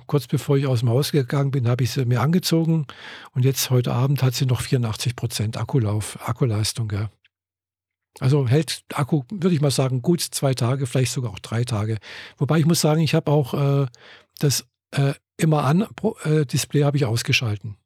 kurz 0.06 0.26
bevor 0.26 0.56
ich 0.56 0.66
aus 0.66 0.80
dem 0.80 0.88
Haus 0.88 1.12
gegangen 1.12 1.50
bin, 1.50 1.68
habe 1.68 1.84
ich 1.84 1.90
sie 1.90 2.06
mir 2.06 2.22
angezogen. 2.22 2.86
Und 3.34 3.44
jetzt 3.44 3.68
heute 3.68 3.92
Abend 3.92 4.22
hat 4.22 4.34
sie 4.34 4.46
noch 4.46 4.62
84 4.62 5.14
Prozent 5.14 5.56
Akkulauf, 5.58 6.18
Akkuleistung. 6.26 6.88
Gell. 6.88 7.10
Also 8.20 8.48
hält 8.48 8.82
Akku, 8.94 9.22
würde 9.30 9.54
ich 9.54 9.60
mal 9.60 9.70
sagen, 9.70 10.02
gut 10.02 10.20
zwei 10.20 10.54
Tage, 10.54 10.86
vielleicht 10.86 11.12
sogar 11.12 11.32
auch 11.32 11.38
drei 11.38 11.64
Tage. 11.64 11.98
Wobei 12.38 12.58
ich 12.58 12.66
muss 12.66 12.80
sagen, 12.80 13.00
ich 13.00 13.14
habe 13.14 13.30
auch 13.30 13.54
äh, 13.54 13.86
das 14.38 14.66
äh, 14.92 15.12
immer 15.36 15.64
an 15.64 15.86
äh, 16.24 16.46
Display 16.46 16.82
habe 16.82 16.96
ich 16.96 17.04
ausgeschalten. 17.04 17.76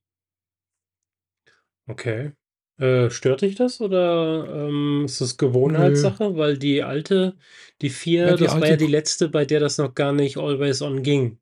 Okay. 1.88 2.32
Äh, 2.78 3.10
stört 3.10 3.42
dich 3.42 3.56
das 3.56 3.80
oder 3.80 4.68
ähm, 4.68 5.02
ist 5.04 5.20
das 5.20 5.36
Gewohnheitssache? 5.36 6.30
Nö. 6.30 6.38
Weil 6.38 6.56
die 6.56 6.82
alte, 6.82 7.36
die 7.82 7.90
4, 7.90 8.20
ja, 8.20 8.36
das 8.36 8.52
alte, 8.52 8.60
war 8.60 8.68
ja 8.68 8.76
die 8.76 8.86
letzte, 8.86 9.28
bei 9.28 9.44
der 9.44 9.60
das 9.60 9.76
noch 9.76 9.94
gar 9.94 10.12
nicht 10.12 10.38
always 10.38 10.80
on 10.80 11.02
ging. 11.02 11.38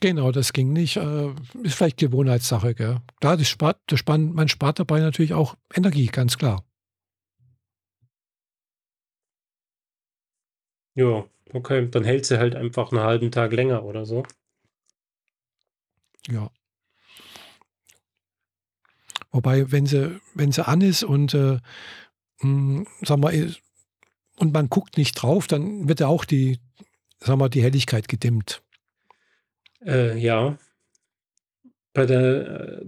Genau, 0.00 0.30
das 0.30 0.52
ging 0.52 0.72
nicht. 0.72 0.96
Äh, 0.96 1.30
ist 1.62 1.74
vielleicht 1.74 1.98
Gewohnheitssache, 1.98 2.74
gell? 2.74 2.98
Klar, 3.20 3.36
das 3.36 3.48
spart, 3.48 3.78
das 3.86 3.98
spart, 3.98 4.20
man 4.20 4.48
spart 4.48 4.78
dabei 4.78 5.00
natürlich 5.00 5.34
auch 5.34 5.56
Energie, 5.74 6.06
ganz 6.06 6.38
klar. 6.38 6.64
Ja, 10.98 11.24
okay. 11.52 11.88
Dann 11.88 12.02
hält 12.02 12.26
sie 12.26 12.40
halt 12.40 12.56
einfach 12.56 12.90
einen 12.90 13.02
halben 13.02 13.30
Tag 13.30 13.52
länger 13.52 13.84
oder 13.84 14.04
so. 14.04 14.24
Ja. 16.28 16.50
Wobei, 19.30 19.70
wenn 19.70 19.86
sie, 19.86 20.20
wenn 20.34 20.50
sie 20.50 20.66
an 20.66 20.80
ist 20.80 21.04
und 21.04 21.34
äh, 21.34 21.58
mh, 22.40 22.78
hm, 22.78 22.86
sag 23.02 23.20
mal, 23.20 23.54
und 24.38 24.52
man 24.52 24.68
guckt 24.68 24.98
nicht 24.98 25.14
drauf, 25.14 25.46
dann 25.46 25.88
wird 25.88 26.00
ja 26.00 26.08
auch 26.08 26.24
die, 26.24 26.58
sag 27.20 27.38
mal, 27.38 27.48
die 27.48 27.62
Helligkeit 27.62 28.08
gedimmt. 28.08 28.64
Äh, 29.86 30.18
ja. 30.18 30.58
Bei 31.92 32.06
der, 32.06 32.80
äh, 32.80 32.86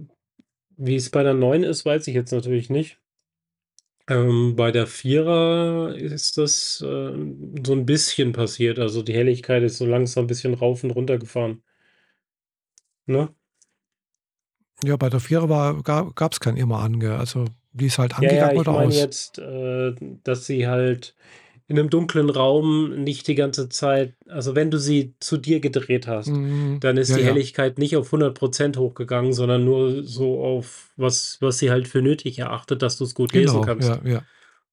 wie 0.75 0.95
es 0.95 1.09
bei 1.09 1.23
der 1.23 1.33
9 1.33 1.63
ist, 1.63 1.85
weiß 1.85 2.07
ich 2.07 2.15
jetzt 2.15 2.33
natürlich 2.33 2.69
nicht. 2.69 3.00
Ähm, 4.11 4.55
bei 4.55 4.71
der 4.71 4.85
Vierer 4.87 5.95
ist 5.95 6.37
das, 6.37 6.81
äh, 6.81 6.85
so 7.65 7.73
ein 7.73 7.85
bisschen 7.85 8.31
passiert. 8.33 8.77
Also, 8.79 9.01
die 9.03 9.13
Helligkeit 9.13 9.63
ist 9.63 9.77
so 9.77 9.85
langsam 9.85 10.25
ein 10.25 10.27
bisschen 10.27 10.53
rauf 10.53 10.83
und 10.83 10.91
runter 10.91 11.17
gefahren. 11.17 11.63
Ne? 13.07 13.33
Ja, 14.83 14.95
bei 14.97 15.09
der 15.09 15.19
Vierer 15.19 15.49
war 15.49 15.81
gab 15.83 16.33
es 16.33 16.39
kein 16.39 16.55
immer 16.57 16.79
an, 16.79 16.99
Also, 17.17 17.45
die 17.71 17.87
ist 17.87 17.97
halt 17.99 18.17
Ja, 18.17 18.31
ja, 18.31 18.51
angegangen 18.51 18.53
ich 18.53 18.67
oder 18.67 18.71
meine 18.71 18.93
aus? 18.93 18.95
jetzt, 18.95 19.39
äh, 19.39 19.93
dass 20.23 20.45
sie 20.45 20.67
halt 20.67 21.15
in 21.67 21.79
einem 21.79 21.89
dunklen 21.89 22.29
Raum 22.29 23.03
nicht 23.03 23.27
die 23.27 23.35
ganze 23.35 23.69
Zeit 23.69 24.13
also, 24.27 24.55
wenn 24.55 24.71
du 24.71 24.77
sie 24.79 25.13
zu 25.19 25.37
dir 25.37 25.59
gedreht 25.59 26.07
hast, 26.07 26.29
Mhm. 26.29 26.79
dann 26.81 26.97
ist 26.97 27.09
Ja, 27.09 27.15
die 27.15 27.21
ja. 27.21 27.27
Helligkeit 27.27 27.77
nicht 27.77 27.95
auf 27.95 28.11
100% 28.11 28.77
hochgegangen, 28.77 29.33
sondern 29.33 29.63
nur 29.65 30.03
so 30.03 30.43
auf 30.43 30.91
was 30.97 31.37
was 31.41 31.59
sie 31.59 31.71
halt 31.71 31.87
für 31.87 32.01
nötig 32.01 32.39
erachtet, 32.39 32.81
dass 32.81 32.97
du 32.97 33.03
es 33.03 33.13
gut 33.15 33.33
lesen 33.33 33.61
Genau, 33.61 33.65
kannst. 33.65 33.87
ja, 33.89 34.01
ja. 34.05 34.25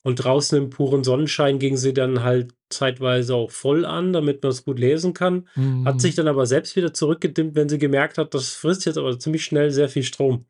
Und 0.03 0.17
draußen 0.17 0.57
im 0.57 0.71
puren 0.71 1.03
Sonnenschein 1.05 1.59
ging 1.59 1.77
sie 1.77 1.93
dann 1.93 2.23
halt 2.23 2.55
zeitweise 2.71 3.35
auch 3.35 3.51
voll 3.51 3.85
an, 3.85 4.13
damit 4.13 4.43
man 4.43 4.53
es 4.53 4.65
gut 4.65 4.79
lesen 4.79 5.13
kann. 5.13 5.49
Hat 5.85 5.97
Mhm. 5.97 5.99
sich 5.99 6.15
dann 6.15 6.29
aber 6.29 6.47
selbst 6.47 6.77
wieder 6.77 6.95
zurückgedimmt, 6.95 7.55
wenn 7.57 7.69
sie 7.69 7.79
gemerkt 7.79 8.17
hat, 8.17 8.33
das 8.33 8.55
frisst 8.55 8.87
jetzt 8.87 8.97
aber 8.97 9.19
ziemlich 9.19 9.45
schnell 9.45 9.71
sehr 9.71 9.89
viel 9.89 10.05
Strom. 10.05 10.47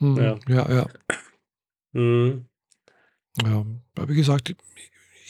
Mhm. 0.00 0.16
Ja. 0.18 0.38
Ja, 0.48 0.74
ja. 0.74 0.86
Mhm. 1.92 2.46
Ja, 3.42 3.64
wie 4.08 4.14
gesagt, 4.14 4.54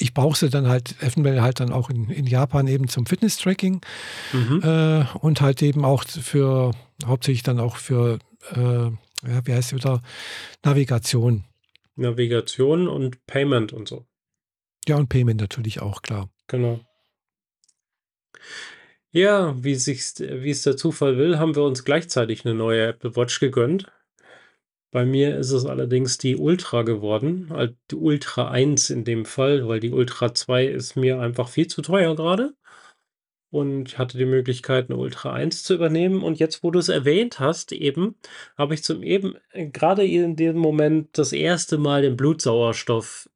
ich 0.03 0.15
brauche 0.15 0.37
sie 0.37 0.51
dann 0.51 0.69
halt 0.69 0.97
eventuell 1.01 1.41
halt 1.41 1.61
dann 1.61 1.73
auch 1.73 1.89
in 1.91 2.11
in 2.11 2.27
Japan 2.27 2.66
eben 2.66 2.89
zum 2.89 3.07
Fitness-Tracking, 3.07 3.81
Mhm. 4.33 4.61
äh, 4.62 5.05
und 5.19 5.41
halt 5.41 5.62
eben 5.62 5.85
auch 5.85 6.05
für 6.05 6.73
hauptsächlich 7.07 7.43
dann 7.43 7.61
auch 7.61 7.77
für, 7.77 8.19
äh, 8.55 8.59
ja, 9.29 9.47
wie 9.47 9.53
heißt 9.55 9.70
sie 9.70 9.77
wieder? 9.77 10.03
Navigation. 10.65 11.45
Navigation 11.97 12.89
und 12.89 13.24
Payment 13.27 13.73
und 13.73 13.89
so. 13.89 14.07
Ja, 14.89 14.97
und 14.97 15.09
Payment 15.09 15.41
natürlich 15.41 15.81
auch, 15.81 16.03
klar. 16.03 16.29
Genau. 16.49 16.81
Ja, 19.12 19.55
wie 19.62 19.74
sich's 19.74 20.19
wie 20.20 20.51
es 20.51 20.62
der 20.62 20.77
Zufall 20.77 21.19
will, 21.19 21.39
haben 21.39 21.55
wir 21.55 21.62
uns 21.65 21.85
gleichzeitig 21.85 22.45
eine 22.45 22.55
neue 22.55 22.87
Apple 22.87 23.15
Watch 23.15 23.41
gegönnt. 23.41 23.87
Bei 24.93 25.06
mir 25.06 25.39
ist 25.39 25.52
es 25.52 25.64
allerdings 25.64 26.19
die 26.19 26.36
Ultra 26.36 26.82
geworden, 26.82 27.48
halt 27.48 27.77
die 27.90 27.97
Ultra 27.97 28.51
1 28.51 28.90
in 28.90 29.05
dem 29.05 29.24
Fall, 29.24 29.66
weil 29.66 29.81
die 29.81 29.90
Ultra 29.90 30.35
2 30.35 30.66
ist 30.66 30.97
mir 30.97 31.19
einfach 31.19 31.48
viel 31.48 31.66
zu 31.66 31.81
teuer 31.81 32.14
gerade 32.14 32.55
und 33.51 33.97
hatte 33.97 34.19
die 34.19 34.27
Möglichkeit, 34.27 34.90
eine 34.90 34.98
Ultra 34.98 35.32
1 35.32 35.62
zu 35.64 35.74
übernehmen. 35.74 36.23
Und 36.23 36.39
jetzt, 36.39 36.62
wo 36.62 36.70
du 36.70 36.78
es 36.78 36.90
erwähnt 36.90 37.40
hast 37.40 37.73
eben, 37.73 38.16
habe 38.59 38.74
ich 38.74 38.85
zum 38.85 39.02
eben 39.02 39.36
grade 39.73 40.05
in 40.05 40.36
dem 40.36 40.56
Moment 40.59 41.16
das 41.16 41.32
erste 41.32 41.78
Mal 41.78 42.02
den 42.02 42.16
Blutsauerstoff 42.16 43.31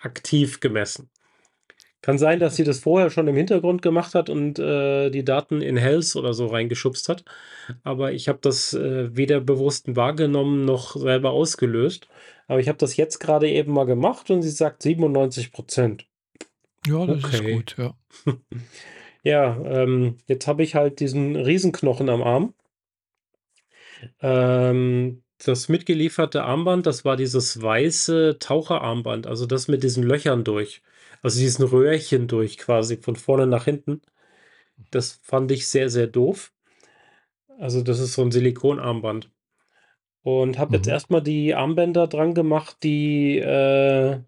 aktiv 0.00 0.60
gemessen. 0.60 1.10
Kann 2.06 2.18
sein, 2.18 2.38
dass 2.38 2.54
sie 2.54 2.62
das 2.62 2.78
vorher 2.78 3.10
schon 3.10 3.26
im 3.26 3.34
Hintergrund 3.34 3.82
gemacht 3.82 4.14
hat 4.14 4.30
und, 4.30 4.60
äh, 4.60 5.10
die 5.10 5.24
Daten 5.24 5.60
in 5.60 5.76
Health 5.76 6.14
oder 6.14 6.34
so 6.34 6.46
reingeschubst 6.46 7.08
hat, 7.08 7.24
aber 7.82 8.12
ich 8.12 8.28
habe 8.28 8.38
das, 8.40 8.74
äh, 8.74 9.16
weder 9.16 9.40
bewusst 9.40 9.96
wahrgenommen 9.96 10.64
noch 10.64 10.94
selber 10.94 11.32
ausgelöst. 11.32 12.06
Aber 12.46 12.60
ich 12.60 12.68
habe 12.68 12.78
das 12.78 12.96
jetzt 12.96 13.18
gerade 13.18 13.50
eben 13.50 13.72
mal 13.72 13.86
gemacht 13.86 14.30
und 14.30 14.42
sie 14.42 14.50
sagt 14.50 14.82
97% 14.82 16.06
Ja, 16.86 17.04
das 17.08 17.24
ist 17.24 17.40
Okay. 17.40 17.54
gut, 17.54 17.74
ja. 17.76 17.94
Ja, 19.24 19.60
ähm, 19.64 20.18
jetzt 20.28 20.46
habe 20.46 20.62
ich 20.62 20.76
halt 20.76 21.00
diesen 21.00 21.34
Riesenknochen 21.34 22.08
am 22.08 22.22
Arm. 22.22 22.54
Ähm, 24.20 25.24
das 25.44 25.68
mitgelieferte 25.68 26.44
Armband, 26.44 26.86
das 26.86 27.04
war 27.04 27.16
dieses 27.16 27.60
weiße 27.60 28.36
Taucherarmband, 28.38 29.26
also 29.26 29.46
das 29.46 29.66
mit 29.66 29.82
diesen 29.82 30.04
Löchern 30.04 30.44
durch. 30.44 30.82
Also 31.26 31.40
diesen 31.40 31.64
Röhrchen 31.66 32.28
durch 32.28 32.56
quasi 32.56 32.98
von 32.98 33.16
vorne 33.16 33.48
nach 33.48 33.64
hinten. 33.64 34.00
Das 34.92 35.20
fand 35.22 35.52
ich 35.52 35.68
sehr, 35.68 35.90
sehr 35.90 36.06
doof. 36.08 36.52
Also, 37.58 37.82
das 37.82 38.00
ist 38.00 38.14
so 38.14 38.22
'n 38.22 38.30
Silikonarmband. 38.32 39.30
Und 40.22 40.58
habe 40.58 40.76
jetzt 40.76 40.86
Mhm. 40.86 40.90
erst 40.90 41.10
mal 41.10 41.20
die 41.22 41.54
Armbänder 41.54 42.08
dran 42.08 42.34
gemacht, 42.34 42.78
die, 42.84 43.38
äh, 43.38 44.20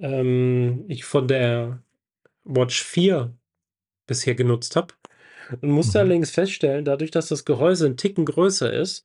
ähm, 0.00 0.84
ich 0.88 1.04
von 1.04 1.28
der 1.28 1.82
Watch 2.44 2.82
4 2.84 3.36
bisher 4.06 4.34
genutzt 4.36 4.76
habe 4.76 4.94
und 5.62 5.70
musste 5.70 6.00
Mhm. 6.00 6.02
allerdings 6.02 6.30
feststellen, 6.32 6.84
dadurch, 6.86 7.10
dass 7.12 7.28
das 7.28 7.44
Gehäuse 7.46 7.86
'n 7.88 7.96
Ticken 7.98 8.26
größer 8.26 8.72
ist, 8.72 9.04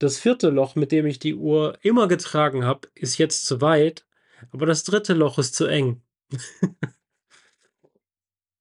das 0.00 0.18
vierte 0.20 0.50
Loch, 0.50 0.76
mit 0.76 0.92
dem 0.92 1.06
ich 1.06 1.18
die 1.20 1.34
Uhr 1.36 1.78
immer 1.82 2.08
getragen 2.08 2.64
habe, 2.66 2.88
ist 2.94 3.18
jetzt 3.18 3.46
zu 3.46 3.60
weit, 3.62 4.06
aber 4.52 4.66
das 4.66 4.84
dritte 4.84 5.14
Loch 5.14 5.38
ist 5.38 5.54
zu 5.56 5.66
eng. 5.66 6.02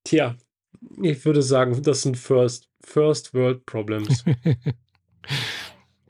Tja, 0.06 0.36
ich 1.02 1.26
würde 1.26 1.42
sagen, 1.44 1.82
das 1.84 2.04
sind 2.04 2.18
First 2.18 2.70
First 2.84 3.34
World 3.34 3.66
Problems. 3.66 4.24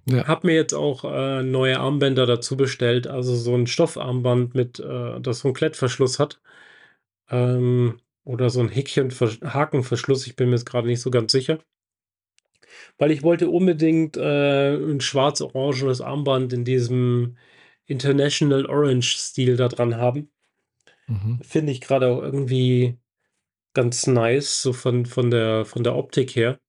Ja. 0.08 0.28
Habe 0.28 0.48
mir 0.48 0.54
jetzt 0.56 0.74
auch, 0.74 1.04
äh, 1.04 1.42
neue 1.42 1.80
Armbänder 1.80 2.28
dazu 2.28 2.56
bestellt, 2.56 3.08
also 3.08 3.36
so 3.36 3.56
'n 3.56 3.66
Stoffarmband 3.66 4.54
mit, 4.54 4.80
äh 4.80 5.20
das 5.20 5.40
so 5.40 5.48
'n 5.48 5.54
Klettverschluss 5.56 6.20
hat. 6.20 6.40
Ähm, 7.30 8.00
oder 8.26 8.50
so 8.52 8.62
'n 8.62 8.70
Häkchenversch 8.70 9.42
Hakenverschluss, 9.42 10.28
ich 10.28 10.36
bin 10.36 10.50
mir 10.50 10.56
jetzt 10.58 10.66
grade 10.66 10.88
nicht 10.88 11.02
so 11.02 11.12
ganz 11.12 11.32
sicher. 11.34 11.60
Weil 13.00 13.12
ich 13.12 13.24
wollte 13.24 13.50
unbedingt, 13.50 14.16
äh, 14.16 14.74
'n 14.76 15.02
schwarz-orangenes 15.02 16.00
Armband 16.00 16.54
in 16.54 16.64
diesem 16.64 17.36
International 17.88 18.66
Orange 18.68 19.18
Stil 19.18 19.58
da 19.58 19.68
dran 19.68 19.98
haben. 19.98 20.30
Mhm. 21.08 21.40
Finde 21.44 21.72
ich 21.72 21.82
grade 21.82 22.08
auch 22.08 22.22
irgendwie 22.22 22.98
ganz 23.74 24.08
nice, 24.08 24.62
so 24.62 24.74
von 24.74 25.06
von 25.06 25.32
der 25.32 25.66
von 25.66 25.84
der 25.84 25.96
Optik 25.96 26.36
her. 26.36 26.60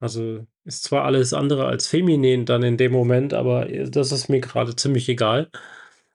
Also, 0.00 0.46
ist 0.64 0.84
zwar 0.84 1.04
alles 1.04 1.32
andere 1.34 1.66
als 1.66 1.88
feminin 1.88 2.46
dann 2.46 2.62
in 2.64 2.76
dem 2.78 2.92
Moment, 2.92 3.34
aber, 3.34 3.70
äh, 3.70 3.90
das 3.90 4.12
ist 4.12 4.28
mir 4.30 4.40
grade 4.40 4.76
ziemlich 4.76 5.08
egal. 5.08 5.50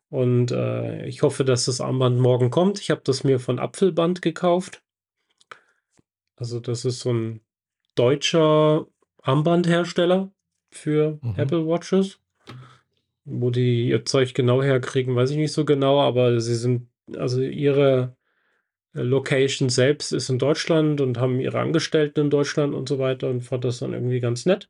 Und, 0.09 0.51
äh, 0.51 1.05
ich 1.07 1.23
hoffe, 1.23 1.45
dass 1.45 1.65
das 1.65 1.81
Armband 1.81 2.19
morgen 2.19 2.51
kommt. 2.51 2.79
Ich 2.81 2.91
habe 2.91 3.01
das 3.05 3.23
mir 3.25 3.39
von 3.39 3.59
Apfelband 3.59 4.21
gekauft. 4.21 4.81
Also, 6.39 6.59
das 6.59 6.85
ist 6.85 6.99
so 7.01 7.11
'n 7.11 7.41
deutscher 7.95 8.87
Armbandhersteller 9.21 10.31
für 10.71 11.19
Mhm. 11.21 11.39
Apple 11.39 11.67
Watches. 11.67 12.17
Wo 13.25 13.51
die 13.51 13.87
ihr 13.89 14.03
Zeug 14.05 14.33
genau 14.33 14.63
herkriegen, 14.63 15.15
weiß 15.15 15.29
ich 15.31 15.37
nicht 15.37 15.53
so 15.53 15.63
genau, 15.63 15.99
aber 16.01 16.39
sie 16.41 16.55
sind 16.55 16.90
also, 17.17 17.41
ihre, 17.41 18.15
äh, 18.95 19.01
Location 19.03 19.69
selbst 19.69 20.13
ist 20.13 20.29
in 20.29 20.39
Deutschland 20.39 21.01
und 21.01 21.17
haben 21.19 21.39
ihre 21.41 21.59
Angestellten 21.59 22.21
in 22.21 22.29
Deutschland 22.31 22.73
und 22.75 22.89
so 22.89 22.99
weiter 22.99 23.29
und 23.29 23.41
fand 23.43 23.65
das 23.65 23.79
dann 23.79 23.93
irgendwie 23.93 24.19
ganz 24.21 24.45
nett. 24.47 24.69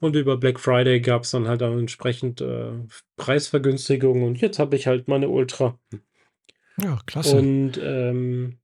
Und 0.00 0.16
über 0.16 0.36
Black 0.38 0.60
Friday 0.60 1.00
gab's 1.00 1.32
dann 1.32 1.48
halt 1.48 1.62
auch 1.62 1.76
entsprechend, 1.76 2.40
äh, 2.42 2.72
Preisvergünstigungen 3.16 4.24
und 4.24 4.40
jetzt 4.40 4.58
habe 4.60 4.76
ich 4.76 4.86
halt 4.88 5.08
meine 5.08 5.28
Ultra. 5.30 5.78
Ja, 6.80 6.98
klasse. 7.06 7.36
Und, 7.38 7.78
ähm, 7.82 8.58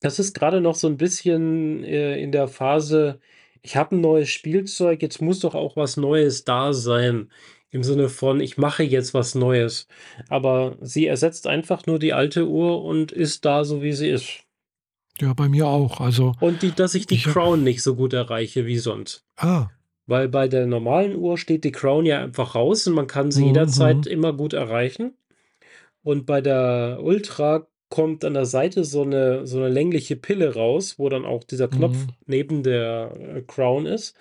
das 0.00 0.18
ist 0.20 0.34
grade 0.34 0.60
noch 0.62 0.76
so 0.76 0.88
'n 0.88 0.96
bisschen, 0.98 1.84
äh, 1.84 2.18
in 2.20 2.32
der 2.32 2.48
Phase: 2.48 3.20
„Ich 3.62 3.76
habe 3.76 3.96
'n 3.96 4.00
neues 4.02 4.30
Spielzeug, 4.30 5.02
jetzt 5.02 5.22
muss 5.22 5.40
doch 5.40 5.54
auch 5.56 5.76
was 5.76 5.96
Neues 5.98 6.44
da 6.44 6.72
sein.“ 6.74 7.30
Im 7.72 7.82
Sinne 7.82 8.08
von: 8.08 8.40
„Ich 8.40 8.58
mache 8.58 8.82
jetzt 8.84 9.12
was 9.14 9.34
Neues.“ 9.34 9.88
Aber 10.28 10.76
sie 10.80 11.06
ersetzt 11.06 11.46
einfach 11.46 11.86
nur 11.86 11.98
die 11.98 12.12
alte 12.12 12.46
Uhr 12.48 12.84
und 12.84 13.10
ist 13.12 13.44
da 13.44 13.64
so, 13.64 13.82
wie 13.82 13.92
sie 13.92 14.08
ist. 14.08 14.44
Ja, 15.20 15.32
bei 15.34 15.48
mir 15.48 15.66
auch. 15.66 16.00
Also, 16.00 16.32
Und 16.40 16.62
die 16.62 16.74
dass 16.74 16.94
ich 16.94 17.06
die 17.06 17.14
ich 17.16 17.24
Crown 17.24 17.62
nicht 17.62 17.82
so 17.82 17.94
gut 17.96 18.12
erreiche 18.12 18.66
wie 18.66 18.78
sonst. 18.78 19.24
Ah. 19.38 19.68
Weil 20.06 20.28
bei 20.28 20.48
der 20.48 20.66
normalen 20.66 21.16
Uhr 21.16 21.38
steht 21.38 21.64
die 21.64 21.72
Crown 21.72 22.06
ja 22.06 22.22
einfach 22.22 22.54
raus 22.54 22.86
und 22.86 22.94
man 22.94 23.06
kann 23.08 23.30
sie 23.32 23.46
Mhm, 23.46 23.46
jederzeit 23.46 24.06
immer 24.06 24.32
gut 24.34 24.52
erreichen. 24.54 25.14
Und 26.02 26.26
bei 26.26 26.40
der 26.42 27.00
Ultra 27.02 27.68
kommt 27.90 28.24
an 28.24 28.34
der 28.34 28.46
Seite 28.46 28.84
so 28.84 29.04
'ne 29.04 29.46
so 29.46 29.58
'ne 29.60 29.68
längliche 29.70 30.16
Pille 30.16 30.54
raus, 30.54 30.98
wo 30.98 31.08
dann 31.10 31.24
auch 31.26 31.44
dieser 31.44 31.68
Knopf 31.68 32.06
Mhm. 32.06 32.14
neben 32.26 32.62
der, 32.64 33.12
äh, 33.20 33.42
Crown 33.42 33.86
ist. 33.86 34.16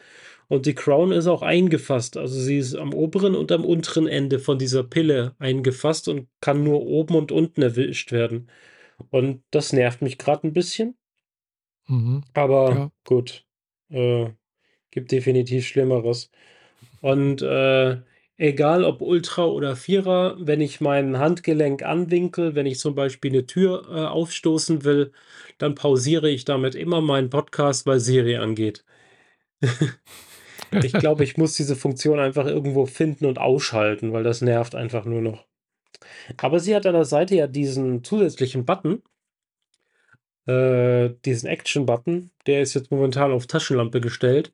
Und 0.50 0.66
die 0.68 0.76
Crown 0.76 1.12
ist 1.12 1.28
auch 1.28 1.42
eingefasst. 1.42 2.18
Also, 2.18 2.40
sie 2.40 2.58
ist 2.60 2.76
am 2.76 2.94
oberen 2.94 3.36
und 3.36 3.52
am 3.52 3.66
unteren 3.66 4.08
Ende 4.08 4.40
von 4.40 4.60
dieser 4.60 4.84
Pille 4.84 5.36
eingefasst 5.40 6.08
und 6.08 6.28
kann 6.42 6.64
nur 6.64 6.82
oben 6.86 7.16
und 7.16 7.32
unten 7.32 7.62
erwischt 7.64 8.12
werden. 8.12 8.50
Und 9.12 9.44
das 9.52 9.74
nervt 9.74 10.02
mich 10.02 10.18
grad 10.20 10.44
'n 10.46 10.54
bisschen. 10.54 10.96
Mhm. 11.88 12.24
Aber 12.34 12.74
Ja. 12.76 12.92
gut, 13.06 13.46
äh, 13.90 14.30
gibt 14.92 15.12
definitiv 15.12 15.68
Schlimmeres. 15.68 16.32
Und, 17.02 17.42
äh, 17.44 17.98
egal 18.38 18.84
ob 18.86 19.02
Ultra 19.02 19.46
oder 19.48 19.76
Vierer, 19.78 20.38
wenn 20.40 20.62
ich 20.62 20.82
mein 20.82 21.20
Handgelenk 21.20 21.84
anwinkle, 21.84 22.56
wenn 22.56 22.66
ich 22.68 22.80
zum 22.80 22.96
Beispiel 22.96 23.32
'ne 23.32 23.46
Tür, 23.48 23.86
äh, 23.90 24.06
aufstoßen 24.08 24.86
will, 24.86 25.14
dann 25.60 25.76
pausiere 25.76 26.30
ich 26.30 26.46
damit 26.46 26.76
immer 26.76 27.02
meinen 27.02 27.30
Podcast, 27.32 27.86
weil 27.88 28.00
Siri 28.02 28.38
angeht. 28.38 28.86
Ich 30.72 30.94
glaube, 30.94 31.24
ich 31.24 31.38
muss 31.38 31.56
diese 31.56 31.76
Funktion 31.76 32.20
einfach 32.20 32.46
irgendwo 32.46 32.86
finden 32.86 33.26
und 33.26 33.40
ausschalten, 33.40 34.14
weil 34.14 34.24
das 34.24 34.42
nervt 34.42 34.76
einfach 34.76 35.06
nur 35.06 35.22
noch. 35.22 35.46
Aber 36.38 36.60
sie 36.60 36.76
hat 36.76 36.86
an 36.86 36.94
der 36.94 37.06
Seite 37.06 37.36
ja 37.36 37.48
diesen 37.48 38.04
zusätzlichen 38.04 38.66
Button 38.66 39.02
äh, 40.48 41.10
diesen 41.26 41.48
Action-Button, 41.50 42.32
der 42.48 42.62
ist 42.62 42.74
jetzt 42.76 42.92
momentan 42.92 43.32
auf 43.32 43.48
Taschenlampe 43.48 44.02
gestellt. 44.02 44.54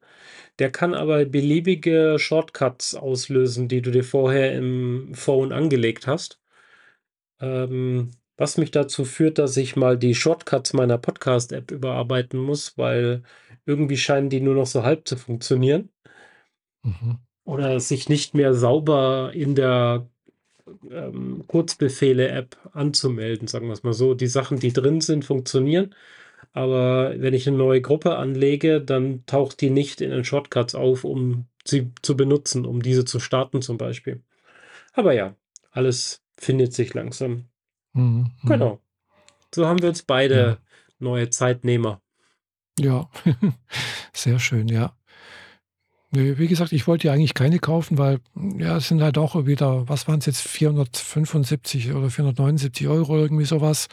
Der 0.60 0.72
kann 0.72 0.94
aber 0.94 1.26
beliebige 1.26 2.18
Shortcuts 2.20 2.96
auslösen, 2.96 3.68
die 3.68 3.82
du 3.82 3.92
dir 3.92 4.04
vorher 4.04 4.54
im 4.56 5.14
Phone 5.14 5.52
angelegt 5.52 6.08
hast. 6.08 6.40
Ähm, 7.42 8.12
was 8.42 8.58
mich 8.58 8.72
dazu 8.72 9.06
führt, 9.06 9.38
dass 9.40 9.58
ich 9.58 9.76
mal 9.78 9.98
die 9.98 10.16
Shortcuts 10.16 10.74
meiner 10.74 10.98
Podcast-App 11.00 11.72
überarbeiten 11.72 12.40
muss, 12.40 12.78
weil 12.78 13.24
irgendwie 13.66 13.98
scheinen 13.98 14.30
die 14.30 14.42
nur 14.42 14.56
noch 14.56 14.68
so 14.68 14.84
halb 14.84 15.08
zu 15.08 15.18
funktionieren. 15.18 15.90
Mhm. 16.84 17.20
Oder 17.46 17.80
sich 17.80 18.10
nicht 18.10 18.34
mehr 18.34 18.54
sauber 18.54 19.32
in 19.34 19.56
der, 19.56 20.08
ähm, 20.92 21.46
Kurzbefehle-App 21.48 22.58
anzumelden, 22.74 23.48
sagen 23.48 23.68
wir's 23.70 23.84
mal 23.84 23.94
so. 23.94 24.14
Die 24.16 24.28
Sachen, 24.28 24.60
die 24.60 24.74
drin 24.74 25.02
sind, 25.02 25.26
funktionieren, 25.26 25.96
aber 26.54 27.16
wenn 27.20 27.34
ich 27.36 27.48
'ne 27.48 27.54
neue 27.58 27.82
Gruppe 27.82 28.18
anlege, 28.18 28.82
dann 28.82 29.26
taucht 29.28 29.62
die 29.62 29.70
nicht 29.72 30.02
in 30.02 30.12
den 30.12 30.26
Shortcuts 30.26 30.76
auf, 30.76 31.04
um 31.06 31.48
sie 31.66 31.92
zu 32.04 32.18
benutzen, 32.18 32.66
um 32.66 32.82
diese 32.84 33.06
zu 33.06 33.20
starten 33.20 33.62
zum 33.62 33.78
Beispiel. 33.78 34.24
Aber 34.94 35.14
ja, 35.14 35.36
alles 35.72 36.24
findet 36.38 36.74
sich 36.74 36.94
langsam. 36.96 37.51
Mhm, 37.94 38.32
mhm. 38.42 38.48
Genau. 38.50 38.80
So 39.54 39.68
haben 39.68 39.82
wir 39.82 39.90
jetzt 39.90 40.02
Ja. 40.02 40.06
beide 40.08 40.58
neue 41.00 41.30
Zeitnehmer. 41.30 42.02
Ja, 42.80 43.10
sehr 44.14 44.40
schön, 44.40 44.68
ja. 44.68 44.94
Wie 46.14 46.48
gesagt, 46.48 46.74
ich 46.74 46.88
wollte 46.88 47.08
ja 47.08 47.14
eigentlich 47.14 47.34
keine 47.34 47.60
kaufen, 47.60 47.98
weil, 47.98 48.20
ja, 48.36 48.76
es 48.78 48.90
sind 48.90 49.02
halt 49.02 49.18
auch 49.18 49.46
wieder 49.46 49.88
was 49.88 50.10
waren's 50.10 50.26
jetzt, 50.26 50.42
475 50.42 51.94
oder 51.94 52.10
479 52.10 52.86
€ 52.88 53.16
irgendwie 53.18 53.46
so 53.46 53.62
was. 53.62 53.88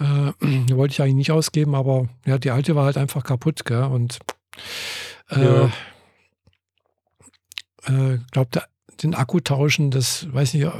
Äh, 0.00 0.32
die 0.42 0.76
wollte 0.76 0.92
ich 0.92 1.00
eigentlich 1.00 1.14
nicht 1.14 1.30
ausgeben, 1.32 1.76
aber 1.76 2.08
ja, 2.26 2.38
die 2.38 2.50
alte 2.50 2.74
war 2.74 2.86
halt 2.86 2.96
einfach 2.96 3.22
kaputt, 3.22 3.64
gell? 3.64 3.84
Und, 3.84 4.18
äh 5.30 5.44
Ja. 5.44 5.66
äh, 7.86 8.18
glaube, 8.32 8.48
da 8.50 8.64
den 9.02 9.14
Akku 9.14 9.40
tauschen, 9.40 9.90
das 9.90 10.32
weiß 10.32 10.54
nicht, 10.54 10.64
äh, 10.64 10.70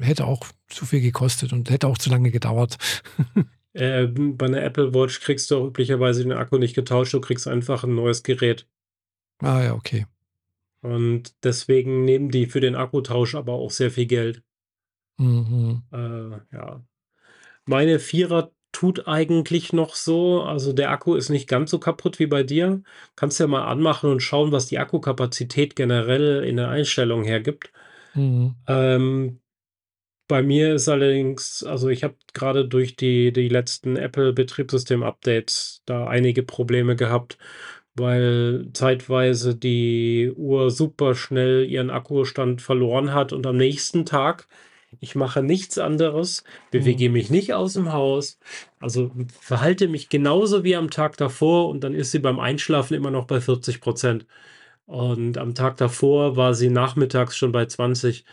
hätte 0.00 0.26
auch 0.26 0.46
zu 0.68 0.86
viel 0.86 1.00
gekostet 1.00 1.52
und 1.52 1.70
hätte 1.70 1.86
auch 1.88 1.98
zu 1.98 2.10
lange 2.10 2.30
gedauert. 2.30 2.78
Ähm, 3.74 4.36
bei 4.36 4.48
'ner 4.48 4.62
Apple 4.62 4.92
Watch 4.92 5.20
kriegst 5.20 5.50
du 5.50 5.56
auch 5.56 5.66
üblicherweise 5.68 6.22
den 6.22 6.32
Akku 6.32 6.58
nicht 6.58 6.74
getauscht, 6.74 7.14
du 7.14 7.22
kriegst 7.22 7.48
einfach 7.48 7.84
'n 7.84 7.94
neues 7.94 8.22
Gerät. 8.22 8.66
Ah 9.40 9.62
ja, 9.62 9.74
okay. 9.74 10.06
Und 10.82 11.32
deswegen 11.44 12.04
nehmen 12.04 12.30
die 12.30 12.46
für 12.46 12.60
den 12.60 12.74
Akkutausch 12.74 13.34
aber 13.34 13.54
auch 13.54 13.70
sehr 13.70 13.90
viel 13.90 14.06
Geld. 14.06 14.42
Mhm. 15.18 15.82
Äh, 15.92 16.38
ja. 16.54 16.84
Meine 17.66 17.98
Vierer 17.98 18.52
tut 18.72 19.06
eigentlich 19.06 19.72
noch 19.72 19.94
so, 19.94 20.42
also, 20.42 20.72
der 20.72 20.90
Akku 20.90 21.14
ist 21.14 21.28
nicht 21.28 21.48
ganz 21.48 21.70
so 21.70 21.78
kaputt 21.78 22.18
wie 22.18 22.26
bei 22.26 22.42
dir. 22.42 22.82
Kannst 23.16 23.38
ja 23.40 23.46
mal 23.46 23.64
anmachen 23.66 24.10
und 24.10 24.20
schauen, 24.20 24.52
was 24.52 24.66
die 24.66 24.78
Akkukapazität 24.78 25.76
generell 25.76 26.44
in 26.44 26.56
der 26.56 26.68
Einstellung 26.70 27.24
hergibt. 27.24 27.72
Mhm. 28.14 28.54
Ähm, 28.66 29.40
bei 30.28 30.42
mir 30.42 30.74
ist 30.74 30.88
allerdings 30.88 31.62
also, 31.62 31.88
ich 31.88 32.04
habe 32.04 32.16
grade 32.32 32.66
durch 32.66 32.96
die 32.96 33.32
die 33.32 33.48
letzten 33.48 33.96
Apple-Betriebssystem-Updates 33.96 35.82
da 35.84 36.06
einige 36.06 36.42
Probleme 36.42 36.96
gehabt, 36.96 37.38
weil 37.94 38.70
zeitweise 38.72 39.54
die 39.56 40.32
Uhr 40.34 40.70
superschnell 40.70 41.66
ihren 41.68 41.90
Akkustand 41.90 42.62
verloren 42.62 43.12
hat 43.12 43.32
und 43.32 43.46
am 43.46 43.56
nächsten 43.58 44.06
Tag 44.06 44.48
ich 45.00 45.14
mache 45.14 45.42
nichts 45.42 45.78
anderes, 45.78 46.44
Mhm. 46.44 46.80
bewege 46.80 47.10
mich 47.10 47.30
nicht 47.30 47.54
aus'm 47.54 47.92
Haus, 47.92 48.38
also, 48.80 49.10
verhalte 49.40 49.88
mich 49.88 50.08
genauso 50.08 50.64
wie 50.64 50.76
am 50.76 50.90
Tag 50.90 51.16
davor 51.16 51.68
und 51.68 51.82
dann 51.84 51.94
ist 51.94 52.10
sie 52.12 52.18
beim 52.20 52.40
Einschlafen 52.40 52.94
immer 52.94 53.10
noch 53.10 53.26
bei 53.26 53.40
40 53.40 53.80
%. 53.80 54.26
Und 54.86 55.38
am 55.38 55.54
Tag 55.54 55.76
davor 55.78 56.36
war 56.36 56.54
sie 56.54 56.68
nachmittags 56.70 57.36
schon 57.36 57.52
bei 57.52 57.66
20. 57.66 58.24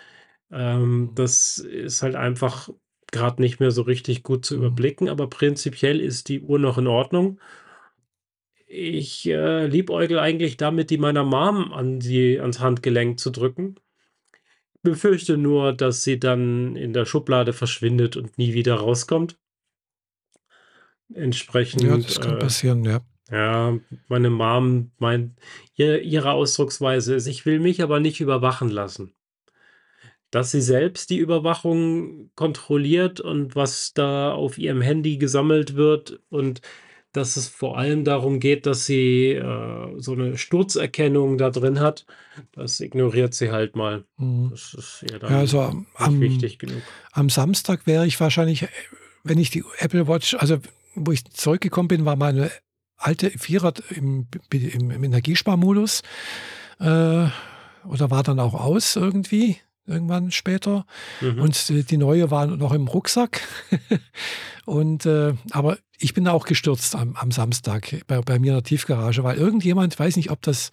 Ähm, 0.51 1.01
Mhm. 1.01 1.15
das 1.15 1.57
ist 1.59 2.01
halt 2.03 2.15
einfach 2.15 2.69
grad 3.11 3.39
nicht 3.39 3.59
mehr 3.59 3.71
so 3.71 3.83
richtig 3.83 4.23
gut 4.23 4.45
zu 4.45 4.55
Mhm. 4.55 4.61
überblicken, 4.65 5.09
aber 5.09 5.27
prinzipiell 5.29 5.99
ist 6.01 6.29
die 6.29 6.41
Uhr 6.41 6.59
noch 6.59 6.77
in 6.77 6.87
Ordnung. 6.87 7.39
Ich, 8.67 9.27
äh, 9.27 9.65
liebäugle 9.67 10.21
eigentlich 10.21 10.57
damit, 10.57 10.89
die 10.91 10.97
meiner 10.99 11.23
Mom 11.23 11.73
an 11.73 11.99
die 11.99 12.39
ans 12.39 12.59
Handgelenk 12.59 13.19
zu 13.19 13.31
drücken. 13.31 13.75
Befürchte 14.81 15.37
nur, 15.37 15.73
dass 15.73 16.03
sie 16.03 16.19
dann 16.19 16.75
in 16.75 16.93
der 16.93 17.05
Schublade 17.05 17.53
verschwindet 17.53 18.15
und 18.17 18.37
nie 18.37 18.53
wieder 18.53 18.75
rauskommt. 18.75 19.37
Ja, 21.09 21.21
Entsprechend, 21.21 22.07
das 22.07 22.19
kann 22.19 22.35
äh 22.35 22.39
passieren, 22.39 22.83
ja. 22.83 23.01
Ja, 23.31 23.77
meine 24.07 24.29
Mom 24.29 24.91
meint 24.97 25.37
ihr 25.75 26.01
ihre 26.01 26.31
Ausdrucksweise 26.31 27.15
ist: 27.15 27.27
„Ich 27.27 27.45
will 27.45 27.59
mich 27.59 27.81
aber 27.83 27.99
nicht 27.99 28.21
überwachen 28.21 28.69
lassen.“ 28.69 29.13
Dass 30.31 30.51
sie 30.51 30.61
selbst 30.61 31.09
die 31.09 31.17
Überwachung 31.17 32.31
kontrolliert 32.35 33.19
und 33.19 33.55
was 33.55 33.93
da 33.93 34.31
auf 34.31 34.57
ihrem 34.57 34.81
Handy 34.81 35.17
gesammelt 35.17 35.75
wird 35.75 36.21
und 36.29 36.61
dass 37.13 37.37
es 37.37 37.47
vor 37.47 37.77
allem 37.77 38.03
darum 38.03 38.39
geht, 38.39 38.65
dass 38.65 38.85
sie, 38.85 39.31
äh, 39.33 39.93
so 39.97 40.15
'ne 40.15 40.37
Sturzerkennung 40.37 41.37
da 41.37 41.49
drin 41.49 41.79
hat, 41.79 42.05
das 42.53 42.79
ignoriert 42.79 43.33
sie 43.33 43.51
halt 43.51 43.75
mal. 43.75 44.05
Mhm. 44.17 44.49
Das 44.51 44.73
ist 44.73 45.03
ihr 45.03 45.13
Ja, 45.13 45.19
dann 45.19 45.33
also 45.33 45.61
am 45.95 46.19
nicht 46.19 46.41
wichtig 46.41 46.59
genug. 46.59 46.81
am 47.13 47.29
Samstag 47.29 47.87
wäre 47.87 48.05
ich 48.05 48.19
wahrscheinlich, 48.19 48.67
wenn 49.23 49.37
ich 49.39 49.49
die 49.49 49.63
Apple 49.79 50.07
Watch 50.07 50.35
also, 50.35 50.57
wo 50.95 51.11
ich 51.11 51.25
zurückgekommen 51.25 51.87
bin, 51.87 52.05
war 52.05 52.15
meine 52.15 52.51
alte 52.97 53.29
Vierer 53.31 53.73
im 53.95 54.27
im 54.51 54.91
im 54.91 55.03
Energiesparmodus, 55.03 56.01
äh, 56.79 56.85
oder 57.85 58.11
war 58.11 58.23
dann 58.23 58.39
auch 58.39 58.53
aus 58.53 58.95
irgendwie 58.97 59.57
irgendwann 59.87 60.31
später 60.31 60.85
Mhm. 61.21 61.41
und 61.41 61.69
die 61.69 61.83
die 61.83 61.97
neue 61.97 62.29
war 62.29 62.45
noch 62.47 62.73
im 62.73 62.87
Rucksack. 62.87 63.41
Und, 64.65 65.05
äh 65.07 65.33
aber 65.51 65.79
ich 65.99 66.13
bin 66.13 66.27
auch 66.27 66.45
gestürzt 66.45 66.95
am 66.95 67.15
am 67.15 67.31
Samstag 67.31 68.01
bei 68.07 68.21
bei 68.21 68.39
mir 68.39 68.47
in 68.51 68.55
der 68.57 68.63
Tiefgarage, 68.63 69.23
weil 69.23 69.37
irgendjemand, 69.37 69.99
weiß 69.99 70.15
nicht, 70.15 70.31
ob 70.31 70.41
das 70.41 70.71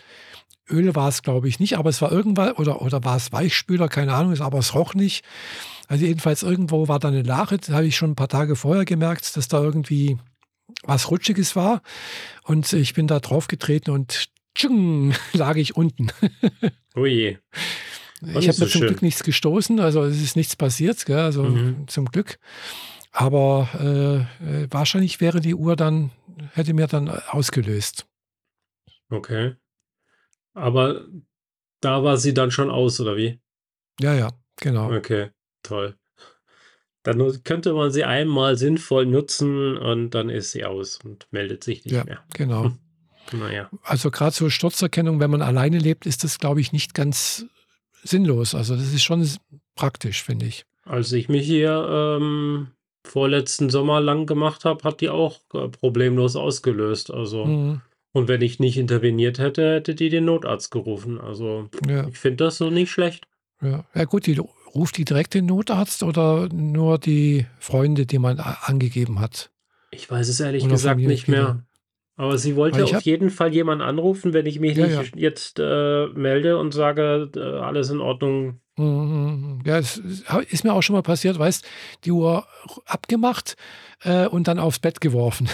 Öl 0.70 0.94
war's, 0.94 1.22
glaube 1.22 1.48
ich 1.48 1.60
nicht, 1.60 1.76
aber 1.78 1.90
es 1.90 2.00
war 2.02 2.10
irgendwa 2.12 2.52
oder 2.52 2.82
oder 2.82 3.04
war's 3.04 3.32
Weichspüler, 3.32 3.88
keine 3.88 4.14
Ahnung, 4.14 4.38
aber 4.40 4.58
es 4.58 4.74
roch 4.74 4.94
nicht. 4.94 5.24
Also, 5.88 6.04
jedenfalls 6.04 6.42
irgendwo 6.42 6.88
war 6.88 6.98
da 6.98 7.10
'ne 7.10 7.22
Lache, 7.22 7.58
das 7.58 7.70
habe 7.70 7.86
ich 7.86 7.96
schon 7.96 8.10
'n 8.12 8.16
paar 8.16 8.28
Tage 8.28 8.56
vorher 8.56 8.84
gemerkt, 8.84 9.36
dass 9.36 9.48
da 9.48 9.62
irgendwie 9.62 10.16
was 10.84 11.10
Rutschiges 11.10 11.54
war 11.56 11.82
und 12.44 12.72
ich 12.72 12.94
bin 12.94 13.06
da 13.06 13.20
draufgetreten 13.20 13.92
und 13.94 14.28
tsching 14.54 15.14
lag 15.32 15.56
ich 15.56 15.76
unten. 15.76 16.08
Oh 16.96 17.06
je. 17.06 17.38
Auch 18.34 18.40
Ich 18.40 18.48
habe 18.48 18.52
so 18.58 18.66
zum 18.66 18.80
Glück 18.82 19.02
nichts 19.02 19.22
gestoßen, 19.22 19.78
also, 19.80 20.02
es 20.04 20.20
ist 20.20 20.36
nichts 20.36 20.56
passiert, 20.56 21.04
gell, 21.06 21.18
also, 21.20 21.44
Mhm. 21.44 21.86
zum 21.88 22.06
Glück. 22.06 22.38
Aber, 23.18 23.68
äh, 23.80 24.64
äh, 24.64 24.68
wahrscheinlich 24.70 25.22
wäre 25.22 25.40
die 25.40 25.54
Uhr 25.54 25.74
dann 25.74 26.10
hätte 26.52 26.74
mir 26.74 26.86
dann 26.86 27.08
ausgelöst. 27.08 28.06
Okay. 29.08 29.56
Aber 30.52 31.06
da 31.80 32.04
war 32.04 32.18
sie 32.18 32.34
dann 32.34 32.50
schon 32.50 32.70
aus 32.70 33.00
oder 33.00 33.16
wie? 33.16 33.40
Ja, 34.00 34.14
ja, 34.14 34.32
genau. 34.56 34.94
Okay, 34.94 35.30
toll. 35.62 35.96
Dann 37.04 37.42
könnte 37.42 37.72
man 37.72 37.90
sie 37.90 38.04
einmal 38.04 38.58
sinnvoll 38.58 39.06
nutzen 39.06 39.78
und 39.78 40.10
dann 40.10 40.28
ist 40.28 40.52
sie 40.52 40.66
aus 40.66 40.98
und 41.02 41.26
meldet 41.30 41.64
sich 41.64 41.84
nicht 41.86 41.94
Ja, 41.94 42.04
mehr. 42.04 42.22
genau. 42.34 42.72
Na 43.32 43.50
ja. 43.50 43.70
Also, 43.82 44.10
grad 44.10 44.34
so 44.34 44.50
Sturzerkennung, 44.50 45.20
wenn 45.20 45.30
man 45.30 45.40
alleine 45.40 45.78
lebt, 45.78 46.04
ist 46.04 46.22
das, 46.22 46.38
glaube 46.38 46.60
ich, 46.60 46.72
nicht 46.72 46.92
ganz 46.92 47.46
sinnlos. 48.02 48.54
Also, 48.54 48.76
das 48.76 48.92
ist 48.92 49.04
schon 49.04 49.26
praktisch, 49.74 50.22
finde 50.22 50.46
ich. 50.46 50.66
Als 50.84 51.12
ich 51.12 51.28
mich 51.28 51.46
hier, 51.46 52.18
ähm, 52.20 52.72
vorletzten 53.06 53.70
Sommer 53.70 54.00
lang 54.00 54.26
gemacht 54.26 54.64
habe, 54.64 54.84
hat 54.84 55.00
die 55.00 55.08
auch, 55.08 55.40
äh, 55.54 55.68
problemlos 55.68 56.36
ausgelöst, 56.36 57.10
also 57.12 57.44
Mhm. 57.46 57.80
und 58.12 58.28
wenn 58.28 58.42
ich 58.42 58.58
nicht 58.60 58.76
interveniert 58.78 59.38
hätte, 59.38 59.74
hätte 59.74 59.94
die 59.94 60.08
den 60.08 60.24
Notarzt 60.24 60.70
gerufen. 60.70 61.20
Also, 61.20 61.68
Ja. 61.88 62.06
ich 62.08 62.18
finde 62.18 62.44
das 62.44 62.58
so 62.58 62.70
nicht 62.70 62.90
schlecht. 62.90 63.26
Ja. 63.62 63.84
Ja 63.94 64.04
gut, 64.04 64.26
die 64.26 64.38
ruft 64.74 64.96
die 64.98 65.04
direkt 65.04 65.34
den 65.34 65.46
Notarzt 65.46 66.02
oder 66.02 66.48
nur 66.52 66.98
die 66.98 67.46
Freunde, 67.58 68.04
die 68.06 68.18
man 68.18 68.38
angegeben 68.38 69.20
hat? 69.20 69.50
Ich 69.90 70.10
weiß 70.10 70.28
es 70.28 70.40
ehrlich 70.40 70.64
Oder 70.64 70.72
gesagt 70.72 71.00
nicht 71.00 71.28
mehr. 71.28 71.64
Aber 72.18 72.38
sie 72.38 72.56
wollte 72.56 72.82
auf 72.84 73.02
jeden 73.02 73.28
Fall 73.30 73.52
jemanden 73.52 73.84
anrufen, 73.84 74.32
wenn 74.32 74.46
ich 74.46 74.58
mich 74.58 74.76
Ja, 74.76 74.86
ja. 74.86 75.00
nicht 75.00 75.16
jetzt, 75.16 75.58
äh, 75.58 76.06
melde 76.08 76.56
und 76.58 76.72
sage, 76.72 77.30
äh, 77.36 77.40
alles 77.40 77.90
in 77.90 78.00
Ordnung. 78.00 78.60
Mhm, 78.76 78.86
mhm, 78.86 79.30
mhm. 79.56 79.62
Ja, 79.66 79.78
es 79.78 79.98
ist 79.98 80.64
mir 80.64 80.72
auch 80.72 80.82
schon 80.82 80.94
mal 80.94 81.02
passiert, 81.02 81.38
weißt, 81.38 81.66
die 82.04 82.12
Uhr 82.12 82.46
abgemacht, 82.86 83.56
äh, 84.02 84.26
und 84.26 84.48
dann 84.48 84.58
aufs 84.58 84.78
Bett 84.78 85.00
geworfen. 85.00 85.48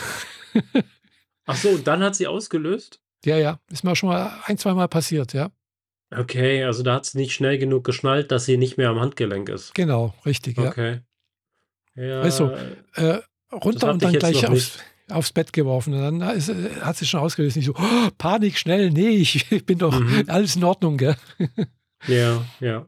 Ach 1.47 1.57
so, 1.57 1.71
und 1.71 1.87
dann 1.87 2.03
hat 2.03 2.15
sie 2.15 2.29
ausgelöst? 2.29 3.01
Ja, 3.25 3.37
ja, 3.37 3.59
ist 3.71 3.83
mir 3.85 3.93
auch 3.93 3.97
schon 3.97 4.09
mal 4.09 4.33
ein 4.47 4.59
zweimal 4.59 4.89
passiert, 4.89 5.33
ja. 5.33 5.51
Okay, 6.15 6.63
also 6.65 6.83
da 6.83 6.95
hat 6.97 7.07
sie 7.07 7.19
nicht 7.19 7.33
schnell 7.33 7.59
genug 7.59 7.85
geschnallt, 7.85 8.31
dass 8.31 8.45
sie 8.45 8.57
nicht 8.57 8.77
mehr 8.77 8.91
am 8.91 9.01
Handgelenk 9.01 9.49
ist. 9.49 9.75
Genau, 9.75 10.15
richtig, 10.27 10.59
ja. 10.59 10.69
Okay. 10.69 11.01
Weißt 11.95 12.41
du, 12.41 12.45
Ja, 12.97 13.17
äh, 13.17 13.23
runter 13.53 13.93
und 13.93 14.03
dann 14.03 14.13
gleich 14.13 14.47
aufs 14.47 14.51
nicht. 14.51 14.85
Aufs 15.11 15.33
Bett 15.33 15.53
geworfen 15.53 15.95
und 15.95 16.21
dann 16.21 16.37
ist 16.37 16.49
äh, 16.49 16.81
hat 16.81 16.97
sie 16.97 17.07
schon 17.07 17.21
ausgelöst. 17.21 17.57
Ich 17.57 17.67
so: 17.67 17.75
„Panik, 18.19 18.59
schnell, 18.59 18.91
ne, 18.91 19.09
ich 19.09 19.47
ich 19.53 19.67
bin 19.67 19.79
doch 19.79 20.01
Mhm. 20.01 20.25
alles 20.29 20.57
in 20.57 20.65
Ordnung, 20.65 20.97
gell?“ 20.97 21.17
Ja, 22.07 22.47
ja. 22.61 22.87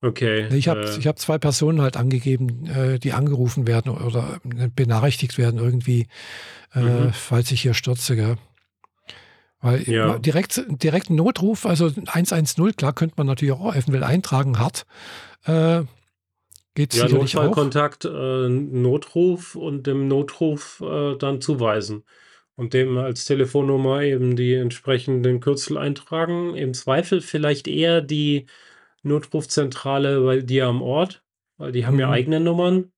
Okay, 0.00 0.48
ich 0.56 0.68
habe 0.68 0.80
äh 0.86 0.98
ich 0.98 1.06
habe 1.06 1.18
2 1.18 1.38
Personen 1.38 1.80
halt 1.82 1.96
angegeben, 1.96 2.66
äh, 2.66 2.98
die 2.98 3.12
angerufen 3.12 3.66
werden 3.66 3.90
oder, 3.92 4.40
äh, 4.56 4.68
benachrichtigt 4.68 5.38
werden 5.38 5.58
irgendwie, 5.58 6.06
Mhm. 6.74 7.12
falls 7.12 7.50
ich 7.50 7.62
hier 7.62 7.74
stürze, 7.74 8.14
gell? 8.16 8.36
Weil 9.60 9.82
Ja. 9.88 10.18
direkt 10.18 10.62
direkt 10.68 11.10
Notruf, 11.10 11.66
also 11.66 11.90
110, 12.08 12.76
klar, 12.76 12.92
könnte 12.92 13.14
man 13.16 13.26
natürlich 13.26 13.52
auch 13.52 13.74
eventuell 13.74 14.04
eintragen 14.04 14.58
hart. 14.58 14.86
Äh, 15.46 15.82
geht 16.78 16.94
Ja. 16.94 17.08
Notfallkontakt, 17.08 18.04
äh, 18.04 18.48
Notruf 18.48 19.56
und 19.56 19.86
dem 19.88 20.06
Notruf, 20.06 20.80
äh, 20.80 21.16
dann 21.16 21.40
zuweisen 21.40 22.04
und 22.54 22.72
dem 22.72 22.96
als 22.98 23.24
Telefonnummer 23.24 24.02
eben 24.02 24.36
die 24.36 24.54
entsprechenden 24.54 25.40
Kürzel 25.40 25.76
eintragen. 25.76 26.54
Im 26.54 26.74
Zweifel 26.74 27.20
vielleicht 27.20 27.66
eher 27.66 28.00
die 28.00 28.46
Notrufzentrale 29.02 30.20
bei 30.20 30.40
dir 30.40 30.66
am 30.66 30.80
Ort, 30.82 31.24
weil 31.56 31.72
die 31.72 31.84
haben 31.84 31.98
ja 31.98 32.06
Mhm. 32.06 32.12
eigene 32.12 32.40
Nummern. 32.40 32.92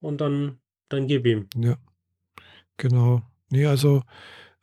Und 0.00 0.20
dann 0.20 0.58
dann 0.90 1.06
gib 1.06 1.26
ihm. 1.26 1.48
Ja. 1.56 1.76
Genau. 2.76 3.22
Ne, 3.50 3.66
also, 3.66 4.02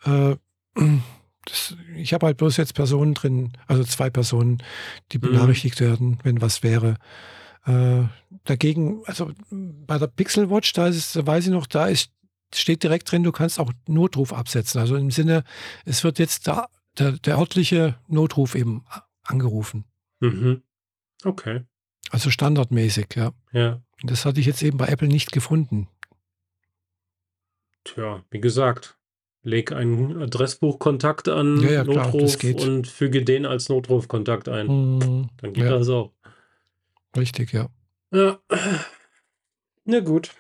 äh, 0.06 0.36
das 1.46 1.76
ich 1.96 2.14
habe 2.14 2.28
halt 2.28 2.38
bloß 2.38 2.58
jetzt 2.58 2.76
Personen 2.76 3.16
drin 3.16 3.54
also 3.68 3.84
2 3.84 4.10
Personen, 4.12 4.62
die 5.12 5.18
Mhm. 5.18 5.22
benachrichtigt 5.24 5.82
werden, 5.82 6.20
wenn 6.24 6.42
was 6.42 6.62
wäre. 6.62 6.96
Äh, 7.66 8.04
dagegen 8.44 9.02
also 9.06 9.32
bei 9.50 9.98
der 9.98 10.08
Pixel 10.08 10.50
Watch, 10.50 10.74
da 10.74 10.88
ist 10.88 10.98
es 10.98 11.14
da 11.14 11.26
weiß 11.26 11.46
ich 11.46 11.52
noch, 11.52 11.68
da 11.68 11.88
ist 11.88 12.12
steht 12.54 12.84
direkt 12.84 13.12
drin, 13.12 13.24
du 13.24 13.32
kannst 13.32 13.60
auch 13.60 13.72
Notruf 13.88 14.32
absetzen. 14.34 14.80
Also 14.80 14.96
im 14.96 15.12
Sinne, 15.12 15.44
es 15.86 16.04
wird 16.04 16.20
jetzt 16.20 16.48
da 16.48 16.68
der 17.00 17.14
der 17.14 17.38
örtliche 17.38 17.96
Notruf 18.08 18.56
eben 18.56 18.86
angerufen. 19.24 19.86
Mhm. 20.20 20.62
Okay. 21.24 21.64
Also 22.12 22.30
standardmäßig, 22.30 23.08
ja. 23.16 23.32
Ja. 23.52 23.82
Das 24.04 24.26
hatte 24.26 24.40
ich 24.40 24.46
jetzt 24.46 24.62
eben 24.62 24.78
bei 24.78 24.88
Apple 24.88 25.08
nicht 25.08 25.32
gefunden. 25.32 25.88
Tja, 27.84 28.24
wie 28.32 28.42
gesagt, 28.42 28.98
leg 29.44 29.72
einen 29.72 30.22
Adressbuchkontakt 30.22 31.28
Ja, 31.28 31.36
an, 31.36 31.62
ja, 31.62 31.84
klar, 31.84 32.06
das 32.06 32.14
Notruf 32.14 32.38
geht. 32.40 32.62
und 32.64 32.88
füge 32.88 33.24
den 33.24 33.46
als 33.46 33.70
Notrufkontakt 33.70 34.50
ein. 34.50 34.68
Mhm. 34.68 35.30
Dann 35.38 35.54
geht 35.54 35.66
Ja. 35.66 35.72
das 35.78 35.90
auch. 35.90 36.12
Richtig, 37.18 37.52
ja. 37.54 37.68
Ja. 38.12 38.40
Na 39.86 40.00
gut. 40.00 40.32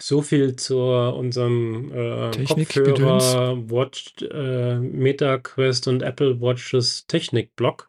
So 0.00 0.20
viel 0.22 0.56
zu 0.56 0.78
unserem, 0.80 1.92
äh. 1.92 2.44
Kopfhörer, 2.46 3.56
Watch, 3.70 4.14
äh, 4.22 4.78
Meta 4.78 5.38
Quest 5.38 5.86
und 5.86 6.02
Apple 6.02 6.40
Watches 6.40 7.06
Technik-Blog. 7.06 7.88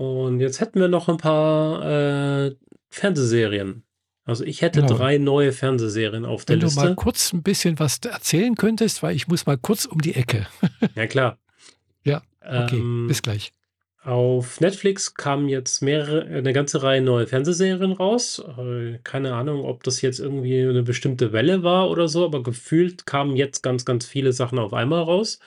Und 0.00 0.40
jetzt 0.40 0.60
hätten 0.60 0.80
wir 0.80 0.88
noch 0.88 1.08
'n 1.08 1.16
paar, 1.16 2.46
äh, 2.48 2.56
Fernsehserien. 2.90 3.84
Also, 4.24 4.44
ich 4.44 4.60
hätte 4.60 4.82
Genau. 4.82 4.94
3 4.94 5.18
neue 5.18 5.52
Fernsehserien 5.52 6.24
auf 6.24 6.44
der 6.44 6.56
Wenn 6.56 6.60
du 6.60 6.66
mal 6.74 6.88
Liste. 6.88 6.96
kurz 6.96 7.32
'n 7.32 7.42
bisschen 7.42 7.78
was 7.78 7.98
erzählen 7.98 8.54
könntest, 8.56 9.02
weil 9.02 9.14
ich 9.16 9.28
muss 9.28 9.46
mal 9.46 9.56
kurz 9.58 9.86
um 9.86 10.00
die 10.02 10.14
Ecke. 10.14 10.46
Ja 10.94 11.06
klar. 11.06 11.38
Ja, 12.04 12.22
okay, 12.46 12.80
bis 13.06 13.18
Ähm, 13.18 13.22
gleich. 13.22 13.52
Auf 14.06 14.60
Netflix 14.60 15.14
kamen 15.14 15.48
jetzt 15.48 15.82
mehrere 15.82 16.24
äh, 16.26 16.42
'ne 16.42 16.52
ganze 16.52 16.82
Reihe 16.82 17.02
neue 17.02 17.26
Fernsehserien 17.26 17.92
raus. 17.92 18.38
Äh, 18.58 18.98
keine 19.04 19.34
Ahnung, 19.34 19.64
ob 19.64 19.82
das 19.84 20.00
jetzt 20.02 20.20
irgendwie 20.20 20.62
'ne 20.64 20.82
bestimmte 20.82 21.32
Welle 21.32 21.62
war 21.64 21.90
oder 21.90 22.08
so, 22.08 22.24
aber 22.24 22.42
gefühlt 22.42 23.06
kamen 23.06 23.36
jetzt 23.36 23.62
ganz, 23.62 23.84
ganz 23.84 24.06
viele 24.06 24.32
Sachen 24.32 24.58
auf 24.58 24.72
einmal 24.74 25.02
raus. 25.02 25.40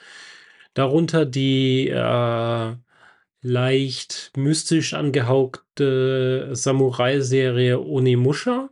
Darunter 0.74 1.26
die, 1.26 1.88
äh, 1.88 2.76
leicht 3.42 4.32
mystisch 4.36 4.94
angehauchte 4.94 6.50
Samurai-Serie 6.52 7.80
Onimusha. 7.80 8.70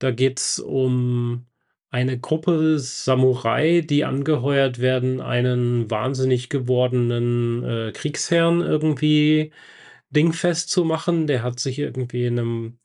Da 0.00 0.10
geht's 0.12 0.60
um 0.60 1.46
eine 1.92 2.18
Gruppe 2.20 2.78
Samurai, 2.80 3.82
die 3.82 4.04
angeheuert 4.04 4.80
werden, 4.80 5.20
einen 5.20 5.90
wahnsinnig 5.90 6.48
gewordenen, 6.50 7.64
äh, 7.64 7.92
Kriegsherrn 7.92 8.62
irgendwie 8.62 9.52
dingfest 10.10 10.70
zu 10.70 10.84
machen. 10.86 11.26
Der 11.28 11.42
hat 11.44 11.60
sich 11.60 11.78
irgendwie 11.78 12.26
in 12.26 12.34
'nem 12.36 12.78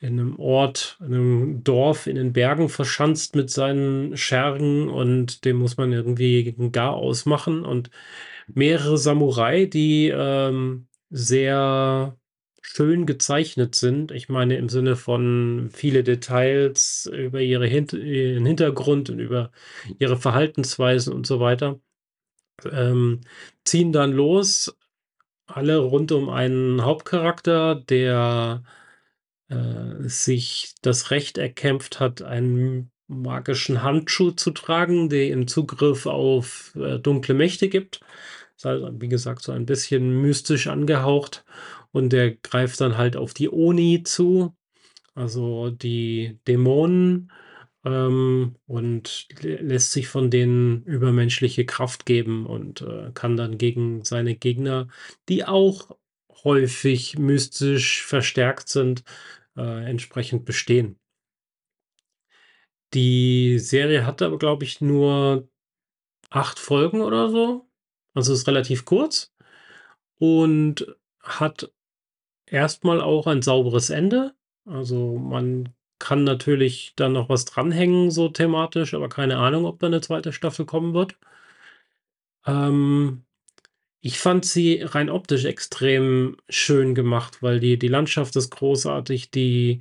in 0.00 0.16
'nem 0.16 0.38
Ort, 0.40 0.98
in 1.02 1.10
'nem 1.10 1.64
Dorf 1.64 2.06
in 2.08 2.16
den 2.16 2.32
Bergen 2.34 2.68
verschanzt 2.70 3.36
mit 3.36 3.50
seinen 3.50 4.16
Schergen 4.16 4.88
und 4.90 5.44
dem 5.46 5.58
muss 5.58 5.76
man 5.78 5.92
irgendwie 5.92 6.54
'n 6.58 6.72
Garaus 6.72 7.26
machen 7.26 7.64
und 7.66 7.90
mehrere 8.48 8.98
Samurai, 8.98 9.66
die, 9.66 10.10
ähm, 10.14 10.88
sehr 11.10 12.16
schön 12.60 13.06
gezeichnet 13.06 13.74
sind. 13.74 14.12
Ich 14.12 14.28
meine 14.28 14.56
im 14.56 14.68
Sinne 14.68 14.96
von 14.96 15.70
viele 15.72 16.04
Details 16.04 17.10
über 17.12 17.40
ihre 17.40 17.66
Hint 17.66 17.92
ihren 17.92 18.46
Hintergrund 18.46 19.10
und 19.10 19.18
über 19.18 19.50
ihre 19.98 20.16
Verhaltensweisen 20.16 21.12
und 21.12 21.26
so 21.26 21.40
weiter, 21.40 21.80
ähm, 22.70 23.22
ziehen 23.64 23.92
dann 23.92 24.12
los, 24.12 24.76
alle 25.46 25.78
rund 25.78 26.12
um 26.12 26.28
einen 26.28 26.84
Hauptcharakter, 26.84 27.74
der, 27.74 28.62
äh, 29.48 30.08
sich 30.08 30.74
das 30.82 31.10
Recht 31.10 31.38
erkämpft 31.38 32.00
hat, 32.00 32.22
einen 32.22 32.90
magischen 33.08 33.82
Handschuh 33.82 34.30
zu 34.32 34.52
tragen, 34.52 35.08
der 35.08 35.28
ihm 35.30 35.48
Zugriff 35.48 36.06
auf, 36.06 36.74
äh, 36.76 36.98
dunkle 36.98 37.34
Mächte 37.34 37.68
gibt. 37.68 38.00
Ist 38.56 38.64
halt, 38.64 38.84
wie 39.00 39.08
gesagt, 39.08 39.42
so 39.42 39.52
ein 39.52 39.66
bisschen 39.66 40.20
mystisch 40.20 40.68
angehaucht 40.68 41.44
und 41.92 42.12
der 42.12 42.36
greift 42.36 42.80
dann 42.80 42.96
halt 42.98 43.16
auf 43.16 43.34
die 43.34 43.50
Oni 43.50 44.02
zu, 44.04 44.54
also 45.14 45.70
die 45.70 46.38
Dämonen, 46.48 47.32
ähm, 47.84 48.56
und 48.66 49.28
lä 49.42 49.56
lässt 49.62 49.92
sich 49.92 50.08
von 50.08 50.30
denen 50.30 50.84
übermenschliche 50.84 51.66
Kraft 51.66 52.06
geben 52.06 52.46
und, 52.46 52.82
äh, 52.82 53.10
kann 53.14 53.36
dann 53.36 53.58
gegen 53.58 54.04
seine 54.04 54.36
Gegner, 54.36 54.88
die 55.28 55.44
auch 55.46 55.96
häufig 56.44 57.18
mystisch 57.18 58.04
verstärkt 58.04 58.68
sind, 58.70 59.04
äh, 59.56 59.84
entsprechend 59.90 60.44
bestehen. 60.46 60.98
Die 62.94 63.58
Serie 63.58 64.04
hat 64.06 64.20
aber, 64.22 64.38
glaube 64.38 64.64
ich, 64.64 64.80
nur 64.80 65.48
8 66.30 66.58
Folgen 66.58 67.00
oder 67.02 67.30
so. 67.30 67.68
Also, 68.14 68.32
ist 68.34 68.48
relativ 68.48 68.84
kurz 68.84 69.32
und 70.18 70.86
hat 71.22 71.72
erst 72.50 72.84
mal 72.84 73.00
auch 73.00 73.26
ein 73.26 73.42
sauberes 73.42 73.90
Ende. 73.90 74.34
Also, 74.66 75.18
man 75.18 75.70
kann 75.98 76.24
natürlich 76.24 76.94
da 76.96 77.08
noch 77.08 77.28
was 77.28 77.44
dranhängen 77.46 78.10
so 78.10 78.28
thematisch, 78.28 78.94
aber 78.94 79.08
keine 79.08 79.38
Ahnung, 79.38 79.66
ob 79.66 79.78
da 79.80 79.88
'ne 79.88 80.00
2. 80.02 80.32
Staffel 80.32 80.66
kommen 80.66 80.94
wird. 80.94 81.16
Ähm, 82.46 83.24
ich 84.02 84.18
fand 84.20 84.44
sie 84.46 84.82
rein 84.82 85.10
optisch 85.10 85.46
extrem 85.46 86.36
schön 86.48 86.94
gemacht, 86.94 87.42
weil 87.42 87.60
die 87.60 87.78
die 87.78 87.88
Landschaft 87.88 88.36
ist 88.36 88.50
großartig, 88.50 89.30
die 89.32 89.80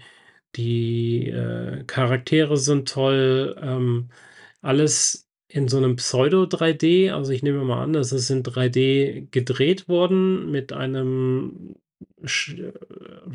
die, 0.57 1.29
äh, 1.29 1.83
Charaktere 1.85 2.57
sind 2.57 2.89
toll, 2.89 3.55
ähm, 3.61 4.09
alles 4.61 5.27
in 5.49 5.67
so 5.69 5.79
'nem 5.81 5.97
Pseudo 5.97 6.45
3D. 6.47 7.11
Also, 7.11 7.31
ich 7.33 7.43
nehme 7.43 7.63
mal 7.65 7.83
an, 7.83 7.93
das 7.93 8.11
ist 8.13 8.29
in 8.31 8.43
3D 8.43 9.27
gedreht 9.31 9.87
worden 9.89 10.51
mit 10.51 10.73
einem 10.73 11.75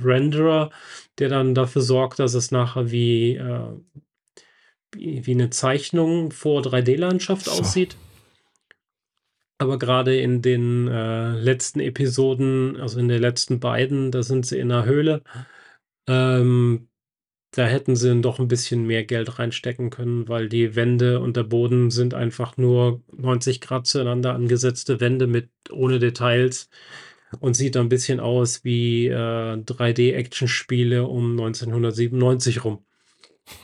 Renderer, 0.04 0.70
der 1.18 1.28
dann 1.28 1.54
dafür 1.54 1.82
sorgt, 1.82 2.18
dass 2.18 2.34
es 2.34 2.50
nachher 2.50 2.90
wie, 2.90 3.36
äh 3.36 3.68
wie 4.92 5.26
wie 5.26 5.34
'ne 5.34 5.50
Zeichnung 5.50 6.30
vor 6.32 6.62
3D-Landschaft 6.62 7.46
So. 7.46 7.52
aussieht. 7.52 7.96
Aber 9.60 9.78
grade 9.78 10.16
in 10.20 10.42
den, 10.42 10.88
äh, 10.88 11.32
letzten 11.38 11.78
Episoden, 11.80 12.76
also, 12.80 12.98
in 12.98 13.08
den 13.08 13.20
letzten 13.20 13.60
beiden, 13.60 14.10
da 14.10 14.22
sind 14.22 14.46
sie 14.46 14.58
in 14.58 14.68
'ner 14.68 14.84
Höhle, 14.84 15.22
ähm, 16.08 16.88
da 17.52 17.66
hätten 17.66 17.96
sie 17.96 18.20
doch 18.22 18.40
'n 18.40 18.48
bisschen 18.48 18.86
mehr 18.86 19.04
Geld 19.04 19.38
reinstecken 19.38 19.90
können, 19.90 20.28
weil 20.28 20.48
die 20.48 20.76
Wände 20.76 21.20
und 21.20 21.36
der 21.36 21.44
Boden 21.44 21.90
sind 21.90 22.14
einfach 22.14 22.56
nur 22.58 23.02
90° 23.16 23.84
zueinander 23.84 24.34
angesetzte 24.34 25.00
Wände 25.00 25.26
mit 25.28 25.50
ohne 25.72 25.98
Details 26.00 26.68
und 27.40 27.54
sieht 27.54 27.76
dann 27.76 27.86
'n 27.86 27.88
bisschen 27.88 28.20
aus 28.20 28.64
wie, 28.64 29.08
äh, 29.08 29.56
3D-Actionspiele 29.58 31.04
um 31.06 31.36
1997 31.36 32.64
rum. 32.64 32.84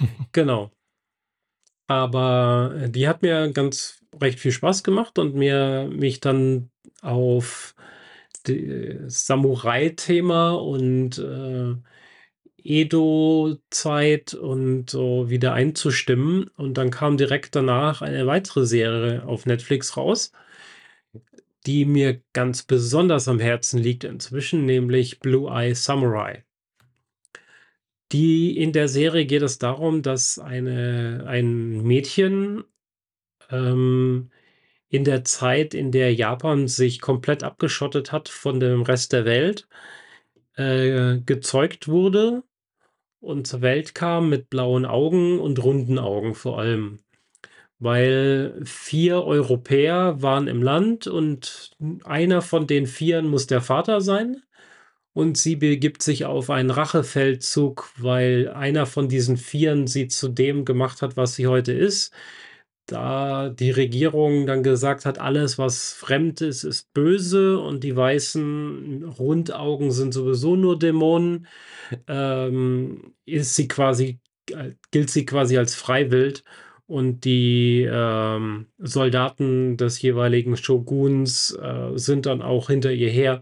Genau. 0.33 0.71
Aber, 1.89 2.75
äh, 2.85 2.91
die 2.91 3.09
hat 3.09 3.23
mir 3.23 3.51
ganz 3.53 4.01
recht 4.21 4.39
viel 4.39 4.53
Spaß 4.53 4.83
gemacht 4.85 5.19
und 5.19 5.35
mir 5.35 5.89
mich 5.93 6.21
dann 6.21 6.71
auf 7.03 7.75
de 8.47 9.01
Samurai-Thema 9.09 10.53
und, 10.53 11.19
äh, 11.19 11.75
Edo-Zeit 12.63 14.35
und 14.35 14.91
so 14.91 15.31
wieder 15.31 15.55
einzustimmen. 15.55 16.51
Und 16.57 16.75
dann 16.79 16.91
kam 16.91 17.17
direkt 17.17 17.57
danach 17.57 18.03
eine 18.03 18.27
weitere 18.27 18.67
Serie 18.67 19.25
auf 19.27 19.47
Netflix 19.47 19.97
raus 19.97 20.33
die 21.66 21.85
mir 21.85 22.23
ganz 22.32 22.62
besonders 22.62 23.28
am 23.28 23.39
Herzen 23.39 23.78
liegt 23.78 24.05
inzwischen, 24.05 24.65
nämlich 24.65 25.20
Blue 25.20 25.51
Eye 25.51 25.74
Samurai. 25.74 26.45
Die 28.12 28.57
in 28.59 28.73
der 28.73 28.89
Serie 28.89 29.27
geht 29.27 29.43
es 29.43 29.59
darum, 29.59 30.03
dass 30.03 30.39
eine 30.39 31.24
ein 31.28 31.82
Mädchen, 31.82 32.65
ähm, 33.51 34.31
in 34.89 35.05
der 35.05 35.24
Zeit, 35.24 35.74
in 35.74 35.93
der 35.93 36.12
Japan 36.15 36.66
sich 36.69 37.01
komplett 37.01 37.45
abgeschottet 37.45 38.12
hat 38.12 38.28
von 38.28 38.61
dem 38.61 38.82
Rest 38.82 39.12
der 39.12 39.24
Welt, 39.24 39.69
äh, 40.57 41.20
gezeugt 41.20 41.89
wurde 41.89 42.43
und 43.20 43.47
zur 43.47 43.62
Welt 43.62 43.95
kam 43.95 44.28
mit 44.31 44.51
blauen 44.51 44.87
Augen 44.87 45.39
und 45.41 45.62
runden 45.62 45.99
Augen 45.99 46.35
vor 46.35 46.59
allem. 46.59 47.01
Weil 47.82 48.61
4 48.65 49.24
Europäer 49.24 50.20
waren 50.20 50.48
im 50.48 50.62
Land 50.62 51.07
und 51.07 51.70
einer 52.05 52.43
von 52.43 52.66
den 52.66 52.86
Vieren 52.86 53.27
muss 53.27 53.47
der 53.47 53.62
Vater 53.62 54.02
sein 54.02 54.43
und 55.15 55.39
sie 55.39 55.57
begibt 55.57 56.02
sich 56.02 56.27
auf 56.27 56.51
einen 56.51 56.70
Rachefeldzug, 56.70 57.90
weil 57.98 58.48
einer 58.51 58.86
von 58.86 59.09
diesen 59.09 59.36
Vieren 59.39 59.86
sie 59.86 60.09
zu 60.09 60.28
dem 60.28 60.65
gemacht 60.66 61.02
hat, 61.02 61.16
was 61.16 61.36
sie 61.36 61.47
heute 61.48 61.73
ist. 61.73 62.12
Da 62.86 63.51
die 63.51 63.70
Regierung 63.70 64.47
dann 64.47 64.62
gesagt 64.62 65.07
hat: 65.07 65.19
„Alles, 65.20 65.59
was 65.59 65.93
fremd 65.94 66.40
ist, 66.43 66.65
ist 66.65 66.93
böse 66.94 67.59
und 67.61 67.85
die 67.85 67.97
weißen 67.97 69.05
Rundaugen 69.05 69.90
sind 69.93 70.12
sowieso 70.15 70.57
nur 70.57 70.78
Dämonen“, 70.78 71.47
ähm, 72.09 73.15
ist 73.27 73.57
sie 73.57 73.69
quasi 73.69 74.20
gilt 74.93 75.11
sie 75.11 75.24
quasi 75.27 75.59
als 75.59 75.74
Freiwild 75.77 76.44
und 76.91 77.23
die, 77.25 77.89
ähm, 77.91 78.67
Soldaten 78.79 79.77
des 79.79 80.03
jeweiligen 80.03 80.57
Shoguns, 80.59 81.53
äh, 81.62 81.93
sind 81.97 82.27
dann 82.27 82.43
auch 82.43 82.69
hinter 82.71 82.93
ihr 82.93 83.11
her 83.11 83.41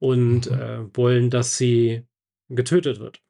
und, 0.00 0.50
Mhm. 0.50 0.56
äh, 0.58 0.96
wollen, 0.96 1.30
dass 1.30 1.58
sie 1.58 2.04
getötet 2.50 3.00
wird. 3.00 3.20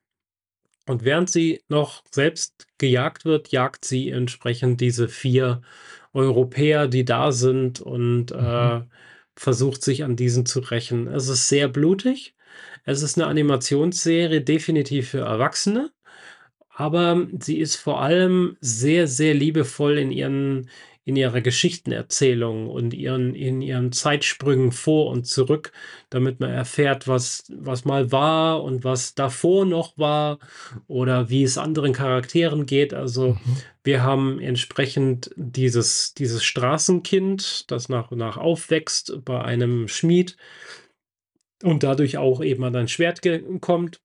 Und 0.88 1.04
während 1.04 1.30
sie 1.30 1.62
noch 1.68 2.02
selbst 2.12 2.66
gejagt 2.78 3.24
wird, 3.24 3.48
jagt 3.52 3.84
sie 3.84 4.10
entsprechend 4.10 4.80
diese 4.80 5.08
4 5.08 5.62
Europäer, 6.14 6.88
die 6.88 7.04
da 7.04 7.32
sind 7.32 7.80
und, 7.80 8.32
Mhm. 8.32 8.36
äh, 8.40 8.82
versucht 9.36 9.82
sich 9.84 10.04
an 10.04 10.16
diesen 10.16 10.46
zu 10.46 10.60
rächen. 10.60 11.08
Es 11.08 11.28
ist 11.28 11.48
sehr 11.48 11.68
blutig. 11.68 12.34
Es 12.84 13.02
ist 13.02 13.16
'ne 13.18 13.26
Animationsserie 13.26 14.42
definitiv 14.42 15.10
für 15.10 15.20
Erwachsene, 15.20 15.90
aber 16.76 17.26
sie 17.40 17.58
ist 17.58 17.76
vor 17.76 18.02
allem 18.02 18.56
sehr, 18.60 19.08
sehr 19.08 19.34
liebevoll 19.34 19.98
in 19.98 20.12
ihren 20.12 20.68
in 21.04 21.14
ihrer 21.14 21.40
Geschichtenerzählung 21.40 22.68
und 22.68 22.92
ihren 22.92 23.34
in 23.36 23.62
ihren 23.62 23.92
Zeitsprüngen 23.92 24.72
vor 24.72 25.08
und 25.10 25.24
zurück, 25.26 25.72
damit 26.10 26.40
man 26.40 26.50
erfährt, 26.50 27.06
was 27.08 27.44
was 27.48 27.84
mal 27.84 28.10
war 28.12 28.62
und 28.62 28.84
was 28.84 29.14
davor 29.14 29.64
noch 29.66 29.96
war 29.96 30.38
oder 30.88 31.30
wie 31.30 31.44
es 31.44 31.58
anderen 31.58 31.92
Charakteren 31.92 32.66
geht. 32.66 32.92
Also, 32.92 33.34
Mhm. 33.34 33.56
wir 33.84 34.02
haben 34.02 34.40
entsprechend 34.40 35.30
dieses 35.36 36.12
dieses 36.14 36.44
Straßenkind, 36.44 37.70
das 37.70 37.88
nach 37.88 38.10
und 38.10 38.18
nach 38.18 38.36
aufwächst 38.36 39.20
bei 39.24 39.40
einem 39.42 39.88
Schmied 39.88 40.36
und 41.62 41.82
dadurch 41.82 42.18
auch 42.18 42.42
eben 42.42 42.64
an 42.64 42.76
ein 42.76 42.88
Schwert 42.88 43.20
kommt. 43.60 44.00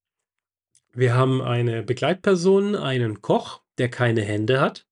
Wir 0.94 1.14
haben 1.16 1.42
eine 1.42 1.84
Begleitperson, 1.84 2.76
einen 2.76 3.22
Koch, 3.22 3.62
der 3.78 3.90
keine 3.90 4.22
Hände 4.24 4.60
hat. 4.60 4.86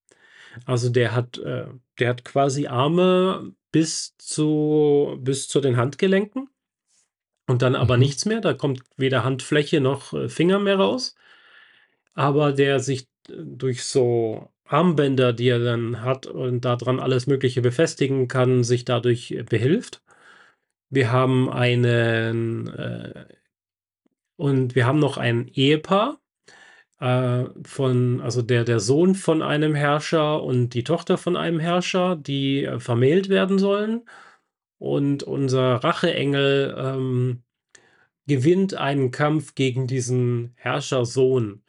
Also, 0.65 0.89
der 0.89 1.15
hat, 1.15 1.37
äh 1.39 1.67
der 1.99 2.09
hat 2.09 2.25
quasi 2.25 2.67
Arme 2.67 3.53
bis 3.71 4.15
zu 4.17 5.17
bis 5.21 5.47
zu 5.49 5.61
den 5.61 5.77
Handgelenken 5.77 6.49
und 7.47 7.61
dann 7.63 7.75
aber 7.75 7.95
Mhm. 7.95 8.01
nichts 8.01 8.25
mehr. 8.25 8.41
Da 8.41 8.53
kommt 8.53 8.81
weder 8.97 9.23
Handfläche 9.23 9.81
noch, 9.81 10.13
äh, 10.13 10.29
Finger 10.29 10.59
mehr 10.59 10.77
raus. 10.77 11.15
Aber 12.15 12.51
der 12.53 12.79
sich 12.79 13.07
d 13.27 13.33
durch 13.57 13.83
so 13.83 14.49
Armbänder, 14.65 15.33
die 15.33 15.47
er 15.49 15.59
dann 15.59 16.01
hat 16.03 16.27
und 16.27 16.65
da 16.65 16.75
dran 16.75 16.99
alles 16.99 17.27
Mögliche 17.27 17.61
befestigen 17.61 18.27
kann, 18.27 18.63
sich 18.63 18.85
dadurch, 18.85 19.31
äh, 19.31 19.43
behilft. 19.43 20.01
Wir 20.89 21.11
haben 21.11 21.49
einen, 21.51 22.67
äh 22.69 23.25
und 24.39 24.75
wir 24.75 24.85
haben 24.87 24.99
noch 24.99 25.17
ein 25.17 25.47
Ehepaar, 25.49 26.21
äh, 26.99 27.45
von 27.65 28.21
also 28.21 28.41
der 28.41 28.63
der 28.65 28.79
Sohn 28.79 29.15
von 29.15 29.41
einem 29.41 29.75
Herrscher 29.75 30.43
und 30.43 30.69
die 30.75 30.83
Tochter 30.85 31.17
von 31.17 31.37
einem 31.37 31.59
Herrscher, 31.59 32.15
die, 32.15 32.63
äh, 32.65 32.79
vermählt 32.79 33.29
werden 33.29 33.59
sollen. 33.59 34.05
Und 34.79 35.23
unser 35.23 35.75
Racheengel, 35.83 36.75
ähm, 36.77 37.43
gewinnt 38.27 38.75
einen 38.75 39.11
Kampf 39.11 39.55
gegen 39.55 39.87
diesen 39.87 40.53
Herrschersohn, 40.57 41.63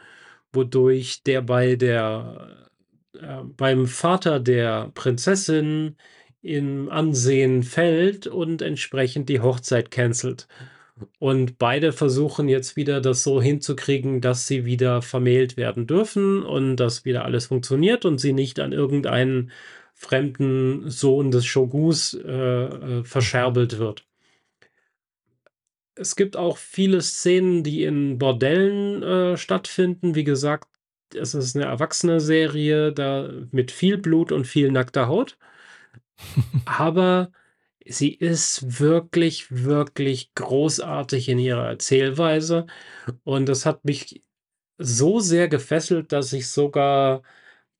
wodurch 0.52 1.22
der 1.24 1.42
bei 1.42 1.76
der 1.76 2.68
äh, 3.14 3.42
beim 3.44 3.86
Vater 3.88 4.40
der 4.40 4.90
Prinzessin 4.94 5.96
im 6.42 6.88
Ansehen 6.90 7.62
fällt 7.64 8.26
und 8.28 8.62
entsprechend 8.62 9.28
die 9.28 9.40
Hochzeit 9.40 9.90
cancelt. 9.90 10.48
Und 11.18 11.58
beide 11.58 11.92
versuchen 11.92 12.48
jetzt 12.48 12.76
wieder 12.76 13.00
das 13.00 13.22
so 13.22 13.40
hinzukriegen, 13.40 14.20
dass 14.20 14.46
sie 14.46 14.64
wieder 14.64 15.02
vermählt 15.02 15.56
werden 15.56 15.86
dürfen 15.86 16.42
und 16.42 16.76
dass 16.76 17.04
wieder 17.04 17.24
alles 17.24 17.46
funktioniert 17.46 18.04
und 18.04 18.18
sie 18.20 18.32
nicht 18.32 18.60
an 18.60 18.72
irgendeinen 18.72 19.50
fremden 19.94 20.90
Sohn 20.90 21.30
des 21.30 21.44
Shoguns 21.46 22.14
äh, 22.14 22.30
äh, 22.30 23.04
verscherbelt 23.04 23.78
wird. 23.78 24.04
Es 25.94 26.16
gibt 26.16 26.36
auch 26.36 26.56
viele 26.56 27.02
Szenen, 27.02 27.62
die 27.62 27.84
in 27.84 28.18
Bordellen, 28.18 29.02
äh, 29.02 29.36
stattfinden. 29.36 30.14
Wie 30.14 30.24
gesagt, 30.24 30.68
es 31.14 31.34
ist 31.34 31.54
'ne 31.56 31.64
Erwachsene-Serie, 31.64 32.92
da 32.92 33.28
mit 33.50 33.70
viel 33.70 33.98
Blut 33.98 34.32
und 34.32 34.46
viel 34.46 34.70
nackter 34.72 35.08
Haut. 35.08 35.36
Aber 36.66 37.32
sie 37.86 38.12
ist 38.14 38.80
wirklich, 38.80 39.46
wirklich 39.50 40.34
großartig 40.34 41.28
in 41.28 41.38
ihrer 41.38 41.68
Erzählweise 41.68 42.66
und 43.24 43.48
das 43.48 43.66
hat 43.66 43.84
mich 43.84 44.22
so 44.78 45.20
sehr 45.20 45.48
gefesselt, 45.48 46.12
dass 46.12 46.32
ich 46.32 46.48
sogar 46.48 47.22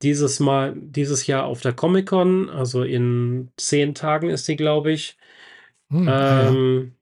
dieses 0.02 0.40
Mal 0.40 0.74
dieses 0.76 1.26
Jahr 1.26 1.44
auf 1.46 1.60
der 1.62 1.74
Comic-Con, 1.74 2.50
also 2.50 2.82
in 2.84 3.52
10 3.56 3.94
Tagen 3.94 4.30
ist 4.30 4.46
sie, 4.46 4.56
glaube 4.56 4.92
ich, 4.92 5.18
Hm, 5.90 6.20
ah 6.26 6.40
ja. 6.42 6.50
ähm 6.50 6.96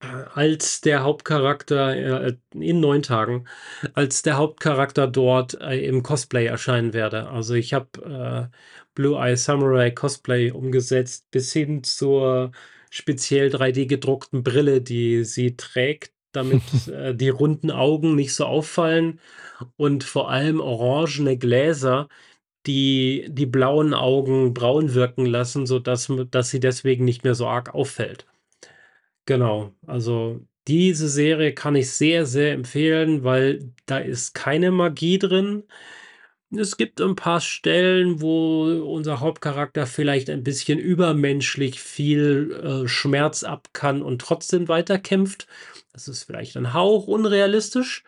äh, 0.00 0.06
als 0.34 0.80
der 0.80 1.02
Hauptcharakter, 1.02 1.96
äh, 2.26 2.36
in 2.54 2.80
9 2.80 3.02
Tagen, 3.02 3.46
als 3.94 4.22
der 4.22 4.36
Hauptcharakter 4.36 5.06
dort, 5.06 5.60
äh, 5.60 5.84
im 5.86 6.02
Cosplay 6.02 6.46
erscheinen 6.46 6.92
werde. 6.92 7.28
Also, 7.28 7.54
ich 7.54 7.74
habe, 7.74 8.50
äh, 8.52 8.56
Blue 8.94 9.18
Eye 9.18 9.36
Samurai 9.36 9.90
Cosplay 9.90 10.50
umgesetzt 10.50 11.30
bis 11.30 11.52
hin 11.52 11.82
zur 11.84 12.52
speziell 12.90 13.48
3D 13.48 13.86
gedruckten 13.86 14.42
Brille, 14.42 14.82
die 14.82 15.24
sie 15.24 15.56
trägt, 15.56 16.12
damit, 16.32 16.62
äh, 16.88 17.14
die 17.14 17.30
runden 17.30 17.70
Augen 17.70 18.14
nicht 18.14 18.34
so 18.34 18.44
auffallen 18.44 19.20
und 19.76 20.04
vor 20.04 20.30
allem 20.30 20.60
orangene 20.60 21.38
Gläser, 21.38 22.08
die 22.66 23.26
die 23.28 23.46
blauen 23.46 23.94
Augen 23.94 24.54
braun 24.54 24.94
wirken 24.94 25.26
lassen, 25.26 25.66
sodass 25.66 26.12
dass 26.30 26.50
sie 26.50 26.60
deswegen 26.60 27.04
nicht 27.04 27.24
mehr 27.24 27.34
so 27.34 27.46
arg 27.46 27.74
auffällt. 27.74 28.26
Genau, 29.26 29.72
also 29.86 30.40
diese 30.68 31.08
Serie 31.08 31.54
kann 31.54 31.74
ich 31.74 31.90
sehr, 31.90 32.26
sehr 32.26 32.52
empfehlen, 32.52 33.24
weil 33.24 33.72
da 33.86 33.98
ist 33.98 34.34
keine 34.34 34.70
Magie 34.70 35.18
drin. 35.18 35.64
Es 36.54 36.76
gibt 36.76 37.00
'n 37.00 37.16
paar 37.16 37.40
Stellen, 37.40 38.20
wo 38.20 38.64
unser 38.84 39.20
Hauptcharakter 39.20 39.86
vielleicht 39.86 40.28
ein 40.28 40.44
bisschen 40.44 40.78
übermenschlich 40.78 41.80
viel, 41.80 42.84
äh, 42.84 42.88
Schmerz 42.88 43.42
ab 43.42 43.68
kann 43.72 44.02
und 44.02 44.20
trotzdem 44.20 44.68
weiterkämpft. 44.68 45.46
Das 45.94 46.08
ist 46.08 46.24
vielleicht 46.24 46.56
'n 46.56 46.74
Hauch 46.74 47.06
unrealistisch, 47.06 48.04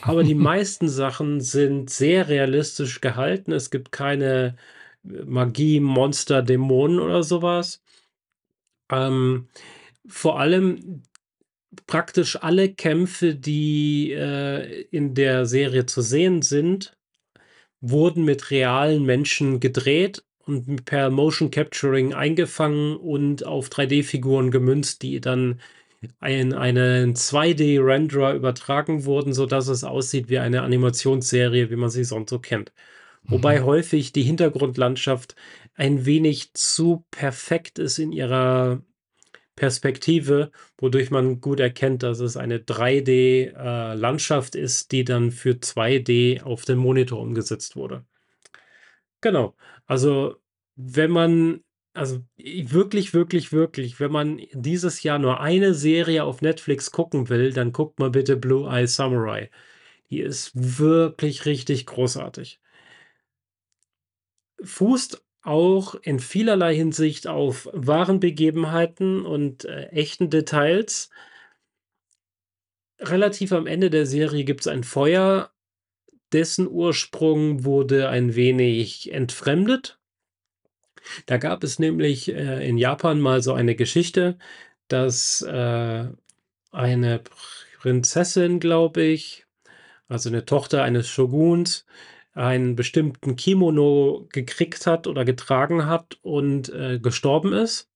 aber 0.00 0.24
die 0.24 0.34
meisten 0.34 0.88
Sachen 0.88 1.40
sind 1.42 1.90
sehr 1.90 2.28
realistisch 2.28 3.00
gehalten. 3.02 3.52
Es 3.52 3.70
gibt 3.70 3.92
keine, 3.92 4.56
äh, 5.04 5.24
Magie, 5.26 5.80
Monster, 5.80 6.42
Dämonen 6.42 6.98
oder 7.00 7.22
so 7.22 7.42
was. 7.42 7.82
Ähm, 8.90 9.48
vor 10.06 10.40
allem 10.40 11.02
praktisch 11.86 12.36
alle 12.42 12.72
Kämpfe, 12.74 13.34
die, 13.36 14.12
äh, 14.12 14.82
in 14.90 15.14
der 15.14 15.46
Serie 15.46 15.86
zu 15.86 16.02
sehen 16.02 16.42
sind, 16.42 16.96
wurden 17.82 18.24
mit 18.24 18.50
realen 18.50 19.04
Menschen 19.04 19.60
gedreht 19.60 20.24
und 20.46 20.84
per 20.86 21.10
Motion 21.10 21.50
Capturing 21.50 22.14
eingefangen 22.14 22.96
und 22.96 23.44
auf 23.46 23.68
3D-Figuren 23.68 24.50
gemünzt, 24.50 25.02
die 25.02 25.20
dann 25.20 25.60
in 26.24 26.54
einen 26.54 27.14
2D-Renderer 27.14 28.34
übertragen 28.34 29.04
wurden, 29.04 29.34
sodass 29.34 29.68
es 29.68 29.84
aussieht 29.84 30.28
wie 30.30 30.38
eine 30.38 30.62
Animationsserie, 30.62 31.70
wie 31.70 31.76
man 31.76 31.90
sie 31.90 32.04
sonst 32.04 32.30
so 32.30 32.38
kennt. 32.38 32.72
Wobei 33.28 33.60
Mhm. 33.60 33.64
häufig 33.66 34.12
die 34.12 34.22
Hintergrundlandschaft 34.24 35.36
ein 35.74 36.06
wenig 36.06 36.54
zu 36.54 37.04
perfekt 37.10 37.78
ist 37.78 37.98
in 37.98 38.12
ihrer 38.12 38.82
Perspektive, 39.56 40.50
wodurch 40.78 41.10
man 41.10 41.40
gut 41.40 41.60
erkennt, 41.60 42.02
dass 42.02 42.20
es 42.20 42.36
eine 42.36 42.58
3D, 42.58 43.52
äh, 43.54 44.58
ist, 44.58 44.92
die 44.92 45.04
dann 45.04 45.30
für 45.30 45.60
2D 45.60 46.42
auf 46.42 46.64
den 46.64 46.78
Monitor 46.78 47.20
umgesetzt 47.20 47.76
wurde. 47.76 48.04
Genau. 49.20 49.54
Also, 49.86 50.36
wenn 50.76 51.10
man 51.10 51.62
also, 51.94 52.20
wirklich, 52.36 53.12
wirklich, 53.14 53.52
wirklich, 53.52 54.00
wenn 54.00 54.12
man 54.12 54.40
dieses 54.52 55.02
Jahr 55.02 55.18
nur 55.18 55.40
eine 55.40 55.74
Serie 55.74 56.24
auf 56.24 56.40
Netflix 56.40 56.90
gucken 56.90 57.28
will, 57.28 57.52
dann 57.52 57.72
guckt 57.72 57.98
mal 57.98 58.10
bitte 58.10 58.36
Blue 58.36 58.68
Eye 58.68 58.86
Samurai. 58.86 59.50
Die 60.10 60.20
ist 60.20 60.52
wirklich 60.54 61.46
richtig 61.46 61.86
großartig. 61.86 62.60
Fußt 64.64 65.22
auch 65.42 65.94
in 66.02 66.20
vielerlei 66.20 66.74
Hinsicht 66.74 67.26
auf 67.26 67.68
wahren 67.72 68.20
Begebenheiten 68.20 69.26
und, 69.26 69.64
äh, 69.64 69.86
echten 69.88 70.30
Details. 70.30 71.08
Relativ 73.00 73.52
am 73.52 73.66
Ende 73.66 73.90
der 73.90 74.06
Serie 74.06 74.44
gibt's 74.44 74.66
ein 74.66 74.84
Feuer, 74.84 75.50
dessen 76.32 76.68
Ursprung 76.68 77.64
wurde 77.64 78.08
ein 78.10 78.34
wenig 78.36 79.12
entfremdet. 79.12 79.98
Da 81.28 81.36
gab 81.36 81.62
es 81.64 81.78
nämlich, 81.78 82.28
äh, 82.32 82.66
in 82.68 82.78
Japan 82.78 83.20
mal 83.20 83.42
so 83.42 83.52
eine 83.54 83.74
Geschichte, 83.74 84.38
dass, 84.88 85.42
äh, 85.42 86.06
eine 86.72 87.22
Prinzessin, 87.80 88.60
glaube 88.60 89.02
ich, 89.02 89.46
also 90.08 90.30
'ne 90.30 90.44
Tochter 90.46 90.82
eines 90.84 91.08
Shoguns, 91.08 91.86
einen 92.34 92.76
bestimmten 92.76 93.36
Kimono 93.36 94.26
gekriegt 94.32 94.86
hat 94.86 95.06
oder 95.06 95.24
getragen 95.24 95.86
hat 95.86 96.18
und, 96.22 96.68
äh, 96.70 96.98
gestorben 96.98 97.52
ist. 97.52 97.88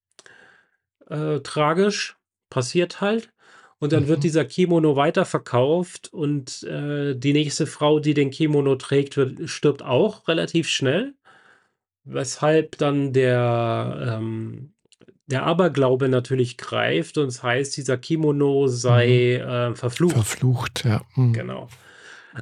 Äh, 1.09 1.41
tragisch, 1.41 2.17
passiert 2.51 3.01
halt. 3.01 3.31
Und 3.79 3.93
dann 3.93 4.09
wird 4.09 4.19
Mhm. 4.19 4.23
dieser 4.23 4.45
Kimono 4.45 4.97
weiterverkauft 4.97 6.13
und, 6.13 6.63
äh, 6.65 7.15
die 7.15 7.33
nächste 7.35 7.67
Frau, 7.67 8.01
die 8.01 8.15
den 8.15 8.31
Kimono 8.31 8.77
trägt, 8.77 9.17
wird 9.17 9.49
stirbt 9.49 9.83
auch 9.83 10.27
relativ 10.29 10.69
schnell, 10.69 11.15
weshalb 12.05 12.79
dann 12.79 13.13
der, 13.13 14.17
ähm 14.19 14.73
der 15.29 15.43
Aberglaube 15.43 16.09
natürlich 16.09 16.57
greift 16.57 17.19
und 17.19 17.27
es 17.27 17.43
heißt, 17.43 17.77
dieser 17.77 17.97
Kimono 17.99 18.63
Mhm. 18.63 18.69
sei, 18.69 19.35
äh, 19.35 19.75
verflucht. 19.75 20.15
Verflucht, 20.15 20.85
ja. 20.85 21.03
Mhm. 21.17 21.33
Genau. 21.33 21.69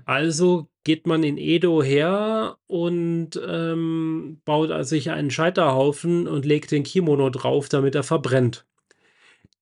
Also 0.04 0.68
geht 0.82 1.06
man 1.06 1.22
in 1.22 1.38
Edo 1.38 1.82
her 1.82 2.58
und, 2.66 3.40
ähm, 3.46 4.40
baut, 4.44 4.86
sich 4.86 5.10
einen 5.10 5.30
Scheiterhaufen 5.30 6.26
und 6.26 6.44
legt 6.44 6.70
den 6.70 6.82
Kimono 6.82 7.30
drauf, 7.30 7.68
damit 7.68 7.94
er 7.94 8.02
verbrennt. 8.02 8.66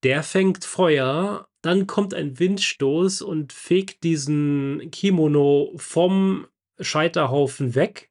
Der 0.02 0.22
fängt 0.22 0.64
Feuer, 0.64 1.48
dann 1.60 1.86
kommt 1.86 2.12
ein 2.14 2.38
Windstoß 2.38 3.22
und 3.22 3.52
fegt 3.52 4.02
diesen 4.02 4.90
Kimono 4.90 5.72
vom 5.76 6.46
Scheiterhaufen 6.80 7.74
weg. 7.74 8.10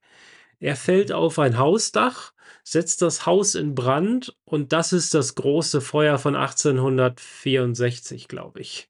Er 0.59 0.75
fällt 0.75 1.11
auf 1.11 1.37
ein 1.39 1.57
Hausdach, 1.57 2.33
setzt 2.63 3.01
das 3.01 3.25
Haus 3.25 3.55
in 3.55 3.75
Brand 3.75 4.37
und 4.45 4.71
das 4.71 4.93
ist 4.93 5.13
das 5.13 5.35
große 5.35 5.81
Feuer 5.81 6.17
von 6.17 6.35
1864, 6.35 8.27
glaube 8.27 8.61
ich. 8.61 8.87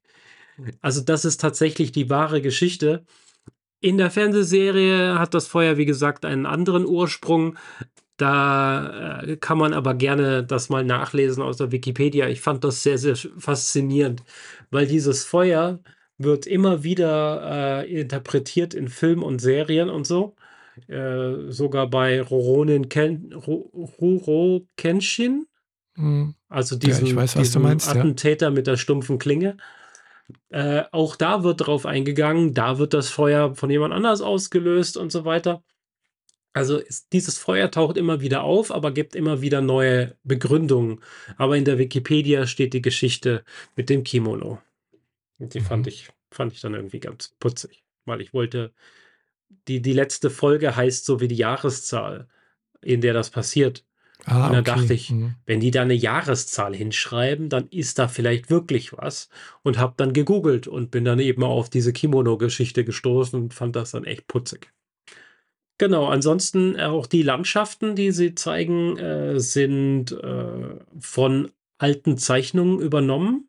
Also, 0.80 1.00
das 1.00 1.24
ist 1.24 1.40
tatsächlich 1.40 1.92
die 1.92 2.10
wahre 2.10 2.42
Geschichte. 2.42 3.04
In 3.82 3.98
der 3.98 4.10
Fernsehserie 4.12 5.18
hat 5.18 5.34
das 5.34 5.48
Feuer, 5.48 5.76
wie 5.76 5.84
gesagt, 5.86 6.24
einen 6.24 6.46
anderen 6.46 6.86
Ursprung. 6.86 7.58
Da, 8.16 9.22
äh, 9.22 9.36
kann 9.36 9.58
man 9.58 9.72
aber 9.72 9.94
gerne 9.94 10.44
das 10.44 10.68
mal 10.68 10.84
nachlesen 10.84 11.42
aus 11.42 11.56
der 11.56 11.72
Wikipedia. 11.72 12.28
Ich 12.28 12.40
fand 12.40 12.62
das 12.62 12.84
sehr, 12.84 12.96
sehr 12.96 13.16
faszinierend, 13.16 14.22
weil 14.70 14.86
dieses 14.86 15.24
Feuer 15.24 15.80
wird 16.16 16.46
immer 16.46 16.84
wieder, 16.84 17.82
äh, 17.82 18.00
interpretiert 18.00 18.72
in 18.72 18.86
Film 18.86 19.24
und 19.24 19.40
Serien 19.40 19.90
und 19.90 20.06
so. 20.06 20.36
Äh, 20.86 21.50
sogar 21.50 21.90
bei 21.90 22.22
Rurouni 22.22 22.82
Ken 22.82 23.32
Ru 23.32 23.68
Rurouni 24.00 24.68
Kenshin, 24.76 25.46
Mhm. 25.96 26.34
also 26.48 26.76
Ja, 26.76 26.80
ich 26.88 26.98
diesem 27.00 27.16
weiß, 27.16 27.34
diesem 27.34 27.62
meinst, 27.62 27.92
ja. 27.92 28.00
Attentäter 28.00 28.50
mit 28.50 28.66
der 28.66 28.76
stumpfen 28.76 29.18
Klinge. 29.18 29.56
Äh, 30.50 30.84
auch 30.92 31.16
da 31.16 31.42
wird 31.44 31.66
drauf 31.66 31.86
eingegangen, 31.86 32.54
da 32.54 32.78
wird 32.78 32.94
das 32.94 33.10
Feuer 33.10 33.54
von 33.54 33.70
jemand 33.70 33.94
anders 33.94 34.20
ausgelöst 34.20 34.96
und 34.96 35.12
so 35.12 35.24
weiter. 35.24 35.62
Also, 36.54 36.78
es 36.80 37.08
dieses 37.08 37.38
Feuer 37.38 37.70
taucht 37.70 37.96
immer 37.96 38.20
wieder 38.20 38.42
auf, 38.44 38.70
aber 38.70 38.92
gibt 38.92 39.14
immer 39.16 39.40
wieder 39.40 39.62
neue 39.62 40.16
Begründungen. 40.22 41.00
Aber 41.38 41.56
in 41.56 41.64
der 41.64 41.78
Wikipedia 41.78 42.46
steht 42.46 42.74
die 42.74 42.82
Geschichte 42.82 43.44
mit 43.76 43.88
dem 43.88 44.04
Kimono. 44.04 44.60
Und 45.38 45.54
die 45.54 45.60
fand 45.60 45.86
Mhm. 45.86 45.88
ich 45.88 46.10
fand 46.32 46.52
ich 46.54 46.60
dann 46.60 46.74
irgendwie 46.74 47.00
ganz 47.00 47.34
putzig, 47.40 47.84
weil 48.06 48.20
ich 48.22 48.34
wollte 48.34 48.72
die 49.68 49.82
die 49.82 49.92
letzte 49.92 50.30
Folge 50.30 50.76
heißt 50.76 51.04
so 51.04 51.20
wie 51.20 51.28
die 51.28 51.36
Jahreszahl, 51.36 52.28
in 52.82 53.00
der 53.00 53.14
das 53.14 53.30
passiert. 53.30 53.84
Und 54.40 54.50
Ah, 54.50 54.52
dann 54.52 54.64
okay. 54.64 54.64
dachte 54.64 54.94
ich, 54.94 55.16
Mhm. 55.16 55.36
wenn 55.46 55.60
die 55.60 55.70
da 55.72 55.84
'ne 55.84 55.94
Jahreszahl 55.94 56.74
hinschreiben, 56.74 57.48
dann 57.48 57.68
ist 57.70 57.98
da 57.98 58.08
vielleicht 58.08 58.50
wirklich 58.50 58.92
was 58.92 59.28
und 59.62 59.78
habe 59.78 59.94
dann 59.96 60.12
gegoogelt 60.12 60.68
und 60.68 60.90
bin 60.90 61.04
dann 61.04 61.18
eben 61.20 61.42
auf 61.44 61.70
diese 61.70 61.92
Kimono-Geschichte 61.92 62.84
gestoßen 62.84 63.40
und 63.40 63.54
fand 63.54 63.76
das 63.76 63.92
dann 63.92 64.04
echt 64.04 64.26
putzig. 64.28 64.72
Genau, 65.80 66.06
ansonsten 66.06 66.78
auch 66.78 67.06
die 67.06 67.22
Landschaften, 67.22 67.96
die 67.96 68.12
sie 68.12 68.34
zeigen, 68.34 68.96
äh, 68.98 69.40
sind, 69.40 70.12
äh, 70.12 70.76
von 71.00 71.50
alten 71.78 72.18
Zeichnungen 72.18 72.78
übernommen, 72.80 73.48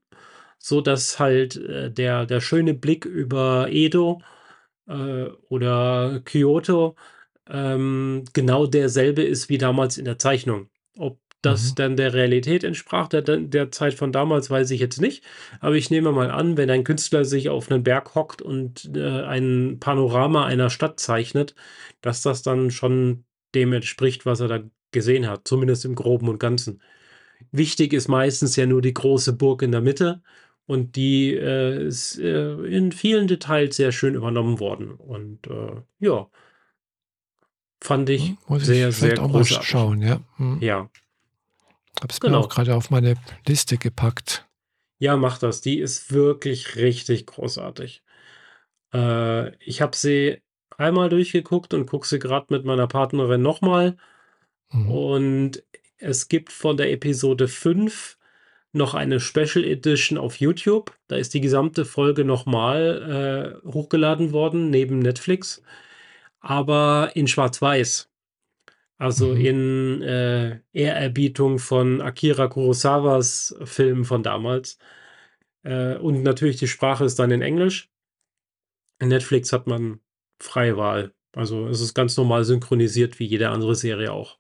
sodass 0.60 1.20
halt, 1.20 1.58
äh, 1.58 1.91
der 1.91 2.26
der 2.26 2.41
schöne 2.41 2.74
Blick 2.74 3.06
über 3.06 3.68
Edo, 3.70 4.22
äh, 4.88 5.26
oder 5.50 6.22
Kyoto, 6.26 6.95
ähm, 7.49 8.24
genau 8.34 8.65
derselbe 8.68 9.24
ist 9.24 9.49
wie 9.49 9.57
damals 9.57 9.98
in 9.98 10.06
der 10.06 10.20
Zeichnung. 10.20 10.70
Ob 10.98 11.20
das 11.41 11.72
Mhm. 11.72 11.76
dann 11.76 11.98
der 11.98 12.14
Realität 12.14 12.64
entsprach, 12.64 13.07
der 13.10 13.22
de 13.22 13.45
der 13.48 13.72
Zeit 13.72 13.94
von 13.95 14.11
damals, 14.14 14.49
weiß 14.49 14.72
ich 14.72 14.80
jetzt 14.80 15.02
nicht. 15.02 15.24
Aber 15.60 15.76
ich 15.76 15.90
nehme 15.91 16.11
mal 16.11 16.32
an, 16.32 16.57
wenn 16.57 16.70
ein 16.70 16.84
Künstler 16.86 17.26
sich 17.26 17.49
auf 17.49 17.70
'nen 17.70 17.84
Berg 17.84 18.15
hockt 18.15 18.41
und, 18.41 18.91
äh, 18.95 19.24
ein 19.24 19.78
Panorama 19.80 20.45
einer 20.45 20.70
Stadt 20.70 20.99
zeichnet, 20.99 21.56
dass 22.02 22.22
das 22.22 22.44
dann 22.44 22.72
schon 22.72 23.26
dem 23.56 23.74
entspricht, 23.74 24.26
was 24.26 24.40
er 24.40 24.48
da 24.48 24.60
gesehen 24.91 25.28
hat, 25.28 25.48
zumindest 25.48 25.86
im 25.86 25.95
Groben 25.95 26.30
und 26.30 26.40
Ganzen. 26.40 26.82
Wichtig 27.52 27.94
ist 27.94 28.07
meistens 28.07 28.56
ja 28.56 28.65
nur 28.65 28.82
die 28.82 28.94
große 28.94 29.34
Burg 29.34 29.61
in 29.61 29.72
der 29.72 29.82
Mitte 29.82 30.22
und 30.65 30.95
die, 30.95 31.34
äh, 31.36 31.86
ist, 31.88 32.20
äh, 32.20 32.53
in 32.65 32.91
vielen 32.91 33.28
Details 33.28 33.76
sehr 33.76 33.91
schön 33.91 34.15
übernommen 34.15 34.60
worden 34.60 34.91
und, 34.94 35.48
äh, 35.48 35.82
ja. 35.99 36.30
Fand 37.84 38.10
ich 38.10 38.30
Hm, 38.30 38.38
muss 38.47 38.61
ich 38.61 38.68
sehr, 38.68 38.93
sehr 38.93 39.22
auch 39.22 39.27
mal 39.27 39.43
schauen, 39.43 40.01
ja. 40.01 40.22
Mhm. 40.38 40.60
Ja. 40.61 40.89
Habe 41.99 42.07
es 42.14 42.22
mir 42.22 42.30
auch 42.30 42.43
Genau. 42.43 42.47
grade 42.47 42.76
auf 42.76 42.89
meine 42.89 43.15
Liste 43.45 43.77
gepackt. 43.77 44.47
Ja, 44.99 45.18
mach 45.18 45.38
das. 45.38 45.60
Die 45.60 45.80
ist 45.80 46.14
wirklich 46.14 46.77
richtig 46.77 47.26
großartig. 47.26 48.01
Äh, 48.93 49.53
ich 49.57 49.81
habe 49.81 49.97
sie 49.97 50.38
einmal 50.77 51.10
durchgeguckt 51.10 51.73
und 51.73 51.85
gucke 51.85 52.07
sie 52.07 52.19
grad 52.19 52.51
mit 52.51 52.64
meiner 52.64 52.88
Partnerin 52.88 53.41
noch 53.41 53.60
mal. 53.60 53.97
Mhm. 54.72 54.89
Und 54.89 55.64
es 55.97 56.30
gibt 56.30 56.53
von 56.53 56.77
der 56.77 56.89
Episode 56.89 57.49
5 57.49 58.18
noch 58.72 58.93
eine 58.93 59.19
Special 59.19 59.65
Edition 59.65 60.18
auf 60.18 60.38
YouTube. 60.39 60.97
Da 61.10 61.18
ist 61.18 61.34
die 61.34 61.41
gesamte 61.41 61.84
Folge 61.84 62.23
noch 62.23 62.45
mal, 62.45 63.60
äh, 63.65 63.69
hochgeladen 63.69 64.31
worden 64.31 64.69
neben 64.69 64.99
Netflix, 64.99 65.61
aber 66.44 67.11
in 67.15 67.28
Schwarz-Weiß. 67.28 68.10
Also, 68.98 69.28
Mhm. 69.36 69.45
in, 69.45 70.02
äh, 70.03 70.60
Ehrerbietung 70.74 71.60
von 71.60 72.02
Akira 72.02 72.48
Kurosawas 72.48 73.56
Film 73.65 74.06
von 74.06 74.24
damals. 74.24 74.78
Äh, 75.64 75.98
und 75.98 76.24
natürlich 76.24 76.57
die 76.57 76.68
Sprache 76.68 77.06
ist 77.06 77.20
dann 77.20 77.32
in 77.32 77.41
Englisch. 77.44 77.90
In 78.99 79.10
Netflix 79.10 79.52
hat 79.53 79.68
man 79.68 79.99
freie 80.40 80.78
Wahl. 80.78 81.14
Also, 81.36 81.68
es 81.68 81.82
ist 81.82 81.94
ganz 81.94 82.15
normal 82.18 82.44
synchronisiert 82.45 83.20
wie 83.20 83.26
jede 83.26 83.49
andere 83.49 83.76
Serie 83.76 84.11
auch. 84.14 84.38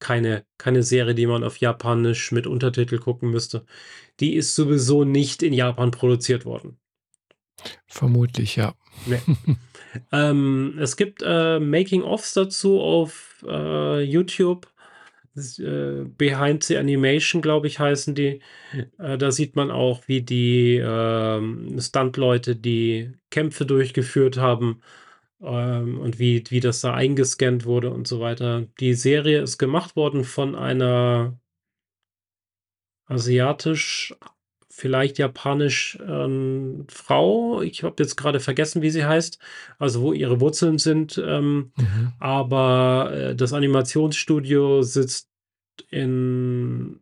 Keine 0.00 0.46
keine 0.58 0.82
Serie, 0.84 1.14
die 1.14 1.26
man 1.26 1.44
auf 1.44 1.58
Japanisch 1.58 2.32
mit 2.32 2.46
Untertitel 2.48 2.98
gucken 2.98 3.30
müsste. 3.30 3.66
Die 4.20 4.34
ist 4.36 4.54
sowieso 4.56 5.04
nicht 5.04 5.42
in 5.44 5.54
Japan 5.54 5.92
produziert 5.92 6.44
worden. 6.46 6.78
Vermutlich, 7.92 8.56
ja. 8.56 8.74
Ne. 9.06 9.20
Ähm, 10.10 10.78
es 10.80 10.96
gibt, 10.96 11.22
äh, 11.22 11.60
Making 11.60 12.00
ofs 12.02 12.32
dazu 12.32 12.80
auf, 12.80 13.44
äh, 13.46 14.00
YouTube. 14.00 14.66
Äh, 15.36 16.04
Behind 16.16 16.64
the 16.64 16.78
Animation, 16.78 17.42
glaube 17.42 17.66
ich, 17.66 17.78
heißen 17.78 18.14
die. 18.14 18.40
Äh, 18.98 19.18
da 19.18 19.30
sieht 19.30 19.54
man 19.54 19.70
auch, 19.70 20.08
wie 20.08 20.22
die, 20.22 20.80
ähm, 20.82 21.78
Stuntleute 21.78 22.56
die 22.56 23.12
Kämpfe 23.28 23.66
durchgeführt 23.66 24.38
haben, 24.38 24.80
ähm, 25.42 25.98
und 26.00 26.18
wie 26.18 26.44
wie 26.48 26.60
das 26.60 26.80
da 26.80 26.94
eingescannt 26.94 27.64
wurde 27.66 27.90
und 27.90 28.08
so 28.08 28.20
weiter. 28.20 28.66
Die 28.80 28.94
Serie 28.94 29.42
ist 29.42 29.58
gemacht 29.58 29.96
worden 29.96 30.24
von 30.24 30.54
einer 30.54 31.38
asiatisch, 33.06 34.14
vielleicht 34.74 35.18
japanisch, 35.18 35.98
ähm, 36.06 36.86
Frau. 36.88 37.60
Ich 37.60 37.82
habe 37.84 38.02
jetzt 38.02 38.16
grade 38.16 38.40
vergessen, 38.40 38.80
wie 38.80 38.90
sie 38.90 39.04
heißt, 39.04 39.38
also, 39.78 40.00
wo 40.00 40.12
ihre 40.14 40.40
Wurzeln 40.40 40.78
sind, 40.78 41.22
ähm, 41.24 41.72
Mhm. 41.76 42.12
aber, 42.18 43.12
äh, 43.12 43.36
das 43.36 43.52
Animationsstudio 43.52 44.82
sitzt 44.82 45.28
in, 45.90 47.00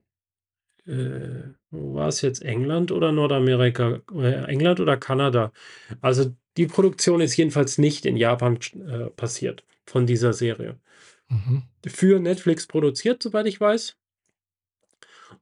äh 0.87 1.55
wo 1.73 1.95
war's 1.95 2.21
jetzt? 2.23 2.43
England 2.43 2.91
oder 2.91 3.13
Nordamerika? 3.13 4.01
Äh, 4.13 4.45
England 4.47 4.81
oder 4.81 4.97
Kanada? 4.97 5.53
Also, 6.01 6.35
die 6.57 6.67
Produktion 6.67 7.21
ist 7.21 7.37
jedenfalls 7.37 7.79
nicht 7.79 8.05
in 8.05 8.17
Japan 8.17 8.59
äh, 8.89 9.11
passiert 9.11 9.63
von 9.87 10.05
dieser 10.07 10.33
Serie. 10.33 10.81
Mhm. 11.29 11.63
Für 11.87 12.19
Netflix 12.19 12.67
produziert, 12.67 13.23
soweit 13.23 13.47
ich 13.47 13.61
weiß. 13.61 13.97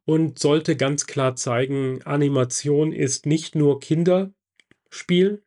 Und 0.08 0.38
sollte 0.38 0.74
ganz 0.74 1.06
klar 1.06 1.36
zeigen, 1.36 2.00
Animation 2.04 2.92
ist 2.92 3.26
nicht 3.26 3.54
nur 3.54 3.78
Kinderspiel. 3.78 5.42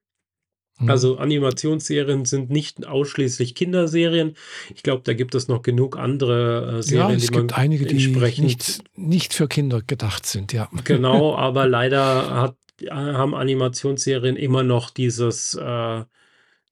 Mhm. 0.78 0.88
Also, 0.88 1.18
Animationsserien 1.18 2.26
sind 2.26 2.52
nicht 2.52 2.86
ausschließlich 2.86 3.56
Kinderserien. 3.56 4.36
Ich 4.76 4.84
glaube, 4.84 5.02
da 5.04 5.14
gibt 5.14 5.34
es 5.34 5.48
noch 5.48 5.64
genug 5.64 5.98
andere, 5.98 6.74
äh, 6.74 6.76
Ja, 6.76 6.82
Serien, 6.84 7.18
die 7.18 7.24
es 7.24 7.32
gibt 7.32 7.50
man 7.50 7.60
einige, 7.60 7.88
die 7.88 8.06
entsprechend 8.06 8.46
nicht 8.46 8.84
nicht 8.96 9.34
für 9.34 9.48
Kinder 9.48 9.82
gedacht 9.82 10.28
sind, 10.28 10.54
ja. 10.54 10.70
Genau, 10.84 11.36
aber 11.48 11.68
leider 11.68 12.30
hat 12.30 12.56
haben 12.88 13.34
Animationsserien 13.34 14.36
immer 14.36 14.62
noch 14.62 14.92
dieses, 14.92 15.56
äh 15.56 16.04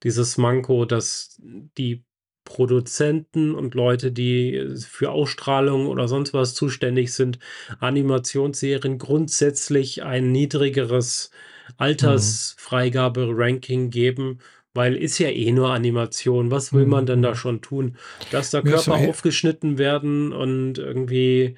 dieses 0.04 0.38
Manko, 0.38 0.86
dass 0.86 1.42
die 1.42 2.04
Produzenten 2.50 3.54
und 3.54 3.76
Leute, 3.76 4.12
die 4.12 4.74
für 4.80 5.12
Ausstrahlung 5.12 5.86
oder 5.86 6.08
sonst 6.08 6.34
was 6.34 6.56
zuständig 6.56 7.14
sind, 7.14 7.38
Animationsserien 7.80 8.98
grundsätzlich 8.98 10.02
ein 10.04 10.32
niedrigeres. 10.32 11.30
Altersfreigabe-Ranking 11.78 13.92
geben, 13.92 14.40
weil 14.74 14.96
ist 14.96 15.20
ja 15.20 15.30
eh 15.30 15.52
nur 15.52 15.72
Animation. 15.72 16.50
Was 16.50 16.74
will 16.74 16.88
man 16.88 17.06
denn 17.06 17.22
da 17.22 17.30
mhm. 17.30 17.36
schon 17.36 17.62
tun? 17.62 17.96
Dass 18.32 18.50
da 18.50 18.62
Körper 18.62 18.96
aufgeschnitten 18.96 19.78
werden 19.78 20.34
und 20.34 20.80
irgendwie 20.80 21.56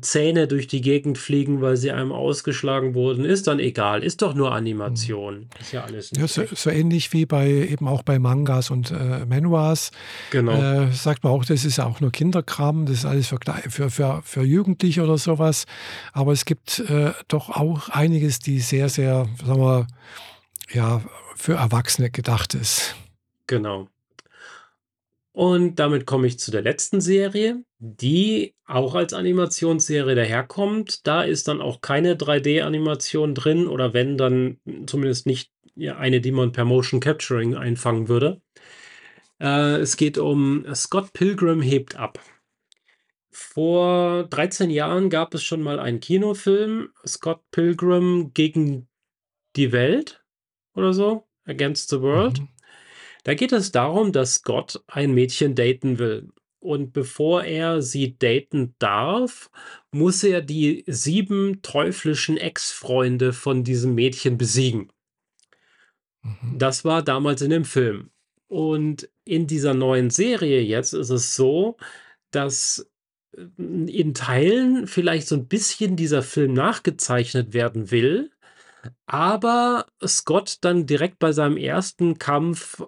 Zähne 0.00 0.48
durch 0.48 0.66
die 0.66 0.80
Gegend 0.80 1.18
fliegen, 1.18 1.60
weil 1.60 1.76
sie 1.76 1.92
einem 1.92 2.10
ausgeschlagen 2.10 2.94
wurden, 2.94 3.24
ist 3.24 3.46
dann 3.46 3.60
egal. 3.60 4.02
Ist 4.02 4.22
doch 4.22 4.34
nur 4.34 4.50
Mhm. 4.50 4.56
Animation. 4.56 5.48
Ist 5.60 5.72
ja 5.72 5.84
alles 5.84 6.10
Ja, 6.16 6.26
so 6.26 6.42
so 6.52 6.68
ähnlich 6.70 7.12
wie 7.12 7.26
bei 7.26 7.48
eben 7.48 7.86
auch 7.86 8.02
bei 8.02 8.18
Mangas 8.18 8.70
und, 8.70 8.90
äh, 8.90 9.24
Manhwas, 9.24 9.92
Genau. 10.30 10.52
äh, 10.60 10.90
sagt 10.92 11.22
man 11.22 11.32
auch, 11.32 11.44
das 11.44 11.64
ist 11.64 11.76
ja 11.78 11.86
auch 11.86 12.00
nur 12.00 12.10
Kinderkram, 12.10 12.86
das 12.86 12.98
ist 12.98 13.04
alles 13.04 13.28
für 13.28 13.38
für 13.68 13.90
für 13.90 14.20
für 14.24 14.42
Jugendliche 14.42 15.02
oder 15.04 15.16
so 15.16 15.38
was. 15.38 15.64
Aber 16.12 16.32
es 16.32 16.44
gibt, 16.44 16.80
äh, 16.80 17.12
doch 17.28 17.50
auch 17.50 17.88
einiges, 17.88 18.40
die 18.40 18.58
sehr, 18.58 18.88
sehr, 18.88 19.28
sagen 19.46 19.60
wir, 19.60 19.86
ja, 20.72 21.02
für 21.36 21.54
Erwachsene 21.54 22.10
gedacht 22.10 22.54
ist. 22.54 22.96
Genau. 23.46 23.88
Und 25.34 25.80
damit 25.80 26.06
komme 26.06 26.28
ich 26.28 26.38
zu 26.38 26.52
der 26.52 26.62
letzten 26.62 27.00
Serie, 27.00 27.64
die 27.80 28.54
auch 28.66 28.94
als 28.94 29.12
Animationsserie 29.12 30.14
daherkommt. 30.14 31.04
Da 31.08 31.24
ist 31.24 31.48
dann 31.48 31.60
auch 31.60 31.80
keine 31.80 32.14
3D-Animation 32.14 33.34
drin 33.34 33.66
oder 33.66 33.92
wenn, 33.92 34.16
dann 34.16 34.60
zumindest 34.86 35.26
nicht, 35.26 35.50
eine, 35.76 36.20
die 36.20 36.30
man 36.30 36.52
per 36.52 36.64
Motion 36.64 37.00
Capturing 37.00 37.56
einfangen 37.56 38.06
würde. 38.06 38.40
Äh, 39.40 39.78
es 39.78 39.96
geht 39.96 40.18
um 40.18 40.64
Scott 40.72 41.12
Pilgrim 41.12 41.60
hebt 41.60 41.96
ab. 41.96 42.20
Vor 43.32 44.28
13 44.28 44.70
Jahren 44.70 45.10
gab 45.10 45.34
es 45.34 45.42
schon 45.42 45.62
mal 45.62 45.80
einen 45.80 45.98
Kinofilm, 45.98 46.90
Scott 47.04 47.40
Pilgrim 47.50 48.32
gegen 48.34 48.86
die 49.56 49.72
Welt 49.72 50.24
oder 50.74 50.92
so, 50.92 51.26
Against 51.44 51.90
the 51.90 52.00
World. 52.00 52.38
Mhm. 52.38 52.48
Da 53.24 53.34
geht 53.34 53.52
es 53.52 53.72
darum, 53.72 54.12
dass 54.12 54.36
Scott 54.36 54.82
ein 54.86 55.12
Mädchen 55.12 55.54
daten 55.54 55.98
will. 55.98 56.28
Und 56.60 56.92
bevor 56.92 57.44
er 57.44 57.82
sie 57.82 58.16
daten 58.18 58.74
darf, 58.78 59.50
muss 59.92 60.22
er 60.24 60.40
die 60.40 60.84
7 60.86 61.60
teuflischen 61.62 62.38
Ex-Freunde 62.38 63.32
von 63.34 63.64
diesem 63.64 63.94
Mädchen 63.94 64.38
besiegen. 64.38 64.90
Mhm. 66.22 66.58
Das 66.58 66.84
war 66.84 67.02
damals 67.02 67.42
in 67.42 67.50
dem 67.50 67.64
Film. 67.64 68.10
Und 68.48 69.08
in 69.24 69.46
dieser 69.46 69.74
neuen 69.74 70.10
Serie 70.10 70.60
jetzt 70.60 70.92
ist 70.94 71.10
es 71.10 71.34
so, 71.34 71.76
dass 72.30 72.88
äh, 73.36 73.42
in 73.58 74.14
Teilen 74.14 74.86
vielleicht 74.86 75.28
so 75.28 75.36
'n 75.36 75.48
bisschen 75.48 75.96
dieser 75.96 76.22
Film 76.22 76.52
nachgezeichnet 76.54 77.52
werden 77.54 77.90
will, 77.90 78.30
aber 79.06 79.86
Scott 80.06 80.58
dann 80.62 80.86
direkt 80.86 81.18
bei 81.18 81.32
seinem 81.32 81.56
ersten 81.56 82.18
Kampf 82.18 82.82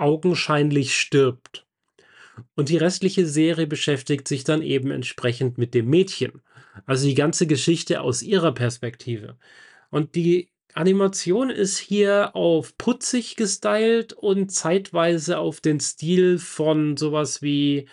augenscheinlich 0.00 0.96
stirbt. 0.96 1.66
Und 2.56 2.68
die 2.70 2.76
restliche 2.78 3.26
Serie 3.26 3.66
beschäftigt 3.66 4.28
sich 4.28 4.44
dann 4.44 4.62
eben 4.62 4.90
entsprechend 4.92 5.58
mit 5.58 5.74
dem 5.74 5.88
Mädchen. 5.88 6.42
Also, 6.86 7.06
die 7.08 7.14
ganze 7.14 7.46
Geschichte 7.46 8.00
aus 8.02 8.22
ihrer 8.22 8.52
Perspektive. 8.52 9.36
Und 9.90 10.14
die 10.16 10.50
Animation 10.74 11.50
ist 11.50 11.78
hier 11.78 12.36
auf 12.36 12.76
putzig 12.78 13.36
gestylt 13.36 14.12
und 14.14 14.52
zeitweise 14.52 15.38
auf 15.38 15.60
den 15.60 15.80
Stil 15.80 16.38
von 16.38 16.96
so 16.96 17.12
was 17.12 17.42
wie, 17.42 17.88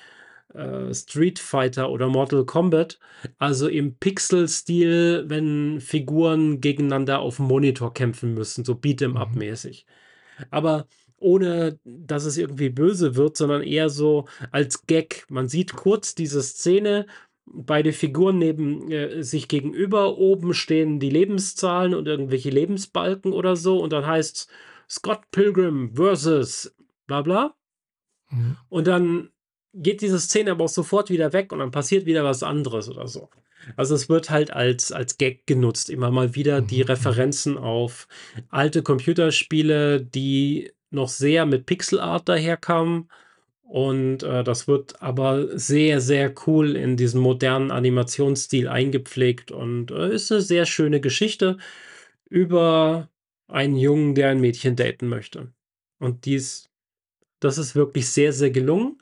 äh, 0.56 0.94
Street 0.94 1.40
Fighter 1.40 1.92
oder 1.92 2.08
Mortal 2.10 2.46
Kombat. 2.46 3.00
Also, 3.40 3.68
im 3.70 3.98
Pixelstil, 3.98 5.26
wenn 5.28 5.82
Figuren 5.82 6.62
gegeneinander 6.62 7.20
auf'm 7.22 7.44
Monitor 7.44 7.94
kämpfen 7.94 8.34
müssen, 8.36 8.66
so 8.66 8.76
Beat 8.76 9.02
'em 9.04 9.18
up 9.18 9.36
Mhm. 9.36 9.46
Aber 10.52 10.88
ohne, 11.20 11.80
dass 11.84 12.26
es 12.26 12.38
irgendwie 12.38 12.70
böse 12.70 13.16
wird, 13.16 13.38
sondern 13.38 13.64
eher 13.64 13.90
so 13.90 14.26
als 14.52 14.86
Gag. 14.86 15.26
Man 15.30 15.48
sieht 15.48 15.74
kurz 15.74 16.16
diese 16.16 16.42
Szene, 16.42 17.08
beide 17.46 17.94
Figuren 17.94 18.38
neben 18.38 18.92
äh, 18.92 19.24
sich 19.24 19.48
gegenüber. 19.48 20.18
Oben 20.18 20.54
stehen 20.54 21.00
die 21.00 21.10
Lebenszahlen 21.10 21.94
und 21.94 22.08
irgendwelche 22.08 22.50
Lebensbalken 22.50 23.34
oder 23.34 23.56
so 23.56 23.80
und 23.80 23.94
dann 23.94 24.06
heißt's: 24.06 24.48
„Scott 24.90 25.22
Pilgrim 25.32 25.96
versus 25.96 26.76
bla 27.08 27.22
bla.“ 27.22 27.56
Mhm. 28.30 28.58
Und 28.70 28.88
dann 28.88 29.30
geht 29.74 30.02
diese 30.02 30.20
Szene 30.20 30.52
aber 30.52 30.66
auch 30.66 30.70
sofort 30.70 31.10
wieder 31.10 31.34
weg 31.34 31.52
und 31.52 31.60
dann 31.60 31.72
passiert 31.72 32.06
wieder 32.06 32.24
was 32.24 32.44
anderes 32.44 32.90
oder 32.90 33.08
so. 33.08 33.30
Also, 33.76 33.96
es 33.96 34.08
wird 34.08 34.30
halt 34.30 34.52
als 34.52 34.92
als 34.92 35.18
Gag 35.18 35.48
genutzt, 35.48 35.90
immer 35.90 36.12
mal 36.12 36.36
wieder 36.36 36.62
die 36.62 36.84
mhm. 36.84 36.90
Referenzen 36.90 37.58
auf 37.58 38.08
alte 38.50 38.84
Computerspiele, 38.84 40.02
die 40.02 40.72
noch 40.92 41.10
sehr 41.10 41.46
mit 41.46 41.66
Pixelart 41.66 42.28
daherkamen. 42.30 43.10
Und, 43.64 44.24
äh, 44.24 44.44
das 44.44 44.68
wird 44.68 45.02
aber 45.02 45.58
sehr, 45.60 46.02
sehr 46.02 46.34
cool 46.48 46.76
in 46.78 46.98
diesen 46.98 47.22
modernen 47.22 47.72
Animationsstil 47.72 48.68
eingepflegt 48.70 49.52
und, 49.52 49.92
äh, 49.92 50.14
ist 50.16 50.32
'ne 50.32 50.42
sehr 50.42 50.66
schöne 50.66 51.02
Geschichte 51.02 51.58
über 52.30 53.10
einen 53.50 53.78
Jungen, 53.78 54.16
der 54.16 54.30
ein 54.32 54.42
Mädchen 54.42 54.76
daten 54.78 55.08
möchte. 55.10 55.54
Und 56.00 56.26
dies 56.26 56.70
das 57.42 57.58
ist 57.60 57.76
wirklich 57.76 58.10
sehr, 58.10 58.34
sehr 58.34 58.52
gelungen. 58.52 59.00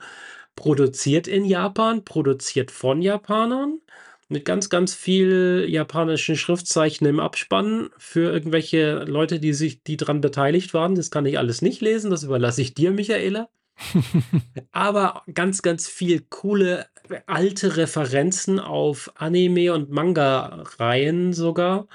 Produziert 0.56 1.28
in 1.28 1.44
Japan, 1.46 2.04
produziert 2.04 2.70
von 2.72 3.02
Japanern 3.02 3.80
mit 4.28 4.44
ganz, 4.44 4.68
ganz 4.68 4.94
viel 4.94 5.66
japanischen 5.68 6.36
Schriftzeichen 6.36 7.06
im 7.06 7.20
Abspann 7.20 7.90
für 7.96 8.32
irgendwelche 8.32 9.04
Leute, 9.04 9.38
die 9.38 9.52
sich 9.52 9.82
die 9.82 9.96
dran 9.96 10.20
beteiligt 10.20 10.74
waren. 10.74 10.94
Das 10.96 11.10
kann 11.10 11.26
ich 11.26 11.38
alles 11.38 11.62
nicht 11.62 11.80
lesen, 11.80 12.10
das 12.10 12.24
überlasse 12.24 12.62
ich 12.62 12.74
dir, 12.74 12.90
Michaela. 12.90 13.48
Aber 14.72 15.22
ganz, 15.32 15.62
ganz 15.62 15.86
viel 15.86 16.22
coole 16.28 16.86
alte 17.26 17.76
Referenzen 17.76 18.58
auf 18.58 19.12
Anime 19.16 19.72
und 19.72 19.90
Manga-Reihen 19.90 21.32
sogar. 21.32 21.86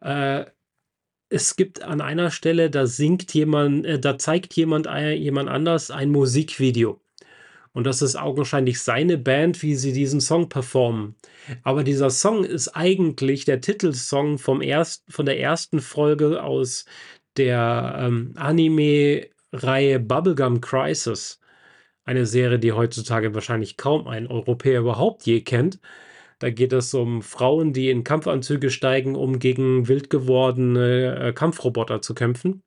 Äh, 0.00 0.44
es 1.30 1.56
gibt 1.56 1.82
an 1.82 2.00
einer 2.00 2.30
Stelle, 2.30 2.70
da 2.70 2.86
singt 2.86 3.32
jemand 3.34 3.86
äh, 3.86 3.98
da 3.98 4.18
zeigt 4.18 4.54
jemand 4.54 4.86
ei 4.86 5.14
jemand 5.14 5.48
anders 5.48 5.90
ein 5.90 6.10
Musikvideo. 6.10 7.00
Und 7.74 7.84
das 7.84 8.02
ist 8.02 8.16
augenscheinlich 8.16 8.80
seine 8.80 9.18
Band, 9.18 9.60
wie 9.62 9.74
sie 9.74 9.92
diesen 9.92 10.20
Song 10.20 10.48
performen. 10.48 11.16
Aber 11.64 11.82
dieser 11.82 12.08
Song 12.08 12.44
ist 12.44 12.68
eigentlich 12.68 13.44
der 13.44 13.60
Titelsong 13.60 14.38
vom 14.38 14.62
erst 14.62 15.04
von 15.10 15.26
der 15.26 15.40
ersten 15.40 15.80
Folge 15.80 16.42
aus 16.42 16.84
der, 17.36 17.96
ähm, 17.98 18.32
Anime-Reihe 18.36 19.98
Bubblegum 20.00 20.60
Crisis. 20.60 21.40
Eine 22.04 22.26
Serie, 22.26 22.58
die 22.60 22.72
heutzutage 22.72 23.34
wahrscheinlich 23.34 23.76
kaum 23.76 24.06
ein 24.06 24.28
Europäer 24.28 24.80
überhaupt 24.80 25.26
je 25.26 25.40
kennt. 25.42 25.80
Da 26.38 26.50
geht 26.50 26.72
es 26.72 26.94
um 26.94 27.22
Frauen, 27.22 27.72
die 27.72 27.90
in 27.90 28.04
Kampfanzüge 28.04 28.70
steigen, 28.70 29.16
um 29.16 29.38
gegen 29.40 29.88
wild 29.88 30.10
gewordene, 30.10 31.16
äh, 31.18 31.32
Kampfroboter 31.32 32.02
zu 32.02 32.14
kämpfen. 32.14 32.62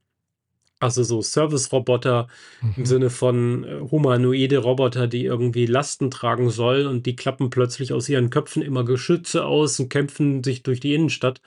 Also, 0.79 1.03
so 1.03 1.21
Serviceroboter 1.21 2.27
im 2.75 2.83
Mhm. 2.83 2.85
Sinne 2.85 3.09
von, 3.09 3.63
äh, 3.63 3.79
humanoide 3.91 4.59
Roboter, 4.59 5.07
die 5.07 5.25
irgendwie 5.25 5.65
Lasten 5.65 6.11
tragen 6.11 6.49
sollen 6.51 6.85
und 6.87 7.05
die 7.07 7.15
klappen 7.15 7.49
plötzlich 7.49 7.93
aus 7.93 8.07
ihren 8.09 8.29
Köpfen 8.29 8.61
immer 8.61 8.85
Geschütze 8.85 9.45
aus 9.45 9.79
und 9.79 9.89
kämpfen 9.89 10.43
sich 10.43 10.61
durch 10.63 10.79
die 10.79 10.93
Innenstadt. 10.93 11.41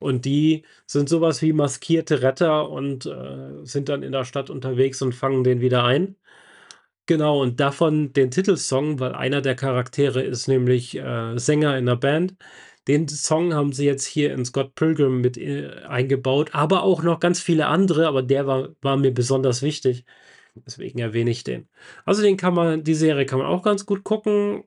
Und 0.00 0.24
die 0.26 0.64
sind 0.86 1.08
so 1.08 1.20
was 1.22 1.40
wie 1.42 1.52
maskierte 1.54 2.22
Retter 2.22 2.68
und, 2.70 3.06
äh, 3.06 3.64
sind 3.64 3.88
dann 3.88 4.02
in 4.02 4.12
der 4.12 4.24
Stadt 4.24 4.50
unterwegs 4.50 5.00
und 5.02 5.14
fangen 5.14 5.44
den 5.44 5.60
wieder 5.62 5.84
ein. 5.84 6.16
Genau, 7.06 7.40
und 7.40 7.60
davon 7.60 8.12
den 8.12 8.32
Titelsong, 8.32 8.98
weil 9.00 9.14
einer 9.14 9.40
der 9.40 9.54
Charaktere 9.54 10.22
ist 10.22 10.48
nämlich, 10.48 10.96
äh, 10.98 11.38
Sänger 11.38 11.78
in 11.78 11.84
'ner 11.84 11.96
Band. 11.96 12.34
Den 12.88 13.08
Song 13.08 13.52
haben 13.52 13.72
sie 13.72 13.84
jetzt 13.84 14.06
hier 14.06 14.32
in 14.32 14.44
Scott 14.44 14.74
Pilgrim 14.76 15.20
mit, 15.20 15.36
äh, 15.36 15.82
eingebaut, 15.88 16.50
aber 16.52 16.82
auch 16.84 17.02
noch 17.02 17.18
ganz 17.18 17.40
viele 17.40 17.66
andere, 17.66 18.06
aber 18.06 18.22
der 18.22 18.46
war 18.46 18.68
war 18.80 18.96
mir 18.96 19.12
besonders 19.12 19.62
wichtig. 19.62 20.04
Deswegen 20.54 20.98
erwähne 21.00 21.30
ich 21.30 21.44
den. 21.44 21.68
Also, 22.04 22.22
den 22.22 22.36
kann 22.36 22.54
man 22.54 22.84
die 22.84 22.94
Serie 22.94 23.26
kann 23.26 23.38
man 23.40 23.48
auch 23.48 23.62
ganz 23.62 23.86
gut 23.86 24.04
gucken. 24.04 24.64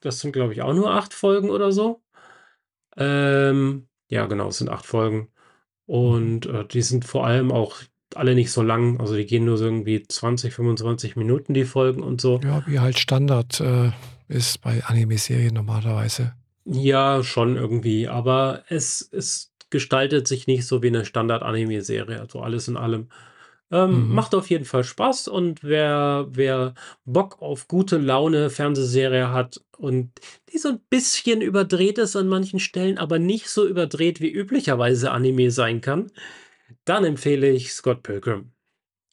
Das 0.00 0.20
sind, 0.20 0.32
glaube 0.32 0.52
ich, 0.52 0.62
auch 0.62 0.74
nur 0.74 0.90
8 0.90 1.14
Folgen 1.14 1.50
oder 1.50 1.72
so. 1.72 2.02
Ähm, 2.96 3.86
ja, 4.08 4.26
genau, 4.26 4.48
es 4.48 4.58
sind 4.58 4.70
8 4.70 4.84
Folgen. 4.86 5.28
Und, 5.86 6.46
äh, 6.46 6.66
die 6.66 6.82
sind 6.82 7.04
vor 7.04 7.26
allem 7.26 7.52
auch 7.52 7.76
alle 8.14 8.34
nicht 8.34 8.50
so 8.52 8.62
lang. 8.62 9.00
Also, 9.00 9.14
die 9.14 9.26
gehen 9.26 9.44
nur 9.44 9.56
so 9.56 9.64
irgendwie 9.66 10.02
20, 10.02 10.52
25 10.52 11.16
Minuten, 11.16 11.54
die 11.54 11.64
Folgen 11.64 12.02
und 12.02 12.20
so. 12.20 12.40
Ja, 12.42 12.62
wie 12.66 12.80
halt 12.80 12.98
Standard, 12.98 13.60
äh, 13.60 13.92
ist 14.28 14.60
bei 14.60 14.82
Anime-Serien 14.84 15.54
normalerweise. 15.54 16.34
Ja, 16.72 17.24
schon 17.24 17.56
irgendwie, 17.56 18.06
aber 18.06 18.62
es 18.68 19.08
es 19.12 19.52
gestaltet 19.70 20.28
sich 20.28 20.46
nicht 20.46 20.64
so 20.66 20.82
wie 20.84 20.90
'ne 20.92 21.04
Standard-Anime-Serie, 21.04 22.20
also, 22.20 22.40
alles 22.40 22.68
in 22.68 22.76
allem. 22.76 23.08
Ähm, 23.72 24.06
Mhm. 24.08 24.14
macht 24.14 24.34
auf 24.36 24.50
jeden 24.50 24.64
Fall 24.64 24.84
Spaß 24.84 25.28
und 25.28 25.64
wer 25.64 26.26
wer 26.30 26.74
Bock 27.04 27.40
auf 27.42 27.66
gute 27.68 27.98
Laune 27.98 28.50
Fernsehserie 28.50 29.30
hat 29.32 29.60
und 29.78 30.12
die 30.52 30.58
so 30.58 30.68
'n 30.70 30.80
bisschen 30.90 31.40
überdreht 31.40 31.98
ist 31.98 32.14
an 32.16 32.28
manchen 32.28 32.60
Stellen, 32.60 32.98
aber 32.98 33.18
nicht 33.18 33.48
so 33.48 33.66
überdreht, 33.66 34.20
wie 34.20 34.30
üblicherweise 34.30 35.10
Anime 35.12 35.50
sein 35.50 35.80
kann, 35.80 36.12
dann 36.86 37.04
empfehle 37.04 37.50
ich 37.50 37.72
Scott 37.74 38.02
Pilgrim. 38.04 38.52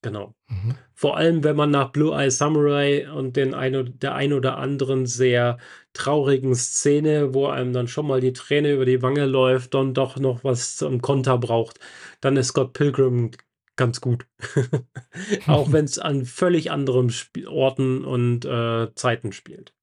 Genau. 0.08 0.36
Mhm. 0.48 0.76
Vor 0.94 1.18
allem, 1.18 1.44
wenn 1.44 1.56
man 1.56 1.72
nach 1.72 1.92
Blue 1.92 2.16
Eye 2.16 2.32
Samurai 2.32 3.12
und 3.12 3.36
den 3.36 3.54
ein 3.54 4.00
der 4.00 4.16
ein 4.16 4.34
oder 4.34 4.58
anderen 4.58 5.06
sehr 5.06 5.58
traurigen 5.94 6.56
Szene, 6.56 7.34
wo 7.34 7.48
einem 7.48 7.74
dann 7.74 7.88
schon 7.88 8.08
mal 8.08 8.22
die 8.22 8.34
Träne 8.34 8.74
über 8.74 8.86
die 8.86 9.02
Wange 9.02 9.26
läuft 9.26 9.76
und 9.76 9.96
doch 9.96 10.18
noch 10.18 10.44
was 10.44 10.78
zum 10.78 11.02
Konter 11.02 11.38
braucht, 11.38 11.80
dann 12.22 12.38
ist 12.38 12.48
Scott 12.48 12.74
Pilgrim 12.74 13.32
ganz 13.76 14.02
gut. 14.02 14.26
Auch 15.48 15.72
wenn's 15.72 16.00
an 16.00 16.26
völlig 16.26 16.72
anderem 16.72 17.08
Sp 17.14 17.48
Orten 17.48 18.04
und, 18.04 18.46
äh, 18.46 18.94
Zeiten 18.96 19.32
spielt. 19.32 19.74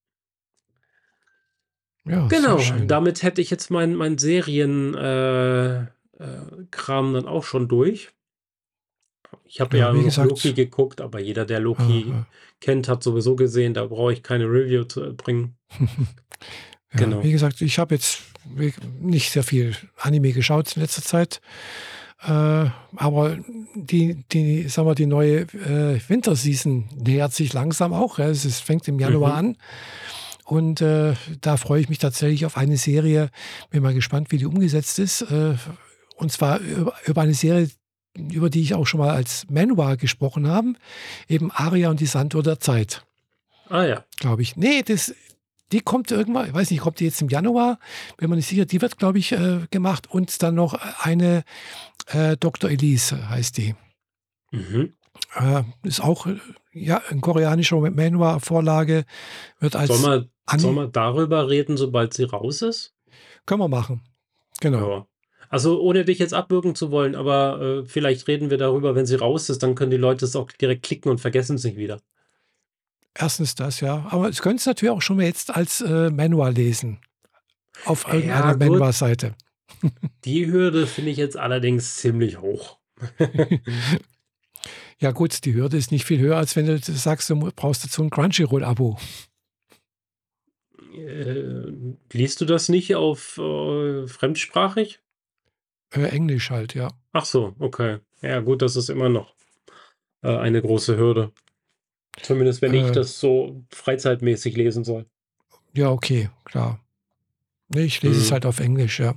Ja, 2.07 2.27
Genau, 2.27 2.61
damit 2.87 3.23
hätte 3.23 3.41
ich 3.41 3.51
jetzt 3.51 3.71
meinen 3.71 3.95
meinen 3.95 4.19
Serien 4.19 4.95
äh, 4.95 5.85
äh, 5.85 5.87
dann 6.71 7.27
auch 7.27 7.45
schon 7.45 7.67
durch. 7.69 8.11
Ich 9.55 9.61
habe 9.61 9.79
Ja, 9.79 9.87
ja 9.87 9.93
noch 9.93 10.17
Loki 10.17 10.35
gesagt 10.35 10.57
geguckt, 10.57 11.01
aber 11.01 11.21
jeder, 11.21 11.45
der 11.45 11.61
Loki 11.61 12.07
Aha. 12.11 12.27
kennt, 12.61 12.89
hat 12.89 13.05
sowieso 13.05 13.37
gesehen, 13.37 13.73
da 13.73 13.87
brauche 13.87 14.13
ich 14.13 14.25
keine 14.25 14.47
Review 14.47 14.85
zu 14.85 15.01
erbringen. 15.03 15.57
Ja, 16.93 17.01
Genau. 17.01 17.25
wie 17.25 17.33
gesagt, 17.33 17.61
ich 17.61 17.81
habe 17.81 17.97
jetzt 17.97 18.21
nicht 19.01 19.33
sehr 19.33 19.43
viel 19.43 19.75
Anime 19.97 20.31
geschaut 20.33 20.77
in 20.77 20.83
letzter 20.83 21.03
Zeit. 21.03 21.41
Äh, 22.23 22.67
aber 22.97 23.37
die 23.75 24.25
die 24.31 24.69
sagen 24.69 24.87
wir, 24.87 24.95
die 24.95 25.07
neue, 25.07 25.41
äh, 25.41 25.99
Winterseason 26.09 26.89
nähert 26.97 27.33
sich 27.33 27.53
langsam 27.53 27.93
auch, 27.93 28.21
ja. 28.21 28.29
Es 28.29 28.45
es 28.45 28.61
fängt 28.61 28.87
im 28.87 29.01
Januar 29.01 29.33
Mhm. 29.33 29.39
an 29.49 29.57
und, 30.45 30.81
äh, 30.83 31.15
da 31.41 31.57
freue 31.57 31.81
ich 31.81 31.89
mich 31.89 31.99
tatsächlich 31.99 32.47
auf 32.47 32.57
eine 32.57 32.77
Serie. 32.77 33.31
Bin 33.71 33.83
mal 33.83 33.93
gespannt, 33.95 34.31
wie 34.31 34.39
die 34.39 34.47
umgesetzt 34.47 35.01
ist. 35.01 35.23
Äh, 35.23 35.55
und 36.17 36.31
zwar 36.31 36.61
über 36.61 36.93
über 37.07 37.23
eine 37.23 37.35
Serie, 37.35 37.69
über 38.17 38.51
die 38.51 38.63
ich 38.63 38.75
auch 38.75 38.87
schon 38.87 39.01
mal 39.01 39.11
als 39.11 39.47
Manhwa 39.51 39.97
gesprochen 39.97 40.47
haben, 40.49 40.77
eben 41.29 41.51
„Aria 41.53 41.91
und 41.91 42.01
die 42.01 42.07
Sanduhr 42.07 42.43
der 42.43 42.61
Zeit“. 42.61 43.05
Ah 43.69 43.85
ja. 43.85 44.05
Glaube 44.19 44.43
ich. 44.43 44.57
Ne, 44.57 44.83
das 44.85 45.15
die 45.73 45.81
kommt 45.81 46.11
irgendwann 46.11 46.47
ich 46.49 46.55
weiß 46.55 46.71
nicht, 46.71 46.81
kommt 46.81 47.01
die 47.01 47.05
jetzt 47.07 47.21
im 47.23 47.29
Januar? 47.29 47.79
Bin 48.19 48.31
mir 48.31 48.37
nicht 48.37 48.47
sicher. 48.49 48.67
Die 48.67 48.81
wird, 48.81 48.99
glaube 48.99 49.19
ich, 49.19 49.33
äh, 49.33 49.67
gemacht 49.71 50.09
und 50.11 50.43
dann 50.43 50.55
noch 50.55 50.75
eine, 51.03 51.43
äh, 52.09 52.37
„Doktor 52.37 52.71
Elise“ 52.71 53.29
heißt 53.29 53.57
die. 53.59 53.75
Mhm. 54.53 54.93
Äh, 55.37 55.63
ist 55.83 56.01
auch, 56.01 56.27
äh, 56.27 56.37
ja, 56.73 57.01
'n 57.11 57.21
koreanischer 57.21 57.79
Manhwa-Vorlage, 57.81 59.05
wird 59.59 59.73
Sollen 59.73 59.83
als 59.91 60.03
wir 60.03 60.29
sollen 60.61 60.75
wir 60.77 60.89
darüber 60.89 61.49
reden, 61.49 61.77
sobald 61.77 62.15
sie 62.15 62.25
raus 62.25 62.63
ist? 62.63 62.93
können 63.47 63.61
wir 63.61 63.69
machen. 63.69 64.03
Genau. 64.61 64.91
Ja. 64.91 65.07
Also, 65.55 65.81
ohne 65.81 66.05
dich 66.05 66.19
jetzt 66.19 66.35
abwürgen 66.35 66.75
zu 66.75 66.91
wollen, 66.91 67.15
aber, 67.15 67.61
äh, 67.85 67.87
vielleicht 67.87 68.27
reden 68.27 68.51
wir 68.51 68.59
darüber, 68.59 68.97
wenn 68.97 69.07
sie 69.07 69.15
raus 69.15 69.49
ist, 69.49 69.63
dann 69.63 69.77
können 69.77 69.93
die 69.93 69.97
Leute 69.97 70.25
es 70.25 70.35
auch 70.35 70.51
direkt 70.51 70.83
klicken 70.83 71.11
und 71.13 71.21
vergessen 71.21 71.55
es 71.55 71.63
nicht 71.63 71.77
wieder. 71.77 72.01
Erstens 73.17 73.55
das, 73.55 73.79
ja. 73.81 74.05
Aber 74.11 74.33
Sie 74.33 74.41
können's 74.43 74.67
natürlich 74.67 74.91
auch 74.93 75.01
schon 75.01 75.17
mal 75.17 75.27
jetzt 75.27 75.55
als, 75.55 75.81
äh, 75.81 76.11
Manhwa 76.11 76.49
lesen 76.49 76.99
auf 77.85 78.05
Ja, 78.09 78.15
irgendeiner 78.15 78.57
gut. 78.57 78.59
Manhwa-Seite. 78.59 79.37
Die 80.25 80.47
Hürde 80.51 80.89
finde 80.89 81.13
ich 81.13 81.19
jetzt 81.19 81.37
allerdings 81.37 81.99
ziemlich 81.99 82.41
hoch. 82.41 82.79
Ja 85.01 85.11
gut, 85.11 85.45
die 85.45 85.55
Hürde 85.55 85.77
ist 85.77 85.91
nicht 85.93 86.05
viel 86.05 86.21
höher, 86.21 86.37
als 86.37 86.55
wenn 86.57 86.67
du 86.67 86.79
sagst, 86.79 87.29
du 87.29 87.37
brauchst 87.55 87.85
dazu 87.85 88.03
'n 88.03 88.11
Crunchyroll-Abo. 88.11 88.97
Äh, 90.95 91.73
liest 92.13 92.41
du 92.41 92.45
das 92.45 92.69
nicht 92.69 92.95
auf, 92.95 93.37
äh, 93.39 94.07
fremdsprachig? 94.07 95.01
Äh, 95.95 96.09
Englisch 96.09 96.51
halt, 96.51 96.75
ja. 96.75 96.89
Ach 97.13 97.25
so, 97.25 97.55
okay. 97.59 97.99
Ja 98.23 98.41
gut, 98.41 98.63
das 98.63 98.77
ist 98.77 98.89
immer 98.89 99.09
noch, 99.09 99.35
äh, 100.23 100.37
eine 100.37 100.61
große 100.63 100.97
Hürde. 100.97 101.33
Zumindest 102.23 102.63
wenn 102.63 102.75
ich 102.75 102.87
Äh 102.89 102.93
das 102.93 103.19
so 103.21 103.65
freizeitmäßig 103.71 104.57
lesen 104.57 104.85
soll. 104.85 105.07
Ja, 105.73 105.91
okay, 105.91 106.31
klar. 106.45 106.81
Ich 107.75 108.03
lese 108.03 108.21
es 108.21 108.29
Mhm. 108.31 108.33
halt 108.35 108.47
auf 108.47 108.61
Englisch, 108.61 109.01
ja. 109.01 109.15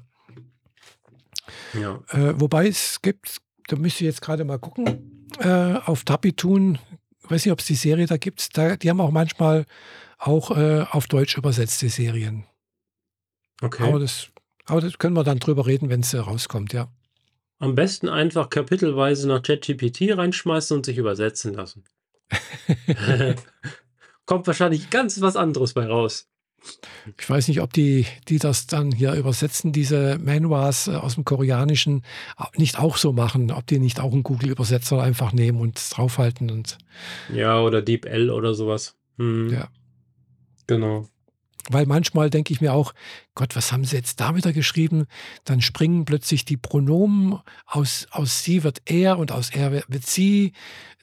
Ja. 1.74 2.02
Äh, 2.10 2.40
wobei 2.40 2.68
es 2.68 3.02
gibt 3.02 3.42
da 3.70 3.76
müsste 3.76 4.06
ich 4.06 4.08
jetzt 4.08 4.22
grade 4.22 4.46
mal 4.46 4.60
gucken, 4.60 5.28
äh, 5.40 5.74
auf 5.86 6.06
Tapitoon, 6.06 6.80
weiß 7.24 7.46
nicht, 7.46 7.52
ob's 7.52 7.66
die 7.66 7.76
Serie 7.76 8.06
da 8.06 8.16
gibt, 8.16 8.58
da 8.58 8.78
die 8.78 8.90
haben 8.90 9.02
auch 9.02 9.12
manchmal 9.12 9.66
auch, 10.18 10.52
äh, 10.56 10.86
auf 10.90 11.08
Deutsch 11.08 11.38
übersetzte 11.38 11.90
Serien. 11.90 12.46
Aber 13.60 13.68
Okay. 13.68 14.00
das 14.00 14.30
aber 14.68 14.82
das 14.82 14.98
können 14.98 15.16
wir 15.16 15.24
dann 15.24 15.40
drüber 15.40 15.66
reden, 15.66 15.90
wenn's, 15.90 16.14
äh, 16.14 16.20
rauskommt, 16.20 16.74
ja. 16.74 16.88
Am 17.60 17.74
besten 17.76 18.08
einfach 18.10 18.50
kapitelweise 18.50 19.28
nach 19.28 19.42
ChatGPT 19.42 20.16
reinschmeißen 20.16 20.78
und 20.78 20.86
sich 20.86 20.98
übersetzen 20.98 21.54
lassen. 21.56 21.84
Kommt 24.26 24.46
wahrscheinlich 24.48 24.90
ganz 24.90 25.20
was 25.22 25.36
anderes 25.36 25.74
bei 25.74 25.86
raus. 25.88 26.28
Ich 27.18 27.30
weiß 27.30 27.48
nicht, 27.48 27.62
ob 27.62 27.72
die 27.72 28.06
die 28.28 28.40
das 28.40 28.68
dann 28.68 28.92
hier 28.92 29.14
übersetzen, 29.14 29.72
diese 29.72 30.18
Manhwas, 30.20 30.88
äh, 30.88 30.92
aus'm 30.92 31.24
Koreanischen, 31.24 32.04
a 32.36 32.50
nicht 32.58 32.80
auch 32.80 32.98
so 32.98 33.14
machen, 33.14 33.52
ob 33.52 33.66
die 33.68 33.80
nicht 33.80 34.00
auch 34.00 34.14
'n 34.14 34.24
Google-Übersetzer 34.24 35.02
einfach 35.02 35.32
nehmen 35.34 35.60
und 35.62 35.80
draufhalten 35.96 36.52
und 36.52 36.78
Ja, 37.34 37.62
oder 37.62 37.82
DeepL 37.82 38.30
oder 38.32 38.54
so 38.54 38.68
was. 38.68 38.96
Mhm. 39.18 39.52
Ja. 39.54 39.70
Genau. 40.68 41.08
Weil 41.70 41.86
manchmal 41.86 42.30
denke 42.30 42.54
ich 42.54 42.62
mir 42.62 42.74
auch: 42.74 42.94
„Gott, 43.36 43.56
was 43.56 43.72
haben 43.72 43.84
sie 43.84 43.96
jetzt 43.96 44.20
da 44.20 44.36
wieder 44.36 44.54
geschrieben?“ 44.54 45.06
Dann 45.44 45.62
springen 45.62 46.06
plötzlich 46.06 46.46
die 46.46 46.58
Pronomen 46.58 47.40
aus 47.66 48.08
aus 48.12 48.44
sie 48.44 48.64
wird 48.64 48.82
er 48.86 49.20
und 49.20 49.32
aus 49.32 49.50
er 49.50 49.72
wi 49.74 49.82
wird 49.88 50.06
sie. 50.06 50.54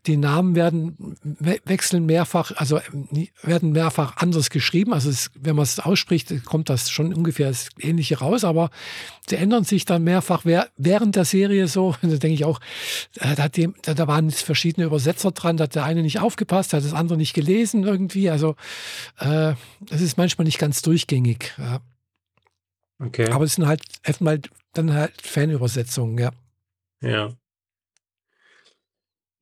Die 0.07 0.17
Namen 0.17 0.55
werden 0.55 1.17
we 1.23 1.61
wechseln 1.65 2.05
mehrfach, 2.05 2.53
also, 2.57 2.79
ähm, 2.93 3.29
werden 3.43 3.73
mehrfach 3.73 4.17
anders 4.19 4.51
geschrieben. 4.51 4.93
Also, 4.93 5.09
es 5.11 5.31
wenn 5.35 5.57
man's 5.57 5.81
ausspricht, 5.81 6.45
kommt 6.45 6.69
das 6.69 6.91
schon 6.91 7.15
ungefähr 7.15 7.49
das 7.49 7.69
Ähnliche 7.79 8.19
raus, 8.19 8.45
aber 8.45 8.71
sie 9.29 9.37
ändern 9.37 9.65
sich 9.65 9.85
dann 9.85 10.05
mehrfach 10.05 10.45
währ 10.45 10.69
während 10.77 11.17
der 11.17 11.25
Serie 11.25 11.69
so. 11.69 11.95
Da 12.03 12.09
denke 12.09 12.35
ich 12.35 12.45
auch, 12.45 12.61
äh, 13.17 13.35
da 13.35 13.49
dem 13.49 13.75
da 13.83 14.07
waren 14.07 14.31
verschiedene 14.31 14.87
Übersetzer 14.87 15.33
dran, 15.33 15.57
da 15.57 15.65
hat 15.65 15.75
der 15.75 15.85
eine 15.85 16.03
nicht 16.03 16.21
aufgepasst, 16.21 16.73
hat 16.73 16.85
das 16.85 16.93
andere 16.95 17.17
nicht 17.17 17.35
gelesen 17.35 17.85
irgendwie. 17.85 18.29
Also, 18.31 18.57
äh, 19.19 19.55
es 19.91 20.01
ist 20.01 20.19
manchmal 20.19 20.45
nicht 20.45 20.59
ganz 20.59 20.83
durchgängig, 20.83 21.55
ja. 21.59 21.81
Okay. 22.99 23.29
Aber 23.31 23.45
es 23.45 23.55
sind 23.55 23.67
halt 23.67 23.83
erstmal 24.03 24.41
dann 24.73 24.93
halt 24.93 25.21
Fanübersetzungen, 25.23 26.19
ja. 26.19 26.31
Ja. 27.03 27.31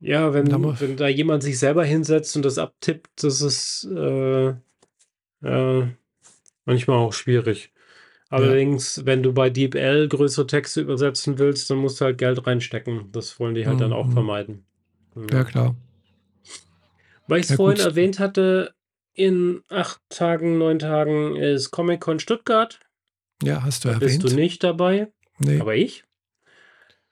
Ja, 0.05 0.33
wenn 0.33 0.51
wenn 0.81 0.97
da 0.97 1.07
jemand 1.07 1.43
sich 1.43 1.57
selber 1.57 1.85
hinsetzt 1.85 2.35
und 2.35 2.43
das 2.43 2.57
abtippt, 2.57 3.23
das 3.23 3.41
ist, 3.41 3.85
äh, 3.95 4.49
äh, 5.43 5.87
manchmal 6.65 6.97
auch 6.97 7.13
schwierig. 7.13 7.71
Ja. 8.29 8.37
Allerdings, 8.39 9.05
wenn 9.05 9.23
du 9.23 9.31
bei 9.31 9.49
DeepL 9.49 10.09
größere 10.09 10.45
Texte 10.45 10.81
übersetzen 10.81 11.39
willst, 11.39 11.69
dann 11.69 11.77
musst 11.77 12.01
du 12.01 12.05
halt 12.05 12.17
Geld 12.17 12.45
reinstecken. 12.45 13.11
Das 13.13 13.39
wollen 13.39 13.55
die 13.55 13.65
halt 13.65 13.79
dann 13.79 13.91
Mhm, 13.91 13.95
auch 13.95 14.07
mhm. 14.07 14.11
vermeiden. 14.11 14.65
Ja, 15.15 15.37
Ja. 15.37 15.43
klar. 15.45 15.75
Weil 17.27 17.39
ich's 17.39 17.49
Ja 17.51 17.55
vorhin 17.55 17.77
gut. 17.77 17.85
erwähnt 17.85 18.19
hatte, 18.19 18.73
in 19.13 19.61
8 19.69 20.01
Tagen, 20.09 20.57
9 20.57 20.79
Tagen 20.79 21.35
ist 21.37 21.71
Comic-Con 21.71 22.19
Stuttgart. 22.19 22.79
Ja, 23.41 23.63
hast 23.63 23.85
du 23.85 23.89
Da 23.89 23.99
bist 23.99 24.21
du 24.23 24.27
erwähnt. 24.27 24.39
nicht 24.41 24.63
dabei, 24.63 25.11
Ne. 25.37 25.61
aber 25.61 25.75
ich. 25.75 26.03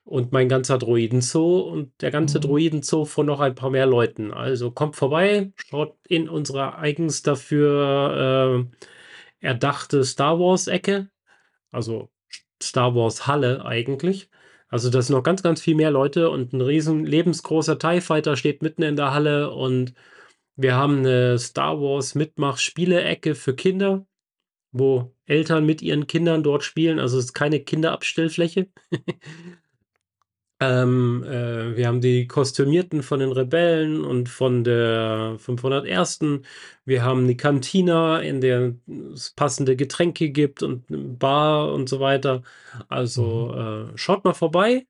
Und 0.07 0.31
mein 0.31 0.49
ganzer 0.49 0.77
Droidenzoo 0.79 1.59
und 1.61 1.91
der 2.01 2.09
ganze 2.11 2.39
Mhm. 2.39 2.41
Droidenzoo 2.43 3.05
von 3.05 3.25
noch 3.27 3.39
ein 3.39 3.53
paar 3.55 3.69
mehr 3.69 3.85
Leuten. 3.85 4.31
Also, 4.31 4.71
kommt 4.71 4.95
vorbei, 4.95 5.51
schaut 5.69 5.95
in 6.07 6.27
unsere 6.27 6.75
eigens 6.77 7.21
dafür, 7.21 8.65
äh, 9.41 9.45
erdachte 9.47 10.03
Star-Wars-Ecke, 10.03 11.09
also 11.71 12.09
Star-Wars-Halle 12.63 13.65
eigentlich. 13.65 14.29
Also, 14.69 14.89
da 14.91 15.01
sind 15.01 15.15
noch 15.15 15.23
ganz, 15.23 15.43
ganz 15.43 15.61
viel 15.61 15.75
mehr 15.75 15.91
Leute 15.91 16.29
und 16.31 16.53
'n 16.53 16.61
riesen 16.61 17.05
lebensgroßer 17.05 17.79
TIE 17.79 18.01
Fighter 18.01 18.37
steht 18.37 18.63
mitten 18.63 18.83
in 18.83 18.95
der 18.97 19.13
Halle 19.13 19.51
und 19.53 19.93
wir 20.57 20.75
haben 20.75 21.01
'ne 21.03 21.39
Star-Wars-Mitmach-Spiele-Ecke 21.39 23.35
für 23.35 23.55
Kinder, 23.55 24.05
wo 24.73 25.13
Eltern 25.25 25.65
mit 25.65 25.81
ihren 25.83 26.07
Kindern 26.07 26.43
dort 26.43 26.63
spielen. 26.63 26.99
Also, 26.99 27.19
es 27.19 27.25
ist 27.27 27.33
keine 27.35 27.61
Kinderabstellfläche. 27.61 28.69
Ähm, 30.61 31.23
äh, 31.23 31.75
wir 31.75 31.87
haben 31.87 32.01
die 32.01 32.27
Kostümierten 32.27 33.01
von 33.01 33.19
den 33.19 33.31
Rebellen 33.31 34.03
und 34.05 34.29
von 34.29 34.63
der 34.63 35.35
501. 35.39 36.43
Wir 36.85 37.03
haben 37.03 37.25
'ne 37.25 37.35
Cantina, 37.35 38.19
in 38.21 38.41
der 38.41 38.75
es 39.11 39.31
passende 39.31 39.75
Getränke 39.75 40.29
gibt 40.29 40.61
und 40.61 40.85
Bar 41.17 41.73
und 41.73 41.89
so 41.89 41.99
weiter. 41.99 42.39
Mhm. 42.39 42.83
Also, 42.89 43.55
äh, 43.55 43.97
schaut 43.97 44.23
mal 44.23 44.33
vorbei 44.35 44.85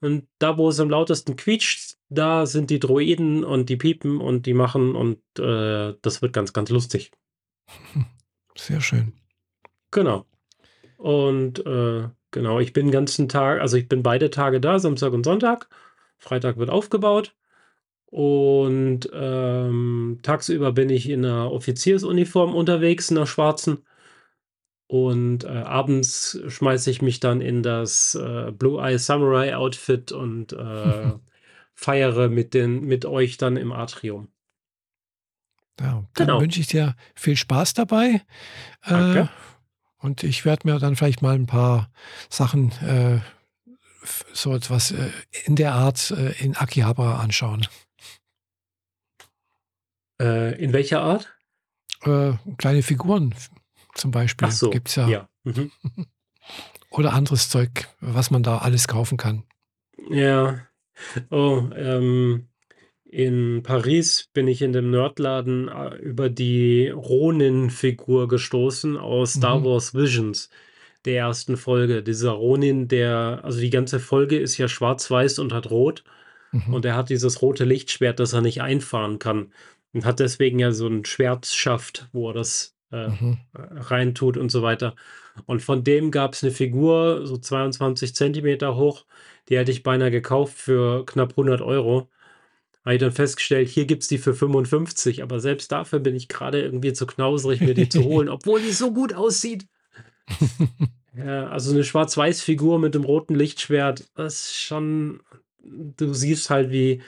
und 0.00 0.28
da, 0.38 0.58
wo 0.58 0.68
es 0.70 0.80
am 0.80 0.90
lautesten 0.90 1.36
quietscht, 1.36 1.96
da 2.10 2.46
sind 2.46 2.70
die 2.70 2.80
Droiden 2.80 3.44
und 3.44 3.68
die 3.70 3.76
piepen 3.76 4.20
und 4.20 4.46
die 4.46 4.54
machen 4.54 4.96
und, 4.96 5.18
äh, 5.38 5.94
das 6.02 6.22
wird 6.22 6.32
ganz, 6.34 6.52
ganz 6.52 6.70
lustig. 6.70 7.12
Sehr 8.56 8.80
schön. 8.82 9.12
Genau. 9.92 10.26
Und, 10.98 11.64
äh, 11.66 12.08
genau, 12.36 12.60
ich 12.60 12.72
bin 12.72 12.88
'n 12.88 12.92
ganzen 12.92 13.28
Tag 13.28 13.60
also, 13.60 13.76
ich 13.78 13.88
bin 13.88 14.02
beide 14.04 14.30
Tage 14.30 14.60
da, 14.60 14.78
Samstag 14.78 15.12
und 15.14 15.24
Sonntag. 15.24 15.68
Freitag 16.18 16.58
wird 16.58 16.70
aufgebaut. 16.70 17.34
Und, 18.10 19.10
ähm, 19.14 20.20
tagsüber 20.22 20.72
bin 20.72 20.90
ich 20.90 21.08
in 21.10 21.22
'ner 21.22 21.52
Offiziersuniform 21.52 22.54
unterwegs, 22.54 23.10
in 23.10 23.16
'ner 23.18 23.26
schwarzen. 23.26 23.84
Und, 24.90 25.42
äh, 25.44 25.48
abends 25.48 26.38
schmeiße 26.46 26.90
ich 26.90 27.02
mich 27.02 27.18
dann 27.18 27.40
in 27.40 27.62
das, 27.64 28.14
äh, 28.14 28.52
Blue 28.52 28.80
Eye 28.80 28.98
Samurai 28.98 29.56
Outfit 29.56 30.12
und, 30.12 30.52
äh, 30.52 30.56
feiere 31.74 32.28
mit 32.28 32.54
den 32.54 32.82
mit 32.84 33.04
euch 33.04 33.36
dann 33.36 33.56
im 33.56 33.72
Atrium. 33.72 34.28
Ja, 35.80 36.04
dann 36.14 36.28
Genau. 36.28 36.40
wünsche 36.40 36.60
ich 36.60 36.68
dir 36.68 36.94
viel 37.14 37.36
Spaß 37.36 37.74
dabei. 37.74 38.22
Äh, 38.84 38.90
Danke. 38.90 39.28
Und 39.98 40.22
ich 40.22 40.44
werde 40.44 40.68
mir 40.68 40.78
dann 40.78 40.96
vielleicht 40.96 41.22
mal 41.22 41.34
'n 41.36 41.46
paar 41.46 41.90
Sachen, 42.30 42.72
äh, 42.82 43.20
so 44.32 44.54
etwas, 44.54 44.92
äh, 44.92 45.10
in 45.44 45.56
der 45.56 45.74
Art, 45.74 46.10
äh, 46.12 46.32
in 46.42 46.56
Akihabara 46.56 47.20
anschauen. 47.20 47.66
Äh, 50.20 50.62
in 50.62 50.72
welcher 50.72 51.02
Art? 51.02 51.36
Äh, 52.02 52.32
kleine 52.58 52.82
Figuren 52.82 53.34
zum 53.94 54.10
Ach 54.10 54.14
Beispiel 54.14 54.50
so, 54.50 54.70
gibt's 54.70 54.94
ja. 54.94 55.08
ja. 55.08 55.28
Mhm. 55.44 55.70
Oder 56.90 57.12
anderes 57.12 57.48
Zeug, 57.50 57.88
was 58.00 58.30
man 58.30 58.42
da 58.42 58.58
alles 58.58 58.88
kaufen 58.88 59.18
kann. 59.18 59.42
Ja. 60.08 60.66
Oh, 61.30 61.68
ähm, 61.74 62.48
in 63.10 63.62
Paris 63.62 64.28
bin 64.34 64.48
ich 64.48 64.62
in 64.62 64.72
dem 64.72 64.90
Nerdladen, 64.90 65.68
äh, 65.68 65.96
über 65.96 66.28
die 66.30 66.88
Ronin-Figur 66.88 68.28
gestoßen 68.28 68.96
aus 68.96 69.34
Star 69.34 69.60
Mhm. 69.60 69.64
Wars 69.64 69.94
Visions, 69.94 70.50
der 71.04 71.14
1. 71.14 71.56
Folge. 71.56 72.02
Dieser 72.02 72.32
Ronin, 72.32 72.88
der 72.88 73.40
also, 73.44 73.60
die 73.60 73.70
ganze 73.70 74.00
Folge 74.00 74.38
ist 74.38 74.58
ja 74.58 74.68
schwarz-weiß 74.68 75.38
und 75.38 75.52
hat 75.52 75.70
rot. 75.70 76.04
Mhm. 76.52 76.74
Und 76.74 76.84
er 76.84 76.96
hat 76.96 77.10
dieses 77.10 77.42
rote 77.42 77.64
Lichtschwert, 77.64 78.20
das 78.20 78.32
er 78.34 78.40
nicht 78.42 78.62
einfahren 78.62 79.18
kann 79.18 79.52
und 79.94 80.04
hat 80.04 80.20
deswegen 80.20 80.58
ja 80.58 80.72
so 80.72 80.86
'n 80.88 81.04
Schwertschaft, 81.04 82.08
wo 82.12 82.30
er 82.30 82.34
das, 82.34 82.74
äh, 82.92 83.08
Mhm. 83.08 83.38
reintut 83.54 84.36
und 84.36 84.50
so 84.52 84.62
weiter. 84.62 84.94
Und 85.46 85.62
von 85.62 85.84
dem 85.84 86.10
gab's 86.10 86.42
'ne 86.42 86.50
Figur, 86.50 87.26
so 87.26 87.36
22 87.38 88.14
Zentimeter 88.14 88.76
hoch, 88.76 89.04
die 89.48 89.58
hätte 89.58 89.70
ich 89.72 89.82
beinahe 89.84 90.10
gekauft 90.10 90.56
für 90.58 91.04
knapp 91.06 91.36
100 91.36 91.60
€. 91.62 92.08
Habe 92.86 92.94
ich 92.94 93.00
dann 93.00 93.12
festgestellt, 93.12 93.68
hier 93.68 93.84
gibt's 93.84 94.08
die 94.08 94.16
für 94.18 94.32
55, 94.34 95.22
aber 95.22 95.40
selbst 95.40 95.70
dafür 95.72 95.98
bin 95.98 96.16
ich 96.16 96.28
gerade 96.28 96.62
irgendwie 96.62 96.94
zu 96.94 97.06
knauserig, 97.06 97.60
mir 97.60 97.74
die 97.74 97.88
zu 97.90 98.02
holen, 98.04 98.30
obwohl 98.30 98.62
die 98.62 98.72
so 98.72 98.92
gut 98.92 99.12
aussieht. 99.12 99.66
Ja, 101.18 101.48
also 101.48 101.72
eine 101.72 101.82
Schwarz-Weiß-Figur 101.82 102.78
mit 102.78 102.94
dem 102.94 103.04
roten 103.04 103.34
Lichtschwert, 103.34 104.04
das 104.14 104.34
ist 104.50 104.56
schon 104.56 105.20
du 105.62 106.12
siehst 106.14 106.50
halt, 106.50 106.70
wie 106.70 107.02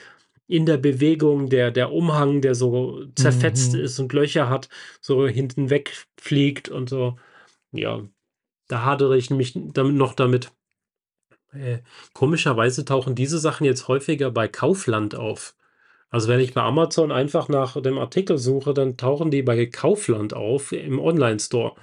in 0.47 0.65
der 0.65 0.77
Bewegung 0.77 1.49
der 1.49 1.71
der 1.71 1.91
Umhang, 1.91 2.41
der 2.41 2.55
so 2.55 3.05
zerfetzt 3.15 3.73
Mhm. 3.73 3.79
ist 3.81 3.99
und 3.99 4.11
Löcher 4.13 4.49
hat, 4.49 4.67
so 4.99 5.27
hinten 5.27 5.69
wegfliegt 5.69 6.69
und 6.69 6.89
so. 6.89 7.17
Ja, 7.71 8.01
da 8.67 8.83
hadere 8.83 9.15
ich 9.17 9.29
mich 9.29 9.53
damit 9.55 9.95
noch 9.95 10.13
damit. 10.13 10.51
Äh, 11.53 11.79
komischerweise 12.13 12.85
tauchen 12.85 13.15
diese 13.15 13.39
Sachen 13.39 13.65
jetzt 13.65 13.87
häufiger 13.87 14.31
bei 14.31 14.47
Kaufland 14.47 15.15
auf. 15.15 15.55
Also, 16.09 16.27
wenn 16.27 16.39
ich 16.39 16.53
bei 16.53 16.61
Amazon 16.61 17.11
einfach 17.11 17.49
nach 17.49 17.79
dem 17.81 17.97
Artikel 17.97 18.37
suche, 18.37 18.73
dann 18.73 18.97
tauchen 18.97 19.29
die 19.31 19.43
bei 19.43 19.65
Kaufland 19.67 20.33
auf 20.33 20.71
im 20.71 20.99
Onlinestore. 20.99 21.75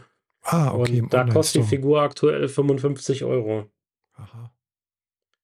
Ah, 0.42 0.72
okay, 0.72 1.00
Und 1.02 1.12
da 1.12 1.24
kostet 1.24 1.62
die. 1.62 1.66
Figur 1.66 2.02
aktuell 2.02 2.48
55 2.48 3.24
Euro. 3.24 3.70
Aha. 4.14 4.52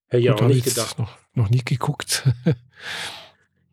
Hätte 0.07 0.23
ich 0.23 0.31
auch 0.31 0.43
nicht 0.43 0.65
gedacht. 0.65 0.99
noch 0.99 1.17
noch 1.35 1.51
nie 1.51 1.63
geguckt. 1.65 2.29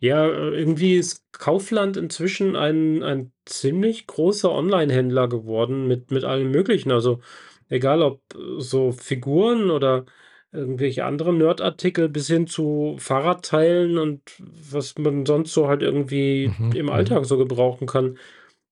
Ja, 0.01 0.25
irgendwie 0.27 0.95
ist 0.95 1.25
Kaufland 1.33 1.97
inzwischen 1.97 2.55
ein 2.55 3.03
ein 3.03 3.33
ziemlich 3.45 4.07
großer 4.07 4.49
Onlinehändler 4.49 5.27
geworden 5.27 5.87
mit 5.87 6.09
mit 6.09 6.23
allem 6.23 6.51
Möglichen. 6.51 6.91
Also, 6.91 7.19
egal 7.67 8.01
ob 8.01 8.21
äh, 8.33 8.61
so 8.61 8.93
Figuren 8.93 9.69
oder 9.71 10.05
irgendwelche 10.51 11.05
anderen 11.05 11.37
Nerdartikel 11.37 12.09
bis 12.09 12.27
hin 12.27 12.47
zu 12.47 12.95
Fahrradteilen 12.99 13.97
und 13.97 14.21
was 14.39 14.97
man 14.97 15.25
sonst 15.25 15.53
so 15.53 15.67
halt 15.67 15.81
irgendwie 15.83 16.53
Mhm, 16.59 16.71
im 16.73 16.85
mhm. 16.87 16.91
Alltag 16.91 17.25
so 17.25 17.37
gebrauchen 17.37 17.87
kann. 17.87 18.17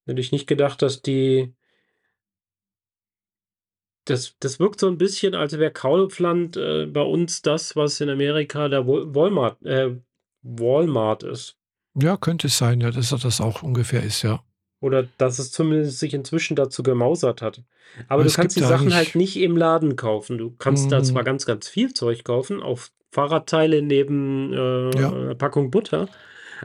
Hätte 0.07 0.21
ich 0.21 0.31
nicht 0.31 0.47
gedacht, 0.47 0.81
dass 0.81 1.01
die 1.01 1.53
das 4.05 4.35
das 4.39 4.59
wirkt 4.59 4.79
so 4.79 4.87
'n 4.87 4.97
bisschen, 4.97 5.35
als 5.35 5.57
wäre 5.57 5.71
Kaufland, 5.71 6.55
äh, 6.57 6.85
bei 6.87 7.01
uns 7.01 7.41
das, 7.41 7.75
was 7.75 7.99
in 8.01 8.09
Amerika 8.09 8.69
der 8.69 8.87
Wal 8.87 9.13
Walmart 9.13 9.61
äh, 9.65 9.95
Walmart 10.43 11.23
ist. 11.23 11.57
Ja, 11.95 12.15
könnte 12.15 12.47
es 12.47 12.57
sein, 12.57 12.79
ja, 12.81 12.91
dass 12.91 13.11
er 13.11 13.17
das 13.17 13.41
auch 13.41 13.61
ungefähr 13.63 14.01
ist, 14.03 14.21
ja. 14.21 14.41
Oder 14.79 15.07
dass 15.17 15.39
es 15.39 15.51
zumindest 15.51 15.99
sich 15.99 16.13
inzwischen 16.13 16.55
dazu 16.55 16.83
gemausert 16.83 17.41
hat. 17.41 17.63
Aber 18.07 18.19
Weil 18.19 18.23
du 18.25 18.27
es 18.29 18.35
kannst 18.35 18.55
gibt 18.57 18.65
die 18.65 18.69
Sachen 18.69 18.93
halt 18.93 19.15
nicht 19.15 19.37
im 19.37 19.57
Laden 19.57 19.95
kaufen. 19.95 20.37
Du 20.37 20.53
kannst 20.59 20.91
da 20.91 21.01
zwar 21.03 21.23
Mhm. 21.23 21.25
ganz, 21.25 21.45
ganz 21.45 21.67
viel 21.67 21.93
Zeug 21.93 22.23
kaufen, 22.23 22.61
auch 22.61 22.79
Fahrradteile 23.11 23.81
neben, 23.81 24.53
äh, 24.53 24.99
Ja. 24.99 25.33
Packung 25.35 25.71
Butter, 25.71 26.07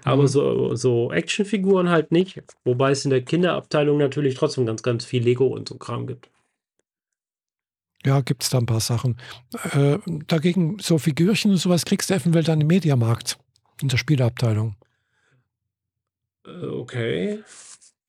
aber 0.05 0.25
Mhm. 0.25 0.29
so 0.29 0.75
so 0.75 1.13
Actionfiguren 1.13 1.89
halt 1.89 2.13
nicht, 2.13 2.43
wobei 2.65 2.91
es 2.91 3.05
in 3.05 3.11
der 3.11 3.23
Kinderabteilung 3.23 3.97
natürlich 3.99 4.35
trotzdem 4.35 4.67
ganz, 4.67 4.83
ganz 4.83 5.05
viel 5.05 5.23
Lego 5.23 5.47
und 5.47 5.69
so 5.69 5.77
Kram 5.77 6.07
gibt. 6.07 6.29
Ja, 8.05 8.21
gibt's 8.21 8.51
da 8.51 8.59
'n 8.59 8.67
paar 8.67 8.81
Sachen. 8.81 9.17
Äh, 9.73 9.99
dagegen 10.27 10.79
so 10.81 10.99
Figürchen 10.99 11.53
und 11.53 11.59
so 11.59 11.71
was 11.71 11.85
kriegst 11.85 12.11
du 12.11 12.15
eventuell 12.15 12.45
dann 12.45 12.61
im 12.61 12.67
Mediamarkt, 12.67 13.39
in 13.81 13.89
der 13.89 13.97
Spieleabteilung. 13.97 14.75
Äh, 16.47 16.67
okay. 16.67 17.43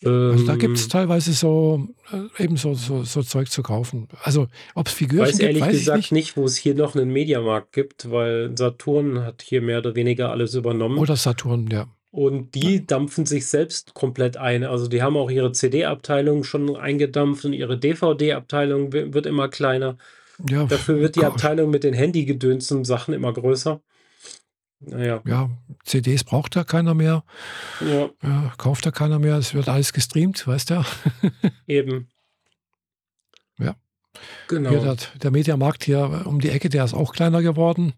Also, 0.05 0.45
da 0.45 0.55
gibt's 0.55 0.83
Ähm 0.83 0.89
teilweise 0.89 1.33
so 1.33 1.87
äh, 2.11 2.43
eben 2.43 2.57
so 2.57 2.73
so 2.73 3.03
so 3.03 3.21
Zeug 3.23 3.49
zu 3.49 3.63
kaufen. 3.63 4.07
Also, 4.23 4.47
ob's 4.75 4.93
Figürchen 4.93 5.25
weiß 5.25 5.37
gibt, 5.37 5.43
ehrlich 5.47 5.61
weiß 5.63 5.73
ich 5.73 5.79
gesagt 5.81 5.97
nicht. 5.97 6.11
nicht, 6.11 6.37
wo 6.37 6.45
es 6.45 6.57
hier 6.57 6.75
noch 6.75 6.95
'nen 6.95 7.09
Mediamarkt 7.09 7.71
gibt, 7.73 8.11
weil 8.11 8.51
Saturn 8.57 9.23
hat 9.25 9.41
hier 9.41 9.61
mehr 9.61 9.79
oder 9.79 9.95
weniger 9.95 10.31
alles 10.31 10.53
übernommen. 10.55 10.97
Oder 10.97 11.15
Saturn, 11.15 11.67
ja. 11.71 11.87
Und 12.11 12.55
Ja. 12.55 12.61
die 12.61 12.85
dampfen 12.85 13.25
sich 13.25 13.47
selbst 13.47 13.93
komplett 13.95 14.37
ein. 14.37 14.63
Also, 14.63 14.87
die 14.87 15.01
haben 15.01 15.17
auch 15.17 15.31
ihre 15.31 15.51
CD-Abteilung 15.51 16.43
schon 16.43 16.75
eingedampft 16.75 17.43
und 17.45 17.53
ihre 17.53 17.77
DVD-Abteilung 17.77 18.93
wi 18.93 19.13
wird 19.13 19.25
immer 19.25 19.47
kleiner. 19.49 19.97
Ja, 20.49 20.65
Dafür 20.65 20.99
wird 20.99 21.15
die 21.15 21.25
Abteilung 21.25 21.69
mit 21.71 21.83
den 21.83 21.93
Handy-Gedönsen 21.93 22.83
Sachen 22.85 23.13
immer 23.13 23.33
größer. 23.33 23.81
Na 24.87 25.21
ja. 25.25 25.49
CDs 25.83 26.23
braucht 26.23 26.55
ja 26.55 26.63
keiner 26.63 26.93
mehr. 26.93 27.23
Ja. 27.81 28.09
Ja, 28.21 28.53
kauft 28.57 28.85
ja 28.85 28.91
keiner 28.91 29.19
mehr. 29.19 29.37
Es 29.37 29.53
wird 29.53 29.69
alles 29.69 29.93
gestreamt, 29.93 30.45
weißt 30.47 30.69
ja. 30.71 30.85
Eben. 31.67 32.09
Ja. 33.57 33.75
Hier 34.49 34.59
Genau. 34.59 34.79
der 34.79 34.95
der 34.95 35.31
Mediamarkt 35.31 35.83
hier 35.83 36.23
um 36.25 36.39
die 36.39 36.49
Ecke, 36.49 36.69
der 36.69 36.85
ist 36.85 36.93
auch 36.93 37.13
kleiner 37.13 37.41
geworden. 37.41 37.93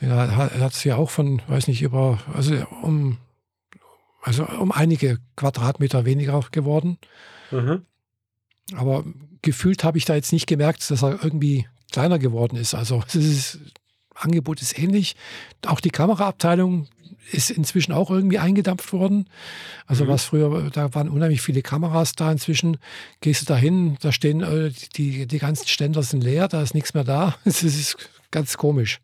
Der 0.00 0.36
ha 0.36 0.50
hat's 0.58 0.84
ja 0.84 0.96
auch 0.96 1.10
von, 1.10 1.42
weiß 1.46 1.68
nicht, 1.68 1.82
über 1.82 2.18
also, 2.32 2.54
um 2.82 3.18
also, 4.24 4.46
um 4.46 4.72
einige 4.72 5.18
Quadratmeter 5.36 6.06
weniger 6.06 6.40
geworden. 6.50 6.96
Mhm. 7.50 7.84
Aber 8.74 9.04
gefühlt 9.42 9.84
habe 9.84 9.98
ich 9.98 10.06
da 10.06 10.14
jetzt 10.14 10.32
nicht 10.32 10.46
gemerkt, 10.46 10.90
dass 10.90 11.02
er 11.02 11.22
irgendwie 11.22 11.66
kleiner 11.92 12.18
geworden 12.18 12.56
ist. 12.56 12.74
Also, 12.74 13.02
es 13.06 13.14
ist 13.14 13.58
Angebot 14.14 14.62
ist 14.62 14.78
ähnlich. 14.78 15.16
Auch 15.66 15.80
die 15.80 15.90
Kameraabteilung 15.90 16.88
ist 17.32 17.50
inzwischen 17.50 17.92
auch 17.92 18.10
irgendwie 18.10 18.38
eingedampft 18.38 18.92
worden. 18.92 19.28
Also, 19.86 20.04
Mhm. 20.04 20.08
was 20.08 20.24
früher 20.24 20.70
da 20.70 20.94
waren 20.94 21.08
unheimlich 21.08 21.40
viele 21.42 21.62
Kameras 21.62 22.12
da. 22.12 22.30
Inzwischen 22.30 22.76
gehst 23.20 23.42
du 23.42 23.46
da 23.46 23.56
hin, 23.56 23.96
da 24.00 24.12
stehen, 24.12 24.42
äh, 24.42 24.70
die 24.96 25.26
die 25.26 25.38
ganzen 25.38 25.66
Ständer 25.66 26.02
sind 26.02 26.22
leer, 26.22 26.48
da 26.48 26.62
ist 26.62 26.74
nix 26.74 26.94
mehr 26.94 27.04
da. 27.04 27.34
Es 27.44 27.62
ist 27.62 27.96
ganz 28.30 28.56
komisch. 28.56 29.00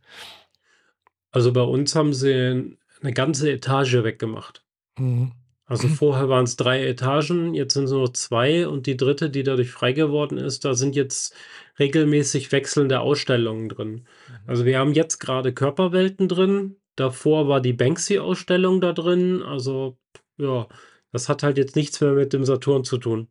Also, 1.33 1.53
bei 1.53 1.63
uns 1.63 1.95
haben 1.95 2.13
sie 2.13 2.77
'ne 3.03 3.13
ganze 3.13 3.51
Etage 3.51 3.95
weggemacht. 4.03 4.63
Mhm. 4.99 5.33
Also, 5.67 5.89
vorher 5.89 6.29
waren's 6.29 6.57
3 6.57 6.85
Etagen, 6.85 7.55
jetzt 7.55 7.75
sind's 7.75 7.93
nur 7.93 8.03
noch 8.03 8.13
2 8.13 8.67
und 8.69 8.87
die 8.87 8.97
3., 8.97 9.29
die 9.29 9.45
dadurch 9.45 9.71
frei 9.71 9.93
geworden 9.93 10.37
ist, 10.39 10.65
da 10.65 10.75
sind 10.75 10.97
jetzt 10.97 11.35
regelmäßig 11.81 12.53
wechselnde 12.53 13.01
Ausstellungen 13.01 13.69
drin. 13.69 13.91
Mhm. 13.93 14.05
Also, 14.47 14.65
wir 14.65 14.79
haben 14.79 14.93
jetzt 14.93 15.19
grade 15.19 15.53
Körperwelten 15.53 16.29
drin. 16.29 16.77
Davor 16.97 17.49
war 17.49 17.61
die 17.61 17.73
Banksy-Ausstellung 17.73 18.81
da 18.81 18.93
drin. 18.93 19.43
Also, 19.43 19.99
ja, 20.37 20.69
das 21.13 21.29
hat 21.29 21.43
halt 21.43 21.59
jetzt 21.59 21.75
nichts 21.77 22.01
mehr 22.01 22.13
mit 22.13 22.33
dem 22.33 22.45
Saturn 22.45 22.85
zu 22.85 22.99
tun. 22.99 23.29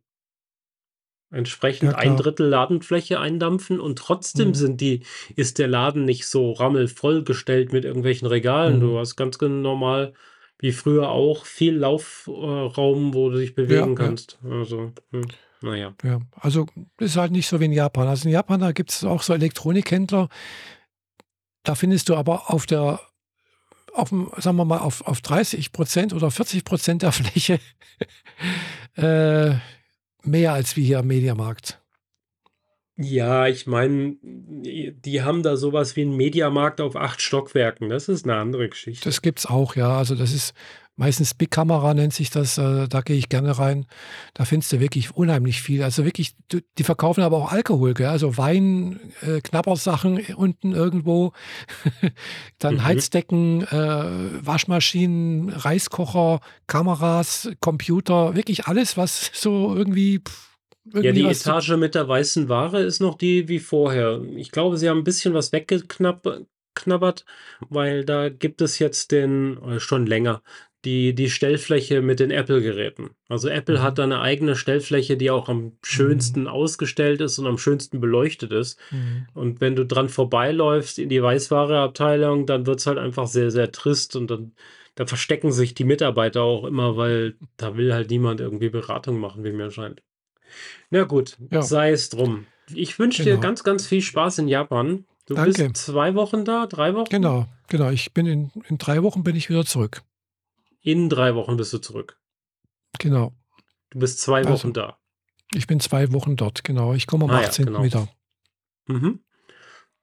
Ja, 1.32 1.38
Entsprechend 1.38 1.94
ein 1.94 2.08
klar. 2.08 2.16
Drittel 2.16 2.46
Ladenfläche 2.48 3.20
eindampfen 3.20 3.80
und 3.80 3.98
trotzdem 3.98 4.48
Mhm. 4.48 4.54
sind 4.54 4.80
die 4.80 5.04
ist 5.36 5.58
der 5.58 5.68
Laden 5.68 6.04
nicht 6.04 6.26
so 6.26 6.52
rammelvoll 6.52 7.22
gestellt 7.22 7.72
mit 7.72 7.84
irgendwelchen 7.84 8.26
Regalen. 8.26 8.76
Mhm. 8.76 8.80
Du 8.80 8.98
hast 8.98 9.16
ganz 9.16 9.40
normal 9.40 10.12
wie 10.58 10.72
früher 10.72 11.08
auch 11.10 11.46
viel 11.46 11.76
Lauf 11.76 12.24
äh, 12.26 12.30
Raum, 12.32 13.14
wo 13.14 13.30
du 13.30 13.38
dich 13.38 13.50
Ja, 13.50 13.54
bewegen 13.54 13.90
ja. 13.90 13.94
kannst. 13.94 14.38
Also, 14.42 14.92
hm, 15.12 15.26
na 15.62 15.76
ja. 15.76 15.94
Also, 16.40 16.66
ist 16.98 17.16
halt 17.16 17.32
nicht 17.32 17.48
so 17.48 17.60
wie 17.60 17.66
in 17.66 17.72
Japan. 17.72 18.08
Also, 18.08 18.28
in 18.28 18.32
Japan, 18.34 18.60
da 18.60 18.72
gibt's 18.72 19.04
auch 19.04 19.22
so 19.22 19.34
Elektronikhändler 19.34 20.28
da 21.66 21.74
findest 21.74 22.08
du 22.08 22.16
aber 22.16 22.50
auf 22.50 22.66
der 22.66 23.00
auf'm 23.94 24.30
sagen 24.40 24.56
wir 24.56 24.64
mal, 24.64 24.78
auf 24.78 25.02
auf 25.06 25.20
30 25.20 25.72
% 25.72 26.14
oder 26.14 26.30
40 26.30 26.64
% 26.64 27.02
der 27.02 27.12
Fläche, 27.12 27.60
äh, 28.96 29.54
mehr 30.24 30.52
als 30.52 30.76
wie 30.76 30.84
hier 30.84 31.00
am 31.00 31.08
Mediamarkt. 31.08 31.80
Ja, 32.96 33.46
ich 33.46 33.66
meine, 33.66 34.16
die 34.22 35.22
haben 35.22 35.42
da 35.42 35.56
so 35.56 35.72
was 35.72 35.96
wie 35.96 36.02
'n 36.02 36.16
Mediamarkt 36.16 36.80
auf 36.80 36.96
8 36.96 37.22
Stockwerken. 37.22 37.88
Das 37.88 38.08
ist 38.08 38.26
'ne 38.26 38.34
andere 38.36 38.68
Geschichte. 38.68 39.08
Das 39.08 39.22
gibt's 39.22 39.46
auch, 39.46 39.74
ja. 39.76 39.96
Also, 39.96 40.14
das 40.14 40.32
ist 40.34 40.54
meistens 41.00 41.34
Big 41.34 41.50
Camera 41.50 41.94
nennt 41.94 42.12
sich 42.12 42.30
das, 42.30 42.58
äh, 42.58 42.86
da 42.86 43.00
gehe 43.00 43.16
ich 43.16 43.28
gerne 43.28 43.58
rein. 43.58 43.86
Da 44.34 44.44
findest 44.44 44.72
du 44.72 44.80
wirklich 44.80 45.16
unheimlich 45.16 45.62
viel. 45.62 45.82
Also, 45.82 46.04
wirklich, 46.04 46.34
die 46.78 46.84
verkaufen 46.84 47.22
aber 47.22 47.38
auch 47.38 47.50
Alkohol, 47.50 47.94
gell? 47.94 48.06
Also, 48.08 48.36
Wein, 48.36 49.00
äh, 49.22 49.40
Knabbersachen 49.40 50.20
unten 50.36 50.72
irgendwo, 50.72 51.32
dann 52.58 52.76
Mhm. 52.76 52.84
Heizdecken, 52.84 53.62
äh, 53.62 54.46
Waschmaschinen, 54.46 55.48
Reiskocher, 55.50 56.40
Kameras, 56.66 57.50
Computer, 57.60 58.36
wirklich 58.36 58.66
alles, 58.66 58.96
was 58.96 59.30
so 59.34 59.74
irgendwie 59.74 60.20
Ja, 60.84 60.92
irgendwie 61.02 61.12
die 61.12 61.28
Etage 61.28 61.70
mit 61.76 61.94
der 61.94 62.08
weißen 62.08 62.48
Ware 62.48 62.80
ist 62.82 63.00
noch 63.00 63.16
die 63.16 63.48
wie 63.48 63.58
vorher. 63.58 64.22
Ich 64.36 64.50
glaube, 64.50 64.76
sie 64.76 64.88
haben 64.88 64.98
'n 65.00 65.04
bisschen 65.04 65.34
was 65.34 65.52
weggeknapp 65.52 66.46
knabbert, 66.74 67.24
weil 67.68 68.04
da 68.04 68.28
gibt 68.28 68.60
es 68.62 68.78
jetzt 68.78 69.10
den 69.12 69.58
äh, 69.62 69.80
schon 69.80 70.06
länger, 70.06 70.42
die 70.84 71.14
die 71.14 71.28
Stellfläche 71.30 72.00
mit 72.02 72.20
den 72.20 72.30
Apple-Geräten. 72.30 73.10
Also, 73.28 73.48
Apple 73.48 73.82
hat 73.82 73.94
Mhm. 73.94 73.96
da 73.96 74.06
'ne 74.06 74.20
eigene 74.20 74.56
Stellfläche, 74.56 75.16
die 75.16 75.30
auch 75.30 75.48
am 75.48 75.58
Mhm. 75.64 75.72
schönsten 75.82 76.46
ausgestellt 76.48 77.20
ist 77.20 77.38
und 77.38 77.46
am 77.46 77.58
schönsten 77.58 78.00
beleuchtet 78.00 78.52
ist. 78.52 78.78
Mhm. 78.90 79.26
Und 79.34 79.60
wenn 79.60 79.76
du 79.76 79.84
dran 79.86 80.08
vorbeiläufst 80.08 80.98
in 80.98 81.08
die 81.08 81.22
Weißware-Abteilung, 81.22 82.46
dann 82.46 82.66
wird's 82.66 82.86
halt 82.86 82.98
einfach 82.98 83.26
sehr, 83.26 83.50
sehr 83.50 83.70
trist 83.72 84.16
und 84.16 84.30
dann 84.30 84.52
da 84.96 85.06
verstecken 85.06 85.52
sich 85.52 85.74
die 85.74 85.84
Mitarbeiter 85.84 86.42
auch 86.42 86.64
immer, 86.64 86.96
weil 86.96 87.36
da 87.56 87.76
will 87.76 87.94
halt 87.94 88.10
niemand 88.10 88.40
irgendwie 88.40 88.68
Beratung 88.70 89.18
machen, 89.20 89.44
wie 89.44 89.52
mir 89.52 89.70
scheint. 89.70 90.02
Na 90.90 91.04
gut, 91.04 91.36
Ja. 91.50 91.62
sei 91.62 91.92
es 91.92 92.08
drum. 92.10 92.46
Ich 92.74 92.98
wünsche 92.98 93.22
dir 93.22 93.30
Genau. 93.30 93.40
ganz, 93.40 93.64
ganz 93.64 93.86
viel 93.86 94.02
Spaß 94.02 94.38
in 94.38 94.48
Japan. 94.48 95.04
Du 95.26 95.34
Danke. 95.36 95.52
bist 95.68 95.76
2 95.76 96.14
Wochen 96.16 96.44
da, 96.44 96.66
3 96.66 96.94
Wochen? 96.94 97.08
Genau, 97.10 97.46
genau. 97.68 97.90
Ich 97.90 98.12
bin 98.12 98.26
in 98.26 98.50
in 98.68 98.78
3 98.78 99.02
Wochen 99.04 99.22
bin 99.22 99.36
ich 99.36 99.48
wieder 99.48 99.64
zurück. 99.64 100.02
In 100.82 101.08
3 101.08 101.34
Wochen 101.34 101.56
bist 101.56 101.72
du 101.72 101.78
zurück. 101.78 102.18
Genau. 102.98 103.32
Du 103.90 103.98
bist 103.98 104.20
2 104.20 104.38
Also 104.38 104.50
Wochen 104.52 104.72
da. 104.72 104.98
Ich 105.54 105.66
bin 105.66 105.80
2 105.80 106.12
Wochen 106.12 106.36
dort, 106.36 106.62
genau. 106.64 106.94
Ich 106.94 107.06
komme 107.06 107.24
am 107.24 107.30
Ah 107.30 107.42
ja, 107.42 107.48
18. 107.48 107.66
genau. 107.66 107.82
wieder. 107.82 108.08
Mhm. 108.86 109.24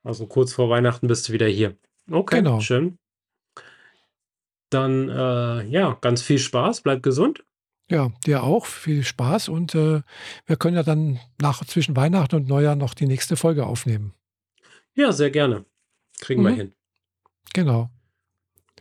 Also 0.03 0.27
kurz 0.27 0.53
vor 0.53 0.69
Weihnachten 0.69 1.07
bist 1.07 1.27
du 1.29 1.33
wieder 1.33 1.47
hier. 1.47 1.77
Okay, 2.09 2.37
Genau. 2.37 2.59
schön. 2.59 2.97
Dann, 4.69 5.09
äh, 5.09 5.63
ja, 5.67 5.97
ganz 6.01 6.21
viel 6.21 6.39
Spaß, 6.39 6.81
bleib 6.81 7.01
gesund. 7.03 7.43
Ja, 7.89 8.11
dir 8.25 8.43
auch 8.43 8.65
viel 8.65 9.03
Spaß 9.05 9.47
und, 9.47 9.73
äh, 9.75 10.01
wir 10.45 10.55
können 10.57 10.75
ja 10.75 10.83
dann 10.83 11.19
nach 11.41 11.63
zwischen 11.63 11.95
Weihnachten 11.95 12.35
und 12.35 12.47
Neujahr 12.47 12.75
noch 12.75 12.93
die 12.93 13.07
nächste 13.07 13.37
Folge 13.37 13.65
aufnehmen. 13.65 14.13
Ja, 14.93 15.13
sehr 15.13 15.31
gerne. 15.31 15.65
Kriegen 16.19 16.43
wir 16.43 16.51
Mhm. 16.51 16.55
hin. 16.55 16.73
Genau. 17.53 17.89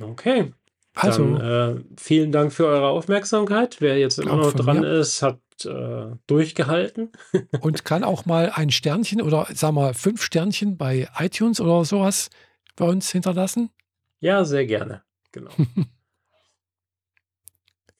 Okay. 0.00 0.52
Also 0.98 1.36
Dann, 1.36 1.78
äh, 1.78 1.84
vielen 1.98 2.32
Dank 2.32 2.52
für 2.52 2.66
eure 2.66 2.88
Aufmerksamkeit. 2.88 3.76
Wer 3.80 3.98
jetzt 3.98 4.18
immer 4.18 4.36
noch 4.36 4.54
dran 4.54 4.80
mir. 4.80 4.92
ist, 4.94 5.20
hat, 5.20 5.38
äh, 5.64 6.06
durchgehalten. 6.26 7.12
und 7.60 7.84
kann 7.84 8.02
auch 8.02 8.24
mal 8.24 8.50
ein 8.54 8.70
Sternchen 8.70 9.20
oder 9.20 9.46
sagen 9.52 9.76
wir 9.76 9.92
5 9.92 10.22
Sternchen 10.22 10.78
bei 10.78 11.08
iTunes 11.18 11.60
oder 11.60 11.84
so 11.84 12.00
was 12.00 12.30
bei 12.76 12.86
uns 12.86 13.10
hinterlassen. 13.10 13.70
Ja, 14.20 14.44
sehr 14.44 14.64
gerne. 14.66 15.02
Genau. 15.32 15.50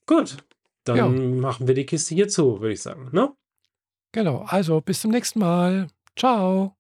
Gut, 0.07 0.39
dann 0.85 0.97
Ja. 0.97 1.09
machen 1.09 1.67
wir 1.67 1.75
die 1.75 1.87
Kiste 1.87 2.15
hier 2.15 2.29
zu, 2.29 2.61
würde 2.61 2.73
ich 2.73 2.83
sagen, 2.83 3.11
ne? 3.13 3.33
Genau, 4.13 4.45
also 4.47 4.81
bis 4.81 5.01
zum 5.01 5.11
nächsten 5.11 5.41
Mal. 5.41 5.89
Tschau. 6.15 6.76